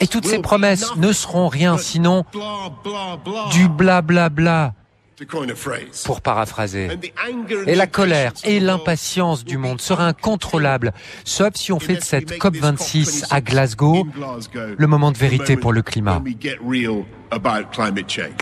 Et 0.00 0.06
toutes 0.06 0.26
ces 0.26 0.38
promesses 0.38 0.96
ne 0.96 1.12
seront 1.12 1.48
rien 1.48 1.76
sinon 1.76 2.24
du 3.52 3.68
blablabla. 3.68 4.30
Bla 4.30 4.30
bla 4.70 4.79
pour 6.04 6.20
paraphraser. 6.20 6.88
Et 7.66 7.74
la 7.74 7.86
colère 7.86 8.32
et 8.44 8.60
l'impatience 8.60 9.44
du 9.44 9.58
monde 9.58 9.80
seraient 9.80 10.04
incontrôlables, 10.04 10.92
sauf 11.24 11.54
si 11.54 11.72
on 11.72 11.80
fait 11.80 11.96
de 11.96 12.00
cette 12.00 12.32
COP26 12.32 13.26
à 13.30 13.40
Glasgow 13.40 14.06
le 14.76 14.86
moment 14.86 15.12
de 15.12 15.18
vérité 15.18 15.56
pour 15.56 15.72
le 15.72 15.82
climat. 15.82 16.22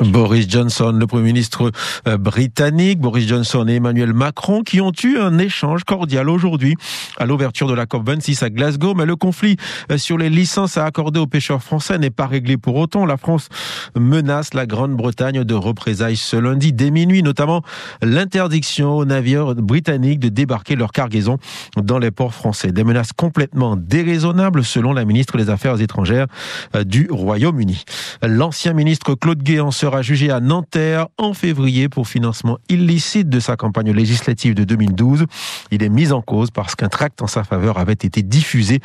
Boris 0.00 0.48
Johnson, 0.48 0.92
le 0.92 1.06
Premier 1.06 1.24
ministre 1.24 1.70
euh, 2.06 2.16
britannique, 2.16 3.00
Boris 3.00 3.28
Johnson 3.28 3.66
et 3.68 3.74
Emmanuel 3.74 4.14
Macron, 4.14 4.62
qui 4.62 4.80
ont 4.80 4.92
eu 5.04 5.18
un 5.18 5.38
échange 5.38 5.84
cordial 5.84 6.30
aujourd'hui 6.30 6.74
à 7.18 7.26
l'ouverture 7.26 7.68
de 7.68 7.74
la 7.74 7.84
COP26 7.84 8.44
à 8.44 8.50
Glasgow. 8.50 8.94
Mais 8.94 9.04
le 9.04 9.16
conflit 9.16 9.56
euh, 9.92 9.98
sur 9.98 10.16
les 10.16 10.30
licences 10.30 10.78
à 10.78 10.84
accorder 10.84 11.20
aux 11.20 11.26
pêcheurs 11.26 11.62
français 11.62 11.98
n'est 11.98 12.10
pas 12.10 12.26
réglé 12.26 12.56
pour 12.56 12.76
autant. 12.76 13.04
La 13.04 13.16
France 13.16 13.48
menace 13.94 14.54
la 14.54 14.66
Grande-Bretagne 14.66 15.44
de 15.44 15.54
représailles 15.54 16.16
ce 16.16 16.36
lundi 16.36 16.72
dès 16.72 16.90
minuit, 16.90 17.22
notamment 17.22 17.62
l'interdiction 18.00 18.96
aux 18.96 19.04
navires 19.04 19.54
britanniques 19.54 20.20
de 20.20 20.28
débarquer 20.28 20.76
leur 20.76 20.92
cargaison 20.92 21.38
dans 21.76 21.98
les 21.98 22.10
ports 22.10 22.34
français. 22.34 22.72
Des 22.72 22.84
menaces 22.84 23.12
complètement 23.12 23.76
déraisonnables 23.76 24.64
selon 24.64 24.92
la 24.92 25.04
ministre 25.04 25.36
des 25.36 25.50
Affaires 25.50 25.80
étrangères 25.80 26.26
euh, 26.74 26.84
du 26.84 27.08
Royaume-Uni. 27.10 27.84
L'ancien 28.22 28.77
ministre 28.78 29.16
Claude 29.16 29.42
Guéant 29.42 29.72
sera 29.72 30.02
jugé 30.02 30.30
à 30.30 30.38
Nanterre 30.38 31.08
en 31.18 31.34
février 31.34 31.88
pour 31.88 32.06
financement 32.06 32.58
illicite 32.68 33.28
de 33.28 33.40
sa 33.40 33.56
campagne 33.56 33.90
législative 33.90 34.54
de 34.54 34.62
2012. 34.62 35.26
Il 35.72 35.82
est 35.82 35.88
mis 35.88 36.12
en 36.12 36.22
cause 36.22 36.52
parce 36.52 36.76
qu'un 36.76 36.88
tract 36.88 37.20
en 37.20 37.26
sa 37.26 37.42
faveur 37.42 37.78
avait 37.78 37.94
été 37.94 38.22
diffusé 38.22 38.78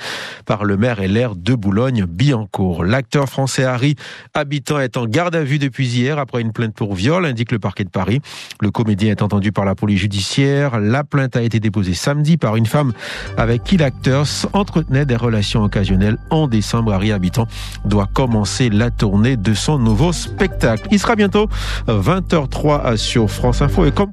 par 0.48 0.64
le 0.64 0.78
maire 0.78 1.00
LR 1.00 1.36
de 1.36 1.54
Boulogne-Billancourt. 1.54 2.84
L'acteur 2.84 3.30
français 3.30 3.66
Harry, 3.66 3.96
habitant, 4.34 4.80
est 4.80 4.98
en 4.98 5.06
garde 5.06 5.36
à 5.36 5.44
vue 5.44 5.60
depuis 5.60 5.88
hier 5.88 6.18
après 6.18 6.41
une 6.41 6.54
plainte 6.54 6.74
pour 6.74 6.96
viol, 6.96 7.24
indique 7.24 7.52
le 7.52 7.60
parquet 7.60 7.84
de 7.84 7.91
Paris. 7.91 8.20
Le 8.62 8.72
comédien 8.72 9.12
est 9.12 9.22
entendu 9.22 9.52
par 9.52 9.64
la 9.64 9.76
police 9.76 10.00
judiciaire. 10.00 10.80
La 10.80 11.04
plainte 11.04 11.36
a 11.36 11.44
été 11.44 11.60
déposée 11.60 11.94
samedi 11.94 12.38
par 12.38 12.56
une 12.56 12.66
femme 12.66 12.94
avec 13.38 13.64
qui 13.64 13.78
l'acteur 13.78 14.26
entretenait 14.54 15.06
des 15.06 15.18
relations 15.18 15.64
occasionnelles 15.64 16.18
en 16.32 16.48
décembre. 16.48 16.94
Harry 16.94 17.12
Habitant 17.12 17.46
doit 17.86 18.10
commencer 18.12 18.72
la 18.72 18.89
tournée 18.89 19.38
de 19.38 19.54
son 19.54 19.82
nouveau 19.84 20.11
spectacle. 20.11 20.88
Il 20.91 20.99
sera 20.99 21.15
bientôt 21.15 21.47
20h03 21.88 22.97
sur 22.97 23.29
France 23.29 23.61
Info 23.61 23.86
et 23.86 23.91
comme 23.91 24.11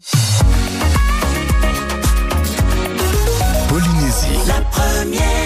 Polynésie. 3.69 4.49
La 4.49 4.61
première. 4.63 5.40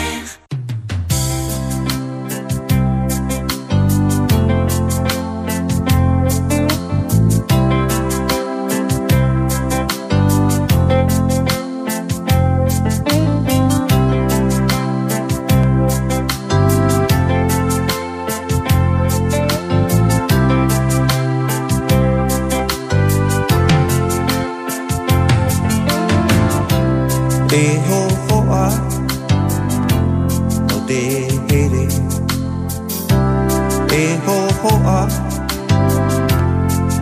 Hoa, 34.64 35.06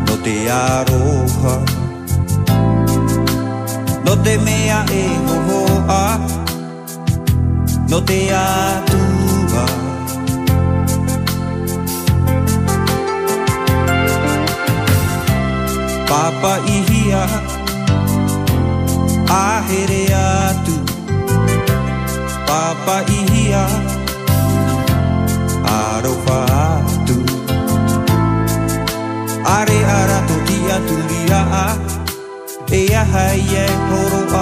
No 0.07 0.15
te 0.19 0.51
aroha 0.51 1.55
No 4.05 4.19
te 4.19 4.37
mea 4.39 4.85
e 4.91 5.07
hoa, 5.39 6.19
No 7.89 8.03
te 8.03 8.35
atua 8.35 9.65
Papa 16.09 16.59
ihia 16.67 17.27
Ahere 19.29 20.13
atu 20.13 20.75
Papa 22.45 23.05
ihia 23.09 23.67
Aroha 25.65 26.45
atu 26.51 26.92
are 29.59 29.79
ara 29.97 30.19
to 30.29 30.37
dia 30.49 30.77
tia 30.77 30.77
tulia 30.89 31.41
a 31.63 31.67
e 32.79 32.83
a 33.01 33.03
hai 33.13 33.41
e 33.65 33.67
horo 33.89 34.23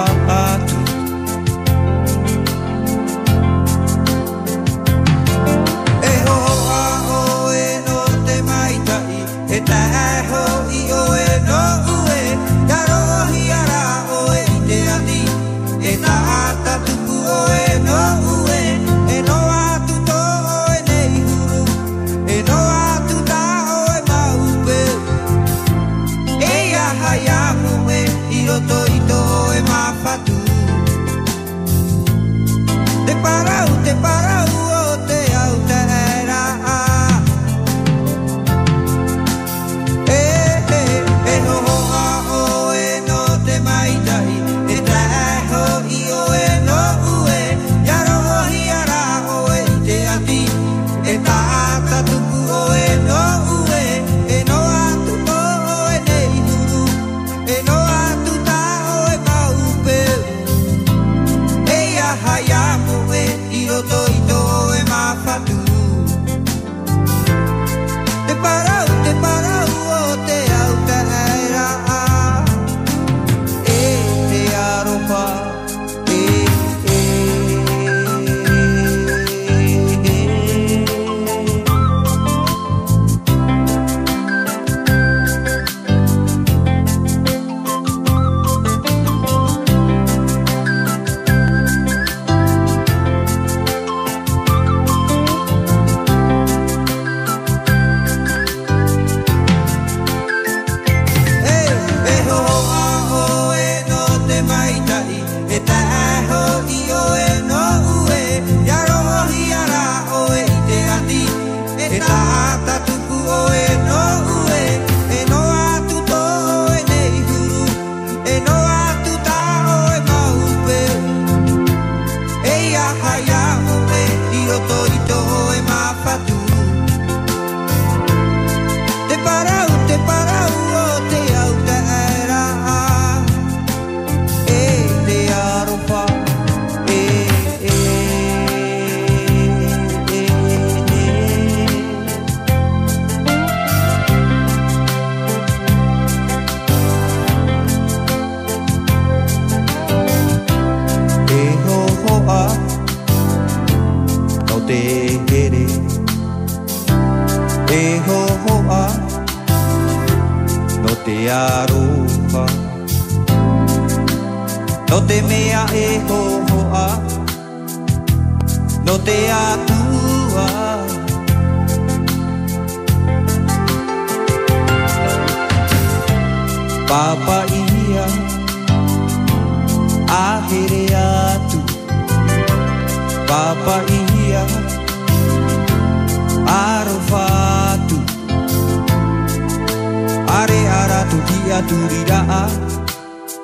dooby 191.67 192.03
da, 192.05 192.47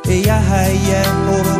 yeah, 0.05 0.71
yeah, 0.87 1.56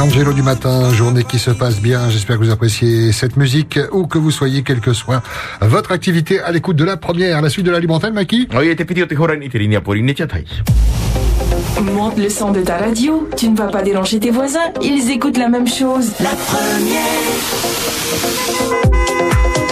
Angelo 0.00 0.32
du 0.32 0.42
matin, 0.42 0.92
journée 0.94 1.22
qui 1.22 1.38
se 1.38 1.50
passe 1.50 1.80
bien. 1.80 2.08
J'espère 2.08 2.38
que 2.38 2.44
vous 2.44 2.50
appréciez 2.50 3.12
cette 3.12 3.36
musique, 3.36 3.78
où 3.92 4.06
que 4.06 4.16
vous 4.16 4.30
soyez, 4.30 4.62
quelle 4.62 4.80
que 4.80 4.94
soit 4.94 5.22
votre 5.60 5.92
activité, 5.92 6.40
à 6.40 6.50
l'écoute 6.50 6.76
de 6.76 6.84
la 6.84 6.96
première, 6.96 7.42
la 7.42 7.50
suite 7.50 7.66
de 7.66 7.70
l'alimental, 7.70 8.12
Maki. 8.12 8.48
Monte 11.82 12.18
le 12.18 12.30
son 12.30 12.52
de 12.52 12.62
ta 12.62 12.78
radio, 12.78 13.28
tu 13.36 13.48
ne 13.48 13.56
vas 13.56 13.68
pas 13.68 13.82
déranger 13.82 14.18
tes 14.18 14.30
voisins, 14.30 14.72
ils 14.82 15.10
écoutent 15.10 15.38
la 15.38 15.48
même 15.48 15.68
chose. 15.68 16.12
La 16.20 16.30
première. 16.30 17.02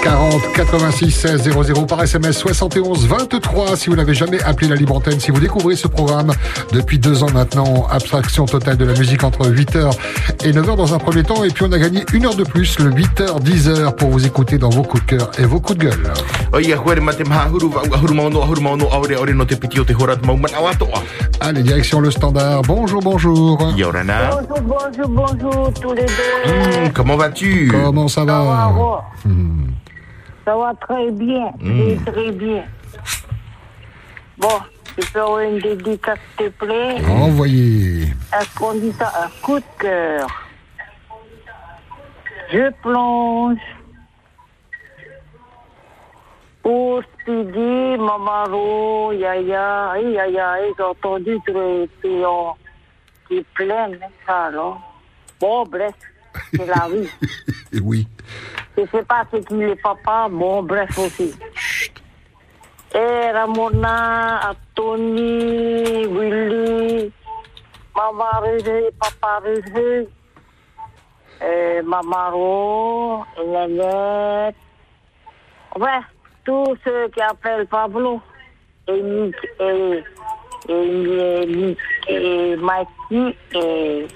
40 0.02 0.52
86 0.54 1.10
16 1.10 1.50
00 1.50 1.86
par 1.86 2.02
SMS 2.02 2.38
71 2.38 3.06
23 3.06 3.76
si 3.76 3.90
vous 3.90 3.96
n'avez 3.96 4.14
jamais 4.14 4.42
appelé 4.42 4.68
la 4.68 4.76
libre 4.76 4.96
antenne, 4.96 5.20
si 5.20 5.30
vous 5.30 5.40
découvrez 5.40 5.76
ce 5.76 5.88
programme 5.88 6.32
depuis 6.72 6.98
deux 6.98 7.22
ans 7.22 7.30
maintenant, 7.32 7.86
abstraction 7.90 8.46
totale 8.46 8.76
de 8.76 8.84
la 8.84 8.94
musique 8.94 9.24
entre 9.24 9.48
8h 9.48 9.92
et 10.44 10.52
9h 10.52 10.76
dans 10.76 10.94
un 10.94 10.98
premier 10.98 11.22
temps 11.22 11.44
et 11.44 11.48
puis 11.48 11.64
on 11.68 11.72
a 11.72 11.78
gagné 11.78 12.04
une 12.14 12.26
heure 12.26 12.34
de 12.34 12.44
plus, 12.44 12.78
le 12.78 12.90
8h 12.90 13.42
10h 13.42 13.94
pour 13.96 14.10
vous 14.10 14.26
écouter 14.26 14.58
dans 14.58 14.70
vos 14.70 14.82
coups 14.82 15.04
de 15.04 15.16
cœur 15.16 15.30
et 15.38 15.44
vos 15.44 15.60
coups 15.60 15.78
de 15.78 15.84
gueule. 15.84 16.12
Allez, 21.40 21.62
direction 21.62 22.00
le 22.00 22.10
standard. 22.10 22.62
Bonjour, 22.62 23.00
bonjour. 23.02 23.72
Yorana. 23.76 24.30
Bonjour, 24.48 24.78
bonjour, 25.06 25.08
bonjour 25.08 25.72
tous 25.74 25.92
les 25.92 26.04
deux. 26.04 26.86
Hmm, 26.86 26.90
comment 26.94 27.16
vas-tu? 27.16 27.68
Comment 27.70 28.08
ça 28.08 28.24
va? 28.24 28.72
Hmm. 29.24 29.70
Ça 30.50 30.56
va 30.56 30.74
très 30.74 31.12
bien, 31.12 31.52
Hmm. 31.60 32.04
très, 32.06 32.32
bien. 32.32 32.64
Bon, 34.36 34.58
tu 34.98 35.06
peux 35.12 35.20
avoir 35.20 35.38
une 35.42 35.60
dédicace, 35.60 36.18
s'il 36.36 36.50
te 36.50 36.64
plaît? 36.64 36.96
Envoyez. 37.08 38.02
Est-ce 38.36 38.58
qu'on 38.58 38.74
dit 38.74 38.92
ça 38.98 39.12
un 39.22 39.28
coup 39.46 39.60
de 39.60 39.64
cœur 39.78 40.26
Je 42.52 42.68
plonge 42.82 43.58
pour 46.64 47.00
Speedy, 47.22 47.96
Mamaro, 48.02 49.12
Yaya, 49.12 49.94
Yaya, 50.00 50.56
j'ai 50.76 50.82
entendu 50.82 51.38
que 51.46 51.86
clients 52.00 52.56
qui 53.28 53.46
plaignent 53.54 54.00
ça, 54.26 54.50
là. 54.50 54.76
Bon, 55.40 55.64
bref, 55.64 55.94
c'est 56.52 56.66
la 56.66 56.88
vie. 56.88 57.08
oui. 57.84 58.08
Je 58.80 58.86
sais 58.90 59.04
pas 59.04 59.24
ce 59.30 59.36
qu'il 59.36 59.62
est 59.62 59.82
papa, 59.82 60.28
bon, 60.30 60.62
bref 60.62 60.98
aussi. 60.98 61.34
Et 62.94 63.30
Ramona, 63.30 64.52
Tony, 64.74 66.06
Willy, 66.06 67.12
Maman 67.94 68.40
Régé, 68.40 68.88
Papa 68.98 69.40
Régé, 69.44 70.08
et 71.42 71.82
Mamaro, 71.82 73.22
et 73.38 73.46
Nanette. 73.46 74.56
Ouais, 75.76 76.00
tous 76.44 76.74
ceux 76.82 77.08
qui 77.08 77.20
appellent 77.20 77.66
Pablo, 77.66 78.22
et 78.88 79.02
Nick, 79.02 79.36
et, 79.60 80.02
et, 80.70 81.76
et 82.08 82.56
Mikey, 82.56 83.36
et 83.54 84.06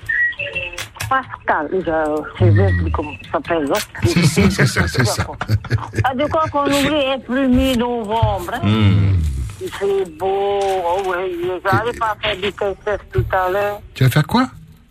Pascal, 1.09 1.69
je 1.73 2.39
sais 2.39 2.51
même 2.51 2.77
plus 2.83 2.91
comment 2.91 3.13
ça 3.25 3.33
s'appelle. 3.33 3.65
là. 3.65 3.75
Si, 4.05 4.27
si, 4.27 4.51
c'est 4.51 4.67
ça, 4.67 4.87
c'est 4.89 5.05
ça. 5.05 5.27
Ah, 6.05 6.15
de 6.15 6.25
quoi 6.31 6.45
qu'on 6.51 6.65
oublie 6.67 6.95
est 6.95 7.25
plus 7.25 7.49
mi-novembre. 7.49 8.53
Hein? 8.55 8.61
Hmm. 8.63 9.17
Il 9.61 9.71
fait 9.71 10.05
beau. 10.19 10.59
Oh, 10.63 11.03
oui, 11.07 11.51
j'arrive 11.65 11.99
pas 11.99 12.13
à 12.13 12.17
faire 12.17 12.37
du 12.37 12.53
kitesurf 12.53 13.01
tout 13.13 13.25
à 13.33 13.51
l'heure 13.51 13.81
Tu 13.95 14.05
vas 14.05 14.11
faire 14.11 14.27
quoi? 14.27 14.47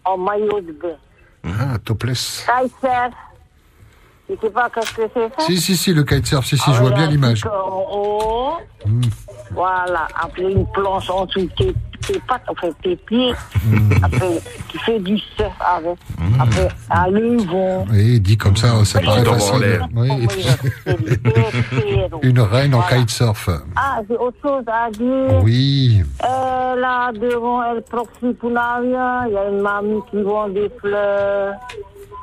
En 0.06 0.18
maillot 0.18 0.62
de 0.62 0.72
bain. 0.72 0.96
Ah, 1.46 1.78
topless. 1.84 2.46
Kitesurf. 2.48 3.14
Tu 4.34 4.48
sais 4.48 4.50
pas 4.52 4.70
qu'est-ce 4.74 4.94
que 4.94 5.02
c'est 5.14 5.30
ça? 5.38 5.46
Si, 5.46 5.58
si, 5.62 5.78
si, 5.78 5.94
le 5.94 6.04
kitesurf, 6.04 6.46
si, 6.46 6.58
si, 6.58 6.64
Ah, 6.68 6.74
je 6.74 6.80
vois 6.80 6.90
oui, 6.90 6.96
bien 6.96 7.08
l'image. 7.08 7.42
truc 7.42 7.54
En 7.54 7.86
haut. 7.92 8.54
Hmm. 8.86 9.02
Voilà. 9.52 10.08
Après 10.20 10.52
une 10.52 10.66
planche 10.72 11.10
en 11.10 11.26
dessous 11.26 11.42
de 11.42 11.52
tes, 11.56 11.74
tes 12.08 12.20
pattes, 12.28 12.42
enfin 12.48 12.70
tes 12.82 12.96
pieds. 12.96 13.34
Hmm. 13.64 13.92
Après, 14.04 14.42
tu 14.70 14.80
fais 14.80 15.00
du 15.00 15.18
surf 15.38 15.54
avec. 15.60 15.98
Après, 16.40 16.68
à 16.90 17.08
l'event. 17.10 17.86
Oui, 17.92 18.20
dit 18.20 18.36
comme 18.38 18.56
ça, 18.58 18.84
ça 18.86 19.00
paraît 19.02 19.24
facile. 19.24 19.82
Oui. 19.96 20.28
Une 22.24 22.40
reine 22.40 22.74
en 22.74 22.82
kitesurf. 22.82 23.50
Ah, 23.76 24.02
j'ai 24.10 24.18
autre 24.18 24.38
chose 24.42 24.64
à 24.68 24.90
dire. 24.90 25.44
Oui. 25.44 26.02
Euh, 26.24 26.76
là, 26.76 27.12
devant 27.14 27.62
El 27.64 27.84
Proxy 27.84 28.34
Punaria, 28.40 29.26
il 29.28 29.34
y 29.34 29.38
a 29.38 29.50
une 29.50 29.62
mamie 29.62 30.00
qui 30.10 30.22
vend 30.22 30.50
des 30.50 30.70
fleurs. 30.82 31.54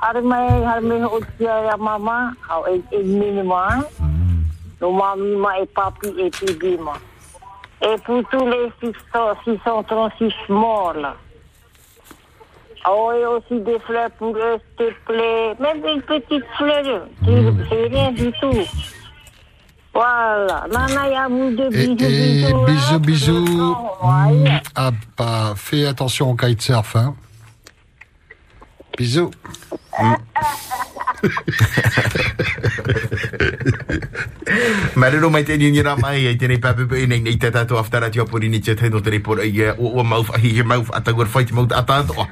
Harmee, 0.01 0.64
harmee, 0.64 1.05
otia, 1.05 1.60
ya 1.68 1.77
maman, 1.77 2.35
hau 2.48 2.66
e, 2.66 2.81
e 2.93 3.02
minima. 3.02 3.85
Nos 4.81 4.93
mamie, 4.93 5.36
ma 5.36 5.59
et 5.60 5.66
papi 5.74 6.09
et 6.18 6.31
bibi, 6.40 6.78
ma. 6.78 6.93
Tous 8.06 8.47
les 8.47 8.70
600 8.81 9.36
636 9.44 10.32
morts, 10.48 10.94
là. 10.94 11.14
Oh, 12.89 13.12
et 13.12 13.27
aussi 13.27 13.60
des 13.60 13.78
fleurs 13.81 14.10
pour 14.12 14.35
eux, 14.36 14.56
s'il 14.78 14.86
te 14.86 14.93
plaît. 15.05 15.55
Même 15.60 15.85
une 15.86 16.02
petite 16.02 16.44
fleur, 16.56 17.02
c'est 17.24 17.68
c'est 17.68 17.86
rien 17.89 18.12
du 18.12 18.32
tout. 18.40 18.64
Voilà. 19.93 20.64
Nana, 20.72 21.09
ya 21.10 21.28
vous 21.28 21.51
deux 21.56 21.66
Et, 21.74 21.94
bisous, 21.94 22.05
et 22.05 22.52
bisous. 22.55 22.56
hein. 22.56 22.64
bisous, 22.66 22.98
bisous. 23.01 23.77
Hmm, 24.02 24.47
Ah, 24.74 24.90
bah, 25.18 25.52
fais 25.56 25.85
attention 25.86 26.31
au 26.31 26.35
kitesurf, 26.36 26.97
hein. 26.97 27.14
Bisous. 28.97 29.31
Mm. 29.92 30.16
Marero 35.01 35.31
mai 35.31 35.44
te 35.44 35.56
ni 35.56 35.81
ra 35.81 35.94
mai 35.97 36.27
ai 36.28 36.36
tēnei 36.36 36.59
pāpepe 36.60 36.98
i 37.01 37.06
nei 37.09 37.22
nei 37.24 37.39
te 37.40 37.48
tātou 37.48 37.78
aftara 37.81 38.10
tia 38.12 38.27
pori 38.28 38.51
ni 38.52 38.59
te 38.60 38.74
tēno 38.77 39.01
te 39.01 39.09
report 39.14 39.40
ai 39.40 39.48
e, 39.64 39.70
o 39.81 39.94
o 39.97 40.02
mauf 40.05 40.28
ahi 40.36 40.51
he 40.59 40.62
mauf 40.62 40.90
atagur 40.93 41.24
fight 41.27 41.55
maut 41.56 41.72
atatoa. 41.72 42.27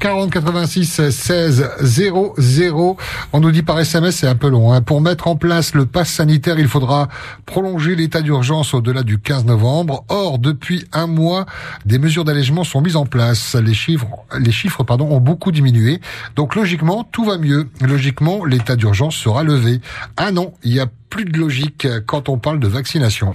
40 0.00 0.30
86 0.32 1.10
16 1.10 1.60
00. 1.82 2.96
On 3.34 3.40
nous 3.40 3.50
dit 3.50 3.62
par 3.62 3.78
SMS, 3.78 4.16
c'est 4.16 4.26
un 4.26 4.36
peu 4.36 4.48
long. 4.48 4.72
hein. 4.72 4.80
Pour 4.80 5.02
mettre 5.02 5.28
en 5.28 5.36
place 5.36 5.74
le 5.74 5.84
pass 5.84 6.08
sanitaire, 6.08 6.58
il 6.58 6.68
faudra 6.68 7.08
prolonger 7.44 7.94
l'état 7.94 8.22
d'urgence 8.22 8.72
au-delà 8.72 9.02
du 9.02 9.18
15 9.18 9.44
novembre. 9.44 10.06
Or, 10.08 10.38
depuis 10.38 10.86
un 10.94 11.06
mois, 11.06 11.44
des 11.84 11.98
mesures 11.98 12.24
d'allègement 12.24 12.64
sont 12.64 12.80
mises 12.80 12.96
en 12.96 13.04
place. 13.04 13.54
Les 13.54 13.74
chiffres, 13.74 14.06
les 14.40 14.52
chiffres, 14.52 14.82
pardon, 14.82 15.10
ont 15.10 15.20
beaucoup 15.20 15.52
diminué. 15.52 16.00
Donc, 16.36 16.54
logiquement, 16.54 17.04
tout 17.12 17.24
va 17.26 17.36
mieux. 17.36 17.68
Logiquement, 17.82 18.46
l'état 18.46 18.76
d'urgence 18.76 19.14
sera 19.14 19.42
levé. 19.42 19.82
Ah 20.16 20.32
non, 20.32 20.54
il 20.64 20.72
n'y 20.72 20.80
a 20.80 20.86
plus 21.08 21.24
de 21.24 21.38
logique 21.38 21.86
quand 22.06 22.28
on 22.28 22.38
parle 22.38 22.60
de 22.60 22.68
vaccination. 22.68 23.34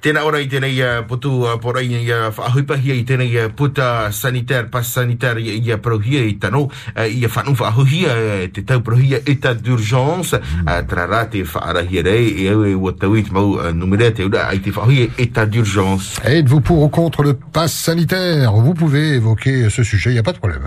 Tēnā 0.00 0.22
ora 0.24 0.38
i 0.40 0.46
tēnei 0.48 0.78
uh, 0.80 1.02
potu 1.04 1.42
uh, 1.44 1.58
porai 1.60 1.82
i 1.92 1.98
uh, 2.08 2.30
whaahuipahi 2.32 2.94
i 2.96 3.02
tēnei 3.04 3.34
uh, 3.36 3.50
puta 3.52 4.08
sanitaire, 4.16 4.70
pas 4.72 4.88
sanitaire 4.88 5.42
i 5.44 5.58
i 5.60 5.74
a 5.74 5.76
prohia 5.76 6.22
i 6.24 6.38
tano, 6.40 6.62
uh, 6.94 7.04
i 7.04 7.20
a 7.26 7.28
whanu 7.28 7.52
whaahuhia 7.52 8.14
uh, 8.14 8.46
te 8.48 8.64
tau 8.64 8.80
prohia 8.80 9.20
état 9.28 9.52
d'urgence, 9.52 10.40
uh, 10.40 10.78
trara 10.88 11.26
te 11.28 11.42
whaarahia 11.44 12.06
rei, 12.06 12.32
e 12.32 12.48
au 12.48 12.64
e 12.64 12.72
ua 12.72 12.94
tau 12.96 13.12
i 13.12 13.26
te 13.26 13.34
mau 13.36 13.58
uh, 13.58 13.74
numere 13.76 14.08
te 14.16 14.24
ura 14.24 14.46
ai 14.48 14.62
te 14.64 14.72
whaahuhia 14.72 15.10
état 15.18 15.44
d'urgence. 15.44 16.16
Êtes-vous 16.24 16.62
pour 16.62 16.80
ou 16.80 16.88
contre 16.88 17.22
le 17.22 17.34
pass 17.34 17.74
sanitaire? 17.74 18.54
Vous 18.54 18.72
pouvez 18.72 19.20
évoquer 19.20 19.68
ce 19.68 19.82
sujet, 19.82 20.08
il 20.08 20.14
n'y 20.14 20.18
a 20.18 20.22
pas 20.22 20.32
de 20.32 20.38
problème. 20.38 20.64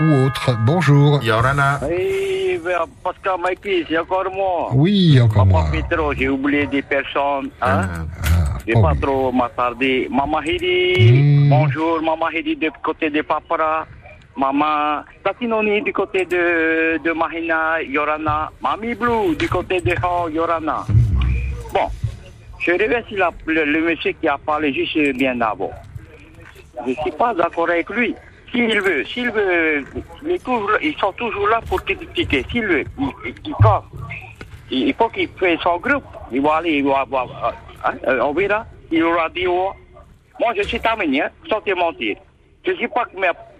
Ou 0.00 0.26
autre. 0.26 0.56
Bonjour. 0.60 1.22
Yorana. 1.22 1.80
Oui, 1.88 2.60
Pascal 3.02 3.36
Mikey, 3.42 3.86
c'est 3.88 3.98
encore 3.98 4.30
moi. 4.34 4.68
Oui, 4.74 5.18
encore 5.20 5.46
moi. 5.46 5.64
Papa 5.64 5.76
Petro, 5.88 6.12
j'ai 6.12 6.28
oublié 6.28 6.66
des 6.66 6.82
personnes. 6.82 7.50
Hein? 7.62 7.88
Je 8.66 8.74
vais 8.74 8.82
pas 8.82 8.92
trop 9.00 9.32
m'attarder. 9.32 10.08
Maman 10.10 10.42
Hidi, 10.42 11.48
bonjour, 11.48 12.02
Maman 12.02 12.28
Hidi 12.30 12.56
du 12.56 12.70
côté 12.82 13.08
de 13.10 13.22
Papara. 13.22 13.86
Maman 14.36 15.02
Tatinoni 15.24 15.80
du 15.80 15.92
côté 15.94 16.26
de, 16.26 16.98
de 17.02 17.12
Mahina, 17.12 17.80
Yorana. 17.82 18.50
Mami 18.60 18.94
Blue 18.94 19.34
du 19.38 19.48
côté 19.48 19.80
de 19.80 19.94
Ho, 20.04 20.28
Yorana. 20.28 20.84
Bon, 21.72 21.88
je 22.58 22.72
remercie 22.72 23.16
la- 23.16 23.30
le, 23.46 23.64
le 23.64 23.80
monsieur 23.80 24.12
qui 24.12 24.28
a 24.28 24.36
parlé 24.36 24.74
juste 24.74 25.16
bien 25.16 25.40
avant. 25.40 25.70
Je 26.84 26.90
ne 26.90 26.94
suis 26.96 27.12
pas 27.12 27.32
d'accord 27.32 27.70
avec 27.70 27.88
lui. 27.88 28.14
S'il 28.50 28.80
veut, 28.80 29.04
s'il 29.04 29.30
veut, 29.30 29.84
il 30.26 30.38
toujours- 30.40 30.78
ils 30.80 30.96
sont 30.96 31.12
toujours 31.12 31.48
là 31.48 31.60
pour 31.68 31.82
critiquer. 31.84 32.44
S'il 32.50 32.66
veut, 32.66 32.84
il, 32.98 33.10
il, 33.26 33.34
il 33.44 33.54
casse. 33.62 33.82
Il, 34.70 34.88
il 34.88 34.94
faut 34.94 35.08
qu'il 35.08 35.28
fasse 35.28 35.60
son 35.62 35.78
groupe. 35.78 36.04
Il 36.32 36.40
va 36.42 36.56
aller, 36.56 36.78
il 36.78 36.84
va 36.84 37.04
voir. 37.04 37.54
hein, 37.84 37.94
euh, 38.06 38.20
on 38.22 38.32
verra. 38.32 38.64
Il 38.90 39.02
aura 39.02 39.28
dit 39.28 39.46
oh, 39.48 39.72
Moi, 40.40 40.52
je 40.56 40.62
suis 40.62 40.80
arménien, 40.84 41.28
sans 41.48 41.60
te 41.60 41.72
mentir. 41.72 42.16
Je 42.64 42.70
ne 42.72 42.76
suis 42.76 42.88
pas 42.88 43.04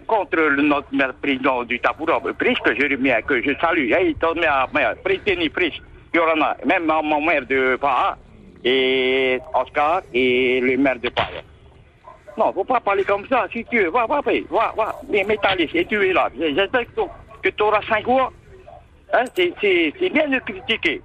contre 0.05 0.37
le, 0.37 0.61
notre 0.61 1.15
président 1.21 1.63
du 1.63 1.79
Tapoura, 1.79 2.19
que 2.21 2.75
je 2.75 2.83
remets, 2.89 3.21
que 3.27 3.41
je 3.41 3.51
salue. 3.59 3.91
Hey, 3.91 4.15
ton 4.15 4.35
maire, 4.35 4.67
maire, 4.73 4.95
Préteni 5.03 5.49
Priche, 5.49 5.81
Yorana, 6.13 6.55
même 6.65 6.85
mon 6.85 7.03
mon 7.03 7.21
maire 7.21 7.45
de 7.45 7.75
Paha, 7.75 8.17
et 8.63 9.39
Oscar, 9.53 10.01
et 10.13 10.59
le 10.61 10.77
maire 10.77 10.99
de 10.99 11.09
Paha. 11.09 11.41
Non, 12.37 12.53
faut 12.53 12.63
pas 12.63 12.79
parler 12.79 13.03
comme 13.03 13.27
ça. 13.27 13.47
Si 13.51 13.65
tu 13.65 13.79
veux, 13.79 13.89
va, 13.89 14.05
va, 14.05 14.21
va, 14.21 14.73
va. 14.77 14.95
Mais 15.09 15.23
métalliste, 15.23 15.75
et 15.75 15.85
tu 15.85 16.07
es 16.07 16.13
là. 16.13 16.29
J'espère 16.37 16.85
que 17.41 17.49
tu 17.49 17.63
auras 17.63 17.81
cinq 17.89 18.05
mois. 18.05 18.31
Hein, 19.11 19.23
c'est, 19.35 20.09
bien 20.11 20.27
de 20.27 20.39
critiquer. 20.39 21.01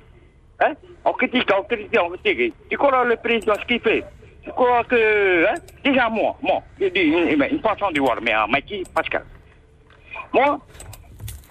Hein? 0.61 0.75
On 1.05 1.13
critique, 1.13 1.49
on 1.57 1.63
critique, 1.63 1.99
on 2.03 2.11
critique. 2.11 2.55
Tu 2.69 2.77
crois 2.77 3.05
le 3.05 3.17
président 3.17 3.55
ce 3.61 3.67
qu'il 3.67 3.81
fait? 3.81 4.05
Tu 4.43 4.51
crois 4.51 4.85
que... 4.85 5.47
Hein? 5.47 5.55
Déjà 5.85 6.09
moi, 6.09 6.37
moi, 6.43 6.63
je 6.81 6.87
dis 6.87 7.01
une, 7.01 7.29
une, 7.29 7.61
façon 7.61 7.91
de 7.93 8.01
voir, 8.01 8.19
mais 8.21 8.33
à 8.33 8.47
Mikey, 8.47 8.83
Pascal? 8.95 9.25
Moi, 10.33 10.59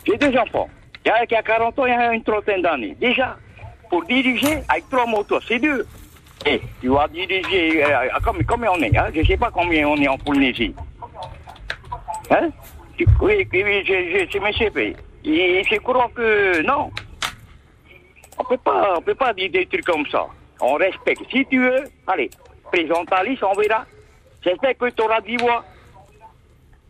j'ai 0.05 0.17
deux 0.17 0.37
enfants. 0.37 0.69
Il 1.05 1.07
y 1.07 1.11
a, 1.11 1.23
y 1.23 1.35
a 1.35 1.41
40 1.41 1.79
ans, 1.79 1.85
il 1.85 1.89
y 1.89 1.93
a 1.93 2.13
une 2.13 2.23
trentaine 2.23 2.61
d'années. 2.61 2.95
Déjà, 2.99 3.37
pour 3.89 4.03
diriger 4.05 4.59
avec 4.69 4.89
trois 4.89 5.05
motos, 5.05 5.39
c'est 5.47 5.59
dur. 5.59 5.83
Et 6.45 6.59
tu 6.81 6.87
vas 6.89 7.07
diriger, 7.07 7.83
euh, 7.85 8.07
combien, 8.25 8.43
combien 8.47 8.71
on 8.71 8.81
est 8.81 8.97
hein? 8.97 9.07
Je 9.13 9.19
ne 9.19 9.25
sais 9.25 9.37
pas 9.37 9.51
combien 9.51 9.87
on 9.87 9.95
est 9.97 10.07
en 10.07 10.17
Polynésie. 10.17 10.73
Hein? 12.31 12.49
Tu- 12.97 13.05
Oui, 13.21 13.47
oui, 13.53 13.83
je, 13.85 13.93
je, 13.93 14.25
je 14.31 14.39
sais. 14.57 14.95
Et 15.23 15.63
je 15.63 15.75
crois 15.77 16.09
que 16.15 16.61
non. 16.63 16.89
On 18.39 18.43
peut 18.43 18.57
pas, 18.57 18.95
on 18.97 19.01
peut 19.01 19.13
pas 19.15 19.33
dire 19.33 19.51
des 19.51 19.65
trucs 19.67 19.85
comme 19.85 20.05
ça. 20.07 20.25
On 20.59 20.73
respecte. 20.73 21.21
Si 21.31 21.45
tu 21.45 21.59
veux, 21.61 21.83
allez, 22.07 22.29
présente 22.71 23.09
on 23.43 23.53
verra. 23.59 23.85
J'espère 24.43 24.75
que 24.77 24.89
tu 24.89 25.01
auras 25.03 25.21
dit 25.21 25.37
voix. 25.37 25.63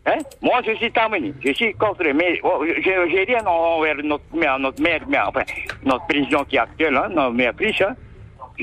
Hein? 0.06 0.18
Moi, 0.40 0.60
je 0.66 0.72
suis 0.76 0.90
terminé. 0.90 1.32
Je 1.44 1.52
suis 1.52 1.74
contre, 1.74 2.04
mais 2.14 2.40
oh, 2.42 2.64
j'ai 2.82 3.24
rien 3.24 3.44
envers 3.46 3.96
notre 4.02 4.24
notre 4.58 4.80
maire, 4.82 5.02
mais 5.06 5.18
enfin, 5.20 5.42
notre 5.84 6.06
président 6.06 6.44
qui 6.44 6.56
est 6.56 6.60
actuel, 6.60 6.96
hein, 6.96 7.08
notre 7.10 7.34
maire 7.34 7.52
Frisch, 7.54 7.82
hein. 7.82 7.94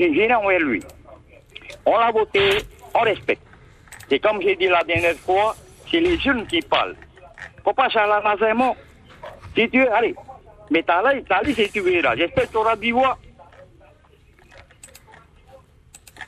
Rien 0.08 0.38
envers 0.38 0.60
lui. 0.60 0.82
On 1.86 1.96
l'a 1.98 2.10
voté, 2.10 2.58
on 2.94 3.00
respecte. 3.00 3.42
C'est 4.08 4.18
comme 4.18 4.40
j'ai 4.42 4.56
dit 4.56 4.66
la 4.66 4.82
dernière 4.84 5.14
fois, 5.16 5.54
c'est 5.90 6.00
les 6.00 6.18
jeunes 6.18 6.46
qui 6.46 6.60
parlent. 6.62 6.96
Faut 7.64 7.72
pas 7.72 7.88
charlatanisme. 7.88 8.72
Si 9.56 9.68
tu 9.68 9.80
veux, 9.80 9.92
allez, 9.92 10.14
mais 10.70 10.82
t'as 10.82 11.02
là, 11.02 11.12
t'as 11.28 11.42
dit 11.42 11.54
si 11.54 11.70
tu 11.70 11.80
verras. 11.80 12.16
J'espère 12.16 12.46
que 12.46 12.50
tu 12.50 12.56
auras 12.56 12.76
dit 12.76 12.90
voix. 12.92 13.18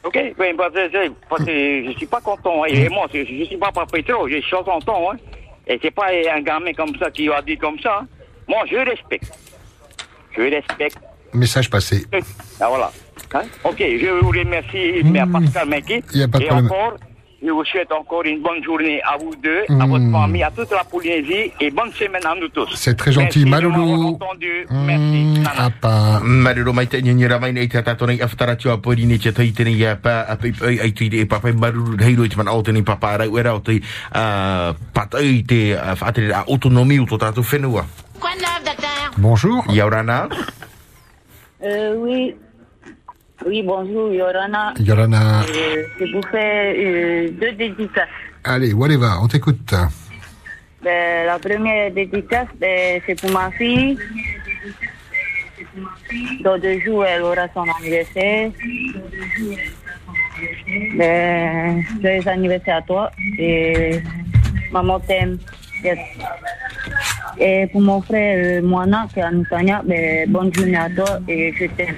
Ok, 0.04 0.18
ben, 0.36 0.56
parce 0.56 0.74
que, 0.74 0.90
c'est- 0.90 1.12
parce 1.28 1.44
que 1.44 1.84
je 1.86 1.92
suis 1.96 2.06
pas 2.06 2.20
content. 2.20 2.64
hein. 2.64 2.66
Et 2.68 2.88
moi, 2.88 3.06
je, 3.12 3.24
je 3.24 3.44
suis 3.44 3.56
pas 3.56 3.70
pas 3.70 3.86
pétro, 3.86 4.28
j'ai 4.28 4.42
60 4.42 4.88
ans. 4.88 5.12
Hein. 5.12 5.16
Et 5.66 5.78
c'est 5.80 5.92
pas 5.92 6.08
un 6.10 6.40
gamin 6.40 6.72
comme 6.72 6.96
ça 6.98 7.10
qui 7.10 7.28
va 7.28 7.40
dire 7.40 7.58
comme 7.60 7.78
ça. 7.78 7.98
hein. 8.00 8.06
Moi, 8.48 8.64
je 8.68 8.76
respecte. 8.76 9.32
Je 10.36 10.42
respecte. 10.42 10.98
Message 11.32 11.70
passé. 11.70 12.04
Ah, 12.60 12.68
voilà. 12.68 12.90
Hein? 13.34 13.44
Ok, 13.64 13.78
je 13.78 14.20
vous 14.20 14.28
remercie, 14.30 15.02
mais 15.04 15.22
Pascal 15.26 15.68
de 15.70 15.94
Et 16.20 16.28
problème. 16.28 16.66
encore, 16.66 16.96
je 17.42 17.50
vous 17.50 17.64
souhaite 17.64 17.90
encore 17.90 18.22
une 18.24 18.40
bonne 18.42 18.62
journée 18.62 19.00
à 19.02 19.16
vous 19.16 19.34
deux, 19.42 19.62
à 19.68 19.86
votre 19.86 20.04
Mm. 20.04 20.12
famille, 20.12 20.42
à 20.44 20.50
toute 20.50 20.70
la 20.70 20.84
Polynésie 20.84 21.50
et 21.60 21.70
bonne 21.70 21.90
semaine 21.92 22.24
à 22.26 22.34
nous 22.38 22.48
tous. 22.48 22.68
C'est 22.76 22.94
très 22.94 23.10
gentil. 23.10 23.44
Merci 23.44 23.44
de 23.44 23.48
m'avoir 23.50 23.78
Malulu. 23.88 24.08
entendu. 24.14 24.66
Apa. 25.56 26.20
Marero 26.22 26.72
mai 26.72 26.86
te 26.86 27.00
nyanyira 27.02 27.38
mai 27.38 27.52
nei 27.52 27.66
te 27.68 27.82
tato 27.82 28.06
nei 28.06 28.20
aftara 28.20 28.54
tua 28.56 28.78
pori 28.78 29.06
ni 29.06 29.18
pa 29.18 30.20
a 30.28 30.36
pe 30.36 30.52
ai 30.62 30.78
ai 30.80 30.92
te 30.92 31.04
e 31.04 31.26
papa 31.26 31.52
maruru 31.52 31.96
heiro 32.00 32.24
i 32.24 32.28
te 32.28 32.36
man 32.36 32.48
au 32.48 32.62
tene 32.62 32.82
papa 32.82 33.08
ara 33.14 33.26
ura 33.28 33.54
o 33.54 33.60
patai 34.92 35.42
te 35.46 35.74
fatere 35.96 36.32
a 36.32 36.44
autonomie 36.46 37.00
o 37.00 37.16
tato 37.18 37.42
whenua. 37.42 37.84
Bonjour. 39.16 39.64
Yaurana? 39.68 40.28
Euh, 41.64 41.94
oui. 41.96 42.34
Oui, 43.46 43.62
bonjour, 43.62 44.12
Yorana. 44.12 44.74
Yorana. 44.78 45.42
Euh, 45.42 45.84
je 45.98 46.04
vous 46.12 46.22
fais 46.30 46.74
euh, 46.76 47.30
deux 47.40 47.52
dédicaces. 47.52 48.08
Allez, 48.44 48.72
whatever, 48.72 49.10
on 49.20 49.28
t'écoute. 49.28 49.74
Ben, 50.82 51.26
la 51.26 51.38
première 51.38 51.90
dédicace, 51.90 52.48
ben, 52.60 53.00
c'est 53.06 53.20
pour 53.20 53.30
ma 53.30 53.50
fille. 53.52 53.98
Dans 56.42 56.58
deux 56.58 56.78
jours, 56.80 57.04
elle 57.04 57.22
aura 57.22 57.48
son 57.54 57.64
anniversaire. 57.78 58.50
Ben, 60.96 61.82
joyeux 62.00 62.28
anniversaire 62.28 62.76
à 62.76 62.82
toi. 62.82 63.10
Et 63.38 64.00
maman 64.70 65.00
t'aime. 65.00 65.38
Yes. 65.82 65.98
Et 67.38 67.66
pour 67.72 67.80
mon 67.80 68.00
frère 68.02 68.60
euh, 68.60 68.62
Moana, 68.62 69.08
qui 69.12 69.18
est 69.18 69.22
à 69.22 69.82
ben, 69.82 70.30
bonne 70.30 70.54
journée 70.54 70.76
à 70.76 70.88
toi 70.90 71.18
et 71.26 71.52
je 71.58 71.66
t'aime. 71.66 71.96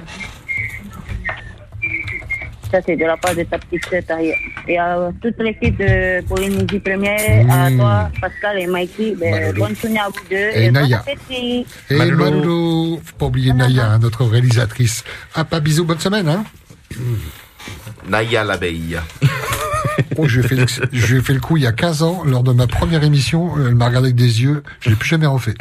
Ça, 2.75 2.81
c'est 2.85 2.97
de 2.97 3.05
la 3.05 3.17
part 3.17 3.37
de 3.37 3.45
ta 3.45 3.57
petite 3.57 3.85
sœur. 3.89 4.19
Et 4.67 4.77
à 4.79 5.09
toute 5.23 5.39
l'équipe 5.39 5.77
de 5.79 6.27
Polynésie 6.27 6.81
Première, 6.81 7.47
à 7.49 7.71
Mm. 7.71 7.77
toi, 7.79 8.11
Pascal 8.21 8.59
et 8.59 8.67
Mikey, 8.67 9.15
ben, 9.17 9.55
bonne 9.55 9.77
journée 9.77 10.01
à 10.01 10.09
vous 10.09 10.15
deux. 10.29 10.51
Et 10.61 10.71
bon 10.73 10.81
Naya. 10.81 11.05
Et 11.31 11.65
Malulu. 11.97 12.99
Faut 13.05 13.17
pas 13.17 13.27
oublier 13.27 13.53
Naya, 13.53 13.93
hein, 13.93 13.99
notre 14.01 14.25
réalisatrice. 14.25 15.05
Ah, 15.37 15.45
pas 15.45 15.61
bisous, 15.61 15.85
bonne 15.85 16.01
semaine, 16.01 16.29
hein. 16.29 16.45
Naya 18.09 18.43
l'abeille. 18.43 18.99
Oh, 20.16 20.27
je 20.29 20.39
lui 20.41 20.45
ai 20.45 20.49
fait 20.49 20.55
fait 21.23 21.35
le 21.35 21.41
coup 21.41 21.57
il 21.57 21.62
y 21.62 21.66
a 21.66 21.73
15 21.73 22.03
ans, 22.03 22.23
lors 22.25 22.43
de 22.43 22.53
ma 22.53 22.66
première 22.66 23.03
émission. 23.05 23.57
euh, 23.59 23.69
Elle 23.69 23.75
m'a 23.75 23.87
regardé 23.87 24.09
avec 24.09 24.16
des 24.16 24.43
yeux. 24.43 24.62
Je 24.81 24.91
l'ai 24.91 24.97
plus 24.97 25.09
jamais 25.09 25.27
refait. 25.27 25.55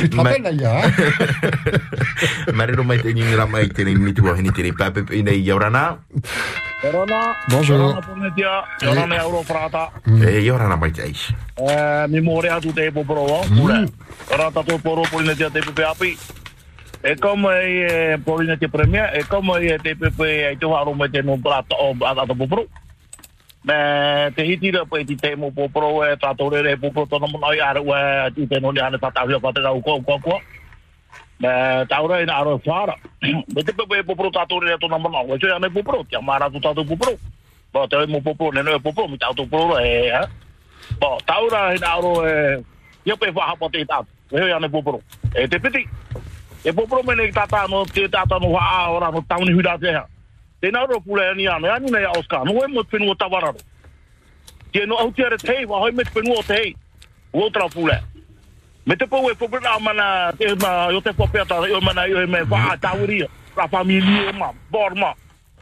tu 0.00 0.08
te 0.10 0.16
rappelles, 0.16 0.42
Naya, 0.42 0.82
hein? 0.84 0.90
Bonjour. 7.48 8.00
Euro 17.06 17.36
Frata. 17.36 17.36
E 17.36 17.36
mai 17.36 17.76
te. 17.76 17.86
Eh, 17.86 18.18
te 18.18 18.56
te 18.56 18.66
api. 18.66 18.96
E 18.96 18.98
como 19.00 19.10
e 19.10 19.18
e 19.18 19.24
como 19.28 19.56
e 19.58 19.78
te 19.78 19.94
pepe 19.96 20.46
ai 20.46 20.56
tu 20.56 20.74
haro 20.74 20.94
me 20.94 21.08
te 21.08 21.22
no 21.22 21.38
o 21.42 21.96
ata 22.04 22.34
poporo. 22.34 22.66
Me 23.62 24.32
te 24.34 24.44
hiti 24.44 24.70
ra 24.70 24.84
pe 24.84 25.04
te 25.04 25.36
mo 25.36 25.50
poporo 25.50 26.04
e 26.04 26.16
tato 26.16 26.48
re 26.48 26.76
poporo 26.76 27.06
tono 27.06 27.26
mo 27.26 27.38
ai 27.46 27.60
ara 27.60 27.80
we 27.80 28.30
ti 28.34 28.46
te 28.46 28.60
no 28.60 28.70
le 28.72 28.80
ana 28.80 28.98
tata 28.98 29.24
ria 29.24 29.38
pata 29.38 29.60
ko 29.62 30.00
ko 30.02 30.18
ko. 30.18 30.40
Me 31.38 31.86
taura 31.88 32.22
ina 32.22 32.36
aro 32.38 32.58
fara. 32.58 32.96
Me 33.20 33.62
te 33.62 33.72
pepe 33.72 34.02
poporo 34.04 34.30
tato 34.30 34.58
re 34.60 34.76
mo 34.88 35.08
no. 35.08 35.22
We 35.24 35.38
te 35.38 35.50
ane 35.50 35.70
poporo, 35.70 36.04
ti 36.08 36.16
amara 36.16 36.50
tu 36.50 36.60
tato 36.60 36.84
poporo. 36.84 37.18
Bo 37.72 37.86
te 37.86 38.06
mo 38.06 38.20
poporo 38.20 38.52
ne 38.52 38.62
no 38.62 38.78
poporo 38.80 39.08
mi 39.08 39.18
tato 39.18 39.46
poporo 39.46 39.78
e 39.78 40.10
ha. 40.10 40.28
Bo 40.98 41.18
taura 41.24 41.74
ina 41.74 41.86
aro 41.86 42.26
e 42.26 42.62
ia 43.04 43.16
pe 43.20 43.32
fa 43.32 43.52
hapo 43.52 43.68
te 43.70 43.84
tato. 43.84 44.06
We 44.30 44.52
ane 44.52 44.68
poporo. 44.68 45.02
E 45.34 45.48
te 45.48 45.58
piti. 45.58 45.88
E 46.66 46.72
poporo 46.72 47.02
me 47.04 47.14
ne 47.14 47.30
tata 47.30 47.68
no 47.68 47.84
te 47.86 48.08
tata 48.08 48.40
no 48.40 48.56
ha 48.58 48.90
ora 48.90 49.12
no 49.12 49.22
tauni 49.22 49.52
huda 49.52 49.78
te 49.78 49.94
ha. 49.94 50.04
Te 50.60 50.68
na 50.72 50.84
ro 50.84 50.98
pule 50.98 51.22
ni 51.36 51.46
ane 51.46 51.68
ani 51.68 51.90
nei 51.92 52.04
Oscar. 52.06 52.44
No 52.44 52.58
e 52.58 52.66
mo 52.66 52.82
penu 52.82 53.10
o 53.10 53.14
tawara. 53.14 53.54
Te 54.72 54.84
no 54.84 54.96
au 54.96 55.12
te 55.12 55.28
re 55.28 55.36
tei 55.38 55.64
wa 55.64 55.78
hoi 55.78 55.92
me 55.92 56.02
te 56.02 56.10
penu 56.10 56.34
o 56.34 56.42
tei. 56.42 56.74
O 57.32 57.48
tra 57.50 57.68
pule. 57.68 58.02
Me 58.84 58.96
te 58.96 59.06
pou 59.06 59.30
e 59.30 59.34
poporo 59.34 59.62
na 59.62 59.78
mana 59.78 60.32
te 60.32 60.56
ma 60.56 60.90
yo 60.90 61.00
te 61.00 61.12
popea 61.12 61.44
ta 61.46 61.62
yo 61.68 61.80
mana 61.80 62.08
yo 62.08 62.26
me 62.26 62.42
va 62.42 62.76
tawiri. 62.76 63.22
Ra 63.54 63.68
familie 63.68 64.32
ma 64.32 64.50
borma. 64.68 65.14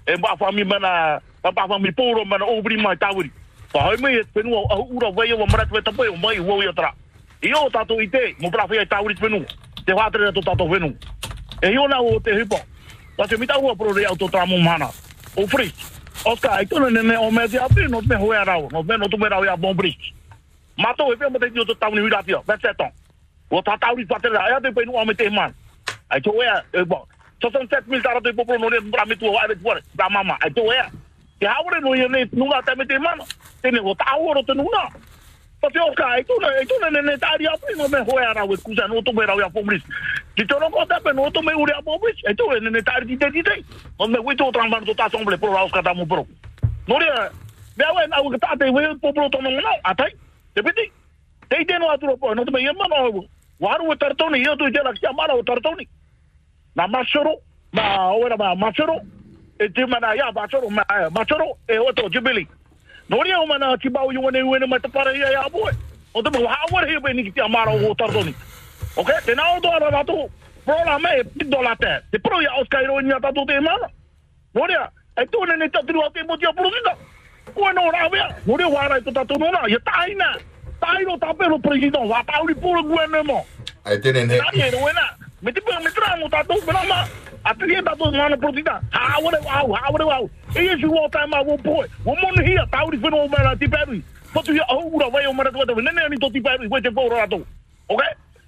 E 0.06 0.16
ba 0.16 0.36
fami 0.38 0.64
mana 0.64 1.20
ba 1.42 1.52
ba 1.52 1.68
fami 1.68 1.92
poro 1.92 2.24
mana 2.24 2.46
obri 2.46 2.80
mai 2.80 2.96
tawiri. 2.96 3.30
Pa 3.72 3.90
hoi 3.90 4.00
me 4.00 4.08
te 4.08 4.40
penu 4.40 4.56
au 4.56 4.88
ura 4.88 5.10
vai 5.10 5.32
o 5.34 5.44
mara 5.44 5.66
te 5.66 5.82
tapai 5.82 6.08
o 6.08 6.16
mai 6.16 6.40
wo 6.40 6.62
yo 6.62 6.72
tra. 6.72 6.94
Io 7.42 7.68
tato 7.70 8.00
ite 8.00 8.36
mo 8.40 8.48
pra 8.48 8.64
tawiri 8.88 9.20
penu. 9.20 9.44
Te 9.44 9.73
whātere 9.92 10.32
to 10.32 10.40
tato 10.40 10.64
whenu. 10.64 10.96
E 11.62 11.68
hio 11.68 11.88
na 11.88 12.00
o 12.00 12.20
te 12.20 12.30
hipo. 12.30 12.58
Ta 13.16 13.26
te 13.26 13.36
mita 13.36 13.54
hua 13.54 13.76
pro 13.76 13.92
re 13.92 14.04
auto 14.04 14.28
tramo 14.28 14.58
mana. 14.58 14.90
O 15.36 15.46
fri. 15.46 15.72
Te 16.24 16.36
te 16.36 16.48
te 16.48 16.68
te 16.68 17.88
bon. 19.56 19.76
Mato 20.76 21.12
e 21.12 21.16
pia 21.16 21.30
te 21.30 21.50
to 21.50 21.64
te 21.64 21.74
to 21.74 21.86
e 21.96 22.10
te 22.10 22.32
to. 22.32 22.42
Te 22.46 22.58
te 22.58 22.68
te 22.68 22.74
te. 22.74 22.92
Pa 35.64 35.70
te 35.70 35.80
oka, 35.80 36.04
ai 36.04 36.24
tuna, 36.24 36.48
ai 36.48 36.66
tuna 36.66 36.90
nene 36.90 37.16
tari 37.16 37.46
api 37.46 37.72
no 37.76 37.88
me 37.88 37.98
hoe 38.04 38.20
arau 38.20 38.52
e 38.52 38.56
kusa 38.60 38.86
no 38.86 39.00
to 39.00 39.12
me 39.12 39.24
rau 39.24 39.40
ia 39.40 39.48
bon 39.48 39.64
bris. 39.64 39.82
Ki 40.36 40.44
tono 40.44 40.68
ko 40.68 40.84
tape 40.84 41.14
no 41.14 41.30
to 41.30 41.40
me 41.40 41.54
ure 41.56 41.72
a 41.72 41.80
bon 41.80 41.98
bris. 41.98 42.20
Ai 42.28 42.34
to 42.34 42.52
e 42.52 42.60
nene 42.60 42.82
tari 42.82 43.06
di 43.06 43.16
te 43.16 43.30
di 43.30 43.42
te. 43.42 43.64
No 43.98 44.06
me 44.06 44.18
wito 44.18 44.44
o 44.44 44.52
tranvan 44.52 44.84
to 44.84 44.92
ta 44.92 45.08
somble 45.08 45.38
pro 45.38 45.54
raus 45.54 45.72
kata 45.72 45.94
mo 45.94 46.04
pro. 46.04 46.26
No 46.86 46.98
rea, 46.98 47.30
me 47.78 47.84
awe 47.84 48.06
na 48.08 48.20
uka 48.20 48.38
tate 48.44 48.68
we 48.68 48.82
popolo 49.00 49.30
tono 49.30 49.48
ngana, 49.48 49.72
atai. 49.84 50.12
Te 50.54 50.62
piti. 50.62 50.92
Te 51.48 51.56
ite 51.62 51.78
no 51.80 51.88
aturo 51.88 52.18
po, 52.18 52.34
no 52.34 52.44
te 52.44 52.50
me 52.50 52.60
yema 52.60 52.84
no. 52.88 53.24
Waru 53.58 53.92
e 53.92 53.96
tartoni, 53.96 54.44
io 54.44 54.56
tu 54.56 54.68
jela 54.68 54.92
kia 54.92 55.12
mara 55.12 55.34
o 55.34 55.42
tartoni. 55.42 55.88
Na 56.76 56.86
masoro, 56.86 57.40
ma 57.72 58.12
ora 58.12 58.36
ma 58.36 58.54
masoro. 58.54 59.00
E 59.58 59.68
te 59.72 59.86
mana 59.86 60.12
ya 60.14 60.30
masoro, 60.30 60.68
ma 60.68 60.84
masoro 61.10 61.56
e 61.66 61.78
oto 61.78 62.10
jibili. 62.10 62.44
No 62.44 62.63
rea 63.10 63.40
o 63.40 63.46
mana 63.46 63.76
ki 63.78 63.88
bau 63.88 64.10
yone 64.12 64.42
wene 64.42 64.66
ma 64.66 64.78
te 64.78 64.88
para 64.88 65.12
ia 65.12 65.30
ya 65.30 65.48
boy. 65.48 65.72
O 66.14 66.22
te 66.22 66.30
mo 66.30 66.46
hawar 66.46 66.86
he 66.88 67.12
ni 67.12 67.30
ki 67.30 67.40
mara 67.48 67.72
o 67.72 67.94
tartoni. 67.94 68.34
Ok, 68.96 69.10
te 69.26 69.34
na 69.34 69.56
o 69.56 69.60
do 69.60 69.70
ara 69.70 69.90
rato. 69.90 70.30
Pro 70.64 70.74
la 70.84 70.98
me, 70.98 71.24
pido 71.24 71.62
la 71.62 71.76
te. 71.76 72.00
Te 72.10 72.18
pro 72.18 72.40
ya 72.40 72.54
oskairo 72.60 73.00
ni 73.00 73.12
ata 73.12 73.32
te 73.32 73.60
mana. 73.60 73.88
No 74.54 74.66
rea, 74.66 74.90
e 75.16 75.26
tu 75.26 75.44
ne 75.46 75.56
ne 75.56 75.68
tatu 75.68 75.92
te 76.14 76.22
mo 76.24 76.36
tia 76.36 76.52
prosita. 76.52 76.96
Bueno, 77.54 77.82
ora 77.82 78.08
vea, 78.08 78.36
no 78.46 78.56
rea 78.56 78.68
wara 78.68 78.98
e 78.98 79.02
to 79.02 79.12
tatu 79.12 79.38
no 79.38 79.50
na, 79.50 79.68
ya 79.68 79.78
taina. 79.80 80.38
Tapero 80.84 81.58
presidente, 81.58 81.98
puro. 82.60 82.82
Ai 83.84 83.98
ne. 84.04 84.24
Nani. 84.26 84.62
Me 85.40 85.52
te 85.52 85.60
me 85.82 85.90
tra 85.90 86.16
mo 86.16 86.28
nama. 87.44 87.50
A 87.50 87.54
te 87.54 87.64
rie 87.66 87.82
tātou 87.82 88.12
mana 88.12 88.36
protita. 88.36 88.80
Ha 88.90 89.20
wale 89.20 89.38
wau, 89.44 89.72
ha 89.72 89.90
wale 89.90 90.04
wau. 90.04 90.30
E 90.56 90.64
yesu 90.64 90.88
wau 90.88 91.08
tai 91.10 91.26
ma 91.26 91.42
wo 91.42 91.56
poe. 91.58 91.86
Wo 92.04 92.14
monu 92.14 92.42
hia, 92.44 92.66
tauri 92.70 92.98
whenua 92.98 93.24
o 93.24 93.28
mera 93.28 93.56
ti 93.56 93.66
pēri. 93.66 94.02
Potu 94.32 94.52
hia 94.52 94.64
au 94.68 94.88
ura 94.94 95.10
vai 95.10 95.26
o 95.26 95.32
mera 95.32 95.52
tu 95.52 95.58
wata. 95.58 95.74
Nene 95.74 96.04
ani 96.04 96.16
to 96.16 96.30
ti 96.30 96.40
pēri, 96.40 96.68
koe 96.68 96.80
te 96.80 96.88
pōra 96.88 97.20
rato. 97.20 97.46
Ok? 97.88 98.02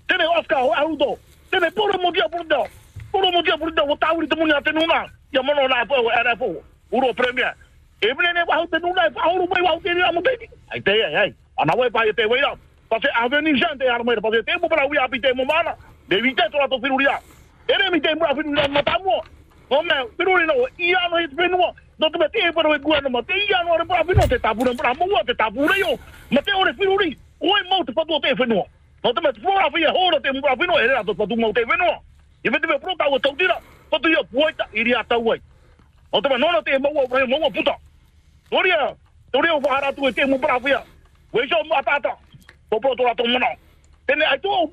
Tene 0.09 0.25
Oscar, 0.39 0.65
o 0.65 0.73
ahu 0.73 0.97
to. 0.97 1.19
Tene 1.51 1.71
pōra 1.71 2.01
mo 2.03 2.11
dia 2.11 2.29
protita. 2.29 2.65
Pōra 3.13 3.33
mo 3.33 3.43
dia 3.43 3.57
protita, 3.57 3.85
o 3.85 3.97
tauri 3.97 4.29
te 4.29 4.37
muni 4.37 4.53
a 4.53 4.61
te 4.61 4.73
nuna. 4.73 5.07
Nā 5.33 5.85
pō, 5.87 5.97
RFO. 6.25 6.63
Uro 6.93 7.13
premier. 7.15 7.55
E 8.01 8.07
mene 8.15 8.33
ne 8.33 8.45
wahau 8.49 8.67
te 8.67 8.79
nuna, 8.79 9.07
e 9.07 9.11
whauru 9.13 9.49
mai 9.49 9.63
wahau 9.63 9.81
te 9.81 9.93
ria 9.93 10.13
mo 10.13 10.23
teiti. 10.23 10.49
Ai 10.73 10.81
te 10.81 10.91
ai, 10.91 11.15
ai. 11.15 11.35
Ana 11.59 11.77
wai 11.77 11.91
pai 11.91 12.09
e 12.09 12.13
te 12.13 12.25
wei 12.27 12.41
rau. 12.41 12.57
Pase 12.89 13.09
aveni 13.13 13.59
jante 13.61 13.89
ar 13.89 14.05
mai, 14.05 14.17
pase 14.17 14.43
te 14.45 14.57
mo 14.61 14.69
para 14.69 14.87
ui 14.87 14.99
api 14.99 15.21
te 15.21 15.33
mo 15.35 15.45
mana. 15.45 15.75
De 16.09 16.21
vite 16.21 16.43
to 16.51 16.59
la 16.59 16.69
to 16.69 16.79
firuria. 17.67 17.75
Ere 17.75 17.91
mi 17.91 18.01
te 18.01 18.15
mo 18.15 18.35
firuria 18.35 18.69
mo 18.69 18.83
tamo. 18.83 19.23
No 19.69 19.83
me, 19.83 19.95
te 22.29 22.53
para 22.53 22.75
e 22.75 22.79
gua 22.79 23.01
no 23.01 23.11
ma 23.11 23.23
te 23.23 23.35
ia 23.35 23.63
no 23.65 23.77
re 23.77 23.85
para 23.85 24.05
finu 24.05 24.29
te 24.29 24.39
tapu 24.39 24.65
para 24.77 24.95
mo 24.95 25.07
te 25.27 25.35
tapu 25.35 25.67
re 25.67 25.81
yo. 25.81 25.99
Ma 26.31 26.41
te 26.43 26.53
ore 26.53 26.73
firuri. 26.75 27.19
Oi 27.41 27.63
mo 27.69 27.85
te 27.85 27.93
patu. 27.93 28.13
No 28.13 28.21
te 28.21 28.35
to 28.35 28.37
fenua. 28.37 28.65
E 29.03 29.09
e 29.09 29.13
to 29.13 29.21
to. 43.25 43.57
Tene 44.07 44.25
ai 44.25 44.39
to. 44.39 44.69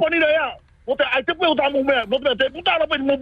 O 0.85 0.95
te 0.95 1.03
ai 1.14 1.23
te 1.23 1.34
pe 1.34 1.45
o 1.45 1.55
ta 1.55 1.69
mo 1.69 1.84
me. 1.84 1.93
No 2.07 2.19
te 2.19 2.35
te 2.35 2.49
puta 2.49 2.77
la 2.77 2.85
no. 2.85 3.18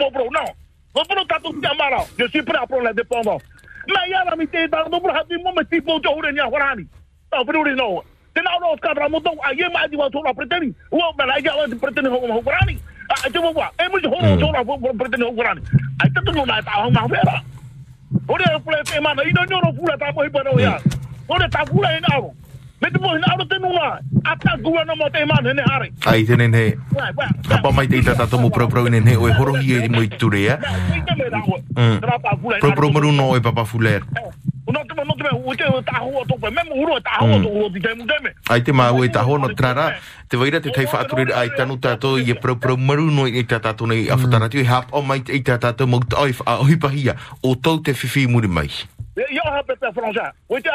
No 0.93 1.03
te 1.05 1.67
amara. 1.67 2.03
Prêt 2.17 2.57
à 2.57 2.67
prendre 2.67 2.83
l'indépendance. 2.83 3.41
Na 3.87 4.07
ya 4.07 4.23
la 4.23 4.35
te 4.35 4.67
ta 4.67 4.83
no 4.89 4.99
para 4.99 5.19
hati 5.19 5.37
mo 5.37 5.51
me 5.53 5.63
tipo 5.65 5.99
jo 6.03 6.15
ure 6.17 6.31
nya 6.33 6.45
horani. 6.47 6.87
No 7.31 7.45
pero 7.45 7.61
uri 7.61 7.75
no. 7.75 8.03
Tena 8.33 8.49
o 8.63 8.75
skadra 8.77 9.09
mo 9.09 9.19
to 9.19 9.31
ai 9.43 9.55
ma 9.71 9.87
di 9.87 9.95
wa 9.95 10.09
to 10.09 10.21
la 10.23 10.33
preteni. 10.33 10.73
O 10.91 10.97
me 11.17 11.25
la 11.25 11.37
ya 11.37 11.55
wa 11.55 11.67
preteni 11.67 12.07
ho 12.09 12.27
mo 12.27 12.41
horani. 12.41 12.77
Ai 13.23 13.29
te 13.31 13.39
mo 13.39 13.51
wa. 13.51 13.69
E 13.79 13.87
mo 13.89 13.99
jo 13.99 14.09
ho 14.09 14.37
to 14.37 14.51
la 14.51 14.63
preteni 14.63 15.23
ho 15.23 15.31
horani. 15.31 15.61
Ai 16.01 16.09
te 16.09 16.31
no 16.31 16.45
na 16.45 16.61
ta 16.61 16.71
ho 16.83 16.89
ma. 16.89 17.07
Ore 18.27 18.43
te 18.85 18.99
mana 18.99 19.23
pula 19.77 19.97
ta 19.97 20.11
mo 20.11 20.23
hipano 20.23 20.59
ya. 20.59 20.79
Ore 21.27 21.49
ta 21.49 21.63
pula 21.65 21.97
ina 21.97 22.17
ro. 22.17 22.33
Me 22.81 22.89
te 22.89 22.97
pohina 22.97 23.27
aro 23.29 23.45
te 23.45 23.59
nunga. 23.59 24.01
A 24.25 24.35
ta 24.35 24.57
gua 24.57 24.83
no 24.85 24.95
mo 24.95 25.09
te 25.09 25.25
man 25.25 25.45
hene 25.45 25.61
hare. 25.69 25.91
Ai 26.05 26.25
tene 26.25 26.47
ne. 26.47 26.75
Ka 27.47 27.71
mai 27.71 27.87
te 27.87 27.97
ita 27.97 28.15
tato 28.15 28.39
mo 28.41 28.49
pro 28.49 28.67
pro 28.67 28.87
ne 28.89 28.99
ne. 28.99 29.15
Oe 29.15 29.31
horo 29.37 29.53
hi 29.53 29.85
e 29.85 29.89
mo 29.89 30.01
i 30.01 30.09
ture 30.09 30.41
ya. 30.41 30.57
Pro 32.59 32.71
pro 32.73 32.89
maru 32.89 33.11
no 33.11 33.35
e 33.35 33.41
papa 33.41 33.65
fuler. 33.65 34.01
Uno 34.65 34.81
te 34.87 34.93
mo 34.97 35.03
no 35.05 35.13
te 35.13 35.23
me 35.23 35.31
u 35.45 35.53
te 35.53 35.65
ta 35.85 36.01
ho 36.01 36.25
to 36.25 36.37
pe 36.41 36.49
me 36.49 36.63
mo 36.69 36.75
uro 36.81 36.97
ta 37.01 37.21
ho 37.21 37.37
to 37.41 37.49
u 37.49 37.69
te 37.69 37.93
mo 37.93 38.05
te. 38.05 38.33
Ai 38.49 38.61
te 38.61 38.71
ma 38.73 38.89
u 38.91 39.05
ta 39.09 39.21
ho 39.21 39.37
no 39.37 39.53
trara. 39.53 39.97
Te 40.27 40.37
vaira 40.37 40.61
te 40.61 40.73
kai 40.73 40.87
fa 40.89 41.05
turi 41.05 41.29
ai 41.33 41.53
tanu 41.53 41.77
tato 41.77 42.17
i 42.17 42.31
e 42.31 42.33
pro 42.33 42.55
pro 42.55 42.77
maru 42.77 43.11
no 43.11 43.27
i 43.27 43.45
tata 43.45 43.73
tato 43.73 43.85
nei 43.85 44.09
a 44.09 44.17
fatara 44.17 44.49
hap 44.65 44.89
o 44.93 45.01
mai 45.01 45.21
te 45.21 45.33
ita 45.37 45.57
tato 45.57 45.85
mo 45.85 45.99
to 45.99 46.17
a 46.17 46.57
hipahia. 46.65 47.13
O 47.43 47.53
tau 47.53 47.77
te 47.77 47.93
fifi 47.93 48.25
muri 48.25 48.47
mai. 48.47 48.69
Yo 49.15 49.45
hape 49.45 49.77
te 49.77 49.91
franja. 49.93 50.33
Oi 50.49 50.61
te 50.61 50.69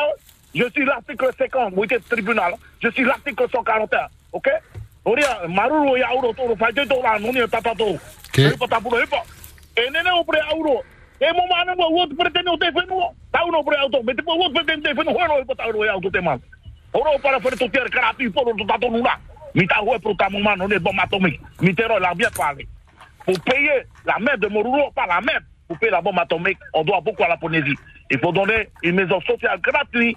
Je 0.56 0.64
suis 0.70 0.86
l'article 0.86 1.28
50, 1.36 1.74
moi 1.74 1.86
j'étais 1.88 2.16
tribunal. 2.16 2.54
Je 2.82 2.88
suis 2.88 3.04
l'article 3.04 3.44
141, 3.52 4.08
ok? 4.32 4.48
Para 5.04 5.20
por 17.40 17.56
tato 18.66 18.90
nuna. 18.90 19.18
Mi 19.54 19.66
ta 19.66 19.76
pro 20.00 20.14
ta 20.14 20.26
atomique. 21.02 21.40
Mi 21.60 21.74
tero 21.74 21.98
la 21.98 22.14
bien 22.14 22.30
parler. 22.34 22.66
Pour 23.26 23.38
payer 23.40 23.86
la 24.06 24.18
mer 24.18 24.38
de 24.38 24.46
Moruro, 24.48 24.90
pas 24.92 25.06
la 25.06 25.20
mer, 25.20 25.40
pour 25.68 25.78
payer 25.78 25.90
la 25.90 26.00
bombe 26.00 26.18
atomique, 26.18 26.58
on 26.72 26.84
doit 26.84 27.00
beaucoup 27.00 27.24
à 27.24 27.28
la. 27.28 27.38
Il 28.10 28.18
faut 28.20 28.32
donner 28.32 28.68
une 28.82 28.94
maison 28.94 29.20
sociale 29.20 29.60
gratuite 29.60 30.16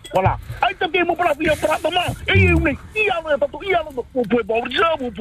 Voilà. 0.13 0.37
Ai 0.61 0.73
te 0.75 0.87
ke 0.91 1.03
mo 1.05 1.15
para 1.15 1.33
fia. 1.35 1.53
E 2.27 2.53
une, 2.53 2.77
i 2.95 3.07
tatu, 3.39 3.59
mo 4.99 5.11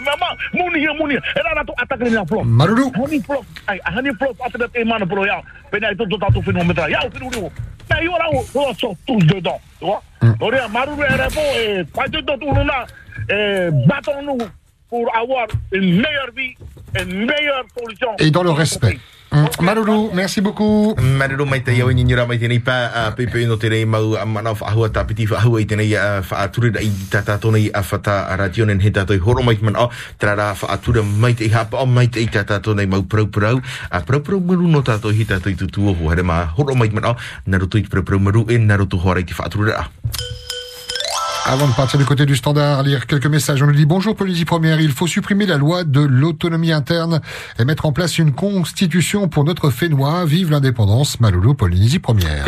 mama, 0.00 0.36
muni 0.52 0.86
muni. 0.98 1.14
Era 1.36 1.54
na 1.54 1.64
ni 1.64 2.26
flop. 2.26 2.44
Maruru. 2.44 2.92
Honey 2.96 3.20
flop. 3.20 3.44
Ai, 3.66 3.80
honey 3.86 4.12
flop 4.18 4.36
ata 4.44 4.68
te 4.68 4.84
mana 4.84 5.06
pro 5.06 5.24
ya. 5.24 5.40
Pena 5.70 5.92
i 5.92 5.96
to 5.96 6.06
to 6.06 6.18
tatu 6.18 6.42
fino 6.42 6.64
metra. 6.64 6.88
Ya, 6.90 7.00
fino 7.10 7.30
rio. 7.30 7.50
Na 7.88 8.00
i 8.00 8.08
ora 8.08 8.28
o, 8.30 8.44
o 8.54 8.74
so 8.74 8.96
tous 9.06 9.24
dedans. 9.24 9.60
Tu 9.78 9.86
vois? 9.86 10.02
Ora 10.40 10.68
maruru 10.68 11.02
era 11.02 11.28
po 11.30 11.40
e 11.40 11.84
pai 11.84 12.10
te 12.10 12.22
to 12.22 12.36
tu 12.36 12.52
na 12.52 12.86
battons-nous 13.86 14.38
pour 14.88 15.16
avoir 15.16 15.46
une 15.72 15.96
meilleure 15.96 16.30
vie, 16.36 16.54
une 17.00 17.24
meilleure 17.24 17.64
solution. 17.78 18.14
Et 18.18 18.30
dans 18.30 18.42
le 18.42 18.50
respect. 18.50 18.98
Maruru, 19.64 20.12
merci 20.12 20.44
beaucoup. 20.44 20.92
Maruru, 21.00 21.46
mai 21.48 21.64
te 21.64 21.72
iau 21.72 21.88
ni 21.88 22.04
nira 22.04 22.26
mai 22.28 22.36
tenei 22.36 22.60
pa 22.60 22.92
uh, 22.92 23.10
pepe 23.16 23.40
ino 23.40 23.56
tenei 23.56 23.86
mau 23.88 24.12
a 24.20 24.26
mana 24.28 24.52
o 24.52 24.56
whaahua 24.60 24.92
ta 24.92 25.04
piti 25.08 25.24
whaahua 25.24 25.62
i 25.62 25.64
tenei 25.64 25.94
uh, 25.96 26.20
whaaturira 26.20 26.82
i 26.84 26.90
tata 27.08 27.38
tonei 27.40 27.70
a 27.72 27.80
whata 27.80 28.28
a 28.28 28.36
radio 28.36 28.68
nen 28.68 28.80
he 28.80 28.90
tatoi 28.92 29.16
horo 29.16 29.40
mai 29.42 29.56
mana 29.62 29.86
o 29.86 29.90
tra 30.20 30.34
ra 30.36 30.52
whaatura 30.52 31.00
mai 31.02 31.32
te 31.32 31.48
hapa 31.48 31.80
o 31.80 31.86
mai 31.86 32.12
te 32.12 32.20
i 32.20 32.28
tata 32.28 32.60
tonei 32.60 32.84
mau 32.86 33.02
prau 33.08 33.26
prau 33.32 33.56
a 33.88 34.04
prau 34.04 34.20
prau 34.20 34.40
maru 34.40 34.68
no 34.68 34.82
tato 34.84 35.08
he 35.08 35.24
tatoi 35.24 35.56
tutu 35.56 35.88
o 35.88 35.96
ho 35.96 36.12
hare 36.12 36.22
ma 36.22 36.44
horo 36.52 36.76
mai 36.76 36.92
kumana 36.92 37.14
o 37.14 37.16
naruto 37.48 37.80
i 37.80 37.88
prau 37.88 38.20
maru 38.20 38.44
e 38.52 38.58
naruto 38.58 39.00
hoarei 39.00 39.24
te 39.24 39.32
whaaturira 39.32 39.80
a. 39.80 40.41
Avant 41.44 41.66
de 41.66 41.72
partir 41.72 41.98
du 41.98 42.04
côté 42.04 42.24
du 42.24 42.36
standard, 42.36 42.84
lire 42.84 43.08
quelques 43.08 43.26
messages. 43.26 43.60
On 43.64 43.66
nous 43.66 43.72
dit 43.72 43.84
bonjour 43.84 44.14
Polynésie 44.14 44.44
Première, 44.44 44.80
il 44.80 44.92
faut 44.92 45.08
supprimer 45.08 45.44
la 45.44 45.56
loi 45.56 45.82
de 45.82 46.00
l'autonomie 46.00 46.70
interne 46.70 47.20
et 47.58 47.64
mettre 47.64 47.84
en 47.84 47.92
place 47.92 48.18
une 48.18 48.32
constitution 48.32 49.26
pour 49.26 49.42
notre 49.42 49.70
Fénois. 49.70 50.24
Vive 50.24 50.52
l'indépendance, 50.52 51.18
Malolo 51.18 51.54
Polynésie 51.54 51.98
Première. 51.98 52.44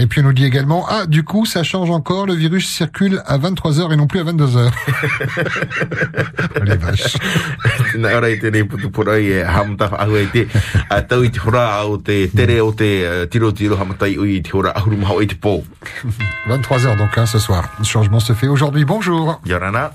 Et 0.00 0.06
puis 0.08 0.20
on 0.20 0.24
nous 0.24 0.32
dit 0.32 0.44
également, 0.44 0.84
ah 0.88 1.06
du 1.06 1.22
coup 1.22 1.46
ça 1.46 1.62
change 1.62 1.90
encore, 1.90 2.26
le 2.26 2.34
virus 2.34 2.68
circule 2.68 3.22
à 3.26 3.38
23h 3.38 3.92
et 3.92 3.96
non 3.96 4.08
plus 4.08 4.18
à 4.18 4.24
22h. 4.24 4.72
Les 6.64 6.78
vaches. 6.84 7.16
Tēnā 7.92 8.14
ora 8.18 8.30
i 8.32 8.38
tēnei 8.42 8.66
putupura 8.68 9.18
i 9.20 9.30
e 9.38 9.42
hamata 9.46 9.90
ahua 10.04 10.24
i 10.24 10.30
te 10.32 10.46
uh, 10.48 11.00
tau 11.08 11.24
i 11.26 11.32
te 11.34 11.42
hora 11.44 11.66
au 11.80 11.98
te 12.02 12.24
tere 12.34 12.60
o 12.64 12.72
te 12.76 12.90
uh, 13.02 13.24
tiro 13.30 13.52
tiro 13.56 13.78
hamatai 13.80 14.14
ui 14.18 14.38
i 14.38 14.42
te 14.44 14.54
hora 14.56 14.74
ahuru 14.74 15.00
maha 15.02 15.18
o 15.18 15.24
i 15.24 15.30
te 15.30 15.38
pō. 15.40 15.56
23h 16.50 16.96
donc 16.98 17.18
hein, 17.18 17.26
ce 17.26 17.38
soir. 17.38 17.68
Le 17.78 17.84
changement 17.84 18.20
se 18.20 18.32
fait 18.32 18.48
aujourd'hui. 18.48 18.84
Bonjour. 18.84 19.40
Yorana. 19.46 19.92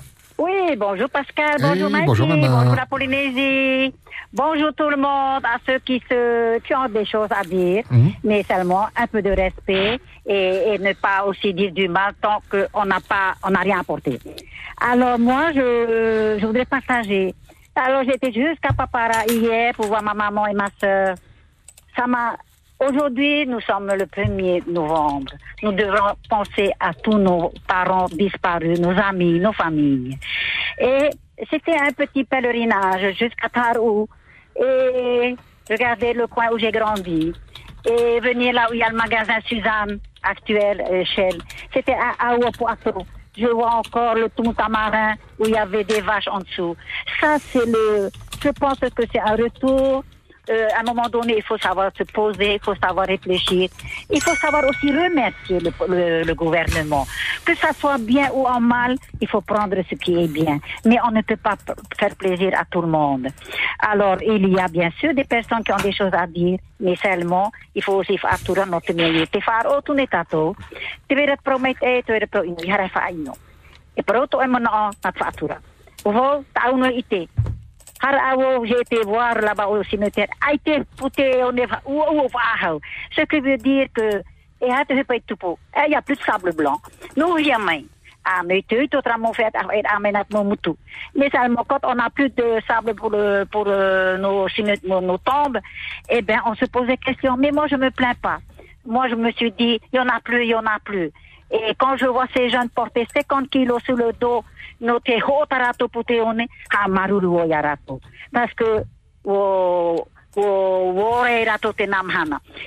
Bonjour 0.78 1.08
Pascal, 1.10 1.56
bonjour 1.60 1.90
Maggie, 1.90 2.06
bonjour, 2.06 2.74
la 2.76 2.86
Polynésie, 2.86 3.92
bonjour 4.32 4.72
tout 4.74 4.88
le 4.88 4.96
monde, 4.96 5.42
à 5.44 5.56
ceux 5.66 5.78
qui, 5.80 6.00
se, 6.08 6.58
qui 6.60 6.74
ont 6.74 6.88
des 6.88 7.04
choses 7.04 7.28
à 7.30 7.42
dire, 7.42 7.82
Mhm. 7.90 8.12
mais 8.24 8.42
seulement 8.44 8.86
un 8.96 9.06
peu 9.06 9.20
de 9.20 9.30
respect 9.30 9.98
et, 10.26 10.62
et 10.74 10.78
ne 10.78 10.92
pas 10.92 11.24
aussi 11.26 11.52
dire 11.52 11.72
du 11.72 11.88
mal 11.88 12.12
tant 12.22 12.40
qu'on 12.50 12.84
n'a 12.84 13.00
pas, 13.00 13.34
on 13.44 13.50
n'a 13.50 13.60
rien 13.60 13.80
apporté. 13.80 14.18
Alors 14.80 15.18
moi, 15.18 15.52
je, 15.54 16.38
je 16.40 16.46
voudrais 16.46 16.64
partager. 16.66 17.34
Alors 17.74 18.02
j'étais 18.04 18.32
jusqu'à 18.32 18.72
Papara 18.76 19.24
hier 19.28 19.74
pour 19.74 19.86
voir 19.86 20.02
ma 20.02 20.14
maman 20.14 20.46
et 20.46 20.54
ma 20.54 20.68
soeur. 20.80 21.14
Ça 21.96 22.06
m'a. 22.06 22.34
Aujourd'hui, 22.80 23.46
nous 23.46 23.60
sommes 23.60 23.88
le 23.88 24.06
1er 24.06 24.62
novembre. 24.66 25.32
Nous 25.62 25.72
devons 25.72 26.14
penser 26.30 26.72
à 26.80 26.94
tous 26.94 27.18
nos 27.18 27.52
parents 27.68 28.06
disparus, 28.06 28.80
nos 28.80 28.98
amis, 28.98 29.38
nos 29.38 29.52
familles. 29.52 30.18
Et 30.78 31.10
c'était 31.50 31.78
un 31.78 31.92
petit 31.92 32.24
pèlerinage 32.24 33.14
jusqu'à 33.18 33.50
Tarou. 33.50 34.08
Et 34.56 35.36
regardez 35.70 36.14
le 36.14 36.26
coin 36.26 36.46
où 36.54 36.58
j'ai 36.58 36.72
grandi. 36.72 37.34
Et 37.84 38.20
venir 38.20 38.54
là 38.54 38.68
où 38.70 38.72
il 38.72 38.80
y 38.80 38.82
a 38.82 38.88
le 38.88 38.96
magasin 38.96 39.38
Suzanne 39.46 40.00
actuel, 40.22 40.82
euh, 40.90 41.04
Shell. 41.04 41.36
C'était 41.74 41.92
à 41.92 42.30
Aopo 42.30 42.66
Je 43.36 43.46
vois 43.46 43.74
encore 43.74 44.14
le 44.14 44.30
Toutamarin 44.30 45.16
où 45.38 45.44
il 45.44 45.50
y 45.50 45.56
avait 45.58 45.84
des 45.84 46.00
vaches 46.00 46.28
en 46.28 46.38
dessous. 46.38 46.74
Ça, 47.20 47.36
c'est 47.38 47.66
le. 47.66 48.08
Je 48.42 48.48
pense 48.48 48.78
que 48.78 49.02
c'est 49.12 49.20
un 49.20 49.36
retour. 49.36 50.02
Euh, 50.48 50.68
à 50.74 50.80
un 50.80 50.82
moment 50.82 51.08
donné, 51.08 51.36
il 51.36 51.42
faut 51.42 51.58
savoir 51.58 51.90
se 51.96 52.02
poser, 52.04 52.54
il 52.54 52.60
faut 52.60 52.74
savoir 52.74 53.06
réfléchir. 53.06 53.68
Il 54.10 54.22
faut 54.22 54.34
savoir 54.34 54.64
aussi 54.64 54.90
remercier 54.90 55.58
le, 55.60 56.34
gouvernement. 56.34 57.06
Que 57.44 57.54
ça 57.56 57.72
soit 57.72 57.98
bien 57.98 58.30
ou 58.32 58.46
en 58.46 58.60
mal, 58.60 58.96
il 59.20 59.28
faut 59.28 59.42
prendre 59.42 59.76
ce 59.88 59.94
qui 59.94 60.14
est 60.22 60.28
bien. 60.28 60.58
Mais 60.84 60.96
on 61.06 61.10
ne 61.10 61.20
peut 61.22 61.36
pas 61.36 61.56
faire 61.98 62.16
plaisir 62.16 62.52
à 62.58 62.64
tout 62.64 62.80
le 62.80 62.88
monde. 62.88 63.28
Alors, 63.80 64.16
il 64.22 64.48
y 64.48 64.58
a 64.58 64.68
bien 64.68 64.90
sûr 64.98 65.14
des 65.14 65.24
personnes 65.24 65.62
qui 65.62 65.72
ont 65.72 65.76
des 65.76 65.92
choses 65.92 66.14
à 66.14 66.26
dire, 66.26 66.58
mais 66.80 66.96
seulement, 66.96 67.52
il 67.74 67.82
faut 67.82 67.94
aussi 67.94 68.18
aturan 68.22 68.66
notre 68.66 68.92
milieu. 68.92 69.26
Te 69.26 69.40
faro 69.40 69.80
tu 69.82 69.92
ne 69.92 70.06
tato, 70.06 70.56
te 71.06 71.14
vera 71.14 71.36
promete 71.36 71.98
e 71.98 72.02
te 72.02 72.12
vera 72.12 72.26
pro 72.26 72.42
ino, 72.42 72.62
ihara 72.64 72.88
fa 72.88 73.10
ino. 73.10 73.36
E 73.94 74.02
pro 74.02 74.26
to 74.26 74.40
e 74.40 74.46
mana 74.46 74.70
o 74.70 74.90
nat 75.04 75.16
fatura. 75.16 75.60
Uvo, 76.04 76.44
ta 76.52 76.70
uno 76.72 76.86
ite. 76.86 77.28
Har 77.28 77.28
awo, 77.28 77.49
j'ai 78.64 78.80
été 78.80 79.02
voir 79.02 79.34
là-bas 79.34 79.68
au 79.68 79.82
cimetière. 79.84 80.28
A 80.46 80.54
été 80.54 80.82
pouté, 80.96 81.42
on 81.44 81.56
est 81.56 81.68
ou, 81.86 82.02
Ce 83.14 83.22
qui 83.22 83.40
veut 83.40 83.56
dire 83.56 83.86
que, 83.94 84.22
et 84.60 85.20
tout. 85.26 85.58
Il 85.86 85.92
y 85.92 85.94
a 85.94 86.02
plus 86.02 86.16
de 86.16 86.22
sable 86.22 86.54
blanc. 86.54 86.80
Nous, 87.16 87.38
jamais. 87.38 87.84
Ah, 88.24 88.42
mais 88.44 88.62
tu 88.68 88.88
autrement 88.94 89.32
fait 89.32 89.44
à 89.54 89.96
amener 89.96 90.20
mon 90.32 90.44
moutou. 90.44 90.76
Mais 91.16 91.30
seulement 91.30 91.64
quand 91.66 91.80
on 91.84 91.94
n'a 91.94 92.10
plus 92.10 92.28
de 92.30 92.60
sable 92.68 92.94
pour, 92.94 93.10
pour 93.50 93.64
euh, 93.66 94.18
nos, 94.18 94.46
nos, 94.84 95.00
nos 95.00 95.18
tombes, 95.18 95.58
eh 96.10 96.20
bien, 96.20 96.42
on 96.44 96.54
se 96.54 96.66
pose 96.66 96.86
des 96.86 96.98
questions. 96.98 97.36
Mais 97.38 97.50
moi, 97.50 97.66
je 97.66 97.76
me 97.76 97.90
plains 97.90 98.14
pas. 98.20 98.38
Moi, 98.84 99.08
je 99.08 99.14
me 99.14 99.30
suis 99.32 99.52
dit, 99.52 99.80
il 99.92 99.96
y 99.96 100.00
en 100.00 100.08
a 100.08 100.20
plus, 100.20 100.44
il 100.44 100.50
y 100.50 100.54
en 100.54 100.66
a 100.66 100.78
plus. 100.84 101.10
Et 101.50 101.74
quand 101.76 101.96
je 101.96 102.06
vois 102.06 102.26
ces 102.34 102.48
jeunes 102.48 102.68
porter 102.70 103.06
50 103.12 103.50
kilos 103.50 103.82
sur 103.82 103.96
le 103.96 104.12
dos, 104.12 104.44
no 104.80 105.00
te 105.00 105.20
hotarato 105.22 105.88
puteone, 105.88 106.46
ha 106.70 106.88
maruru 106.88 107.26
o 107.26 107.44
yarato. 107.44 108.00
Parce 108.32 108.54
que. 108.54 108.84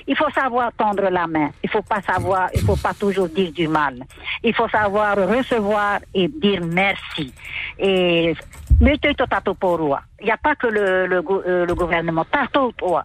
Il 0.06 0.16
faut 0.16 0.30
savoir 0.34 0.70
tendre 0.76 1.08
la 1.08 1.26
main. 1.26 1.50
Il 1.62 1.70
faut 1.70 1.82
pas 1.82 2.02
savoir, 2.02 2.50
il 2.54 2.60
faut 2.60 2.76
pas 2.76 2.92
toujours 2.92 3.28
dire 3.28 3.52
du 3.52 3.66
mal. 3.68 4.04
Il 4.42 4.54
faut 4.54 4.68
savoir 4.68 5.16
recevoir 5.16 6.00
et 6.12 6.28
dire 6.28 6.60
merci. 6.62 7.32
Et. 7.78 8.34
Il 8.80 8.86
n'y 10.24 10.30
a 10.30 10.36
pas 10.36 10.56
que 10.56 10.66
le, 10.66 11.06
le, 11.06 11.22
euh, 11.46 11.66
gouvernement. 11.74 12.26
Toa. 12.76 13.04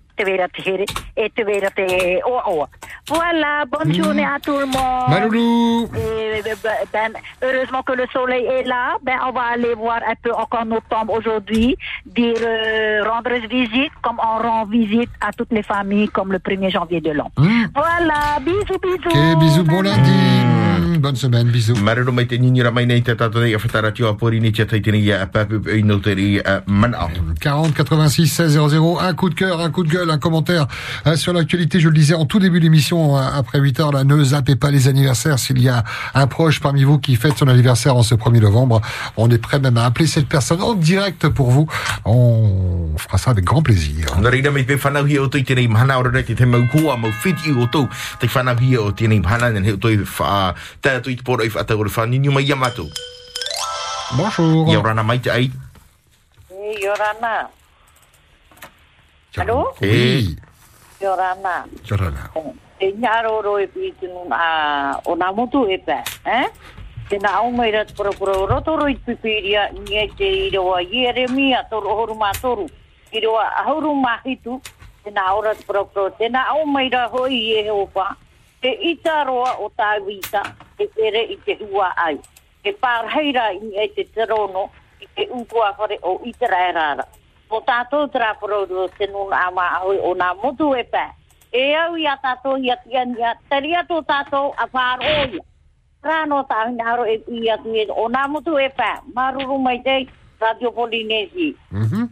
oh 2.25 2.39
oh. 2.47 2.65
Voilà, 3.07 3.65
bonne 3.65 3.93
journée 3.93 4.23
à 4.23 4.39
tout 4.39 4.57
le 4.57 4.65
monde. 4.65 5.09
Maloulou. 5.09 5.89
Et, 5.95 6.41
ben, 6.63 6.71
ben, 6.93 7.11
heureusement 7.41 7.81
que 7.83 7.93
le 7.93 8.05
soleil 8.13 8.45
est 8.45 8.63
là. 8.63 8.97
Ben, 9.03 9.17
on 9.27 9.31
va 9.31 9.41
aller 9.53 9.73
voir 9.73 9.99
un 10.07 10.15
peu 10.21 10.33
encore 10.33 10.65
nos 10.65 10.79
tombes 10.89 11.09
aujourd'hui, 11.09 11.75
dire 12.05 12.35
euh, 12.41 13.03
rendre 13.03 13.35
visite, 13.49 13.91
comme 14.01 14.17
on 14.19 14.41
rend 14.41 14.65
visite 14.65 15.09
à 15.19 15.31
toutes 15.31 15.51
les 15.51 15.63
familles, 15.63 16.09
comme 16.09 16.31
le 16.31 16.39
1er 16.39 16.71
janvier 16.71 17.01
de 17.01 17.11
l'an. 17.11 17.31
Voilà, 17.37 18.39
bisous, 18.41 18.79
bisous. 18.81 19.39
Bisous, 19.39 19.63
bon 19.63 19.81
lundi. 19.81 20.61
Bonne 20.99 21.15
semaine, 21.15 21.49
bisous. 21.49 21.81
Marero 21.81 22.11
mai 22.11 22.27
te 22.27 22.37
nini 22.37 22.61
ramai 22.61 22.85
nei 22.85 23.01
te 23.01 23.15
tato 23.15 23.39
nei 23.39 23.53
a 23.53 23.57
whatara 23.57 23.91
tio 23.91 24.07
a 24.07 24.15
pori 24.15 24.39
ni 24.39 24.51
te 24.51 24.65
taitini 24.65 24.99
ia 25.01 25.21
a 25.21 25.27
papu 25.27 25.61
i 25.73 25.81
no 25.83 25.99
te 25.99 26.13
ri 26.13 26.39
a 26.39 26.61
mana. 26.67 27.07
40 27.39 27.73
86 27.73 28.27
16 28.27 28.57
00. 28.69 28.99
Un 28.99 29.13
coup 29.13 29.29
de 29.29 29.35
cœur, 29.35 29.61
un 29.61 29.71
coup 29.71 29.83
de 29.83 29.89
gueule, 29.89 30.00
un 30.09 30.17
commentaire 30.17 30.67
euh, 31.07 31.15
sur 31.15 31.33
l'actualité. 31.33 31.79
Je 31.79 31.89
le 31.89 31.95
disais 31.95 32.15
en 32.15 32.25
tout 32.25 32.39
début 32.39 32.59
d'émission, 32.59 33.17
euh, 33.17 33.21
après 33.33 33.59
8 33.59 33.79
heures, 33.79 33.91
là, 33.91 34.03
ne 34.03 34.23
zappez 34.23 34.55
pas 34.55 34.71
les 34.71 34.87
anniversaires. 34.87 35.39
S'il 35.39 35.61
y 35.61 35.69
a 35.69 35.83
un 36.13 36.27
proche 36.27 36.59
parmi 36.59 36.83
vous 36.83 36.99
qui 36.99 37.15
fête 37.15 37.37
son 37.37 37.47
anniversaire 37.47 37.95
en 37.95 38.03
ce 38.03 38.15
1er 38.15 38.41
novembre, 38.41 38.81
on 39.17 39.29
est 39.29 39.37
prêt 39.37 39.59
même 39.59 39.77
à 39.77 39.85
appeler 39.85 40.07
cette 40.07 40.27
personne 40.27 40.61
en 40.61 40.73
direct 40.73 41.27
pour 41.29 41.51
vous. 41.51 41.67
On 42.05 42.91
fera 42.97 43.17
ça 43.17 43.31
avec 43.31 43.45
grand 43.45 43.61
plaisir. 43.61 44.07
Na 44.19 44.29
reina 44.29 44.51
mai 44.51 44.65
te 44.65 44.81
Hello? 59.31 59.71
Hey. 59.79 60.35
Jorana. 60.99 61.63
Jorana. 61.87 62.27
E 62.81 62.91
nyaro 62.91 63.41
ro 63.41 63.59
e 63.59 63.67
pitin 63.67 64.11
a 64.29 64.99
onamotu 65.07 65.71
e 65.71 65.77
pa, 65.77 66.03
eh? 66.27 66.51
Ke 67.07 67.15
na 67.15 67.39
au 67.39 67.47
mai 67.51 67.71
rat 67.71 67.95
pora 67.95 68.11
pora 68.11 68.33
ro 68.33 68.59
to 68.59 68.75
ro 68.75 68.91
ipipiria 68.91 69.71
ni 69.71 69.95
e 69.95 70.11
te 70.17 70.27
iro 70.51 70.75
a 70.75 70.83
Jeremia 70.83 71.63
to 71.69 71.79
ro 71.79 71.95
horu 71.95 72.13
ma 72.13 72.33
toru. 72.41 72.67
Iro 73.13 73.39
a 73.39 73.63
horu 73.71 73.95
ma 73.95 74.19
hitu 74.25 74.59
te 75.01 75.11
na 75.11 75.31
au 75.31 75.39
rat 75.41 75.63
pora 75.63 75.85
pora 75.85 76.11
te 76.11 76.27
na 76.27 76.51
au 76.51 76.65
mai 76.65 76.89
ra 76.89 77.07
hoi 77.07 77.55
e 77.55 77.69
hopa. 77.69 78.17
Te 78.59 78.75
ita 78.83 79.23
roa 79.23 79.55
o 79.63 79.71
ta 79.71 79.95
wita 80.03 80.43
e 80.77 80.89
ere 80.99 81.23
i 81.31 81.39
te 81.45 81.55
hua 81.63 81.95
ai. 81.95 82.19
Te 82.63 82.73
parheira 82.73 83.53
ni 83.55 83.79
e 83.79 83.87
te 83.95 84.03
terono 84.11 84.67
i 84.99 85.07
te 85.15 85.29
ukua 85.31 85.71
whare 85.79 85.99
o 86.03 86.19
itera 86.25 86.99
e 87.51 87.59
rara. 87.59 87.59
O 87.59 87.61
tātou 87.61 88.07
tra 88.07 88.35
pura 88.35 88.65
ro 88.65 88.87
te 88.97 89.07
nuna 89.07 89.47
ama 89.47 89.61
ahoi 89.77 89.97
o 89.99 90.15
nā 90.15 90.35
motu 90.43 90.75
e 90.75 90.83
pe. 90.83 91.05
E 91.53 91.75
au 91.75 91.97
ia 91.97 92.17
tātou 92.17 92.57
ia 92.57 92.77
tia 92.77 93.05
nia. 93.05 93.35
Tari 93.49 93.75
atu 93.75 94.01
tātou 94.03 94.53
a 94.57 94.67
whāro 94.67 95.03
ia. 95.03 95.39
Rāno 96.03 96.45
tāhi 96.47 96.75
nāro 96.75 97.05
e 97.05 97.21
ia 97.27 97.57
tia. 97.57 97.93
O 97.93 98.09
nā 98.09 98.27
motu 98.27 98.57
e 98.57 98.69
pe. 98.69 99.11
Maruru 99.13 99.57
mai 99.59 99.81
te 99.83 100.07
Radio 100.39 100.71
Polinesi. 100.71 101.55
Mhm. 101.71 102.09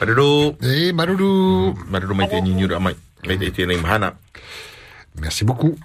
Maruru. 0.00 0.56
E 0.62 0.92
Maruru. 0.92 1.74
Maruru 1.90 2.14
mai 2.14 2.28
te 2.28 2.40
nini 2.40 2.66
ramai. 2.66 2.94
Mai 3.26 3.38
te 3.38 3.50
tēnei 3.50 3.76
mhana. 3.76 4.14
Merci 5.20 5.44
beaucoup. 5.44 5.76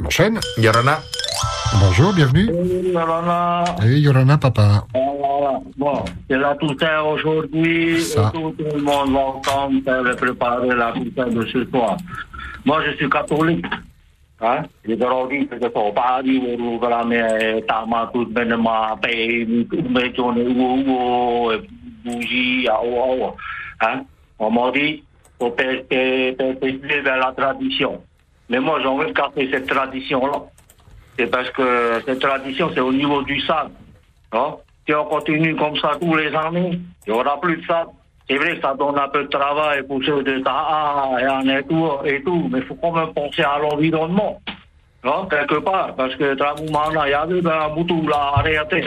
On 0.00 0.06
enchaîne. 0.06 0.40
Yorana. 0.58 0.98
Bonjour, 1.80 2.12
bienvenue. 2.12 2.92
Yorana. 2.92 3.64
Et 3.82 3.98
Yorana, 3.98 4.38
papa. 4.38 4.86
Voilà. 5.38 5.60
Bon, 5.76 6.04
c'est 6.28 6.38
la 6.38 6.54
Toussaint 6.54 7.02
aujourd'hui. 7.02 8.00
Et 8.00 8.14
Tout 8.32 8.54
le 8.58 8.80
monde 8.80 9.12
va 9.12 10.02
faire 10.02 10.16
préparer 10.16 10.74
la 10.74 10.92
Toussaint 10.92 11.28
de 11.28 11.44
ce 11.46 11.64
soir. 11.66 11.96
Moi, 12.64 12.82
je 12.86 12.96
suis 12.96 13.10
catholique. 13.10 13.66
Hein? 14.40 14.62
J'ai 14.86 14.96
grandi, 14.96 15.48
c'est 15.50 15.72
ton 15.72 15.92
pari, 15.92 16.56
ou 16.58 16.78
voilà, 16.78 17.04
mais 17.04 17.62
ta 17.62 17.84
ma 17.86 18.10
toute 18.12 18.32
ben 18.32 18.54
ma 18.56 18.96
paix, 19.00 19.46
mais 19.46 20.18
ou 20.18 20.28
ou 20.28 21.52
bougie, 22.04 22.68
ou 22.84 23.26
Hein? 23.80 24.02
On 24.38 24.50
m'a 24.50 24.70
dit, 24.72 25.02
faut 25.38 25.50
persévérer 25.50 27.00
vers 27.00 27.16
la 27.16 27.32
tradition. 27.32 28.02
Mais 28.50 28.60
moi, 28.60 28.80
j'ai 28.80 28.88
envie 28.88 29.06
de 29.06 29.12
casser 29.12 29.48
cette 29.50 29.66
tradition-là. 29.66 30.42
C'est 31.18 31.30
parce 31.30 31.50
que 31.50 32.02
cette 32.04 32.20
tradition, 32.20 32.70
c'est 32.74 32.80
au 32.80 32.92
niveau 32.92 33.22
du 33.22 33.40
sable. 33.40 33.70
Hein? 34.32 34.56
Si 34.86 34.94
on 34.94 35.04
continue 35.04 35.56
comme 35.56 35.76
ça 35.76 35.92
tous 36.00 36.14
les 36.16 36.34
années, 36.34 36.78
il 37.06 37.12
n'y 37.12 37.18
aura 37.18 37.40
plus 37.40 37.56
de 37.56 37.66
sable. 37.66 37.90
C'est 38.28 38.36
vrai 38.36 38.56
que 38.56 38.62
ça 38.62 38.74
donne 38.74 38.98
un 38.98 39.08
peu 39.08 39.24
de 39.24 39.28
travail 39.28 39.82
pour 39.86 40.02
ceux 40.02 40.22
de 40.22 40.38
Taha 40.38 41.10
et 41.20 41.28
en 41.28 41.48
et 41.48 41.62
tout, 41.64 41.90
et 42.04 42.22
tout, 42.22 42.48
mais 42.50 42.58
il 42.58 42.64
faut 42.64 42.74
quand 42.76 42.92
même 42.92 43.12
penser 43.12 43.42
à 43.42 43.58
l'environnement. 43.58 44.40
Hein, 45.04 45.26
quelque 45.28 45.56
part, 45.56 45.94
parce 45.94 46.14
que 46.16 46.34
Tramoumana, 46.34 47.06
il 47.06 47.10
y 47.10 47.14
avait 47.14 47.50
un 47.50 47.68
moutou 47.68 48.08
là, 48.08 48.32
arrêté. 48.36 48.86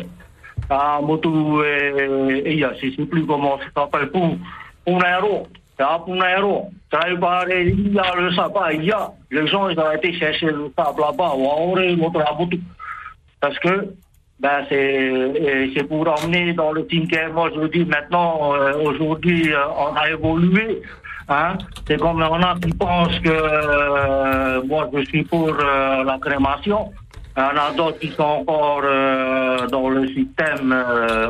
Un 0.69 1.01
moutou, 1.01 1.61
et 1.63 2.43
il 2.47 2.59
y 2.59 2.63
a, 2.63 2.73
je 2.73 2.87
ne 2.87 2.91
sais 2.93 3.05
plus 3.05 3.25
comment 3.27 3.59
ça 3.59 3.83
s'appelle, 3.83 4.09
pour, 4.09 4.35
pour 4.83 5.05
héros. 5.05 5.47
C'est 5.77 5.83
un 5.83 6.37
héros. 6.37 6.71
Il 6.91 7.93
y 7.93 7.99
a 7.99 8.15
le 8.15 8.33
sapin, 8.33 8.71
il 8.71 8.85
y 8.85 8.91
a. 8.91 9.11
Les 9.29 9.45
gens, 9.45 9.69
ils 9.69 9.79
ont 9.79 9.91
été 9.91 10.11
chercher 10.13 10.47
le 10.47 10.71
sable 10.75 11.01
là-bas, 11.01 11.33
ou 11.35 11.75
moutou. 11.97 12.19
Parce 13.39 13.59
que 13.59 13.93
ben 14.39 14.65
c'est 14.69 14.75
et 14.75 15.71
c'est 15.75 15.83
pour 15.83 16.07
emmener 16.07 16.53
dans 16.53 16.71
le 16.71 16.85
Tinker. 16.85 17.29
Moi, 17.33 17.49
je 17.55 17.67
dis 17.67 17.85
maintenant, 17.85 18.53
euh, 18.53 18.73
aujourd'hui, 18.83 19.51
euh, 19.51 19.57
on 19.77 19.95
a 19.95 20.09
évolué. 20.09 20.81
Hein? 21.29 21.57
C'est 21.85 21.99
comme 21.99 22.21
en 22.21 22.41
a 22.41 22.55
qui 22.59 22.71
pensent 22.73 23.19
que 23.19 23.29
euh, 23.29 24.63
moi 24.63 24.89
je 24.93 25.03
suis 25.05 25.23
pour 25.23 25.49
euh, 25.49 26.03
la 26.03 26.17
crémation. 26.19 26.91
Il 27.35 27.41
y 27.41 27.43
en 27.43 27.61
a 27.61 27.71
d'autres 27.75 27.99
qui 27.99 28.07
sont 28.09 28.23
encore 28.23 28.81
euh, 28.83 29.67
dans 29.67 29.89
le 29.89 30.07
système 30.07 30.71
euh, 30.71 31.27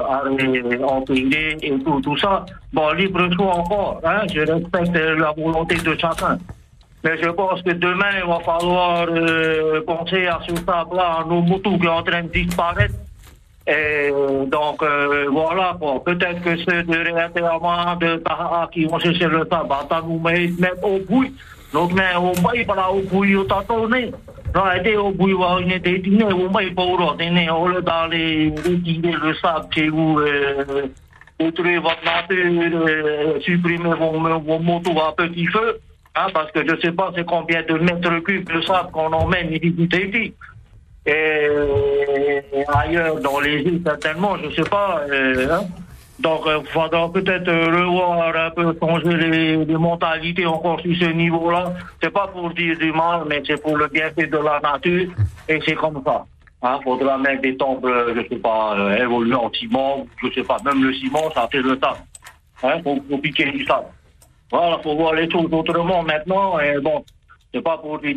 empilé 0.84 1.58
et 1.62 1.80
tout, 1.80 2.00
tout 2.02 2.18
ça. 2.18 2.46
Bon, 2.72 2.92
libre 2.92 3.28
choix 3.34 3.56
encore. 3.56 4.00
Hein? 4.06 4.22
Je 4.34 4.42
respecte 4.42 4.96
la 4.96 5.34
volonté 5.36 5.76
de 5.76 5.98
chacun. 6.00 6.38
Mais 7.08 7.18
je 7.24 7.30
pense 7.30 7.62
que 7.62 7.72
demain, 7.72 8.20
il 8.22 8.28
va 8.28 8.40
falloir 8.42 9.06
euh, 9.08 9.82
penser 9.88 10.28
à 10.28 10.42
ce 10.46 10.54
sable-là, 10.58 11.20
à 11.22 11.24
nos 11.26 11.42
moutons 11.42 11.80
qui 11.80 11.86
est 11.86 11.90
en 11.90 12.04
train 12.04 12.24
de 12.24 12.28
disparaître. 12.28 12.96
Donc, 14.52 14.84
euh, 14.84 15.28
voilà. 15.32 15.78
Peut-être 16.06 16.42
que 16.42 16.58
ceux 16.58 16.84
de 16.84 16.98
réintégrement 16.98 17.96
de 17.96 18.18
Taha 18.18 18.70
qui 18.74 18.84
vont 18.86 19.00
chercher 19.00 19.28
le 19.28 19.48
sable, 19.50 19.72
attends, 19.72 20.06
nous 20.06 20.20
mettre 20.20 20.84
au 20.84 21.00
bout. 21.00 21.28
Donc, 21.72 21.94
mais 21.94 22.14
on 22.18 22.34
va 22.34 22.92
au 22.92 23.02
bout. 23.04 23.26
Non, 24.56 24.72
aider 24.72 24.98
au 24.98 25.12
bout, 25.12 25.32
on 25.32 25.46
on 25.46 25.62
on 27.52 27.66
le 29.24 29.34
sable 29.36 29.68
chez 29.74 29.88
vous, 29.88 30.20
euh, 30.20 30.88
détruire 31.40 31.82
votre 31.82 32.04
nature, 32.04 32.86
euh, 32.86 33.40
supprimer 33.42 33.94
vos, 33.94 34.40
vos 34.40 34.60
motos 34.60 35.00
à 35.00 35.14
petit 35.16 35.46
feu. 35.48 35.80
Hein, 36.18 36.28
parce 36.34 36.52
que 36.52 36.66
je 36.68 36.74
ne 36.74 36.82
sais 36.82 36.92
pas 36.92 37.12
c'est 37.16 37.26
combien 37.26 37.62
de 37.62 37.74
mètres 37.76 38.20
cubes 38.20 38.52
de 38.52 38.62
sable 38.62 38.92
qu'on 38.92 39.12
emmène 39.14 39.52
ici. 39.54 40.34
Et 41.06 41.48
ailleurs, 42.68 43.20
dans 43.22 43.40
les 43.40 43.62
îles, 43.62 43.82
certainement, 43.86 44.36
je 44.38 44.48
ne 44.48 44.52
sais 44.52 44.70
pas. 44.70 45.02
euh, 45.10 45.48
hein. 45.52 45.66
Donc, 46.20 46.42
il 46.48 46.68
faudra 46.70 47.12
peut-être 47.12 47.48
euh, 47.48 47.68
revoir 47.68 48.36
un 48.36 48.50
peu, 48.50 48.76
changer 48.82 49.16
les, 49.16 49.58
mentalités 49.78 50.48
encore 50.48 50.80
sur 50.82 50.96
ce 50.96 51.06
niveau-là. 51.06 51.74
C'est 52.02 52.10
pas 52.10 52.28
pour 52.28 52.50
dire 52.56 52.78
du 52.78 52.92
mal, 52.92 53.22
mais 53.30 53.44
c'est 53.46 53.62
pour 53.62 53.78
le 53.78 53.88
bienfait 53.88 54.26
de 54.26 54.38
la 54.38 54.60
nature. 54.60 55.12
Et 55.48 55.60
c'est 55.64 55.76
comme 55.76 56.02
ça. 56.04 56.26
Il 56.64 56.84
faudra 56.84 57.20
mettre 57.20 57.44
des 57.44 57.56
temples, 57.56 57.88
euh, 57.88 58.16
je 58.16 58.28
sais 58.28 58.42
pas, 58.42 58.76
euh, 58.76 59.08
en 59.08 59.54
ciment, 59.54 60.08
je 60.24 60.34
sais 60.34 60.44
pas, 60.44 60.58
même 60.66 60.84
le 60.84 60.94
ciment, 60.96 61.30
ça 61.36 61.48
fait 61.52 61.62
le 61.62 61.78
sable. 61.80 62.00
Hein, 62.64 62.82
faut 62.84 63.18
piquer 63.20 63.52
du 63.52 63.64
sable. 63.66 63.86
Voilà, 64.52 64.80
faut 64.84 64.96
voir 64.96 65.14
les 65.14 65.30
choses 65.30 65.48
autrement 65.52 66.04
maintenant. 66.04 66.60
Et 66.60 66.80
bon, 66.80 67.04
c'est 67.54 67.62
pas 67.62 67.78
pour 67.78 68.00
dire 68.00 68.16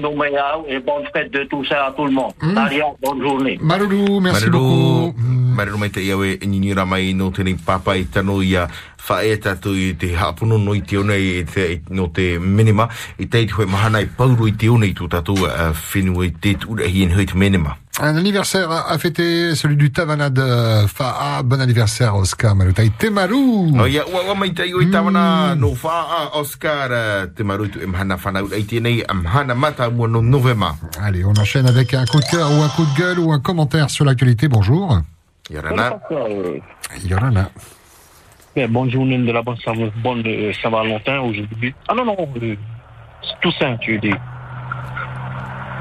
nomme 0.00 0.24
et 0.68 0.78
bonne 0.78 1.04
fête 1.12 1.32
de 1.32 1.44
tout 1.44 1.64
ça 1.64 1.86
à 1.86 1.92
tout 1.92 2.04
le 2.04 2.12
monde. 2.12 2.32
Allez, 2.56 2.82
bonne 3.02 3.22
journée. 3.22 3.58
Marulu, 3.60 4.20
merci 4.20 4.48
beaucoup. 4.50 5.14
Maruru 5.58 5.78
mai 5.78 5.90
te 5.90 6.04
iawe 6.06 6.38
nyinyura 6.46 6.84
mai 6.86 7.12
no 7.18 7.32
te 7.34 7.42
ring 7.42 7.58
papa 7.58 7.96
i 7.98 8.04
tano 8.04 8.38
ia 8.42 8.68
whae 9.08 9.36
tatu 9.42 9.72
i 9.74 9.96
te 9.98 10.14
hapuno 10.14 10.54
no 10.58 10.74
i 10.74 10.82
te 10.86 10.96
one 10.98 11.16
i 11.18 11.42
te, 11.44 11.64
i- 11.72 11.80
no 11.90 12.06
te 12.14 12.38
minima 12.38 12.86
i 13.18 13.26
te 13.26 13.42
i 13.42 13.46
te 13.46 13.54
hoi 13.58 13.66
mahana 13.66 14.00
i 14.00 14.06
pauru 14.06 14.46
i 14.46 14.52
te 14.52 14.68
one 14.68 14.86
i 14.86 14.94
tu 14.94 15.08
tatu 15.08 15.32
uh, 15.34 15.74
whenua 15.90 16.26
i 16.26 16.30
te 16.30 16.54
tura 16.54 16.86
hi 16.86 17.02
en 17.02 17.10
hoi 17.16 17.26
te 17.26 17.34
minima. 17.34 17.74
Un 18.00 18.16
anniversaire 18.16 18.70
à 18.70 18.96
fêter, 18.96 19.56
celui 19.56 19.74
du 19.76 19.90
Tavana 19.90 20.30
de 20.30 20.86
Fa'a. 20.86 21.42
Bon 21.42 21.60
anniversaire, 21.60 22.14
Oscar 22.14 22.54
Malutai. 22.54 22.92
Mai 23.10 23.26
no 23.74 23.88
e 23.88 23.92
mata 29.54 29.90
no 29.90 30.06
novema. 30.22 30.76
Allez, 31.02 31.24
on 31.24 31.36
enchaîne 31.36 31.66
avec 31.66 31.92
un 31.94 32.04
coup 32.04 32.20
de 32.20 32.26
cœur 32.30 32.48
ou 32.52 32.62
un 32.62 32.68
coup 32.68 32.84
de 32.84 32.96
gueule 32.96 33.18
ou 33.18 33.32
un 33.32 33.40
commentaire 33.40 33.90
sur 33.90 34.04
l'actualité. 34.04 34.46
Bonjour. 34.46 35.00
Yorana? 35.50 35.98
Yorana. 37.04 37.50
Mais 38.56 38.66
bonne 38.66 38.90
journée 38.90 39.18
de 39.18 39.30
la 39.32 39.42
bonne 39.42 39.56
Saint- 39.58 39.90
bonne 40.02 40.22
euh, 40.26 40.52
Saint-Valentin 40.62 41.20
aujourd'hui. 41.20 41.74
Ah 41.88 41.94
non, 41.94 42.04
non, 42.04 42.16
euh, 42.42 42.56
c'est 43.22 43.40
Toussaint, 43.40 43.76
tu 43.78 43.98
dire. 43.98 44.16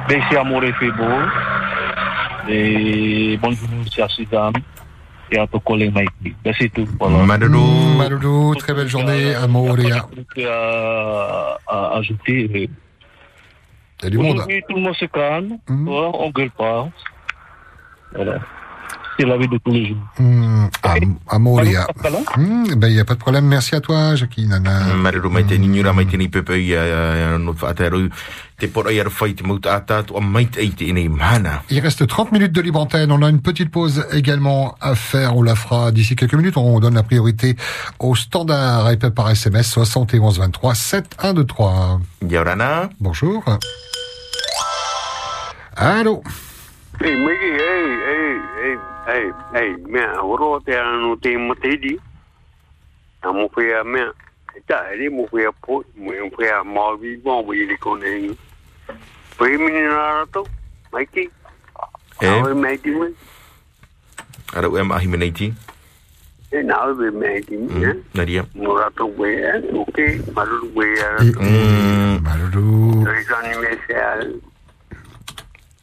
Ben, 0.08 0.22
et 0.22 0.74
fait 0.74 0.92
beau. 0.92 1.20
Et 2.50 3.38
bonne 3.42 3.54
journée 3.56 3.82
aussi 3.86 4.02
à 4.02 4.08
Suzanne 4.08 4.54
et 5.32 5.38
à 5.40 5.48
ton 5.48 5.60
collègue 5.60 5.94
Mikey. 5.94 6.36
Ben, 6.44 6.54
c'est 6.58 6.70
tout. 6.70 6.88
Voilà. 7.00 7.18
Marulu, 7.26 8.56
très 8.58 8.74
belle 8.74 8.88
journée 8.88 9.36
à 9.36 9.48
Moorea. 9.48 10.08
à, 10.48 11.58
à 11.68 11.98
ajouter. 11.98 12.50
euh, 12.54 12.68
Il 14.00 14.04
y 14.04 14.08
a 14.08 14.10
du 14.10 14.18
monde. 14.18 14.36
Aujourd'hui, 14.36 14.64
tout 14.70 14.76
le 14.76 14.82
monde 14.82 14.96
se 14.96 15.06
calme. 15.06 15.58
Ouais, 15.70 16.12
on 16.14 16.30
gueule 16.30 16.52
pas. 16.52 16.88
Voilà. 18.16 18.40
C'est 19.18 19.26
la 19.26 19.38
vie 19.38 19.48
de 19.48 19.58
tous 19.58 19.72
les 19.72 19.88
jours. 19.88 19.98
Mmh. 20.20 20.68
Mmh, 22.38 22.76
ben, 22.76 22.88
il 22.88 22.94
n'y 22.94 23.00
a 23.00 23.06
pas 23.06 23.16
de 23.16 23.20
problème. 23.20 23.46
Merci 23.46 23.76
à 23.76 23.82
toi, 23.82 24.14
Nana. 24.38 24.86
Pepe 26.30 26.52
no 27.40 27.54
te 28.58 28.68
pora 28.68 28.92
eite 28.92 29.42
reste 31.80 32.08
30 32.08 32.32
minutes 32.32 32.52
de 32.52 32.62
libre 32.62 32.80
antenne. 32.80 33.12
On 33.12 33.22
a 33.22 33.30
une 33.30 33.42
petite 33.42 33.70
pause 33.70 34.06
également 34.12 34.76
à 34.82 34.96
faire. 34.96 35.36
On 35.36 35.44
la 35.44 35.56
fera 35.56 35.92
d'ici 35.92 36.16
quelques 36.16 36.34
minutes. 36.34 36.58
On 36.58 36.80
donne 36.80 36.96
la 36.96 37.04
priorité 37.04 37.56
au 38.00 38.16
standard 38.16 38.90
et 38.90 38.98
par 38.98 39.30
SMS 39.30 39.68
71 39.68 40.40
23 40.40 40.76
7 40.76 41.18
1 41.22 41.34
2 41.34 41.44
3. 41.46 42.00
Yorana. 42.28 42.90
Bonjour. 43.00 43.44
Allô. 45.76 46.24
Hey, 47.00 47.14
hey, 47.14 47.28
hey, 48.64 48.97
ai 49.08 49.32
ai 49.54 49.70
me 49.88 50.02
oro 50.20 50.60
te 50.60 50.76
anu 50.76 51.16
te 51.24 51.38
matedi 51.38 51.94
ta 53.22 53.32
mo 53.32 53.48
pe 53.48 53.64
a 53.80 53.84
ta 54.68 54.78
ele 54.92 55.10
mo 55.10 55.24
pe 55.32 55.48
po 55.64 55.84
mo 55.96 56.12
un 56.12 56.30
pe 56.36 56.50
a 56.52 56.64
mo 56.64 56.96
vi 57.00 57.16
bon 57.24 57.46
vi 57.48 57.66
le 57.66 57.78
konen 57.78 58.36
pe 59.38 59.46
mi 59.58 59.72
ni 59.72 59.82
na 59.88 60.26
to 60.34 60.44
mai 60.92 61.06
ki 61.06 61.24
e 62.22 62.28
ai 62.28 62.54
mai 62.54 62.78
mo 62.84 63.08
ara 64.56 64.68
we 64.70 64.84
ma 64.84 65.00
himi 65.00 65.18
nei 65.18 65.32
ti 65.32 65.54
e 66.52 66.64
na 66.64 66.76
we 67.00 67.08
mai 67.12 67.40
mo 67.48 67.96
na 68.14 68.44
mo 68.56 68.76
ra 68.76 68.90
we 69.20 69.30
o 69.72 69.86
ke 69.96 70.06
maru 70.36 70.68
we 70.76 70.88
a 71.00 71.10
mm. 71.24 72.20
Maru 72.28 73.08
re 73.08 73.24
sa 73.24 73.40
me 73.62 73.72
se 73.88 73.96
al 73.96 74.36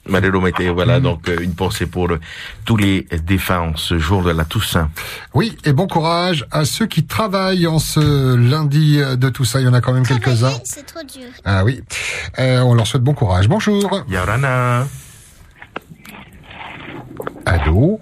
mai 0.09 0.21
te, 0.21 0.69
voilà, 0.71 1.01
donc 1.01 1.29
euh, 1.29 1.37
une 1.41 1.55
pensée 1.55 1.87
pour 1.87 2.11
euh, 2.11 2.21
tous 2.65 2.77
les 2.77 3.07
défunts 3.27 3.61
en 3.73 3.77
ce 3.77 3.99
jour 3.99 4.23
de 4.23 4.31
la 4.31 4.45
Toussaint. 4.45 4.91
Oui, 5.33 5.57
et 5.65 5.73
bon 5.73 5.87
courage 5.87 6.47
à 6.51 6.65
ceux 6.65 6.87
qui 6.87 7.05
travaillent 7.05 7.67
en 7.67 7.79
ce 7.79 8.37
lundi 8.37 8.99
de 8.99 9.29
tout 9.31 9.45
ça. 9.45 9.61
Il 9.61 9.65
y 9.65 9.69
en 9.69 9.75
a 9.75 9.81
quand 9.81 9.93
même 9.93 10.07
quelques-uns. 10.07 10.53
C'est 10.65 10.85
trop 10.87 11.03
dur. 11.03 11.29
Ah 11.45 11.65
oui. 11.65 11.83
Euh, 12.39 12.61
on 12.61 12.75
leur 12.75 12.87
souhaite 12.87 13.03
bon 13.03 13.15
courage. 13.15 13.49
Bonjour. 13.49 14.05
Yorana. 14.09 14.87
Allô? 17.47 18.01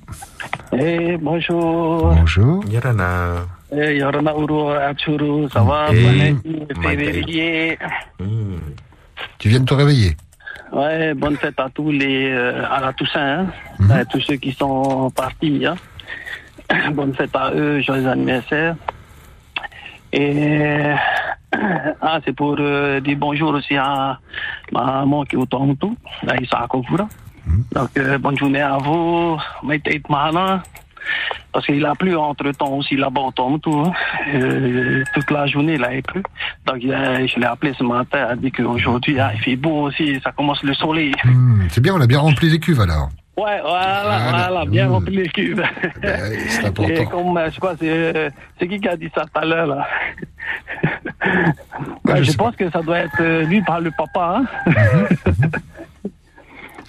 Eh, 0.73 1.17
bonjour. 1.21 2.15
Bonjour. 2.15 2.65
Yorana. 2.71 3.47
Eh, 3.73 3.97
Yorana 3.97 4.33
Uro, 4.33 4.71
Achuru, 4.71 5.49
ça 5.51 5.63
va? 5.63 5.89
Eh, 5.93 6.03
Bonne 6.03 6.21
année, 6.21 6.37
t'es 6.69 6.75
Mike. 6.81 6.99
réveillé. 6.99 7.79
Tu 9.39 9.49
viens 9.49 9.61
de 9.61 9.65
te 9.65 9.75
réveiller? 9.75 10.17
Ouais, 10.73 11.13
bonne 11.13 11.37
fête 11.37 11.61
à 11.61 11.69
tous 11.69 11.91
les, 11.91 12.31
euh, 12.31 12.65
à 12.71 12.81
la 12.81 12.95
Toussaint, 12.95 13.47
hein. 13.81 13.91
À 13.91 14.07
tous 14.07 14.21
ceux 14.21 14.37
qui 14.37 14.53
sont 14.53 15.11
partis, 15.11 15.67
hein. 15.67 15.75
Bonne 16.93 17.15
fête 17.15 17.37
à 17.37 17.53
eux, 17.53 17.83
joyeux 17.83 18.09
anniversaire. 18.09 18.77
Et, 20.15 20.95
ah, 22.01 22.21
c'est 22.25 22.33
pour 22.33 22.57
euh, 22.59 23.01
dire 23.01 23.19
bonjour 23.19 23.51
aussi 23.51 23.77
à 23.77 24.19
ma 24.73 24.85
maman 24.85 25.25
qui 25.25 25.37
est 25.37 25.39
au 25.39 25.45
Toronto, 25.45 25.95
à 26.27 26.67
Kokura. 26.67 27.07
Donc, 27.73 27.91
euh, 27.99 28.17
bonne 28.17 28.39
journée 28.39 28.63
à 28.63 28.79
vous, 28.79 29.37
Maïté 29.63 30.01
Mahana. 30.09 30.63
Parce 31.53 31.67
qu'il 31.67 31.85
a 31.85 31.95
plu 31.95 32.17
entre 32.17 32.51
temps 32.53 32.73
aussi 32.73 32.97
là-bas 32.97 33.21
au 33.21 33.31
Toronto. 33.31 33.81
hein. 33.81 33.93
Euh, 34.35 35.05
toute 35.15 35.31
la 35.31 35.47
journée, 35.47 35.75
il 35.75 36.03
pleut. 36.03 36.23
Donc, 36.67 36.83
euh, 36.85 37.27
je 37.27 37.39
l'ai 37.39 37.47
appelé 37.47 37.73
ce 37.79 37.85
matin, 37.85 38.19
il 38.19 38.33
a 38.33 38.37
dit 38.37 38.53
qu'aujourd'hui, 38.53 39.21
ah, 39.21 39.33
il 39.35 39.41
fait 39.41 39.57
beau 39.57 39.83
aussi, 39.83 40.19
ça 40.23 40.33
commence 40.33 40.63
le 40.63 40.75
soleil. 40.75 41.13
Hmm, 41.25 41.67
c'est 41.69 41.81
bien, 41.81 41.95
on 41.95 42.01
a 42.01 42.07
bien 42.07 42.21
rempli 42.21 42.49
les 42.49 42.59
cuves 42.59 42.81
alors. 42.81 43.09
Ouais, 43.35 43.61
voilà, 43.63 44.29
voilà, 44.31 44.65
bien 44.67 44.89
rempli 44.89 45.17
les 45.17 45.29
cubes. 45.29 45.63
c'est 46.03 46.67
important. 46.67 46.93
Et 46.93 47.07
comme, 47.07 47.37
euh, 47.39 47.51
je 47.51 47.59
crois, 47.59 47.75
c'est, 47.81 48.69
qui 48.69 48.79
qui 48.79 48.89
a 48.89 48.97
dit 48.97 49.11
ça 49.15 49.23
tout 49.23 49.41
à 49.41 49.45
l'heure, 49.47 49.67
là? 49.67 49.87
Je, 52.21 52.33
pense 52.37 52.55
que 52.57 52.71
ça 52.71 52.83
doit 52.83 52.99
être 52.99 53.21
euh, 53.21 53.45
lui 53.45 53.63
par 53.63 53.81
le 53.81 53.91
papa, 53.97 54.43
hein? 54.43 54.73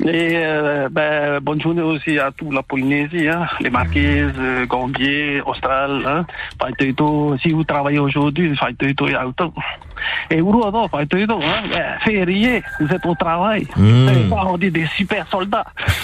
Et 0.01 0.31
euh, 0.35 0.89
ben, 0.89 1.39
bonne 1.39 1.61
journée 1.61 1.81
aussi 1.81 2.17
à 2.17 2.31
toute 2.31 2.53
la 2.53 2.63
Polynésie, 2.63 3.27
hein, 3.27 3.47
les 3.61 3.69
Marquises, 3.69 4.33
euh, 4.39 4.65
Gambier, 4.65 5.41
Austral, 5.45 6.01
hein, 6.05 6.25
Faitoito. 6.59 7.37
Si 7.41 7.51
vous 7.51 7.63
travaillez 7.63 7.99
aujourd'hui, 7.99 8.55
Faitoito 8.55 9.07
et 9.07 9.15
Auto. 9.15 9.53
Et 10.29 10.41
pas 10.41 11.05
tout, 11.05 11.17
hein. 11.17 11.97
Férié, 12.03 12.63
vous 12.79 12.87
êtes 12.93 13.05
au 13.05 13.15
travail. 13.15 13.67
Mm. 13.75 13.83
Vous 13.83 14.07
savez 14.07 14.29
pas, 14.29 14.45
on 14.47 14.57
dit 14.57 14.71
des 14.71 14.87
super 14.97 15.25
soldats. 15.29 15.65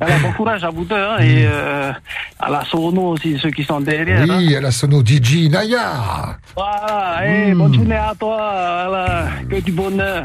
Alors, 0.00 0.18
bon 0.22 0.32
courage 0.32 0.64
à 0.64 0.70
vous 0.70 0.84
deux, 0.84 0.94
hein, 0.96 1.18
et 1.20 1.44
euh, 1.46 1.92
à 2.40 2.50
la 2.50 2.64
Sono 2.64 3.12
aussi, 3.12 3.38
ceux 3.38 3.50
qui 3.50 3.64
sont 3.64 3.80
derrière. 3.80 4.22
hein. 4.22 4.38
Oui, 4.38 4.54
à 4.56 4.60
la 4.60 4.70
sono 4.70 5.00
DJ 5.04 5.48
Naya. 5.50 6.36
Voilà, 6.54 7.26
et 7.26 7.54
bonne 7.54 7.74
journée 7.74 7.94
à 7.94 8.12
toi, 8.18 8.86
voilà, 8.88 9.28
que 9.48 9.60
du 9.60 9.72
bonheur. 9.72 10.24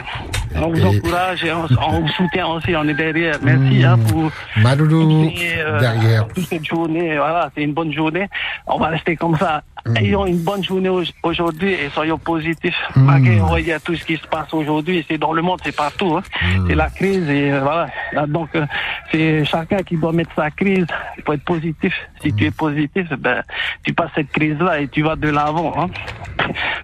On 0.55 0.69
vous 0.69 0.85
encourage 0.85 1.43
et 1.43 1.51
on, 1.51 1.67
on 1.89 2.01
vous 2.01 2.07
soutient 2.09 2.47
aussi, 2.47 2.75
on 2.75 2.87
est 2.87 2.93
derrière. 2.93 3.37
Merci 3.41 3.83
hein, 3.83 3.97
pour 4.09 4.31
Maloulou, 4.61 5.01
continuer, 5.01 5.55
euh, 5.59 5.79
derrière. 5.79 6.27
toute 6.27 6.45
cette 6.45 6.65
journée. 6.65 7.17
Voilà, 7.17 7.49
c'est 7.55 7.63
une 7.63 7.73
bonne 7.73 7.93
journée. 7.93 8.27
On 8.67 8.77
va 8.77 8.87
rester 8.87 9.15
comme 9.15 9.37
ça. 9.37 9.63
Ayons 9.95 10.25
une 10.25 10.37
bonne 10.41 10.63
journée 10.63 10.87
au- 10.89 11.03
aujourd'hui 11.23 11.73
et 11.73 11.89
soyons 11.89 12.17
positifs. 12.17 12.75
Malgré 12.95 13.41
on 13.41 13.47
voit 13.47 13.59
tout 13.83 13.95
ce 13.95 14.05
qui 14.05 14.15
se 14.15 14.25
passe 14.27 14.53
aujourd'hui, 14.53 15.05
c'est 15.09 15.17
dans 15.17 15.33
le 15.33 15.41
monde, 15.41 15.59
c'est 15.63 15.75
partout. 15.75 16.15
Hein. 16.17 16.23
C'est 16.67 16.75
la 16.75 16.89
crise 16.89 17.29
et 17.29 17.51
euh, 17.51 17.59
voilà. 17.61 17.87
Là, 18.13 18.25
Donc 18.25 18.49
euh, 18.55 18.65
c'est 19.11 19.43
chacun 19.45 19.83
qui 19.83 19.97
doit 19.97 20.13
mettre 20.13 20.31
sa 20.35 20.49
crise. 20.51 20.85
Il 21.17 21.23
faut 21.25 21.33
être 21.33 21.43
positif. 21.43 21.93
Si 22.21 22.33
tu 22.33 22.45
es 22.45 22.51
positif, 22.51 23.07
ben 23.19 23.43
tu 23.85 23.93
passes 23.93 24.11
cette 24.15 24.31
crise-là 24.31 24.79
et 24.79 24.87
tu 24.87 25.01
vas 25.01 25.15
de 25.17 25.27
l'avant. 25.29 25.73
Hein. 25.77 25.87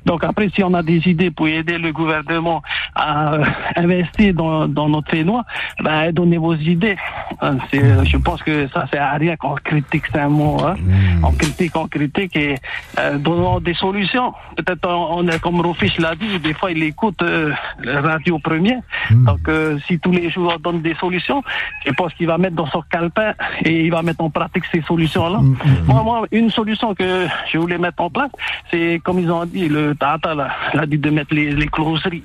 Donc 0.06 0.24
après, 0.24 0.50
si 0.54 0.64
on 0.64 0.74
a 0.74 0.84
des 0.84 0.98
idées 1.08 1.32
pour 1.32 1.48
aider 1.48 1.78
le 1.78 1.92
gouvernement 1.94 2.62
à 2.96 3.34
euh, 3.34 3.46
investir 3.76 4.34
dans, 4.34 4.68
dans 4.68 4.90
notre 4.90 5.10
Fénois, 5.12 5.44
ben, 5.82 6.12
donnez 6.12 6.38
vos 6.38 6.56
idées. 6.56 6.98
Hein, 7.42 7.58
c'est, 7.72 8.06
je 8.06 8.18
pense 8.18 8.44
que 8.44 8.68
ça 8.70 8.88
sert 8.92 9.04
à 9.04 9.14
rien 9.14 9.36
qu'on 9.38 9.56
critique, 9.56 10.04
c'est 10.12 10.20
un 10.20 10.30
mot. 10.30 10.58
Hein. 10.64 10.76
On 11.24 11.32
critique, 11.32 11.76
on 11.76 11.88
critique 11.88 12.36
et 12.36 12.56
euh, 12.98 13.18
donnons 13.18 13.60
des 13.60 13.74
solutions. 13.76 14.34
Peut-être 14.58 14.88
on, 14.90 15.20
on 15.20 15.28
est 15.28 15.40
comme 15.40 15.62
Rofich 15.62 15.98
l'a 16.00 16.16
dit, 16.16 16.40
des 16.40 16.54
fois 16.54 16.72
il 16.72 16.82
écoute 16.84 17.22
euh, 17.22 17.52
la 17.84 18.02
radio 18.02 18.40
premier. 18.40 18.78
Donc 19.12 19.48
euh, 19.48 19.78
si 19.88 20.00
tous 20.00 20.12
les 20.12 20.30
jours 20.32 20.54
on 20.56 20.60
donne 20.60 20.82
des 20.82 20.96
solutions, 20.96 21.44
je 21.86 21.92
pense 21.92 22.14
qu'il 22.16 22.28
va 22.28 22.38
mettre 22.38 22.56
dans 22.56 22.68
son 22.68 22.82
calepin 22.90 23.34
et 23.64 23.86
il 23.86 23.92
va 23.92 24.02
mettre 24.02 24.22
en 24.24 24.30
pratique 24.30 24.64
ces 24.72 24.82
solutions-là. 24.82 25.40
Moi, 25.88 26.04
moi, 26.04 26.26
une 26.32 26.50
solution 26.50 26.96
que 26.96 27.28
je 27.52 27.58
voulais 27.58 27.78
mettre 27.78 28.02
en 28.02 28.10
place, 28.10 28.32
c'est 28.72 29.00
comme 29.04 29.20
ils 29.20 29.32
ont 29.32 29.46
dit, 29.46 29.70
le 29.70 29.94
Tata 29.96 30.34
là, 30.34 30.50
il 30.74 30.80
a 30.80 30.86
dit 30.86 30.98
de 30.98 31.10
mettre 31.10 31.34
les, 31.34 31.52
les 31.52 31.68
closeries. 31.68 32.24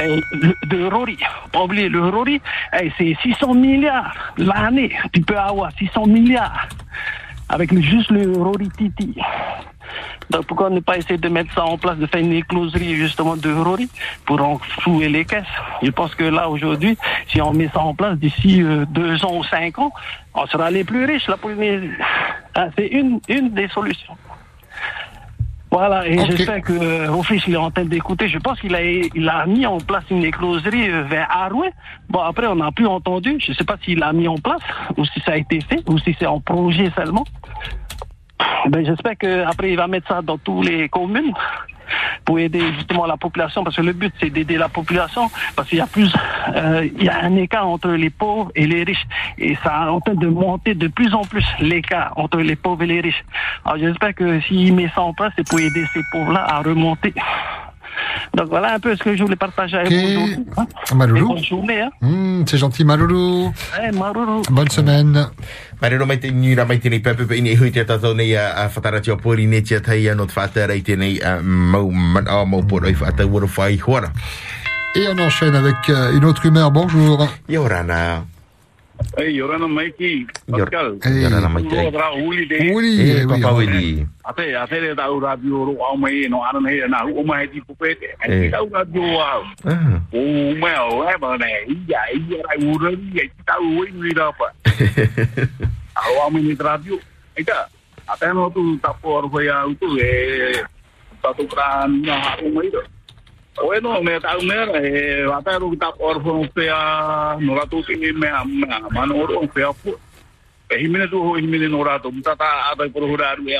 Et 0.00 0.20
le- 0.32 0.54
de 0.68 0.84
Rory, 0.88 1.18
pas 1.52 1.62
oublier 1.64 1.88
le 1.88 2.00
Rory, 2.08 2.40
c'est 2.96 3.16
600 3.22 3.54
milliards 3.54 4.14
l'année. 4.38 4.90
Tu 5.12 5.20
peux 5.20 5.36
avoir 5.36 5.72
600 5.72 6.06
milliards 6.06 6.68
avec 7.48 7.74
juste 7.82 8.10
le 8.10 8.32
Rory 8.40 8.68
Titi. 8.78 9.16
Donc 10.30 10.46
pourquoi 10.46 10.70
ne 10.70 10.80
pas 10.80 10.96
essayer 10.96 11.18
de 11.18 11.28
mettre 11.28 11.52
ça 11.54 11.64
en 11.64 11.76
place, 11.76 11.98
de 11.98 12.06
faire 12.06 12.20
une 12.20 12.32
écloserie 12.32 12.94
justement 12.94 13.36
de 13.36 13.52
Rory 13.52 13.88
pour 14.24 14.40
en 14.42 14.58
flouer 14.58 15.08
les 15.08 15.24
caisses? 15.24 15.44
Je 15.82 15.90
pense 15.90 16.14
que 16.14 16.24
là 16.24 16.48
aujourd'hui, 16.48 16.96
si 17.28 17.40
on 17.40 17.52
met 17.52 17.68
ça 17.68 17.80
en 17.80 17.94
place 17.94 18.16
d'ici 18.18 18.62
euh, 18.62 18.84
deux 18.90 19.24
ans 19.24 19.36
ou 19.36 19.44
cinq 19.44 19.78
ans, 19.78 19.92
on 20.34 20.46
sera 20.46 20.70
les 20.70 20.84
plus 20.84 21.04
riches, 21.04 21.26
la. 21.28 21.36
Ah, 22.54 22.68
C'est 22.76 22.86
une, 22.86 23.20
une 23.28 23.50
des 23.50 23.68
solutions. 23.68 24.16
Voilà, 25.72 26.04
et 26.04 26.18
j'espère 26.26 26.62
que 26.62 26.72
euh, 26.72 27.22
il 27.46 27.54
est 27.54 27.56
en 27.56 27.70
train 27.70 27.84
d'écouter. 27.84 28.28
Je 28.28 28.38
pense 28.38 28.58
qu'il 28.58 28.74
a, 28.74 28.82
il 28.82 29.28
a 29.28 29.46
mis 29.46 29.66
en 29.66 29.78
place 29.78 30.02
une 30.10 30.24
écloserie 30.24 30.90
euh, 30.90 31.04
vers 31.04 31.28
Arouet. 31.30 31.72
Bon, 32.08 32.18
après, 32.18 32.48
on 32.48 32.56
n'a 32.56 32.72
plus 32.72 32.88
entendu. 32.88 33.36
Je 33.38 33.52
ne 33.52 33.56
sais 33.56 33.64
pas 33.64 33.76
s'il 33.84 34.00
l'a 34.00 34.12
mis 34.12 34.26
en 34.26 34.34
place, 34.34 34.62
ou 34.96 35.04
si 35.04 35.20
ça 35.20 35.32
a 35.32 35.36
été 35.36 35.60
fait, 35.60 35.88
ou 35.88 35.96
si 35.98 36.16
c'est 36.18 36.26
en 36.26 36.40
projet 36.40 36.90
seulement. 36.96 37.24
Ben, 38.68 38.84
j'espère 38.84 39.16
qu'après, 39.16 39.70
il 39.70 39.76
va 39.76 39.86
mettre 39.86 40.08
ça 40.08 40.22
dans 40.22 40.38
toutes 40.38 40.66
les 40.66 40.88
communes 40.88 41.32
pour 42.24 42.38
aider 42.38 42.62
justement 42.74 43.06
la 43.06 43.16
population, 43.16 43.64
parce 43.64 43.76
que 43.76 43.82
le 43.82 43.92
but, 43.92 44.12
c'est 44.20 44.30
d'aider 44.30 44.56
la 44.56 44.68
population, 44.68 45.30
parce 45.56 45.68
qu'il 45.68 45.78
y 45.78 45.80
a 45.80 45.86
plus, 45.86 46.12
euh, 46.54 46.88
il 46.96 47.04
y 47.04 47.08
a 47.08 47.24
un 47.24 47.34
écart 47.36 47.66
entre 47.66 47.90
les 47.90 48.10
pauvres 48.10 48.52
et 48.54 48.66
les 48.66 48.84
riches, 48.84 49.06
et 49.38 49.56
ça 49.56 49.86
est 49.86 49.88
en 49.88 50.00
train 50.00 50.14
de 50.14 50.28
monter 50.28 50.74
de 50.74 50.88
plus 50.88 51.12
en 51.14 51.22
plus 51.22 51.44
l'écart 51.60 52.12
entre 52.16 52.38
les 52.38 52.56
pauvres 52.56 52.82
et 52.84 52.86
les 52.86 53.00
riches. 53.00 53.24
Alors 53.64 53.78
j'espère 53.78 54.14
que 54.14 54.40
s'il 54.42 54.74
met 54.74 54.90
ça 54.94 55.02
en 55.02 55.12
place, 55.12 55.32
c'est 55.36 55.48
pour 55.48 55.58
aider 55.58 55.84
ces 55.92 56.02
pauvres-là 56.12 56.44
à 56.48 56.60
remonter. 56.60 57.12
Donc 58.34 58.48
voilà 58.48 58.74
un 58.74 58.78
peu 58.80 58.94
ce 58.96 59.02
que 59.02 59.16
je 59.16 59.22
voulais 59.22 59.36
partager 59.36 59.76
avec 59.76 59.92
vous 59.92 60.22
aujourd'hui. 60.22 60.46
hein. 60.56 60.66
Bonne 60.94 61.44
journée, 61.44 61.80
hein. 61.80 61.90
Hmm, 62.00 62.42
c'est 62.46 62.58
gentil, 62.58 62.84
Maloulou. 62.84 63.52
Eh, 63.82 63.90
Maruru. 63.96 64.42
Bonne 64.50 64.70
semaine. 64.70 65.26
Marero 65.80 66.04
mai 66.06 66.18
te 66.20 66.26
ni 66.28 66.54
ra 66.54 66.64
mai 66.66 66.78
te 66.78 66.88
nei 66.88 67.00
pepe 67.00 67.24
pe 67.24 67.40
ni 67.40 67.54
hui 67.56 67.70
te 67.72 67.84
tato 67.84 68.12
nei 68.14 68.36
a 68.36 68.50
a 68.52 68.68
whatara 68.68 69.00
tia 69.00 69.16
pori 69.16 69.46
ne 69.46 69.62
tia 69.62 69.80
tai 69.80 70.08
anot 70.10 70.28
whatara 70.36 70.74
i 70.74 70.82
te 70.82 70.94
nei 70.96 71.18
a 71.22 71.40
mau 71.42 71.88
man 71.90 72.28
a 72.28 72.44
mau 72.44 72.62
poro 72.62 72.86
i 72.86 72.92
whata 72.94 73.24
wara 73.26 73.46
whai 73.56 73.78
huara. 73.78 74.12
Et 74.96 75.06
on 75.08 75.18
enchaîne 75.18 75.54
avec 75.54 75.88
euh, 75.88 76.12
une 76.16 76.24
autre 76.24 76.44
humeur. 76.44 76.70
Bonjour. 76.70 77.26
Yorana. 77.48 78.24
Hey, 79.16 79.32
Yorana 79.34 79.66
Maiki, 79.66 80.26
Yor- 80.46 80.70
Pascal. 80.70 80.98
Yorana 81.02 81.48
Maiki. 81.48 81.74
Ura 81.74 82.12
uli 82.14 82.46
de. 82.46 82.56
Uli, 82.74 83.00
Eh, 83.00 83.20
eh 83.20 83.24
oui, 83.24 83.40
Papa 83.40 83.52
on- 83.54 83.58
Willy. 83.58 84.06
Ate, 84.24 84.54
ate 84.54 84.76
le 84.80 84.94
tau 84.94 85.18
radio 85.20 85.64
ro 85.64 85.72
au 85.84 85.96
mai 85.96 86.28
no 86.28 86.42
ana 86.44 86.60
nei 86.60 86.80
na 86.88 87.04
u 87.04 87.24
mai 87.24 87.48
di 87.48 87.60
pupete. 87.60 88.14
Eh. 88.22 88.44
Ai 88.44 88.50
tau 88.50 88.68
radio 88.70 89.02
au. 89.20 89.42
Ah. 89.64 90.00
O 90.12 90.54
mai 90.60 90.76
o 90.78 91.02
e 91.08 91.16
ba 91.18 91.36
nei, 91.38 91.66
ia 91.88 92.00
ia 92.14 92.38
rai 92.46 92.58
ura 92.64 92.90
ni 92.90 93.20
ai 93.20 93.30
tau 93.44 93.62
ui 93.78 93.90
ni 93.92 94.10
ra 94.14 94.30
pa. 94.32 94.52
Au 95.96 96.14
au 96.24 96.30
mai 96.30 96.42
ni 96.42 96.54
radio. 96.54 96.98
Ai 97.36 97.44
ta. 97.44 97.68
Ate 98.06 98.32
no 98.34 98.50
tu 98.50 98.78
tapor 98.82 99.28
foi 99.30 99.48
au 99.48 99.74
tu 99.74 99.96
e 99.98 100.62
tatu 101.22 101.46
kran 101.48 102.00
na 102.02 102.36
u 102.44 102.52
mai 102.52 102.70
do. 102.70 102.82
O 103.58 103.74
e 103.74 103.80
no 103.80 104.02
me 104.02 104.20
tau 104.24 104.40
me 104.42 104.54
e 104.54 105.24
ate 105.26 105.58
ro 105.58 105.74
tapor 105.76 106.22
fo 106.22 106.46
pe 106.54 106.68
a 106.70 107.36
no 107.40 107.54
ratu 107.54 107.82
ki 107.82 107.96
me 107.96 108.12
me 108.12 108.28
mano 108.90 109.26
ro 109.26 109.46
pe 109.46 109.62
a 109.62 109.72
pu. 109.72 109.98
E 110.70 110.76
himene 110.78 111.08
tu 111.08 111.18
ho 111.18 111.36
himene 111.36 111.68
no 111.68 111.82
rato, 111.82 112.12
mutata 112.12 112.70
ata 112.70 112.88
por 112.90 113.02
hura 113.02 113.30
aru 113.30 113.48
e 113.48 113.56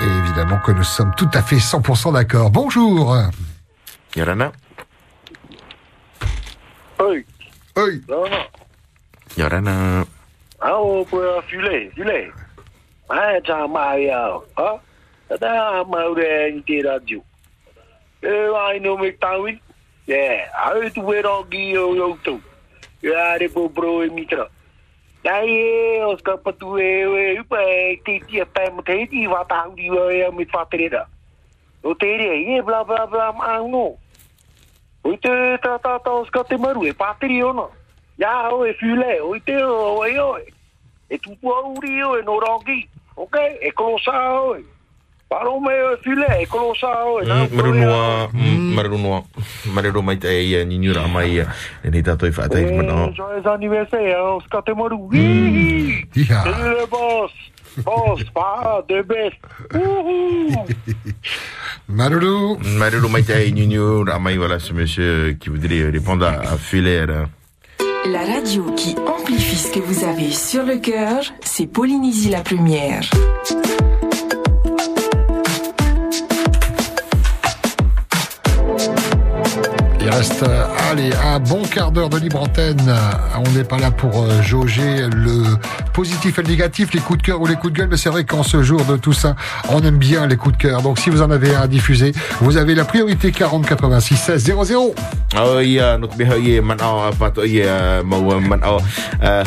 Et 0.00 0.04
évidemment 0.04 0.60
que 0.64 0.70
nous 0.70 0.84
sommes 0.84 1.12
tout 1.16 1.28
à 1.34 1.42
fait 1.42 1.56
100% 1.56 2.12
d'accord. 2.12 2.50
Bonjour. 2.50 3.16
Yorana. 4.14 4.52
Oi. 6.98 7.24
Oi. 7.76 8.02
Rana. 8.08 8.46
Yorana. 9.36 10.04
Au 10.60 11.04
pour 11.04 11.22
filet, 11.46 11.90
filet. 11.94 12.30
Ah, 13.08 13.38
ça 13.46 13.66
m'a 13.68 13.98
ya. 13.98 14.40
Ah. 14.56 14.80
Tada 15.28 15.84
mau 15.84 16.14
de 16.14 16.48
inte 16.48 16.82
radio. 16.82 17.22
Eh, 18.22 18.48
ai 18.56 18.80
no 18.80 18.96
me 18.96 19.12
tawin. 19.12 19.60
Yeah, 20.06 20.48
ai 20.56 20.90
tu 20.90 21.02
vero 21.04 21.44
gi 21.50 21.72
yo 21.72 21.94
yo 21.94 22.16
tu. 22.24 22.40
Ya 23.02 23.38
de 23.38 23.48
po 23.48 23.68
bro 23.68 24.02
e 24.02 24.08
mitra. 24.08 24.48
Dai 25.22 26.00
os 26.02 26.22
ka 26.22 26.36
patu 26.36 26.78
e 26.78 27.36
e 27.36 27.42
pa 27.44 27.60
ti 28.04 28.20
ti 28.26 28.40
pa 28.54 28.70
mo 28.72 28.82
te 28.82 29.06
ti 29.06 29.26
va 29.26 29.44
ta 29.44 29.68
di 29.76 29.86
e 29.86 30.30
mi 30.32 30.44
fa 30.46 30.64
treda. 30.64 31.06
O 31.84 31.94
te 31.94 32.16
re 32.16 32.56
e 32.56 32.62
bla 32.62 32.84
bla 35.16 35.16
bla 35.16 35.16
ma 35.16 35.16
no. 35.16 35.16
O 35.16 35.16
te 35.16 35.58
ta 35.62 35.78
ta 35.78 35.98
ta 35.98 36.10
os 36.12 36.30
ka 36.30 36.44
te 36.44 36.56
maru 36.56 36.86
e 36.86 36.94
e 40.06 40.14
e. 40.38 40.52
E 41.10 41.18
tu 41.18 41.36
po 41.40 41.74
uri 41.78 42.04
o 42.04 42.18
e 42.18 42.22
no 42.22 42.38
rogi. 42.38 42.88
Ok, 43.16 43.40
e 43.62 43.72
colosa 43.72 44.12
o. 44.12 44.56
Paro 45.28 45.60
me 45.60 45.72
e 45.72 45.96
fule, 46.02 46.42
e 46.42 46.46
colosa 46.46 46.86
o. 46.86 47.24
Marunua, 47.24 48.28
marunua. 48.32 49.24
Marunua 49.66 50.02
mai 50.02 50.16
te 50.16 50.28
ia 50.28 50.64
ni 50.64 50.78
nyura 50.78 51.08
mai 51.08 51.32
ia. 51.32 51.46
E 51.84 51.90
ni 51.90 52.02
tato 52.02 52.26
i 52.26 52.30
whaatai 52.30 52.76
mana. 52.76 53.12
Joyeux 53.12 53.46
anniversaire, 53.46 54.20
os 54.20 54.46
ka 54.46 54.62
te 54.62 54.74
maru. 54.74 55.08
Hihi. 55.12 56.08
Iha. 56.16 56.42
Salut 56.42 56.80
le 56.80 56.86
boss. 56.86 57.32
Pa, 57.84 58.82
de 58.88 59.02
best. 59.02 59.36
Wouhou. 59.74 60.66
Maruru. 61.88 62.58
Maruru 62.78 63.08
mai 63.08 63.22
te 63.22 63.50
ni 63.50 63.66
nyura 63.66 64.18
mai 64.18 64.36
voilà 64.36 64.58
ce 64.58 64.72
monsieur 64.72 65.36
qui 65.40 65.48
voudrait 65.48 65.90
répondre 65.90 66.26
à, 66.26 66.52
à 66.52 66.56
Fuller. 66.56 67.06
La 68.06 68.20
radio 68.24 68.64
qui 68.76 68.94
amplifie 69.06 69.56
ce 69.56 69.70
que 69.72 69.80
vous 69.80 70.04
avez 70.04 70.30
sur 70.30 70.64
le 70.64 70.78
cœur, 70.78 71.22
c'est 71.42 71.66
Polynésie 71.66 72.30
la 72.30 72.40
première. 72.42 73.02
Il 80.10 80.14
reste, 80.14 80.42
euh, 80.42 80.64
allez, 80.90 81.10
un 81.22 81.38
bon 81.38 81.60
quart 81.64 81.92
d'heure 81.92 82.08
de 82.08 82.16
libre 82.16 82.40
antenne. 82.40 82.80
Euh, 82.88 82.96
On 83.36 83.50
n'est 83.50 83.62
pas 83.62 83.76
là 83.76 83.90
pour 83.90 84.22
euh, 84.22 84.40
jauger 84.40 85.06
le 85.14 85.42
positif 85.92 86.38
et 86.38 86.42
le 86.42 86.48
négatif, 86.48 86.94
les 86.94 87.00
coups 87.00 87.18
de 87.18 87.24
cœur 87.24 87.42
ou 87.42 87.46
les 87.46 87.56
coups 87.56 87.74
de 87.74 87.78
gueule, 87.80 87.88
mais 87.90 87.98
c'est 87.98 88.08
vrai 88.08 88.24
qu'en 88.24 88.42
ce 88.42 88.62
jour 88.62 88.82
de 88.86 88.96
tout 88.96 89.12
ça, 89.12 89.36
on 89.68 89.82
aime 89.82 89.98
bien 89.98 90.26
les 90.26 90.36
coups 90.38 90.56
de 90.56 90.62
cœur. 90.62 90.80
Donc 90.80 90.98
si 90.98 91.10
vous 91.10 91.20
en 91.20 91.30
avez 91.30 91.54
un 91.54 91.60
à 91.60 91.66
diffuser, 91.66 92.12
vous 92.40 92.56
avez 92.56 92.74
la 92.74 92.86
priorité 92.86 93.32
40 93.32 93.66
86 93.66 94.16
16 94.16 94.44
00. 94.64 94.94
Oh 95.36 95.60
ia, 95.60 95.98
no 95.98 96.06
te 96.06 96.16
meha 96.16 96.38
ia 96.38 96.62
man 96.62 96.80
au 96.80 97.02
a 97.04 97.12
pato 97.12 97.44
ia 97.44 98.02
mau 98.02 98.40
man 98.40 98.62
au 98.64 98.80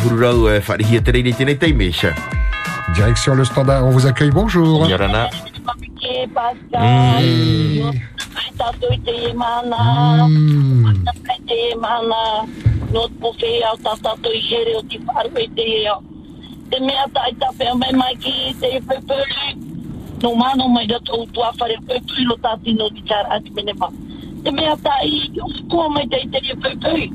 hururau 0.06 0.48
wharihia 0.68 1.02
tere 1.02 1.24
ni 1.24 1.34
tēnei 1.34 1.58
teimesha. 1.58 2.14
Direction 2.94 3.34
le 3.34 3.46
standard, 3.46 3.84
on 3.84 3.90
vous 3.90 4.06
accueille, 4.06 4.30
bonjour. 4.30 4.88
Yorana. 4.88 5.28
mamike 5.66 6.28
paska. 6.34 6.82
Tato 8.58 8.88
ite 8.94 9.14
e 9.30 9.34
mana. 9.34 9.78
Tato 11.06 11.32
ite 11.40 11.56
e 11.72 11.76
mana. 11.76 12.46
No 12.92 13.08
te 13.08 13.14
pofe 13.22 13.64
au 13.64 13.78
ta 13.78 13.96
tato 14.04 14.30
i 14.30 14.40
here 14.40 14.76
o 14.76 14.82
te 14.84 14.98
whare 15.06 15.30
e 15.36 15.48
te 15.56 15.66
eo. 15.84 16.04
Te 16.70 16.80
mea 16.80 17.06
ta 17.14 17.28
i 17.30 17.36
tape 17.36 17.66
o 17.72 17.76
mai 17.76 17.92
mai 17.94 18.16
ki 18.16 18.54
te 18.60 18.68
e 18.78 18.82
pepuri. 18.82 19.56
No 20.22 20.36
mano 20.36 20.68
mai 20.68 20.86
da 20.88 21.00
tau 21.00 21.26
tua 21.34 21.52
whare 21.60 21.74
e 21.74 21.82
pepuri 21.88 22.24
lo 22.26 22.36
ta 22.44 22.58
tino 22.64 22.90
di 22.90 23.02
tara 23.04 23.30
ati 23.36 23.50
mene 23.52 23.74
ma. 23.74 23.90
Te 24.44 24.52
mea 24.52 24.76
ta 24.84 24.94
i 25.04 25.32
o 25.42 25.48
skua 25.58 25.90
mai 25.90 26.08
te 26.08 26.18
i 26.18 26.30
te 26.30 26.38
e 26.38 26.56
pepuri. 26.56 27.12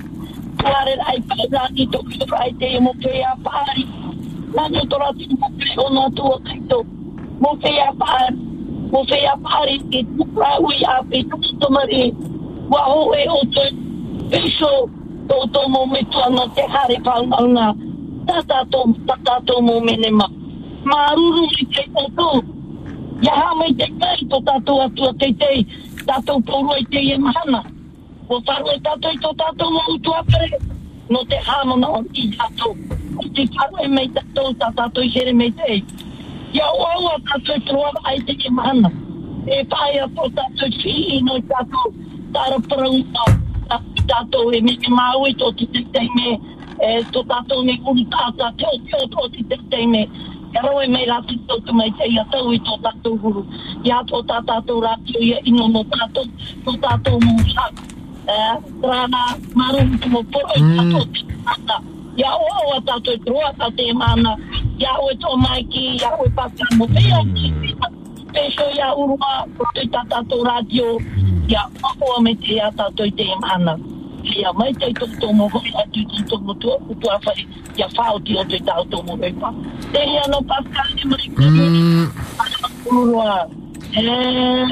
Tuare 0.58 0.96
rai 0.96 1.20
pera 1.28 1.68
ni 1.70 1.86
to 1.86 2.02
kira 2.10 2.48
te 2.58 2.66
e 2.76 2.80
mo 2.80 2.92
pe 3.02 3.22
a 3.22 3.36
pari. 3.44 3.86
Nani 4.54 4.78
o 4.78 4.86
tora 4.86 5.12
tino 5.18 5.36
pepuri 5.36 5.72
o 5.76 5.88
no 5.90 6.06
atua 6.06 6.40
kaito. 6.40 6.78
Tato 6.80 7.05
mo 7.40 7.56
fe 7.62 7.70
ya 7.76 7.92
pa 8.00 8.28
mo 8.92 9.04
fe 9.04 9.18
ya 9.22 9.34
pa 9.44 9.64
ri 9.68 9.76
ki 9.92 10.00
tu 10.16 10.24
pra 10.34 10.56
pe 11.10 11.22
tu 11.28 11.68
wa 12.72 12.80
ho 12.90 13.12
e 13.14 13.24
o 13.28 13.40
to 13.54 13.64
e 14.32 14.40
so 14.58 14.88
to 15.28 15.36
to 15.52 15.68
mo 15.68 15.86
me 15.86 16.02
to 16.12 16.22
na 16.36 16.46
te 16.56 16.64
ha 16.74 16.82
ri 16.88 16.96
pa 17.04 17.20
na 17.22 17.40
na 17.56 17.66
ta 18.26 18.40
ta 18.48 18.64
to 18.72 18.80
ta 19.06 19.16
ta 19.26 19.38
to 19.46 19.54
te 21.74 21.82
o 21.94 22.04
to 22.18 22.28
ya 23.22 23.34
ha 23.40 23.54
me 23.60 23.68
te 23.74 23.86
kai 24.00 24.16
to 24.30 24.40
ta 24.48 24.58
to 24.66 24.80
atu 24.86 25.12
te 25.20 25.28
te 25.42 25.50
ta 26.06 26.20
to 26.26 26.40
po 26.40 26.62
te 26.90 27.00
e 27.14 27.18
ma 27.18 27.32
na 27.52 27.62
o 28.30 28.40
ta 28.40 28.58
ru 28.64 28.80
ta 28.88 28.96
to 29.02 29.12
to 29.22 29.30
ta 29.42 29.52
to 29.58 29.70
mo 29.70 29.82
tu 30.04 30.12
no 31.10 31.24
te 31.24 31.36
ha 31.46 31.64
mo 31.64 31.76
na 31.76 31.88
o 32.00 32.02
ti 32.14 32.30
ta 32.38 32.48
to 32.56 32.72
ti 33.34 33.46
pa 33.54 33.68
me 33.88 34.08
ta 34.08 34.22
to 34.34 34.52
ta 34.54 34.88
i 34.96 35.08
here 35.08 35.32
me 35.34 35.50
te 35.50 35.82
ia 36.56 36.68
ʻoaua 36.80 37.14
tatou 37.28 37.58
toaga 37.68 38.00
ai 38.08 38.18
ki 38.20 38.50
mahana. 38.50 38.90
E 39.46 39.64
paia 39.64 40.08
po 40.08 40.28
tatou 40.36 40.70
fiino 40.82 41.36
i 41.36 41.42
tatou 41.50 41.88
taraparauma 42.32 43.24
tatou 44.08 44.52
e 44.52 44.60
mege 44.60 44.88
maui 44.88 45.34
to 45.34 45.52
te 45.52 45.66
teiteime 45.72 46.40
e 46.86 47.04
to 47.12 47.22
tatou 47.24 47.64
me 47.64 47.74
ulutata 47.86 48.52
teoteo 48.58 49.06
to 49.12 49.28
te 49.28 49.56
teime 49.70 50.02
e 50.56 50.62
rau 50.64 50.80
e 50.82 50.86
mei 50.88 51.06
rati 51.06 51.36
tōtu 51.48 51.72
mai 51.72 51.90
te 51.98 52.08
ia 52.08 52.24
tau 52.32 52.52
i 52.52 52.58
tō 52.58 52.78
tātou 52.84 53.18
huru. 53.22 53.42
Ia 53.84 54.00
tō 54.08 54.22
tā 54.30 54.40
tātou 54.48 54.80
rati 54.80 55.18
ia 55.20 55.40
ino 55.44 55.68
no 55.68 55.82
tātou, 55.92 56.24
tō 56.64 56.76
tātou 56.84 57.20
mō 57.20 57.34
sāk. 57.52 57.84
Rāna 58.82 59.22
maru 59.54 59.84
mō 60.14 60.24
poro 60.32 60.56
i 60.56 60.64
tātou. 60.78 61.95
Ia 62.16 62.30
o 62.32 62.48
o 62.66 62.74
a 62.76 62.80
tato 62.80 63.12
i 63.12 63.18
troa 63.18 63.52
ta 63.58 63.70
te 63.70 63.92
mana. 63.92 64.36
Ia 64.78 64.92
o 65.00 65.10
e 65.10 65.16
to 65.16 65.36
mai 65.36 65.62
ki, 65.64 65.98
ia 66.00 66.10
o 66.16 66.24
e 66.26 66.30
pata 66.30 66.64
mo 66.76 66.86
pea 66.88 67.20
ki. 67.34 67.74
Pesho 68.32 68.66
ia 68.76 68.94
urua, 68.96 69.46
o 69.58 69.64
te 69.74 69.86
tato 69.88 70.44
radio. 70.44 70.98
Ia 71.48 71.68
o 71.82 72.16
o 72.16 72.20
me 72.20 72.34
te 72.34 72.54
ia 72.54 72.72
tato 72.72 73.04
i 73.04 73.10
te 73.12 73.26
mana. 73.40 73.78
Ia 74.24 74.52
mai 74.52 74.72
te 74.72 74.92
to 74.92 75.06
to 75.20 75.32
mo 75.32 75.48
hoi 75.48 75.70
atu 75.82 76.00
ki 76.08 76.24
to 76.28 76.38
mo 76.40 76.54
tu 76.54 76.70
o 76.70 76.94
tu 77.00 77.08
a 77.08 77.18
whare. 77.24 77.46
Ia 77.76 77.86
whao 77.96 78.18
ti 78.24 78.36
o 78.38 78.44
te 78.44 78.58
tau 78.64 78.84
to 78.90 79.02
mo 79.02 79.16
hoi 79.16 79.32
pa. 79.32 79.52
Te 79.92 80.00
hea 80.00 80.24
no 80.28 80.40
Pascal 80.42 80.88
ni 80.96 81.04
mari 81.04 81.28
ki. 81.30 81.46
Urua. 82.90 83.46
Eh, 83.96 84.68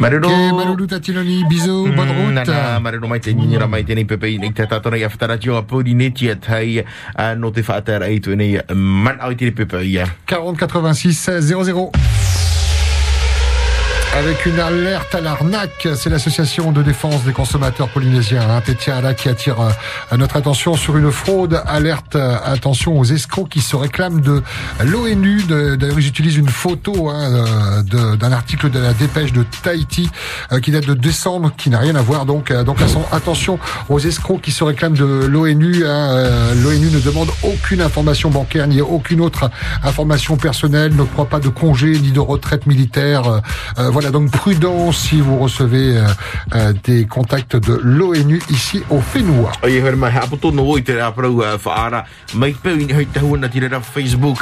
Maruru. 0.00 0.28
Ok, 0.28 0.52
Maruru 0.56 0.86
Tatiloni, 0.86 1.44
bisous, 1.44 1.90
bonne 1.94 2.12
route. 2.16 2.32
Nana, 2.32 2.80
maruru 2.80 3.06
mai 3.06 3.20
te 3.20 3.34
nyira 3.36 3.66
mai 3.68 3.82
tēnei 3.84 4.06
pepe 4.08 4.30
i 4.32 4.38
nei 4.40 4.54
te 4.56 4.64
tātona 4.64 4.96
i 4.96 5.04
awhataratio 5.04 5.58
a 5.58 5.62
Polineti 5.68 6.30
a 6.32 6.38
tai 6.40 6.80
a 6.80 7.34
no 7.36 7.50
te 7.52 7.60
whaatara 7.60 8.08
i 8.08 8.16
tu 8.24 8.32
nei 8.32 8.56
man 8.72 9.20
au 9.20 9.34
i 9.34 9.36
tēnei 9.36 9.52
pepe 9.60 9.84
i 9.84 9.98
a. 10.00 10.08
40 10.32 10.64
86 10.72 11.20
16 11.28 11.68
00. 11.76 12.19
Avec 14.18 14.44
une 14.44 14.58
alerte 14.58 15.14
à 15.14 15.20
l'arnaque, 15.20 15.86
c'est 15.94 16.10
l'association 16.10 16.72
de 16.72 16.82
défense 16.82 17.22
des 17.22 17.32
consommateurs 17.32 17.88
polynésiens, 17.88 18.42
hein, 18.50 18.60
Tetiara, 18.60 19.14
qui 19.14 19.28
attire 19.28 19.60
euh, 19.60 20.16
notre 20.16 20.36
attention 20.36 20.74
sur 20.74 20.96
une 20.96 21.12
fraude. 21.12 21.62
Alerte, 21.64 22.16
euh, 22.16 22.36
attention 22.44 22.98
aux 22.98 23.04
escrocs 23.04 23.48
qui 23.48 23.60
se 23.60 23.76
réclament 23.76 24.20
de 24.20 24.42
l'ONU. 24.84 25.44
D'ailleurs, 25.44 25.98
ils 25.98 26.08
utilisent 26.08 26.36
une 26.36 26.48
photo 26.48 27.08
hein, 27.08 27.46
euh, 27.94 28.16
d'un 28.16 28.32
article 28.32 28.68
de 28.68 28.80
la 28.80 28.92
dépêche 28.94 29.32
de 29.32 29.44
Tahiti 29.62 30.10
qui 30.60 30.70
date 30.72 30.86
de 30.86 30.94
décembre, 30.94 31.52
qui 31.56 31.70
n'a 31.70 31.78
rien 31.78 31.94
à 31.94 32.02
voir. 32.02 32.26
Donc, 32.26 32.52
donc 32.52 32.80
atten- 32.80 33.04
attention 33.12 33.58
aux 33.88 34.00
escrocs 34.00 34.40
qui 34.42 34.50
se 34.50 34.64
réclament 34.64 34.96
de 34.96 35.04
l'ONU. 35.04 35.84
hein. 35.86 36.52
L'ONU 36.62 36.90
ne 36.90 36.98
demande 36.98 37.28
aucune 37.44 37.80
information 37.80 38.28
bancaire 38.28 38.66
ni 38.66 38.80
aucune 38.80 39.20
autre 39.20 39.50
information 39.84 40.36
personnelle, 40.36 40.94
n'octroie 40.94 41.26
pas 41.26 41.38
de 41.38 41.48
congé 41.48 41.92
ni 42.00 42.10
de 42.10 42.20
retraite 42.20 42.66
militaire. 42.66 43.40
Voilà, 44.00 44.12
donc 44.12 44.30
prudence 44.30 44.96
si 44.96 45.20
vous 45.20 45.36
recevez 45.36 45.98
euh, 45.98 46.06
euh, 46.54 46.72
des 46.84 47.06
contacts 47.06 47.54
de 47.54 47.78
l'ONU 47.82 48.40
ici 48.48 48.82
au 48.88 48.98
Fénois. 48.98 49.52
Facebook 53.82 54.38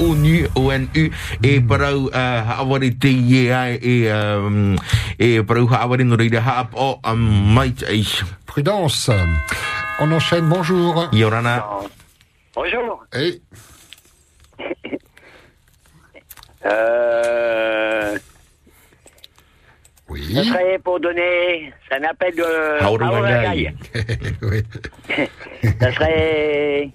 ONU, 0.00 0.48
ONU, 0.56 1.12
e 1.40 1.60
parau 1.60 2.10
te 2.98 3.06
e, 3.06 4.76
e 5.20 5.42
parau 5.42 5.96
no 6.02 6.16
reira 6.16 6.40
haap 6.40 6.74
o 6.74 6.98
mai. 7.14 7.74
Prudence. 8.44 9.08
On 10.00 10.10
enchaîne, 10.10 10.48
bonjour. 10.48 11.08
Yorana. 11.12 11.64
Bonjour. 12.56 13.04
Hey. 13.12 13.40
Euh, 16.64 18.18
oui. 20.08 20.34
Ça 20.34 20.44
serait 20.44 20.78
pour 20.78 21.00
donner 21.00 21.72
un 21.90 22.02
appel 22.04 22.34
de 22.36 22.84
Haurungagai. 22.84 23.74
oui. 24.42 24.62
Ça 25.80 25.92
serait 25.92 26.90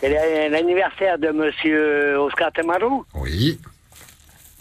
c'est 0.00 0.08
la- 0.08 0.48
l'anniversaire 0.48 1.18
de 1.18 1.28
Monsieur 1.30 2.18
Oscar 2.18 2.50
Temarou. 2.52 3.04
Oui. 3.14 3.60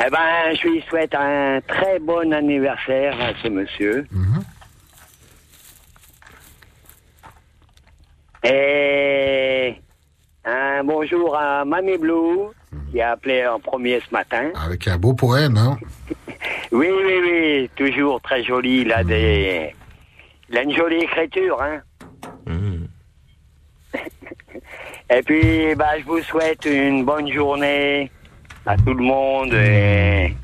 Eh 0.05 0.09
ben, 0.09 0.55
je 0.61 0.67
lui 0.67 0.81
souhaite 0.89 1.15
un 1.15 1.59
très 1.67 1.97
bon 1.99 2.31
anniversaire 2.33 3.15
à 3.19 3.31
ce 3.41 3.47
monsieur. 3.47 4.05
Et 8.43 9.75
un 10.45 10.83
bonjour 10.83 11.35
à 11.37 11.63
Mamie 11.63 11.97
Blue, 11.97 12.49
qui 12.91 13.01
a 13.01 13.11
appelé 13.11 13.45
en 13.45 13.59
premier 13.59 13.99
ce 13.99 14.13
matin. 14.13 14.51
Avec 14.65 14.87
un 14.87 14.97
beau 14.97 15.13
poème, 15.13 15.57
hein 15.57 15.77
Oui, 16.71 16.87
oui, 16.89 17.13
oui, 17.21 17.69
toujours 17.75 18.21
très 18.21 18.43
joli. 18.43 18.81
Il 18.81 18.91
a 18.91 19.03
des. 19.03 19.75
Il 20.49 20.57
a 20.57 20.63
une 20.63 20.75
jolie 20.75 21.03
écriture, 21.03 21.61
hein. 21.61 21.81
Et 25.09 25.21
puis, 25.23 25.75
bah, 25.75 25.99
je 25.99 26.05
vous 26.05 26.21
souhaite 26.21 26.65
une 26.65 27.05
bonne 27.05 27.31
journée 27.31 28.11
à 28.65 28.77
tout 28.77 28.93
le 28.93 29.03
monde 29.03 29.53
et 29.53 30.35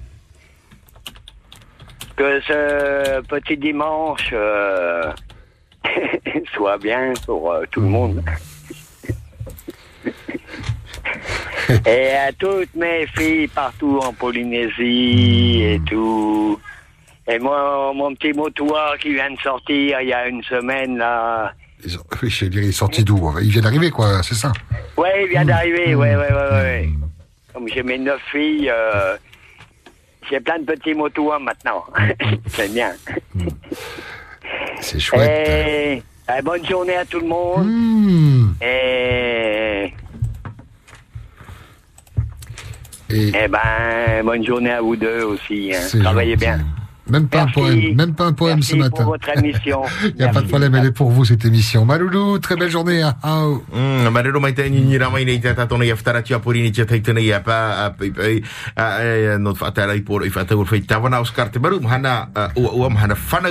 que 2.16 2.42
ce 2.42 3.22
petit 3.22 3.58
dimanche 3.58 4.30
euh, 4.34 5.12
soit 6.54 6.78
bien 6.78 7.14
pour 7.26 7.52
euh, 7.52 7.64
tout 7.72 7.82
le 7.82 7.88
monde. 7.88 8.24
Et 11.86 12.12
à 12.14 12.32
toutes 12.34 12.74
mes 12.76 13.08
filles 13.08 13.48
partout 13.48 14.00
en 14.04 14.14
Polynésie 14.14 15.62
et 15.62 15.82
tout. 15.88 16.60
Et 17.28 17.38
moi, 17.38 17.92
mon 17.94 18.16
petit 18.16 18.34
motoir 18.34 18.98
qui 18.98 19.14
vient 19.14 19.32
de 19.32 19.40
sortir 19.40 20.02
il 20.02 20.08
y 20.08 20.14
a 20.14 20.28
une 20.28 20.44
semaine, 20.44 20.98
là. 20.98 21.54
Oui, 22.22 22.30
je 22.30 22.46
veux 22.46 22.50
dire, 22.50 22.64
il 22.64 22.70
est 22.70 22.72
sorti 22.72 23.04
d'où 23.04 23.32
Il 23.42 23.52
vient 23.52 23.62
d'arriver, 23.62 23.92
quoi, 23.92 24.22
c'est 24.24 24.36
ça? 24.36 24.52
Ouais, 24.98 25.24
il 25.26 25.30
vient 25.30 25.46
d'arriver, 25.46 25.96
ouais, 25.96 26.16
ouais, 26.16 26.34
ouais. 26.34 26.90
Comme 27.54 27.68
j'ai 27.68 27.84
mes 27.84 27.98
neuf 27.98 28.22
filles, 28.32 28.70
euh, 28.70 29.16
j'ai 30.30 30.40
plein 30.40 30.60
de 30.60 30.66
petits 30.66 30.94
motoirs 30.94 31.40
maintenant. 31.40 31.86
C'est 32.48 32.72
bien. 32.72 32.92
C'est 34.82 35.00
chouette. 35.00 35.30
Et, 35.30 36.04
euh, 36.30 36.42
bonne 36.44 36.66
journée 36.66 36.96
à 36.96 37.06
tout 37.06 37.20
le 37.20 37.28
monde. 37.28 37.66
Hmm. 37.66 38.54
Et... 38.62 39.94
Et... 43.11 43.31
Eh 43.44 43.48
ben, 43.48 44.23
bonne 44.23 44.45
journée 44.45 44.72
à 44.72 44.81
vous 44.81 44.95
deux 44.95 45.23
aussi. 45.23 45.72
hein. 45.73 45.99
Travaillez 45.99 46.34
gentil. 46.34 46.45
bien. 46.45 46.60
Même 47.10 47.27
pas 47.27 47.44
un 47.44 47.48
poème, 47.48 47.95
même 47.95 48.14
pas 48.14 48.26
un 48.26 48.34
poème 48.34 48.61
ce 48.61 48.76
matin. 48.76 49.03
pour 49.03 49.14
votre 49.14 49.30
émission. 49.38 49.81
Il 50.03 50.15
n'y 50.15 50.23
a 50.23 50.30
pas 50.30 50.41
de 50.41 50.48
problème, 50.48 50.76
elle 50.76 50.86
est 50.86 50.91
pour 50.91 51.10
vous 51.11 51.26
cette 51.26 51.45
émission. 51.45 51.86
Maloulou, 51.86 52.40
très 52.40 52.56
belle 52.56 52.69
journée. 52.69 53.02
Hein. 53.02 53.15
Ah, 53.23 53.44
oh. 53.45 53.64
Mm, 53.73 54.10
marero 54.10 54.40
mai 54.40 54.53
te 54.53 54.65
ni 54.69 54.98
ra 54.98 55.10
mai 55.10 55.26
nei 55.26 55.40
te 55.40 55.53
tatona 55.56 55.86
ia 55.86 55.95
ftara 55.95 56.22
tia 56.22 56.40
pori 56.40 56.61
ni 56.61 56.72
te 56.72 56.86
taitana 56.86 57.22
ia 57.22 57.40
pa 57.40 57.86
a 57.86 57.90
pe 57.95 58.10
pe 58.11 58.41
a 58.76 58.86
e 59.03 59.38
no 59.40 59.53
fata 59.56 59.86
rai 59.88 60.02
por 60.02 60.26
i 60.26 60.30
fata 60.30 60.57
ur 60.57 60.68
fei 60.68 60.81
tawana 60.81 61.22
os 61.22 61.31
karte 61.31 61.60
maru 61.60 61.80
hana 61.88 62.30
o 62.56 62.65
o 62.84 62.90
hana 62.90 63.15
fana 63.15 63.49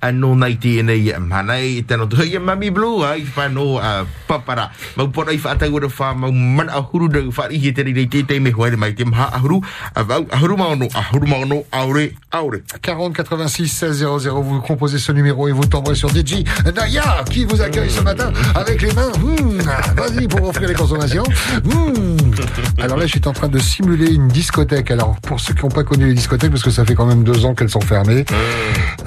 a 0.00 0.12
no 0.12 0.34
nei 0.34 0.56
te 0.56 0.82
nei 0.82 1.12
hana 1.12 1.58
i 1.60 1.82
te 1.82 1.96
no 1.96 2.08
ia 2.24 2.40
mami 2.40 2.70
blue 2.70 3.04
ai 3.04 3.24
fa 3.24 3.48
no 3.48 3.80
papara 4.26 4.70
mau 4.96 5.08
por 5.08 5.28
ai 5.28 5.38
fata 5.38 5.68
ur 5.68 5.88
fa 5.90 6.14
mau 6.14 6.32
man 6.32 6.68
a 6.68 6.80
huru 6.80 7.08
de 7.08 7.26
fa 7.30 7.48
i 7.50 7.72
te 7.72 7.84
nei 7.84 8.06
te 8.06 8.22
te 8.22 8.40
me 8.40 8.52
hoe 8.52 8.76
mai 8.76 8.94
te 8.94 9.04
ha 9.12 9.30
a 9.32 9.38
huru 9.42 9.60
a 9.94 10.02
vau 10.02 10.26
a 10.30 10.36
huru 10.40 10.56
mau 10.56 10.74
no 10.74 10.88
a 10.94 11.02
huru 11.12 11.26
mau 11.26 11.44
no 11.44 11.64
aure 11.72 12.12
aure 12.32 12.62
40 12.96 13.12
86 13.12 13.68
16 13.68 14.06
00, 14.22 14.40
vous 14.40 14.60
composez 14.62 14.96
ce 14.96 15.12
numéro 15.12 15.48
et 15.48 15.52
vous 15.52 15.66
tomberez 15.66 15.94
sur 15.94 16.08
DJ 16.08 16.44
Naya 16.74 17.24
qui 17.30 17.44
vous 17.44 17.60
accueille 17.60 17.90
ce 17.90 18.00
matin 18.00 18.32
avec 18.54 18.80
les 18.80 18.90
mains. 18.94 19.12
Mmh, 19.20 19.58
Vas-y 19.94 20.26
pour 20.26 20.48
offrir 20.48 20.66
les 20.66 20.74
consommations. 20.74 21.24
Mmh. 21.64 22.80
Alors 22.80 22.96
là, 22.96 23.04
je 23.04 23.10
suis 23.10 23.20
en 23.26 23.34
train 23.34 23.48
de 23.48 23.58
simuler 23.58 24.14
une 24.14 24.28
discothèque. 24.28 24.90
Alors 24.90 25.16
pour 25.20 25.40
ceux 25.40 25.52
qui 25.52 25.62
n'ont 25.62 25.70
pas 25.70 25.84
connu 25.84 26.06
les 26.06 26.14
discothèques, 26.14 26.50
parce 26.50 26.62
que 26.62 26.70
ça 26.70 26.86
fait 26.86 26.94
quand 26.94 27.04
même 27.04 27.22
deux 27.22 27.44
ans 27.44 27.54
qu'elles 27.54 27.68
sont 27.68 27.82
fermées, 27.82 28.24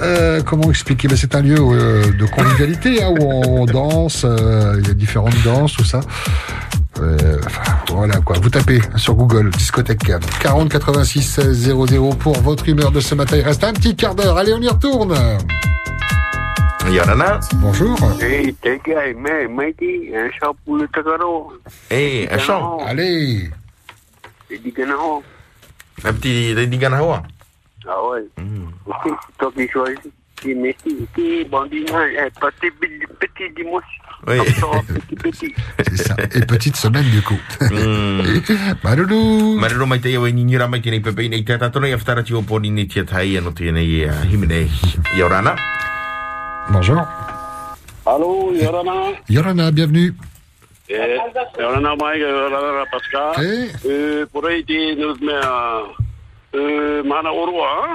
euh, 0.00 0.40
comment 0.42 0.70
expliquer? 0.70 1.08
Ben, 1.08 1.16
C'est 1.16 1.34
un 1.34 1.42
lieu 1.42 1.58
euh, 1.58 2.12
de 2.12 2.26
convivialité 2.26 3.02
hein, 3.02 3.12
où 3.18 3.24
on 3.24 3.66
danse, 3.66 4.22
euh, 4.24 4.76
il 4.78 4.86
y 4.86 4.90
a 4.92 4.94
différentes 4.94 5.42
danses, 5.42 5.72
tout 5.72 5.84
ça. 5.84 5.98
Euh, 7.02 7.40
enfin, 7.46 7.76
voilà 7.88 8.20
quoi. 8.20 8.36
Vous 8.40 8.50
tapez 8.50 8.80
sur 8.96 9.14
Google 9.14 9.50
discothèque 9.50 10.00
40 10.40 10.68
86 10.68 11.22
16 11.22 11.74
00 11.76 12.10
pour 12.14 12.38
votre 12.40 12.68
humeur 12.68 12.90
de 12.90 13.00
ce 13.00 13.14
matin. 13.14 13.36
Il 13.36 13.42
reste 13.42 13.64
un 13.64 13.72
petit 13.72 13.96
quart 13.96 14.14
d'heure. 14.14 14.36
Allez, 14.36 14.52
on 14.52 14.60
y 14.60 14.68
retourne. 14.68 15.14
Yorana. 16.90 17.40
Bonjour. 17.56 17.96
Me 18.00 19.48
mai 19.48 19.72
ki 19.74 20.10
eh. 21.90 22.28
Eh, 22.30 22.38
chant. 22.38 22.78
Allez. 22.86 23.50
Un 26.04 26.12
petit 26.14 26.54
di 26.68 26.78
gana 26.78 26.98
hoa. 27.02 27.22
Ah 27.86 28.02
ouais. 28.08 28.26
Ok, 28.86 29.12
toi 29.38 29.52
qui 29.54 29.68
choisis. 29.68 30.12
Eh, 30.42 30.74
petit 32.40 32.70
petit 33.18 33.50
dimanche. 33.56 33.84
Oui. 34.26 34.38
Petit 34.38 35.16
petit. 35.16 35.54
C'est 35.86 35.96
ça. 35.96 36.14
Et 36.34 36.44
petite 36.46 36.76
semaine 36.76 37.04
du 37.10 37.22
coup. 37.22 37.38
Mai 39.90 40.00
te 40.00 40.08
ni 40.32 40.56
mai 40.56 40.80
te 40.80 40.90
nei 40.90 41.00
pepe 41.00 41.28
nei 41.28 41.42
te 41.44 41.56
tatona 41.58 41.88
ia 41.88 41.98
ftara 41.98 42.22
tia 42.22 42.40
pori 42.42 42.70
ni 42.70 42.86
te 42.86 43.04
tai 43.04 43.36
ano 43.36 43.52
te 43.52 43.70
nei 43.70 44.04
uh, 44.04 44.24
himene 44.30 44.68
Yorana. 45.16 45.54
Bonjour. 46.70 47.06
Allô, 48.06 48.52
Yorana 48.54 49.12
Yorana, 49.28 49.70
bienvenue. 49.70 50.14
Eh, 50.88 51.18
Yorana 51.58 51.94
mai, 51.96 52.18
Yorana 52.18 52.84
Pascal. 52.90 53.44
Eh. 53.44 53.72
Eh, 53.84 54.26
por 54.32 54.46
aí 54.46 54.64
te 54.64 54.96
nos 54.96 55.20
mea, 55.20 55.82
eh, 56.52 57.02
mana 57.04 57.30
orua, 57.30 57.94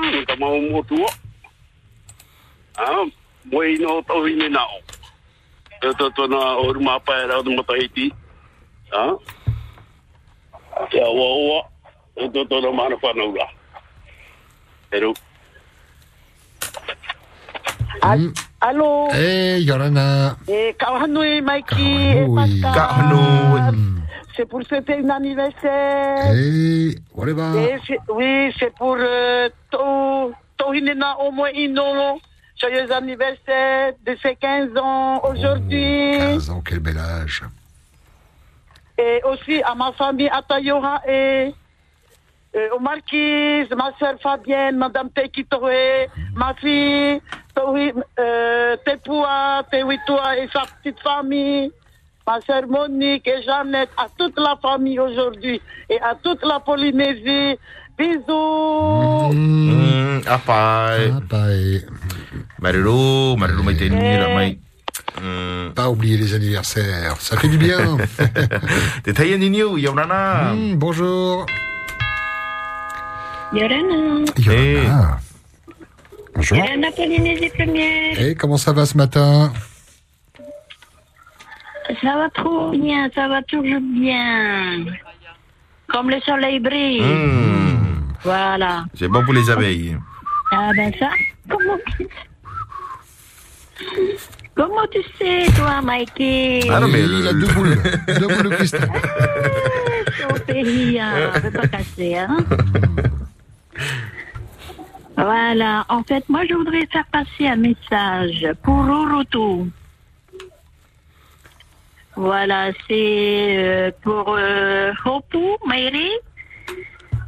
Ah, 2.77 3.03
moi 3.51 3.77
no 3.79 4.01
tau 4.01 4.25
hine 4.25 4.49
nao. 4.49 4.79
Te 5.81 5.93
to 5.97 6.09
to 6.11 6.27
na 6.27 6.57
oru 6.59 6.81
mapa 6.81 7.13
era 7.23 7.41
o. 7.43 8.11
Ah. 8.93 9.15
Ya 10.91 11.07
wa 11.07 11.27
wa. 11.49 11.61
Te 12.15 12.27
to 12.33 12.45
to 12.45 12.61
na 12.61 12.71
mana 12.71 12.95
whanaura. 13.01 13.47
Pero. 14.89 15.13
Allô? 18.61 19.07
Eh, 19.13 19.59
Yorana. 19.65 20.37
Kahanui, 20.77 21.41
Mikey 21.41 22.23
et 22.23 22.27
Pascal. 22.35 23.75
C'est 24.35 24.45
pour 24.45 24.61
fêter 24.67 24.95
un 24.99 25.09
anniversaire. 25.09 26.33
Eh, 26.35 26.95
whatever. 27.13 27.79
C'est- 27.87 27.99
oui, 28.09 28.51
c'est 28.59 28.73
pour 28.75 28.97
euh, 28.99 29.49
To- 29.71 30.33
Tohinena 30.57 31.17
Omoino. 31.21 32.19
Joyeux 32.59 32.91
anniversaire 32.91 33.93
de 34.05 34.15
ses 34.21 34.35
15 34.35 34.69
ans 34.77 35.21
aujourd'hui. 35.23 36.17
15 36.17 36.49
ans, 36.49 36.61
quel 36.65 36.79
bel 36.79 36.97
âge. 36.97 37.43
Et 38.97 39.21
aussi 39.25 39.61
à 39.63 39.75
ma 39.75 39.91
famille, 39.91 40.29
à 40.29 40.41
Tayoha 40.41 41.01
et 41.05 41.53
euh, 42.55 42.69
aux 42.75 42.79
marquises, 42.79 43.69
ma 43.75 43.91
soeur 43.99 44.15
Fabienne, 44.21 44.77
Madame 44.77 45.09
Tekitoé, 45.09 46.07
ma 46.33 46.53
fille, 46.53 47.19
euh, 47.57 48.77
Tepua, 48.85 49.63
Tewitua 49.69 50.37
et 50.37 50.47
sa 50.53 50.61
petite 50.61 51.01
famille, 51.01 51.71
ma 52.25 52.39
soeur 52.39 52.65
Monique 52.67 53.27
et 53.27 53.43
Jeannette, 53.43 53.89
à 53.97 54.07
toute 54.17 54.39
la 54.39 54.55
famille 54.61 54.99
aujourd'hui 54.99 55.61
et 55.89 55.99
à 55.99 56.15
toute 56.15 56.43
la 56.45 56.61
Polynésie. 56.61 57.59
Bisous! 57.97 59.31
Mm? 59.33 60.21
Apa 60.27 60.97
Marero, 61.29 62.04
marero 62.59 63.35
mai 63.37 63.75
te 63.75 63.89
ni 63.89 64.17
ra 64.17 64.27
mai. 64.35 64.59
Pas 65.75 65.89
oublier 65.89 66.17
les 66.17 66.33
anniversaires, 66.33 67.15
ça 67.19 67.37
fait 67.37 67.47
du 67.47 67.57
bien. 67.57 67.97
Te 69.03 69.11
tai 69.11 69.37
ni 69.37 69.49
niu 69.49 69.77
Yorana. 69.77 70.53
Hmm, 70.53 70.75
bonjour. 70.75 71.45
Yorana. 73.53 74.25
Yorana. 74.37 75.19
Bonjour. 76.35 76.57
Yorana 76.57 76.91
Polynésie 76.91 77.51
première. 77.57 78.19
Eh, 78.19 78.35
comment 78.35 78.57
ça 78.57 78.73
va 78.73 78.85
ce 78.85 78.97
matin? 78.97 79.51
Ça 82.01 82.15
va 82.17 82.29
trop 82.33 82.71
bien, 82.71 83.09
ça 83.13 83.27
va 83.27 83.41
toujours 83.43 83.79
bien. 83.81 84.85
Comme 85.87 86.09
le 86.09 86.19
soleil 86.21 86.59
brille. 86.59 87.01
Mm. 87.01 88.15
Voilà. 88.23 88.85
C'est 88.95 89.07
bon 89.07 89.23
pour 89.23 89.33
les 89.33 89.49
abeilles. 89.49 89.95
Ah 90.51 90.71
ben 90.75 90.91
ça, 90.99 91.09
comment. 91.49 91.77
Comment 94.55 94.87
tu 94.89 95.01
sais, 95.17 95.45
toi, 95.57 95.81
Mikey 95.81 96.61
Ah 96.71 96.79
non, 96.79 96.87
mais 96.87 97.01
Il 97.01 97.27
a 97.29 97.33
deux 97.33 97.47
boules. 97.47 97.77
deux 98.19 98.27
boules 98.27 98.43
de 98.49 98.55
cristal. 98.55 98.89
Ton 100.29 100.39
pays, 100.45 100.99
hein, 100.99 101.31
on 101.35 101.41
peut 101.41 101.51
pas 101.51 101.67
casser, 101.67 102.15
hein 102.17 102.37
Voilà. 105.17 105.85
En 105.89 106.03
fait, 106.03 106.23
moi, 106.29 106.41
je 106.49 106.53
voudrais 106.55 106.85
faire 106.91 107.05
passer 107.11 107.47
un 107.47 107.55
message 107.57 108.47
pour 108.63 108.85
Rurutu. 108.85 109.69
Voilà, 112.17 112.71
c'est 112.87 113.57
euh, 113.57 113.91
pour 114.01 114.35
euh, 114.39 114.93
Hopu, 115.03 115.57
Mairi, 115.67 116.11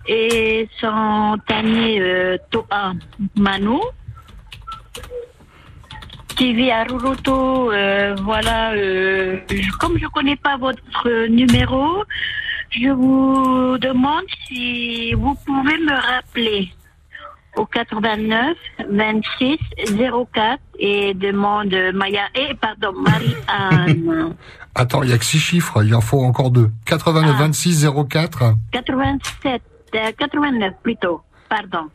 et 0.07 0.69
son 0.79 1.37
tanier 1.45 1.99
euh, 2.01 2.37
Toa 2.49 2.93
Manu. 3.35 3.79
Qui 6.37 6.53
vit 6.53 6.71
à 6.71 6.83
Ruruto. 6.83 7.71
Euh, 7.71 8.15
voilà, 8.23 8.71
euh, 8.73 9.37
je- 9.49 9.71
comme 9.79 9.97
je 9.97 10.07
connais 10.07 10.35
pas 10.35 10.57
votre 10.57 11.27
numéro, 11.27 12.03
je 12.71 12.89
vous 12.89 13.77
demande 13.79 14.23
si 14.47 15.13
vous 15.13 15.35
pouvez 15.45 15.77
me 15.79 15.93
rappeler 15.93 16.69
au 17.55 17.65
89 17.65 18.55
26 18.89 19.57
04 20.25 20.59
et 20.79 21.13
demande 21.15 21.73
Maya 21.93 22.25
et 22.35 22.53
pardon 22.55 22.93
Marie-Anne. 23.01 24.35
Attends, 24.75 25.01
il 25.01 25.09
y 25.09 25.13
a 25.13 25.17
que 25.17 25.25
six 25.25 25.39
chiffres, 25.39 25.83
il 25.83 25.95
en 25.95 26.01
faut 26.01 26.21
encore 26.23 26.51
deux. 26.51 26.69
89 26.85 27.35
26 27.39 27.87
04. 28.07 28.53
87, 28.71 29.61
euh, 29.95 30.11
89 30.19 30.73
plutôt. 30.83 31.21
Pardon. 31.49 31.89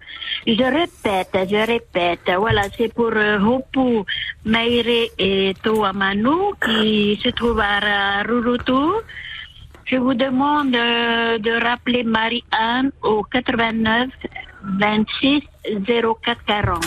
Je 0.47 0.53
répète, 0.53 1.49
je 1.51 1.66
répète. 1.66 2.31
Voilà, 2.39 2.62
c'est 2.77 2.93
pour 2.93 3.11
euh, 3.12 3.39
Hopu, 3.39 4.05
Meire 4.45 5.09
et 5.19 5.55
Toamanu 5.62 6.55
qui 6.65 7.20
se 7.23 7.29
trouvent 7.31 7.61
à 7.61 8.23
Rurutu. 8.23 9.03
Je 9.85 9.97
vous 9.97 10.15
demande 10.15 10.74
euh, 10.74 11.39
de 11.39 11.62
rappeler 11.62 12.03
Marie-Anne 12.05 12.93
au 13.03 13.23
89 13.24 14.09
26 14.79 15.43
04 15.87 16.45
40. 16.47 16.81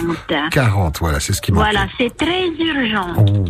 40, 0.52 1.00
voilà, 1.00 1.20
c'est 1.20 1.34
ce 1.34 1.42
qui 1.42 1.52
manque. 1.52 1.64
Voilà, 1.64 1.88
c'est 1.98 2.16
très 2.16 2.48
urgent. 2.48 3.14
Oh. 3.18 3.46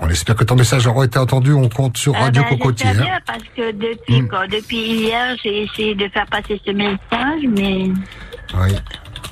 On 0.00 0.08
espère 0.08 0.36
que 0.36 0.44
ton 0.44 0.54
message 0.54 0.86
aura 0.86 1.04
été 1.04 1.18
entendu. 1.18 1.52
On 1.52 1.68
compte 1.68 1.96
sur 1.96 2.14
Ah 2.16 2.24
Radio 2.24 2.42
ben, 2.42 2.50
Cocotier. 2.58 2.90
hein. 2.90 3.02
bien 3.02 3.18
parce 3.26 3.42
que 3.56 3.72
depuis, 3.72 4.22
Mm. 4.22 4.28
quoi, 4.28 4.46
depuis 4.46 4.76
hier, 4.76 5.36
j'ai 5.42 5.64
essayé 5.64 5.94
de 5.94 6.08
faire 6.08 6.26
passer 6.26 6.60
ce 6.64 6.70
message, 6.70 7.42
mais 7.48 7.90
Oui. 8.54 8.74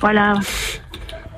voilà. 0.01 0.33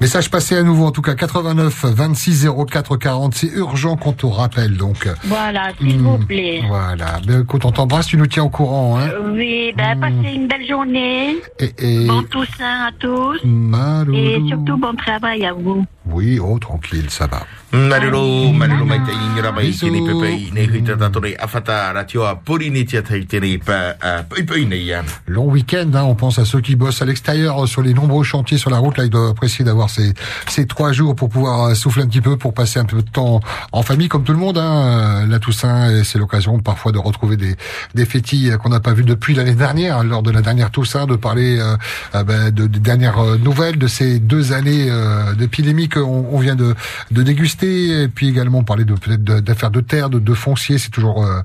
Message 0.02 0.32
passé 0.32 0.56
à 0.56 0.64
nouveau, 0.64 0.86
en 0.86 0.92
tout 0.92 1.02
cas 1.02 1.14
89 1.14 1.84
26 1.84 2.48
04 2.70 2.96
40. 2.96 3.34
C'est 3.36 3.48
urgent 3.48 3.98
qu'on 3.98 4.14
te 4.14 4.26
rappelle, 4.26 4.78
donc. 4.78 5.10
Voilà, 5.26 5.72
s'il 5.78 6.00
Mm. 6.00 6.04
vous 6.04 6.18
plaît. 6.20 6.62
Voilà. 6.70 7.20
Ben, 7.28 7.42
écoute, 7.42 7.66
on 7.66 7.72
t'embrasse, 7.72 8.08
tu 8.08 8.16
nous 8.16 8.26
tiens 8.28 8.44
au 8.44 8.50
courant, 8.50 8.98
hein. 8.98 9.10
Oui, 9.34 9.74
ben, 9.76 10.00
passez 10.00 10.34
une 10.36 10.48
belle 10.48 10.66
journée. 10.66 11.36
Et, 11.60 11.74
et... 11.80 12.08
Bon 12.08 12.24
Toussaint 12.24 12.88
à 12.88 12.92
tous. 12.98 13.40
Maloulou. 13.44 14.18
Et 14.18 14.42
surtout 14.48 14.78
bon 14.78 14.94
travail 14.96 15.46
à 15.46 15.52
vous. 15.52 15.86
Oui, 16.06 16.40
oh, 16.42 16.58
tranquille, 16.60 17.10
ça 17.10 17.28
va. 17.28 17.42
Marilo, 17.72 18.52
marilo 18.52 18.84
mai 18.84 18.98
te 19.06 19.12
ingira 19.12 19.52
mai 19.52 19.70
tini 19.70 20.00
pepe 20.04 20.50
ne 20.56 20.64
hui 20.66 20.82
tata 20.84 21.08
tore 21.12 21.36
afata 21.38 21.94
ratio 21.94 22.24
a 22.24 22.34
puri 22.34 22.72
ni 22.72 22.84
tia 22.84 23.04
tai 23.04 23.28
tini 23.28 23.60
pa 23.60 23.94
pui 24.28 24.42
pui 24.42 24.66
nei. 24.66 24.92
Long 25.28 25.46
week-end, 25.52 25.92
hein, 25.94 26.02
on 26.06 26.16
pense 26.16 26.40
à 26.40 26.46
ceux 26.46 26.62
qui 26.62 26.76
bossent 26.76 27.04
à 27.04 27.06
l'extérieur 27.06 27.64
euh, 27.64 27.68
sur 27.68 27.84
les 27.84 27.94
nombreux 27.94 28.24
chantiers 28.24 28.58
sur 28.58 28.72
la 28.72 28.80
route. 28.80 28.98
Là, 28.98 29.04
ils 29.04 29.12
doivent 29.12 29.30
apprécier 29.30 29.64
d'avoir 29.64 29.89
ces, 29.90 30.14
ces 30.48 30.66
trois 30.66 30.92
jours 30.92 31.16
pour 31.16 31.30
pouvoir 31.30 31.66
euh, 31.66 31.74
souffler 31.74 32.04
un 32.04 32.08
petit 32.08 32.22
peu, 32.22 32.38
pour 32.38 32.54
passer 32.54 32.80
un 32.80 32.86
peu 32.86 32.98
de 33.02 33.10
temps 33.10 33.42
en 33.72 33.82
famille, 33.82 34.08
comme 34.08 34.24
tout 34.24 34.32
le 34.32 34.40
monde. 34.40 34.58
Hein. 34.58 35.24
Euh, 35.24 35.26
La 35.28 35.40
Toussaint, 35.40 35.90
et 35.90 36.04
c'est 36.04 36.18
l'occasion 36.20 36.60
parfois 36.60 36.92
de 36.92 36.98
retrouver 36.98 37.38
des, 37.38 37.56
des 37.96 38.06
euh, 38.06 38.58
qu'on 38.58 38.70
n'a 38.70 38.80
pas 38.80 38.94
vues 38.94 39.04
depuis 39.04 39.34
l'année 39.34 39.56
dernière, 39.56 39.98
hein, 39.98 40.04
lors 40.04 40.24
de 40.24 40.32
la 40.32 40.42
dernière 40.42 40.72
Toussaint, 40.72 41.06
de 41.06 41.16
parler 41.16 41.60
euh, 41.60 42.24
ben, 42.24 42.52
de, 42.52 42.68
des 42.68 42.80
dernières 42.80 43.22
nouvelles 43.40 43.78
de 43.78 43.88
ces 43.88 44.20
deux 44.20 44.54
années 44.54 44.88
euh, 44.90 45.34
d'épidémie 45.34 45.90
qu'on 45.90 46.28
on 46.32 46.40
vient 46.40 46.56
de, 46.56 46.76
de 47.12 47.24
déguster, 47.24 48.04
et 48.04 48.08
puis 48.08 48.30
également 48.30 48.64
parler 48.64 48.86
de 48.86 48.94
peut-être 48.94 49.24
de- 49.24 49.40
d'affaires 49.40 49.72
de 49.72 49.82
terre, 49.82 50.10
de, 50.10 50.20
de 50.20 50.34
foncier. 50.34 50.78
C'est 50.78 50.92
toujours 50.92 51.26
euh, 51.26 51.42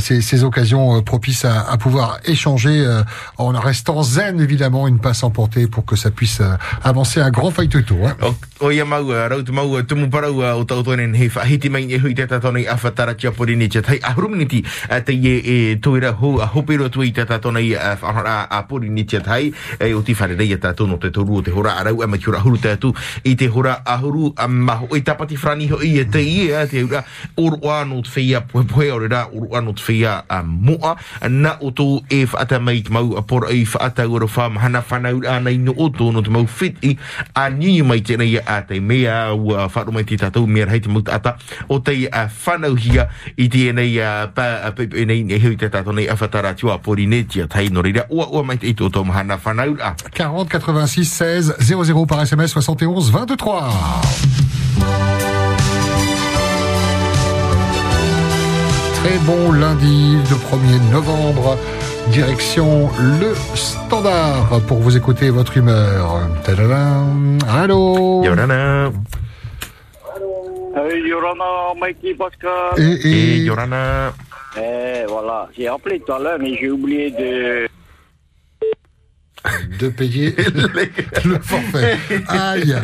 ces, 0.00 0.20
ces 0.20 0.44
occasions 0.44 1.02
propices 1.02 1.44
à, 1.44 1.60
à 1.70 1.76
pouvoir 1.76 2.18
échanger 2.24 2.84
en 3.38 3.48
restant 3.60 4.02
zen 4.02 4.40
évidemment, 4.40 4.88
une 4.88 4.98
passe 4.98 5.22
emportée 5.22 5.66
pour 5.68 5.84
que 5.84 5.96
ça 5.96 6.10
puisse 6.10 6.40
avancer 6.82 7.20
un 7.20 7.30
grand 7.30 7.50
fight 7.50 7.74
toto. 7.84 8.00
Hein. 8.00 8.34
O 8.60 8.70
ia 8.72 8.84
maua, 8.84 9.28
rau 9.28 9.42
te 9.42 9.52
maua, 9.52 9.82
tumu 9.82 10.08
paraua 10.10 10.54
o 10.56 10.64
tau 10.64 10.82
tonen 10.82 11.14
he 11.14 11.28
whahiti 11.28 11.68
mai 11.68 11.84
e 11.92 11.98
hui 11.98 12.14
tata 12.14 12.40
tonei 12.40 12.66
a 12.66 12.76
whatara 12.76 13.14
tia 13.14 13.30
pori 13.30 13.56
ni 13.56 13.68
tia 13.68 13.82
tai 13.82 13.98
ahurumniti 14.02 14.62
te 15.04 15.12
ie 15.12 15.34
e 15.44 15.76
tuira 15.76 16.12
hu 16.12 16.40
a 16.40 16.46
hopero 16.46 16.88
tui 16.88 17.12
tata 17.12 17.38
tone 17.38 17.60
i 17.60 17.74
whanara 17.74 18.48
a 18.50 18.62
pori 18.62 18.88
ni 18.88 19.04
tia 19.04 19.20
tai 19.20 19.52
e 19.80 19.92
o 19.94 20.02
ti 20.02 20.14
whare 20.14 20.34
a 20.34 20.58
tata 20.58 20.86
no 20.86 20.96
te 20.96 21.10
toru 21.10 21.38
o 21.38 21.42
te 21.42 21.50
hora 21.50 21.76
arau 21.76 22.02
a 22.02 22.06
makiura 22.06 22.40
huru 22.40 22.58
tatu 22.58 22.94
i 23.24 23.34
te 23.36 23.48
hora 23.48 23.82
ahuru 23.84 24.32
a 24.36 24.48
maho 24.48 24.88
E 24.94 25.00
tapati 25.00 25.36
whrani 25.36 25.66
ho 25.70 25.80
i 25.82 25.98
e 25.98 26.04
te 26.04 26.20
ie, 26.22 26.54
e 26.54 26.66
te 26.66 26.82
ura 26.84 27.04
uru 27.36 27.58
anu 27.70 28.02
te 28.02 28.20
whia 28.20 28.40
poe 28.40 28.62
poe 28.64 28.90
o 28.90 28.98
rera 28.98 29.26
uru 29.32 29.50
anu 29.56 29.74
te 29.74 29.82
whia 29.88 30.24
a 30.28 30.42
moa 30.42 30.94
na 31.28 31.58
o 31.60 31.70
tō 31.70 32.04
e 32.08 32.24
whaata 32.24 32.60
mai 32.60 32.82
te 32.82 32.92
mau 32.94 33.16
a 33.18 33.22
pora 33.22 33.50
i 33.50 33.64
whaata 33.64 34.06
ura 34.08 34.26
whamahana 34.26 34.84
whanau 34.88 35.20
anai 35.26 35.58
no 35.58 35.74
o 35.76 35.88
tōno 35.90 36.22
te 36.22 36.30
mau 36.30 36.46
fiti 36.46 36.96
a 37.34 37.50
mea 38.80 39.34
ua 39.34 39.66
wharu 39.68 39.92
mai 39.92 40.04
mea 40.46 40.66
i 43.36 43.48
tēnei 43.48 43.98
a 44.04 44.12
te 45.58 45.70
tātou 45.72 45.96
nei 45.96 46.08
a 46.08 46.16
whatara 46.20 46.54
tua 46.54 46.78
pori 46.78 47.06
ne 47.06 47.24
tia 47.24 47.48
tai 47.50 47.68
no 47.72 47.82
reira 47.82 48.06
ua 48.10 48.28
ua 48.30 48.44
mai 48.44 48.58
te 48.58 48.68
i 48.68 48.74
tō 48.76 48.92
tō 48.92 49.04
mahana 49.08 49.38
whanau 49.40 49.76
a 49.80 49.94
40 50.12 50.60
86 50.60 51.04
16 51.08 51.54
00 51.60 52.06
par 52.06 52.26
SMS 52.26 52.52
71 52.54 53.10
23. 53.10 54.00
Très 59.02 59.18
bon 59.26 59.52
lundi 59.52 60.16
de 60.28 60.34
1er 60.34 60.90
novembre. 60.90 61.58
Direction 62.10 62.90
le 63.20 63.34
standard 63.54 64.60
pour 64.68 64.78
vous 64.78 64.96
écouter 64.96 65.30
votre 65.30 65.56
humeur. 65.56 66.28
Tadadam. 66.44 67.38
Allô 67.48 68.22
Yorana. 68.24 68.90
Hey, 70.76 71.08
Yorana, 71.08 71.74
Mikey 71.80 72.14
Pascal. 72.14 72.78
Et, 72.78 73.06
et... 73.06 73.38
Yorana. 73.44 74.12
Eh, 74.56 75.04
voilà. 75.08 75.48
J'ai 75.56 75.66
appelé 75.68 76.00
tout 76.00 76.12
à 76.12 76.18
l'heure, 76.18 76.38
mais 76.38 76.56
j'ai 76.60 76.70
oublié 76.70 77.10
de... 77.10 77.68
de 79.78 79.88
payer 79.88 80.34
le 81.24 81.38
forfait. 81.40 81.96
Aïe 82.28 82.74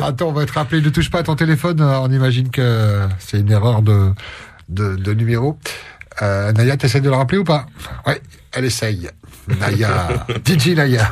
Attends, 0.00 0.28
on 0.28 0.32
va 0.32 0.42
être 0.42 0.54
rappelé, 0.54 0.82
ne 0.82 0.90
touche 0.90 1.10
pas 1.10 1.20
à 1.20 1.22
ton 1.22 1.36
téléphone, 1.36 1.80
on 1.80 2.10
imagine 2.10 2.50
que 2.50 3.00
c'est 3.18 3.40
une 3.40 3.50
erreur 3.50 3.82
de, 3.82 4.10
de, 4.68 4.96
de 4.96 5.14
numéro. 5.14 5.58
Euh, 6.20 6.52
Naya, 6.52 6.76
t'essaies 6.76 7.00
de 7.00 7.08
le 7.08 7.14
rappeler 7.16 7.38
ou 7.38 7.44
pas? 7.44 7.66
Ouais, 8.06 8.20
elle 8.52 8.64
essaye. 8.64 9.08
Naya, 9.60 10.26
DJ 10.44 10.68
Naya. 10.68 11.10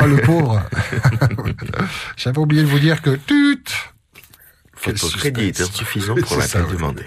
oh 0.00 0.06
le 0.06 0.16
pauvre. 0.18 0.62
J'avais 2.16 2.38
oublié 2.38 2.62
de 2.62 2.68
vous 2.68 2.78
dire 2.78 3.00
que 3.02 3.10
tut 3.16 3.64
Votre 4.84 5.18
crédit 5.18 5.48
est 5.48 5.60
insuffisant 5.60 6.14
pour 6.14 6.36
la 6.38 6.46
ça, 6.46 6.60
oui. 6.66 6.72
demandée. 6.76 7.04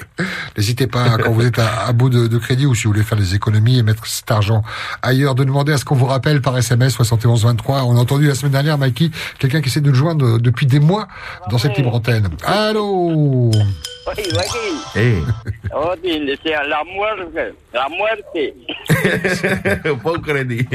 N'hésitez 0.57 0.87
pas, 0.87 1.17
quand 1.17 1.31
vous 1.31 1.41
êtes 1.45 1.59
à, 1.59 1.85
à 1.87 1.93
bout 1.93 2.09
de, 2.09 2.27
de 2.27 2.37
crédit 2.37 2.65
ou 2.65 2.75
si 2.75 2.83
vous 2.83 2.91
voulez 2.93 3.03
faire 3.03 3.17
des 3.17 3.35
économies 3.35 3.79
et 3.79 3.83
mettre 3.83 4.05
cet 4.05 4.29
argent 4.31 4.63
ailleurs, 5.01 5.33
de 5.35 5.43
demander 5.43 5.73
à 5.73 5.77
ce 5.77 5.85
qu'on 5.85 5.95
vous 5.95 6.05
rappelle 6.05 6.41
par 6.41 6.57
SMS 6.57 6.93
71 6.93 7.45
23. 7.45 7.83
On 7.83 7.95
a 7.97 7.99
entendu 7.99 8.27
la 8.27 8.35
semaine 8.35 8.51
dernière, 8.51 8.77
Mikey, 8.77 9.11
quelqu'un 9.39 9.61
qui 9.61 9.69
essaie 9.69 9.81
de 9.81 9.89
nous 9.89 9.95
joindre 9.95 10.39
depuis 10.39 10.65
des 10.65 10.79
mois 10.79 11.07
dans 11.49 11.57
cette 11.57 11.75
libre 11.77 11.93
antenne. 11.95 12.29
Allô? 12.43 13.51
Oui, 14.05 14.23
Mikey. 14.33 14.73
Hey. 14.95 15.23
Oh, 15.73 15.93
dis, 16.03 16.37
c'est 16.43 16.51
la 16.51 16.83
muerte. 16.83 17.55
La 17.73 17.87
muerte. 17.89 18.37
Pas 20.03 20.19
crédit. 20.19 20.67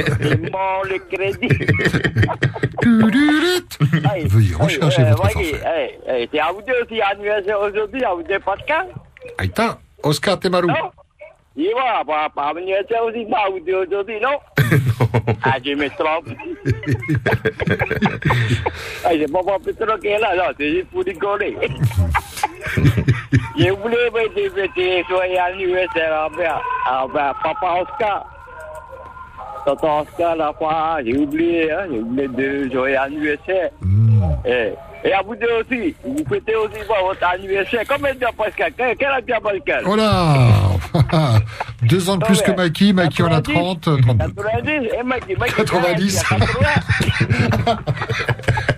Mon 0.50 0.82
le 0.84 0.98
crédit. 1.10 1.48
Veuillez 4.28 4.54
rechercher 4.54 5.02
votre 5.04 5.30
forfait. 5.30 5.98
c'est 6.32 6.40
à 6.40 6.52
vous 6.52 6.62
deux 6.62 6.82
aussi 6.82 7.00
anniversaire 7.02 7.60
aujourd'hui, 7.60 8.02
à 8.04 8.14
vous 8.14 8.22
deux 8.22 8.38
Pascal. 8.40 8.86
Aïta, 9.36 9.78
Oscar 10.02 10.40
Temarou. 10.40 10.68
Non 10.68 10.90
Il 11.56 11.70
va, 11.74 12.02
pas 12.30 12.52
anniversaire 12.56 13.04
aussi, 13.04 13.26
pas 13.26 13.44
à 13.46 13.50
vous 13.50 13.60
deux 13.60 13.74
aujourd'hui, 13.86 14.18
non 14.20 14.38
Ah, 15.42 15.56
je 15.64 15.72
me 15.74 15.88
trompe. 15.90 16.28
ah, 19.04 19.10
c'est 19.12 19.32
pas 19.32 19.58
Petro 19.64 19.98
qui 19.98 20.08
est 20.08 20.18
là, 20.18 20.34
non, 20.36 20.52
c'est 20.58 20.70
juste 20.70 20.88
pour 20.90 21.04
rigoler. 21.04 21.56
J'ai 23.56 23.70
oublié 23.70 24.10
de 24.10 24.50
fêter 24.54 25.04
joyeux 25.08 25.38
anniversaire 25.40 26.28
envers, 26.30 26.60
envers 26.90 27.34
papa 27.42 27.80
Oscar. 27.82 28.26
Tonton 29.64 30.00
Oscar, 30.02 30.36
la 30.36 30.52
fois, 30.52 30.98
j'ai 31.04 31.16
oublié, 31.16 31.70
hein, 31.72 31.86
j'ai 31.90 31.98
oublié 31.98 32.28
de 32.28 32.72
joyeux 32.72 32.98
anniversaire. 32.98 33.70
Eh, 34.46 34.72
Et 35.04 35.12
à 35.12 35.20
vous 35.22 35.34
deux 35.36 35.46
aussi, 35.60 35.94
vous 36.04 36.24
fêtez 36.28 36.54
aussi 36.56 36.78
pas 36.88 37.02
votre 37.02 37.24
anniversaire. 37.24 37.82
Combien 37.88 38.14
de 38.14 38.20
temps, 38.20 38.32
Pascal? 38.36 38.72
Quel 38.76 39.08
âge 39.08 39.22
tu 39.26 39.32
Pascal? 39.42 39.84
Oh 39.86 39.96
là 39.96 40.48
Deux 41.88 42.10
ans 42.10 42.16
de 42.16 42.24
plus 42.24 42.42
que 42.42 42.50
Mikey, 42.52 42.92
Mikey 42.92 43.22
en 43.22 43.32
a 43.32 43.40
30, 43.40 43.80
32. 43.80 44.16
90 44.34 44.70
Et 44.70 45.02
Mikey, 45.04 45.36
Mikey, 45.38 45.54
90. 45.56 46.24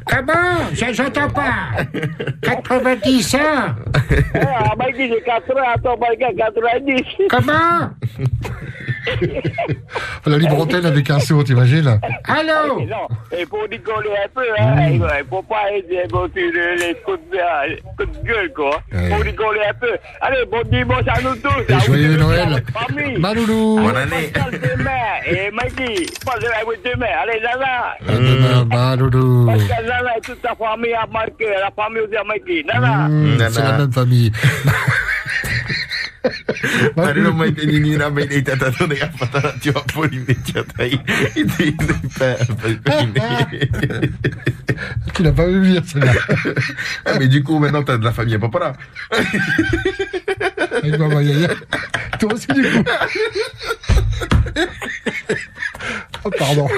Comment 0.06 0.32
Je- 0.72 0.92
J'entends 0.92 1.30
pas. 1.30 1.54
90 2.42 3.34
ans 3.36 3.38
Ah, 4.34 4.74
Mikey, 4.78 5.08
j'ai 5.08 5.22
80, 5.22 5.62
attends, 5.74 5.96
Pascal, 5.96 6.34
90. 6.36 7.04
Comment? 7.30 7.90
La 10.26 10.38
libre 10.38 10.60
antenne 10.60 10.86
avec 10.86 11.08
un 11.10 11.18
sourd, 11.18 11.44
t'imagines? 11.44 12.00
Allô? 12.24 12.80
Non, 12.80 13.08
il 13.36 13.46
faut 13.46 13.62
rigoler 13.70 14.10
un 14.24 14.28
peu, 14.34 14.44
hein. 14.58 14.90
Il 14.90 15.26
faut 15.28 15.42
pas 15.42 15.70
aider 15.72 16.02
les 16.04 16.76
les 16.76 16.94
coups 17.04 17.18
de, 17.32 18.24
gueule, 18.24 18.52
quoi. 18.54 18.80
Il 18.92 19.12
faut 19.14 19.22
rigoler 19.22 19.60
un 19.68 19.74
peu. 19.74 19.90
Allez, 20.20 20.44
bon 20.50 20.62
dimanche 20.70 21.04
à 21.06 21.20
nous 21.22 21.34
tous. 21.36 21.74
Et 21.74 21.80
joyeux 21.86 22.16
Noël. 22.16 22.62
Famille. 22.72 23.18
Maloulou. 23.18 23.80
Bonne 23.80 23.96
année. 23.96 24.32
demain. 24.52 24.90
Et 25.26 25.50
Mikey, 25.50 26.06
passe 26.24 26.40
demain. 26.84 27.06
Allez, 27.22 27.40
Nana. 27.40 27.96
À 28.06 28.12
demain, 28.12 28.64
Maloulou. 28.64 29.46
Pascal 29.46 29.84
Nana 29.86 30.16
et 30.16 30.20
toute 30.20 30.40
sa 30.42 30.54
famille 30.54 30.94
a 30.94 31.06
marqué. 31.06 31.46
La 31.48 31.70
famille 31.70 32.02
aussi 32.02 32.16
a. 32.16 32.64
Nana. 32.64 33.08
Mmh, 33.08 33.38
C'est 33.50 33.62
la 33.62 33.72
même 33.78 33.92
famille. 33.92 34.32
Tu 45.14 45.22
l'as 45.22 45.32
pas 45.32 45.46
vu 45.46 45.60
venir, 45.60 45.82
celle-là. 45.86 46.12
Ah, 47.06 47.18
mais 47.18 47.28
du 47.28 47.42
coup, 47.42 47.58
maintenant, 47.58 47.82
t'as 47.82 47.96
de 47.96 48.04
la 48.04 48.12
famille 48.12 48.34
à 48.34 48.38
Papara. 48.38 48.74
Avec 50.82 50.98
Maman 50.98 51.20
Yaya. 51.20 51.48
Toi 52.18 52.34
aussi, 52.34 52.46
du 52.48 52.62
coup. 52.62 52.84
Oh, 56.22 56.30
pardon. 56.38 56.68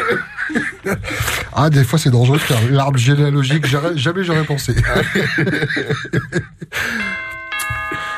Ah, 1.52 1.68
des 1.68 1.82
fois, 1.82 1.98
c'est 1.98 2.10
dangereux 2.10 2.38
faire 2.38 2.60
l'arbre 2.70 2.96
généalogique. 2.96 3.66
Jamais 3.66 4.22
j'aurais 4.22 4.44
pensé. 4.44 4.72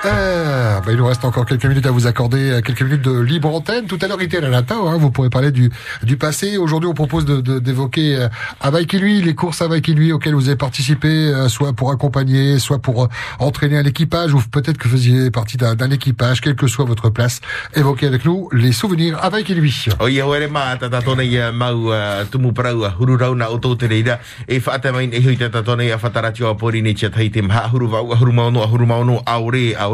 Euh, 0.04 0.80
il 0.90 0.96
nous 0.96 1.06
reste 1.06 1.24
encore 1.24 1.46
quelques 1.46 1.64
minutes 1.64 1.86
à 1.86 1.90
vous 1.90 2.06
accorder, 2.06 2.50
euh, 2.50 2.60
quelques 2.60 2.82
minutes 2.82 3.02
de 3.02 3.18
libre 3.18 3.48
antenne. 3.54 3.86
Tout 3.86 3.98
à 4.02 4.06
l'heure, 4.06 4.18
il 4.20 4.24
était 4.24 4.36
à 4.36 4.48
la 4.48 4.58
hein, 4.58 4.96
vous 4.98 5.10
pourrez 5.10 5.30
parler 5.30 5.50
du, 5.50 5.70
du 6.02 6.16
passé. 6.16 6.58
Aujourd'hui, 6.58 6.88
on 6.88 6.94
propose 6.94 7.24
de, 7.24 7.40
de- 7.40 7.58
d'évoquer 7.58 8.16
euh, 8.16 8.28
à 8.60 8.70
Vaikilui, 8.70 9.22
les 9.22 9.34
courses 9.34 9.62
à 9.62 9.68
Vaikilui 9.68 10.12
auxquelles 10.12 10.34
vous 10.34 10.48
avez 10.48 10.56
participé, 10.56 11.08
euh, 11.08 11.48
soit 11.48 11.72
pour 11.72 11.90
accompagner, 11.90 12.58
soit 12.58 12.80
pour 12.80 13.04
euh, 13.04 13.08
entraîner 13.38 13.78
un 13.78 13.84
équipage, 13.84 14.34
ou 14.34 14.40
peut-être 14.50 14.76
que 14.78 14.88
vous 14.88 14.96
faisiez 14.96 15.30
partie 15.30 15.56
d'un, 15.56 15.90
équipage, 15.90 16.40
quelle 16.40 16.56
que 16.56 16.66
soit 16.66 16.84
votre 16.84 17.08
place. 17.08 17.40
Évoquez 17.74 18.06
avec 18.06 18.24
nous 18.24 18.48
les 18.52 18.72
souvenirs 18.72 19.18
à 19.22 19.30
Vaikilui. 19.30 19.86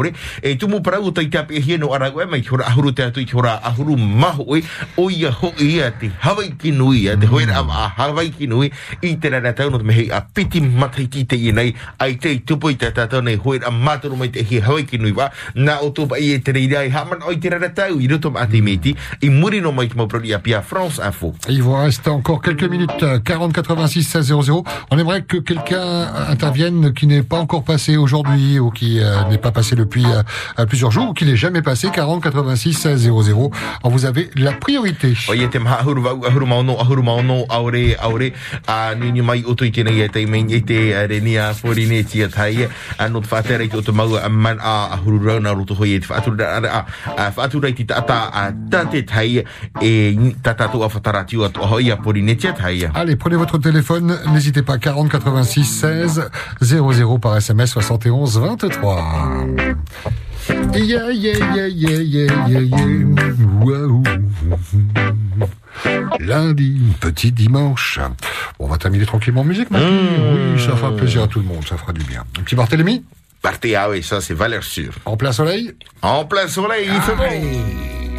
ia 0.05 0.13
wale 0.13 0.41
ma 0.41 0.41
ta 0.51 0.51
ta 0.51 0.51
tona 0.51 0.51
ia 0.51 0.57
mau 0.57 0.57
tumu 0.57 0.81
parau 0.81 1.01
a 1.01 1.11
huru 1.11 1.21
rau 1.21 1.21
na 1.21 1.21
o 1.21 1.21
tō 1.21 1.21
te 1.21 1.21
reira 1.21 1.45
e 1.45 1.51
whaata 1.51 1.61
mai 1.61 1.61
hui 1.61 1.61
ta 1.61 1.61
ta 1.61 1.61
tona 1.61 1.61
ia 1.61 1.61
whataratio 1.61 1.61
a 1.61 1.61
pori 1.61 1.61
ne 1.61 1.61
tia 1.61 1.61
tai 1.61 1.61
te 1.61 1.61
mha 1.61 1.61
huru 1.61 1.61
vau 1.61 1.61
a 1.61 1.61
huru 1.61 1.61
maono 1.61 1.61
a 1.61 1.61
huru 1.61 1.61
maono 1.61 1.61
aore 1.61 1.61
aore 1.61 1.61
tumu 1.61 1.61
parau 1.61 1.61
tai 1.61 1.61
tape 1.61 1.61
hieno 1.61 1.93
arago 1.93 2.21
e 2.21 2.25
mai 2.25 2.43
hora 2.51 2.65
ahuru 2.65 2.91
te 2.91 3.03
atu 3.03 3.21
i 3.21 3.27
hora 3.33 3.59
ahuru 3.63 3.97
maho 3.97 4.57
e 4.57 4.63
o 4.97 5.09
ia 5.09 5.31
ho 5.31 5.53
ia 5.59 5.91
te 5.91 6.11
Hawaii 6.19 6.51
ki 6.57 6.71
nui 6.71 7.09
a 7.09 7.17
te 7.17 7.27
hoera 7.27 7.59
a 7.59 7.87
Hawaii 7.97 8.31
ki 8.31 8.47
nui 8.47 8.71
i 9.01 9.15
te 9.15 9.29
rana 9.29 9.53
tau 9.53 9.69
no 9.69 9.77
te 9.77 9.83
mehe 9.83 10.11
a 10.11 10.21
piti 10.21 10.61
matai 10.61 11.07
ki 11.07 11.25
te 11.25 11.35
i 11.35 11.51
nei 11.51 11.73
ai 11.99 12.15
te 12.15 12.31
i 12.33 12.39
tupu 12.39 12.69
i 12.69 12.75
te 12.75 12.91
ta 12.91 13.07
tona 13.07 13.31
i 13.31 13.37
hoera 13.37 13.67
a 13.67 13.71
maturu 13.71 14.15
mai 14.15 14.29
te 14.29 14.43
hi 14.43 14.59
Hawaii 14.59 14.85
ki 14.85 14.97
nui 14.97 15.11
wa. 15.11 15.29
Na 15.55 15.79
o 15.81 15.89
tupa 15.89 16.19
i 16.19 16.33
e 16.33 16.39
te 16.39 16.51
reira 16.51 16.83
i 16.85 16.89
haman 16.89 17.23
o 17.25 17.31
i 17.31 17.39
te 17.39 17.49
rana 17.49 17.69
tau 17.69 17.99
i 17.99 18.07
roto 18.07 18.31
ma 18.31 18.41
ate 18.41 18.61
meti 18.61 18.95
i 19.21 19.29
muri 19.29 19.61
no 19.61 19.71
mai 19.71 19.87
te 19.87 19.95
mauprodi 19.95 20.33
a 20.33 20.39
pia 20.39 20.61
France 20.61 20.99
Info. 20.99 21.33
Il 21.49 21.63
vous 21.63 21.75
reste 21.75 22.07
encore 22.07 22.41
quelques 22.41 22.69
minutes, 22.69 23.03
euh, 23.03 23.19
40 23.19 23.53
86 23.53 24.03
16 24.03 24.33
00. 24.43 24.63
On 24.91 24.97
aimerait 24.97 25.23
que 25.23 25.37
quelqu'un 25.37 26.07
intervienne 26.29 26.93
qui 26.93 27.07
n'est 27.07 27.23
pas 27.23 27.39
encore 27.39 27.63
passé 27.63 27.97
aujourd'hui 27.97 28.59
ou 28.59 28.71
qui 28.71 28.99
euh, 28.99 29.23
n'est 29.29 29.37
pas 29.37 29.51
passé 29.51 29.75
depuis 29.91 30.05
euh, 30.05 30.65
plusieurs 30.65 30.91
jours 30.91 31.09
ou 31.09 31.13
qui 31.13 31.25
n'est 31.25 31.35
jamais 31.35 31.61
passé, 31.61 31.89
40 31.93 32.23
86 32.23 32.73
16 32.73 33.01
00. 33.01 33.51
Alors 33.83 33.91
vous 33.91 34.05
avez 34.05 34.29
la 34.35 34.53
priorité. 34.53 35.17
Allez, 52.95 53.15
prenez 53.15 53.35
votre 53.35 53.57
téléphone, 53.57 54.17
n'hésitez 54.31 54.61
pas, 54.61 54.77
40 54.77 55.09
86 55.09 55.65
16 55.65 56.29
00 56.61 57.19
par 57.19 57.37
SMS 57.37 57.71
71 57.71 58.39
23. 58.39 59.80
Yeah, 60.73 61.11
yeah, 61.11 61.37
yeah, 61.37 61.67
yeah, 61.67 61.99
yeah, 61.99 62.47
yeah, 62.47 62.61
yeah. 62.61 63.33
Waouh. 63.61 64.03
Lundi, 66.19 66.81
petit 66.99 67.31
dimanche. 67.31 67.99
On 68.59 68.67
va 68.67 68.77
terminer 68.77 69.05
tranquillement 69.05 69.41
en 69.41 69.45
musique 69.45 69.71
maintenant. 69.71 69.87
Oui, 70.55 70.59
ça 70.61 70.75
fera 70.75 70.95
plaisir 70.95 71.23
à 71.23 71.27
tout 71.27 71.39
le 71.39 71.45
monde, 71.45 71.65
ça 71.67 71.77
fera 71.77 71.93
du 71.93 72.03
bien. 72.03 72.23
Un 72.39 72.43
petit 72.43 72.55
Barthélemy 72.55 73.03
Partez, 73.41 73.75
ah 73.75 73.89
oui, 73.89 74.03
ça 74.03 74.21
c'est 74.21 74.35
valeur 74.35 74.63
sûre. 74.63 74.93
En 75.05 75.17
plein 75.17 75.31
soleil 75.31 75.73
En 76.01 76.25
plein 76.25 76.47
soleil, 76.47 76.87
il 76.93 77.01
fait 77.01 77.15
bon. 77.15 78.10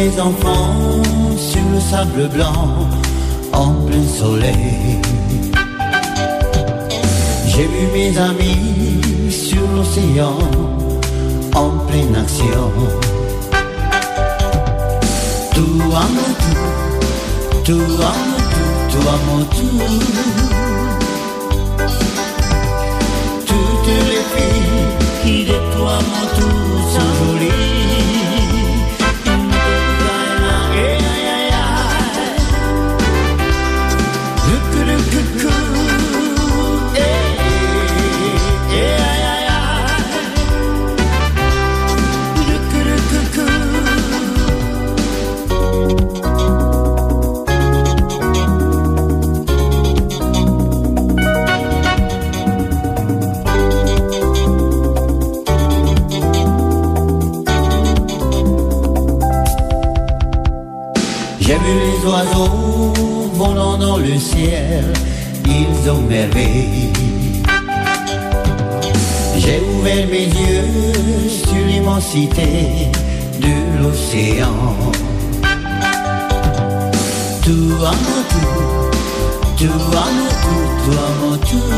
Mes 0.00 0.18
enfants 0.18 1.02
sur 1.36 1.64
le 1.74 1.80
sable 1.90 2.28
blanc 2.28 2.88
en 3.52 3.72
plein 3.86 4.06
soleil. 4.20 4.98
J'ai 7.46 7.66
vu 7.72 7.82
mes 7.92 8.12
amis 8.18 9.30
sur 9.30 9.64
l'océan 9.76 10.38
en 11.54 11.70
pleine 11.88 12.16
action. 12.24 12.70
Tout 15.56 15.82
à 16.02 16.06
mon 16.16 16.30
tout, 16.42 16.66
tout 17.66 17.94
à 18.10 18.14
mon 18.28 18.40
tout, 18.54 18.72
tout 18.92 19.06
à 19.14 19.18
mon 19.26 19.40
tout. 19.56 19.82
Toutes 23.50 23.92
les 24.10 24.24
filles 24.32 24.88
qui 25.22 25.44
tout 26.36 26.69
vu 61.62 61.72
les 61.84 62.08
oiseaux 62.08 62.92
volant 63.34 63.76
dans 63.78 63.96
le 63.98 64.18
ciel, 64.18 64.84
ils 65.46 65.90
ont 65.90 66.02
merveillé. 66.02 66.92
J'ai 69.36 69.60
ouvert 69.74 70.06
mes 70.08 70.26
yeux 70.26 71.28
sur 71.28 71.64
l'immensité 71.66 72.90
de 73.40 73.82
l'océan. 73.82 74.76
Tout 77.42 77.74
à 77.84 77.92
mon 78.04 78.20
tout, 78.32 78.60
tout 79.58 79.96
à 79.96 80.06
mon 80.16 80.30
tout, 80.44 80.66
tout 80.84 80.98
à 80.98 81.10
mon 81.20 81.36
tout. 81.48 81.72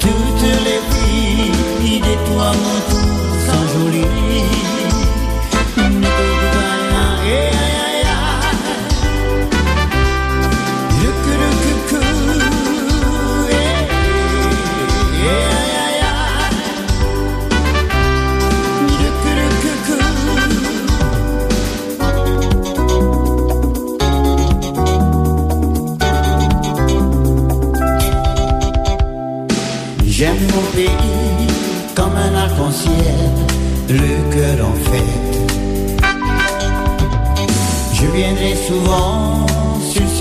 Toutes 0.00 0.48
les 0.66 0.80
filles 0.90 2.00
de 2.00 2.14
toi 2.28 2.52
mon 2.52 2.78
tout 2.88 2.91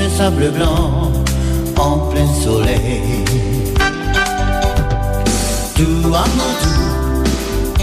ce 0.02 0.18
sable 0.18 0.50
blanc 0.52 1.12
en 1.78 1.98
plein 2.10 2.28
soleil. 2.44 3.24
Tout 5.76 6.14
à 6.14 6.26
mon 6.38 6.52
tout, 6.62 7.30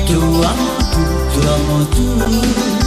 tout 0.06 0.42
à 0.42 0.52
mon 0.60 0.76
tout, 0.92 1.10
tout 1.34 1.48
à 1.48 1.58
mon 1.68 1.84
tout. 1.84 2.77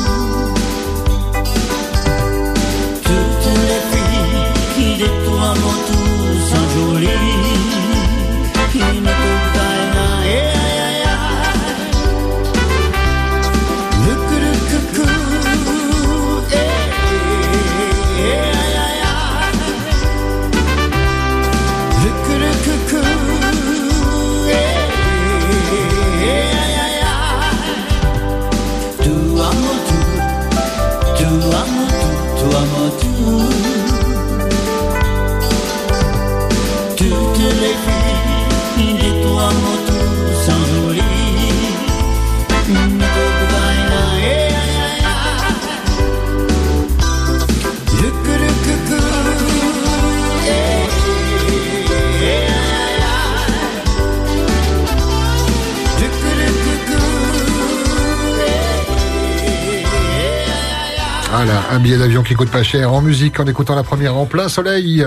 Un 61.72 61.80
billet 61.80 61.98
d'avion 61.98 62.22
qui 62.23 62.34
coûte 62.35 62.49
pas 62.52 62.64
cher 62.64 62.91
en 62.93 63.02
musique 63.02 63.39
en 63.39 63.45
écoutant 63.45 63.76
la 63.76 63.84
première 63.84 64.15
en 64.15 64.26
plein 64.26 64.49
soleil. 64.49 65.06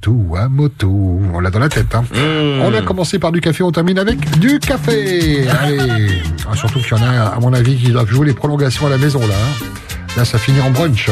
Tout 0.00 0.34
à 0.36 0.48
moto, 0.48 1.20
on 1.32 1.38
l'a 1.40 1.50
dans 1.50 1.60
la 1.60 1.68
tête. 1.68 1.94
Hein. 1.94 2.04
On 2.62 2.74
a 2.74 2.82
commencé 2.82 3.18
par 3.20 3.30
du 3.30 3.40
café, 3.40 3.62
on 3.62 3.70
termine 3.70 3.98
avec 3.98 4.38
du 4.40 4.58
café. 4.58 5.46
Allez, 5.48 6.22
Ah, 6.50 6.56
surtout 6.56 6.80
qu'il 6.80 6.96
y 6.96 7.00
en 7.00 7.04
a, 7.04 7.26
à 7.36 7.38
mon 7.40 7.52
avis, 7.52 7.76
qui 7.76 7.92
doivent 7.92 8.10
jouer 8.10 8.26
les 8.26 8.34
prolongations 8.34 8.86
à 8.86 8.90
la 8.90 8.98
maison 8.98 9.20
là. 9.20 9.34
hein. 9.34 9.64
Là, 10.16 10.24
ça 10.24 10.38
finit 10.38 10.60
en 10.60 10.70
brunch. 10.70 11.08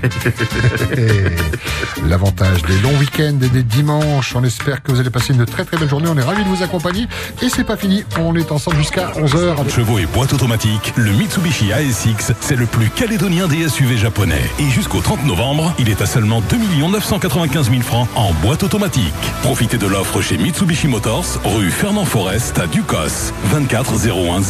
L'avantage 2.08 2.62
des 2.62 2.78
longs 2.80 2.96
week-ends 2.98 3.38
et 3.42 3.48
des 3.48 3.62
dimanches. 3.62 4.34
On 4.34 4.44
espère 4.44 4.82
que 4.82 4.92
vous 4.92 5.00
allez 5.00 5.10
passer 5.10 5.32
une 5.32 5.46
très 5.46 5.64
très 5.64 5.76
belle 5.76 5.88
journée. 5.88 6.08
On 6.10 6.16
est 6.16 6.22
ravis 6.22 6.44
de 6.44 6.48
vous 6.48 6.62
accompagner. 6.62 7.06
Et 7.42 7.48
c'est 7.48 7.64
pas 7.64 7.76
fini. 7.76 8.04
On 8.18 8.34
est 8.34 8.50
ensemble 8.52 8.78
jusqu'à 8.78 9.10
11h. 9.12 9.70
Chevaux 9.70 9.98
et 9.98 10.06
boîte 10.06 10.32
automatique, 10.32 10.92
le 10.96 11.10
Mitsubishi 11.12 11.72
ASX, 11.72 12.32
c'est 12.40 12.56
le 12.56 12.66
plus 12.66 12.88
calédonien 12.90 13.48
des 13.48 13.68
SUV 13.68 13.96
japonais. 13.96 14.42
Et 14.58 14.68
jusqu'au 14.70 15.00
30 15.00 15.24
novembre, 15.26 15.72
il 15.78 15.88
est 15.88 16.00
à 16.00 16.06
seulement 16.06 16.40
2 16.40 16.56
995 16.90 17.70
000 17.70 17.82
francs 17.82 18.08
en 18.16 18.32
boîte 18.34 18.62
automatique. 18.62 19.12
Profitez 19.42 19.78
de 19.78 19.86
l'offre 19.86 20.20
chez 20.20 20.38
Mitsubishi 20.38 20.88
Motors, 20.88 21.40
rue 21.44 21.70
Fernand 21.70 22.04
Forest 22.04 22.58
à 22.58 22.66
Ducos, 22.66 23.32
24 23.44 24.08
01 24.08 24.38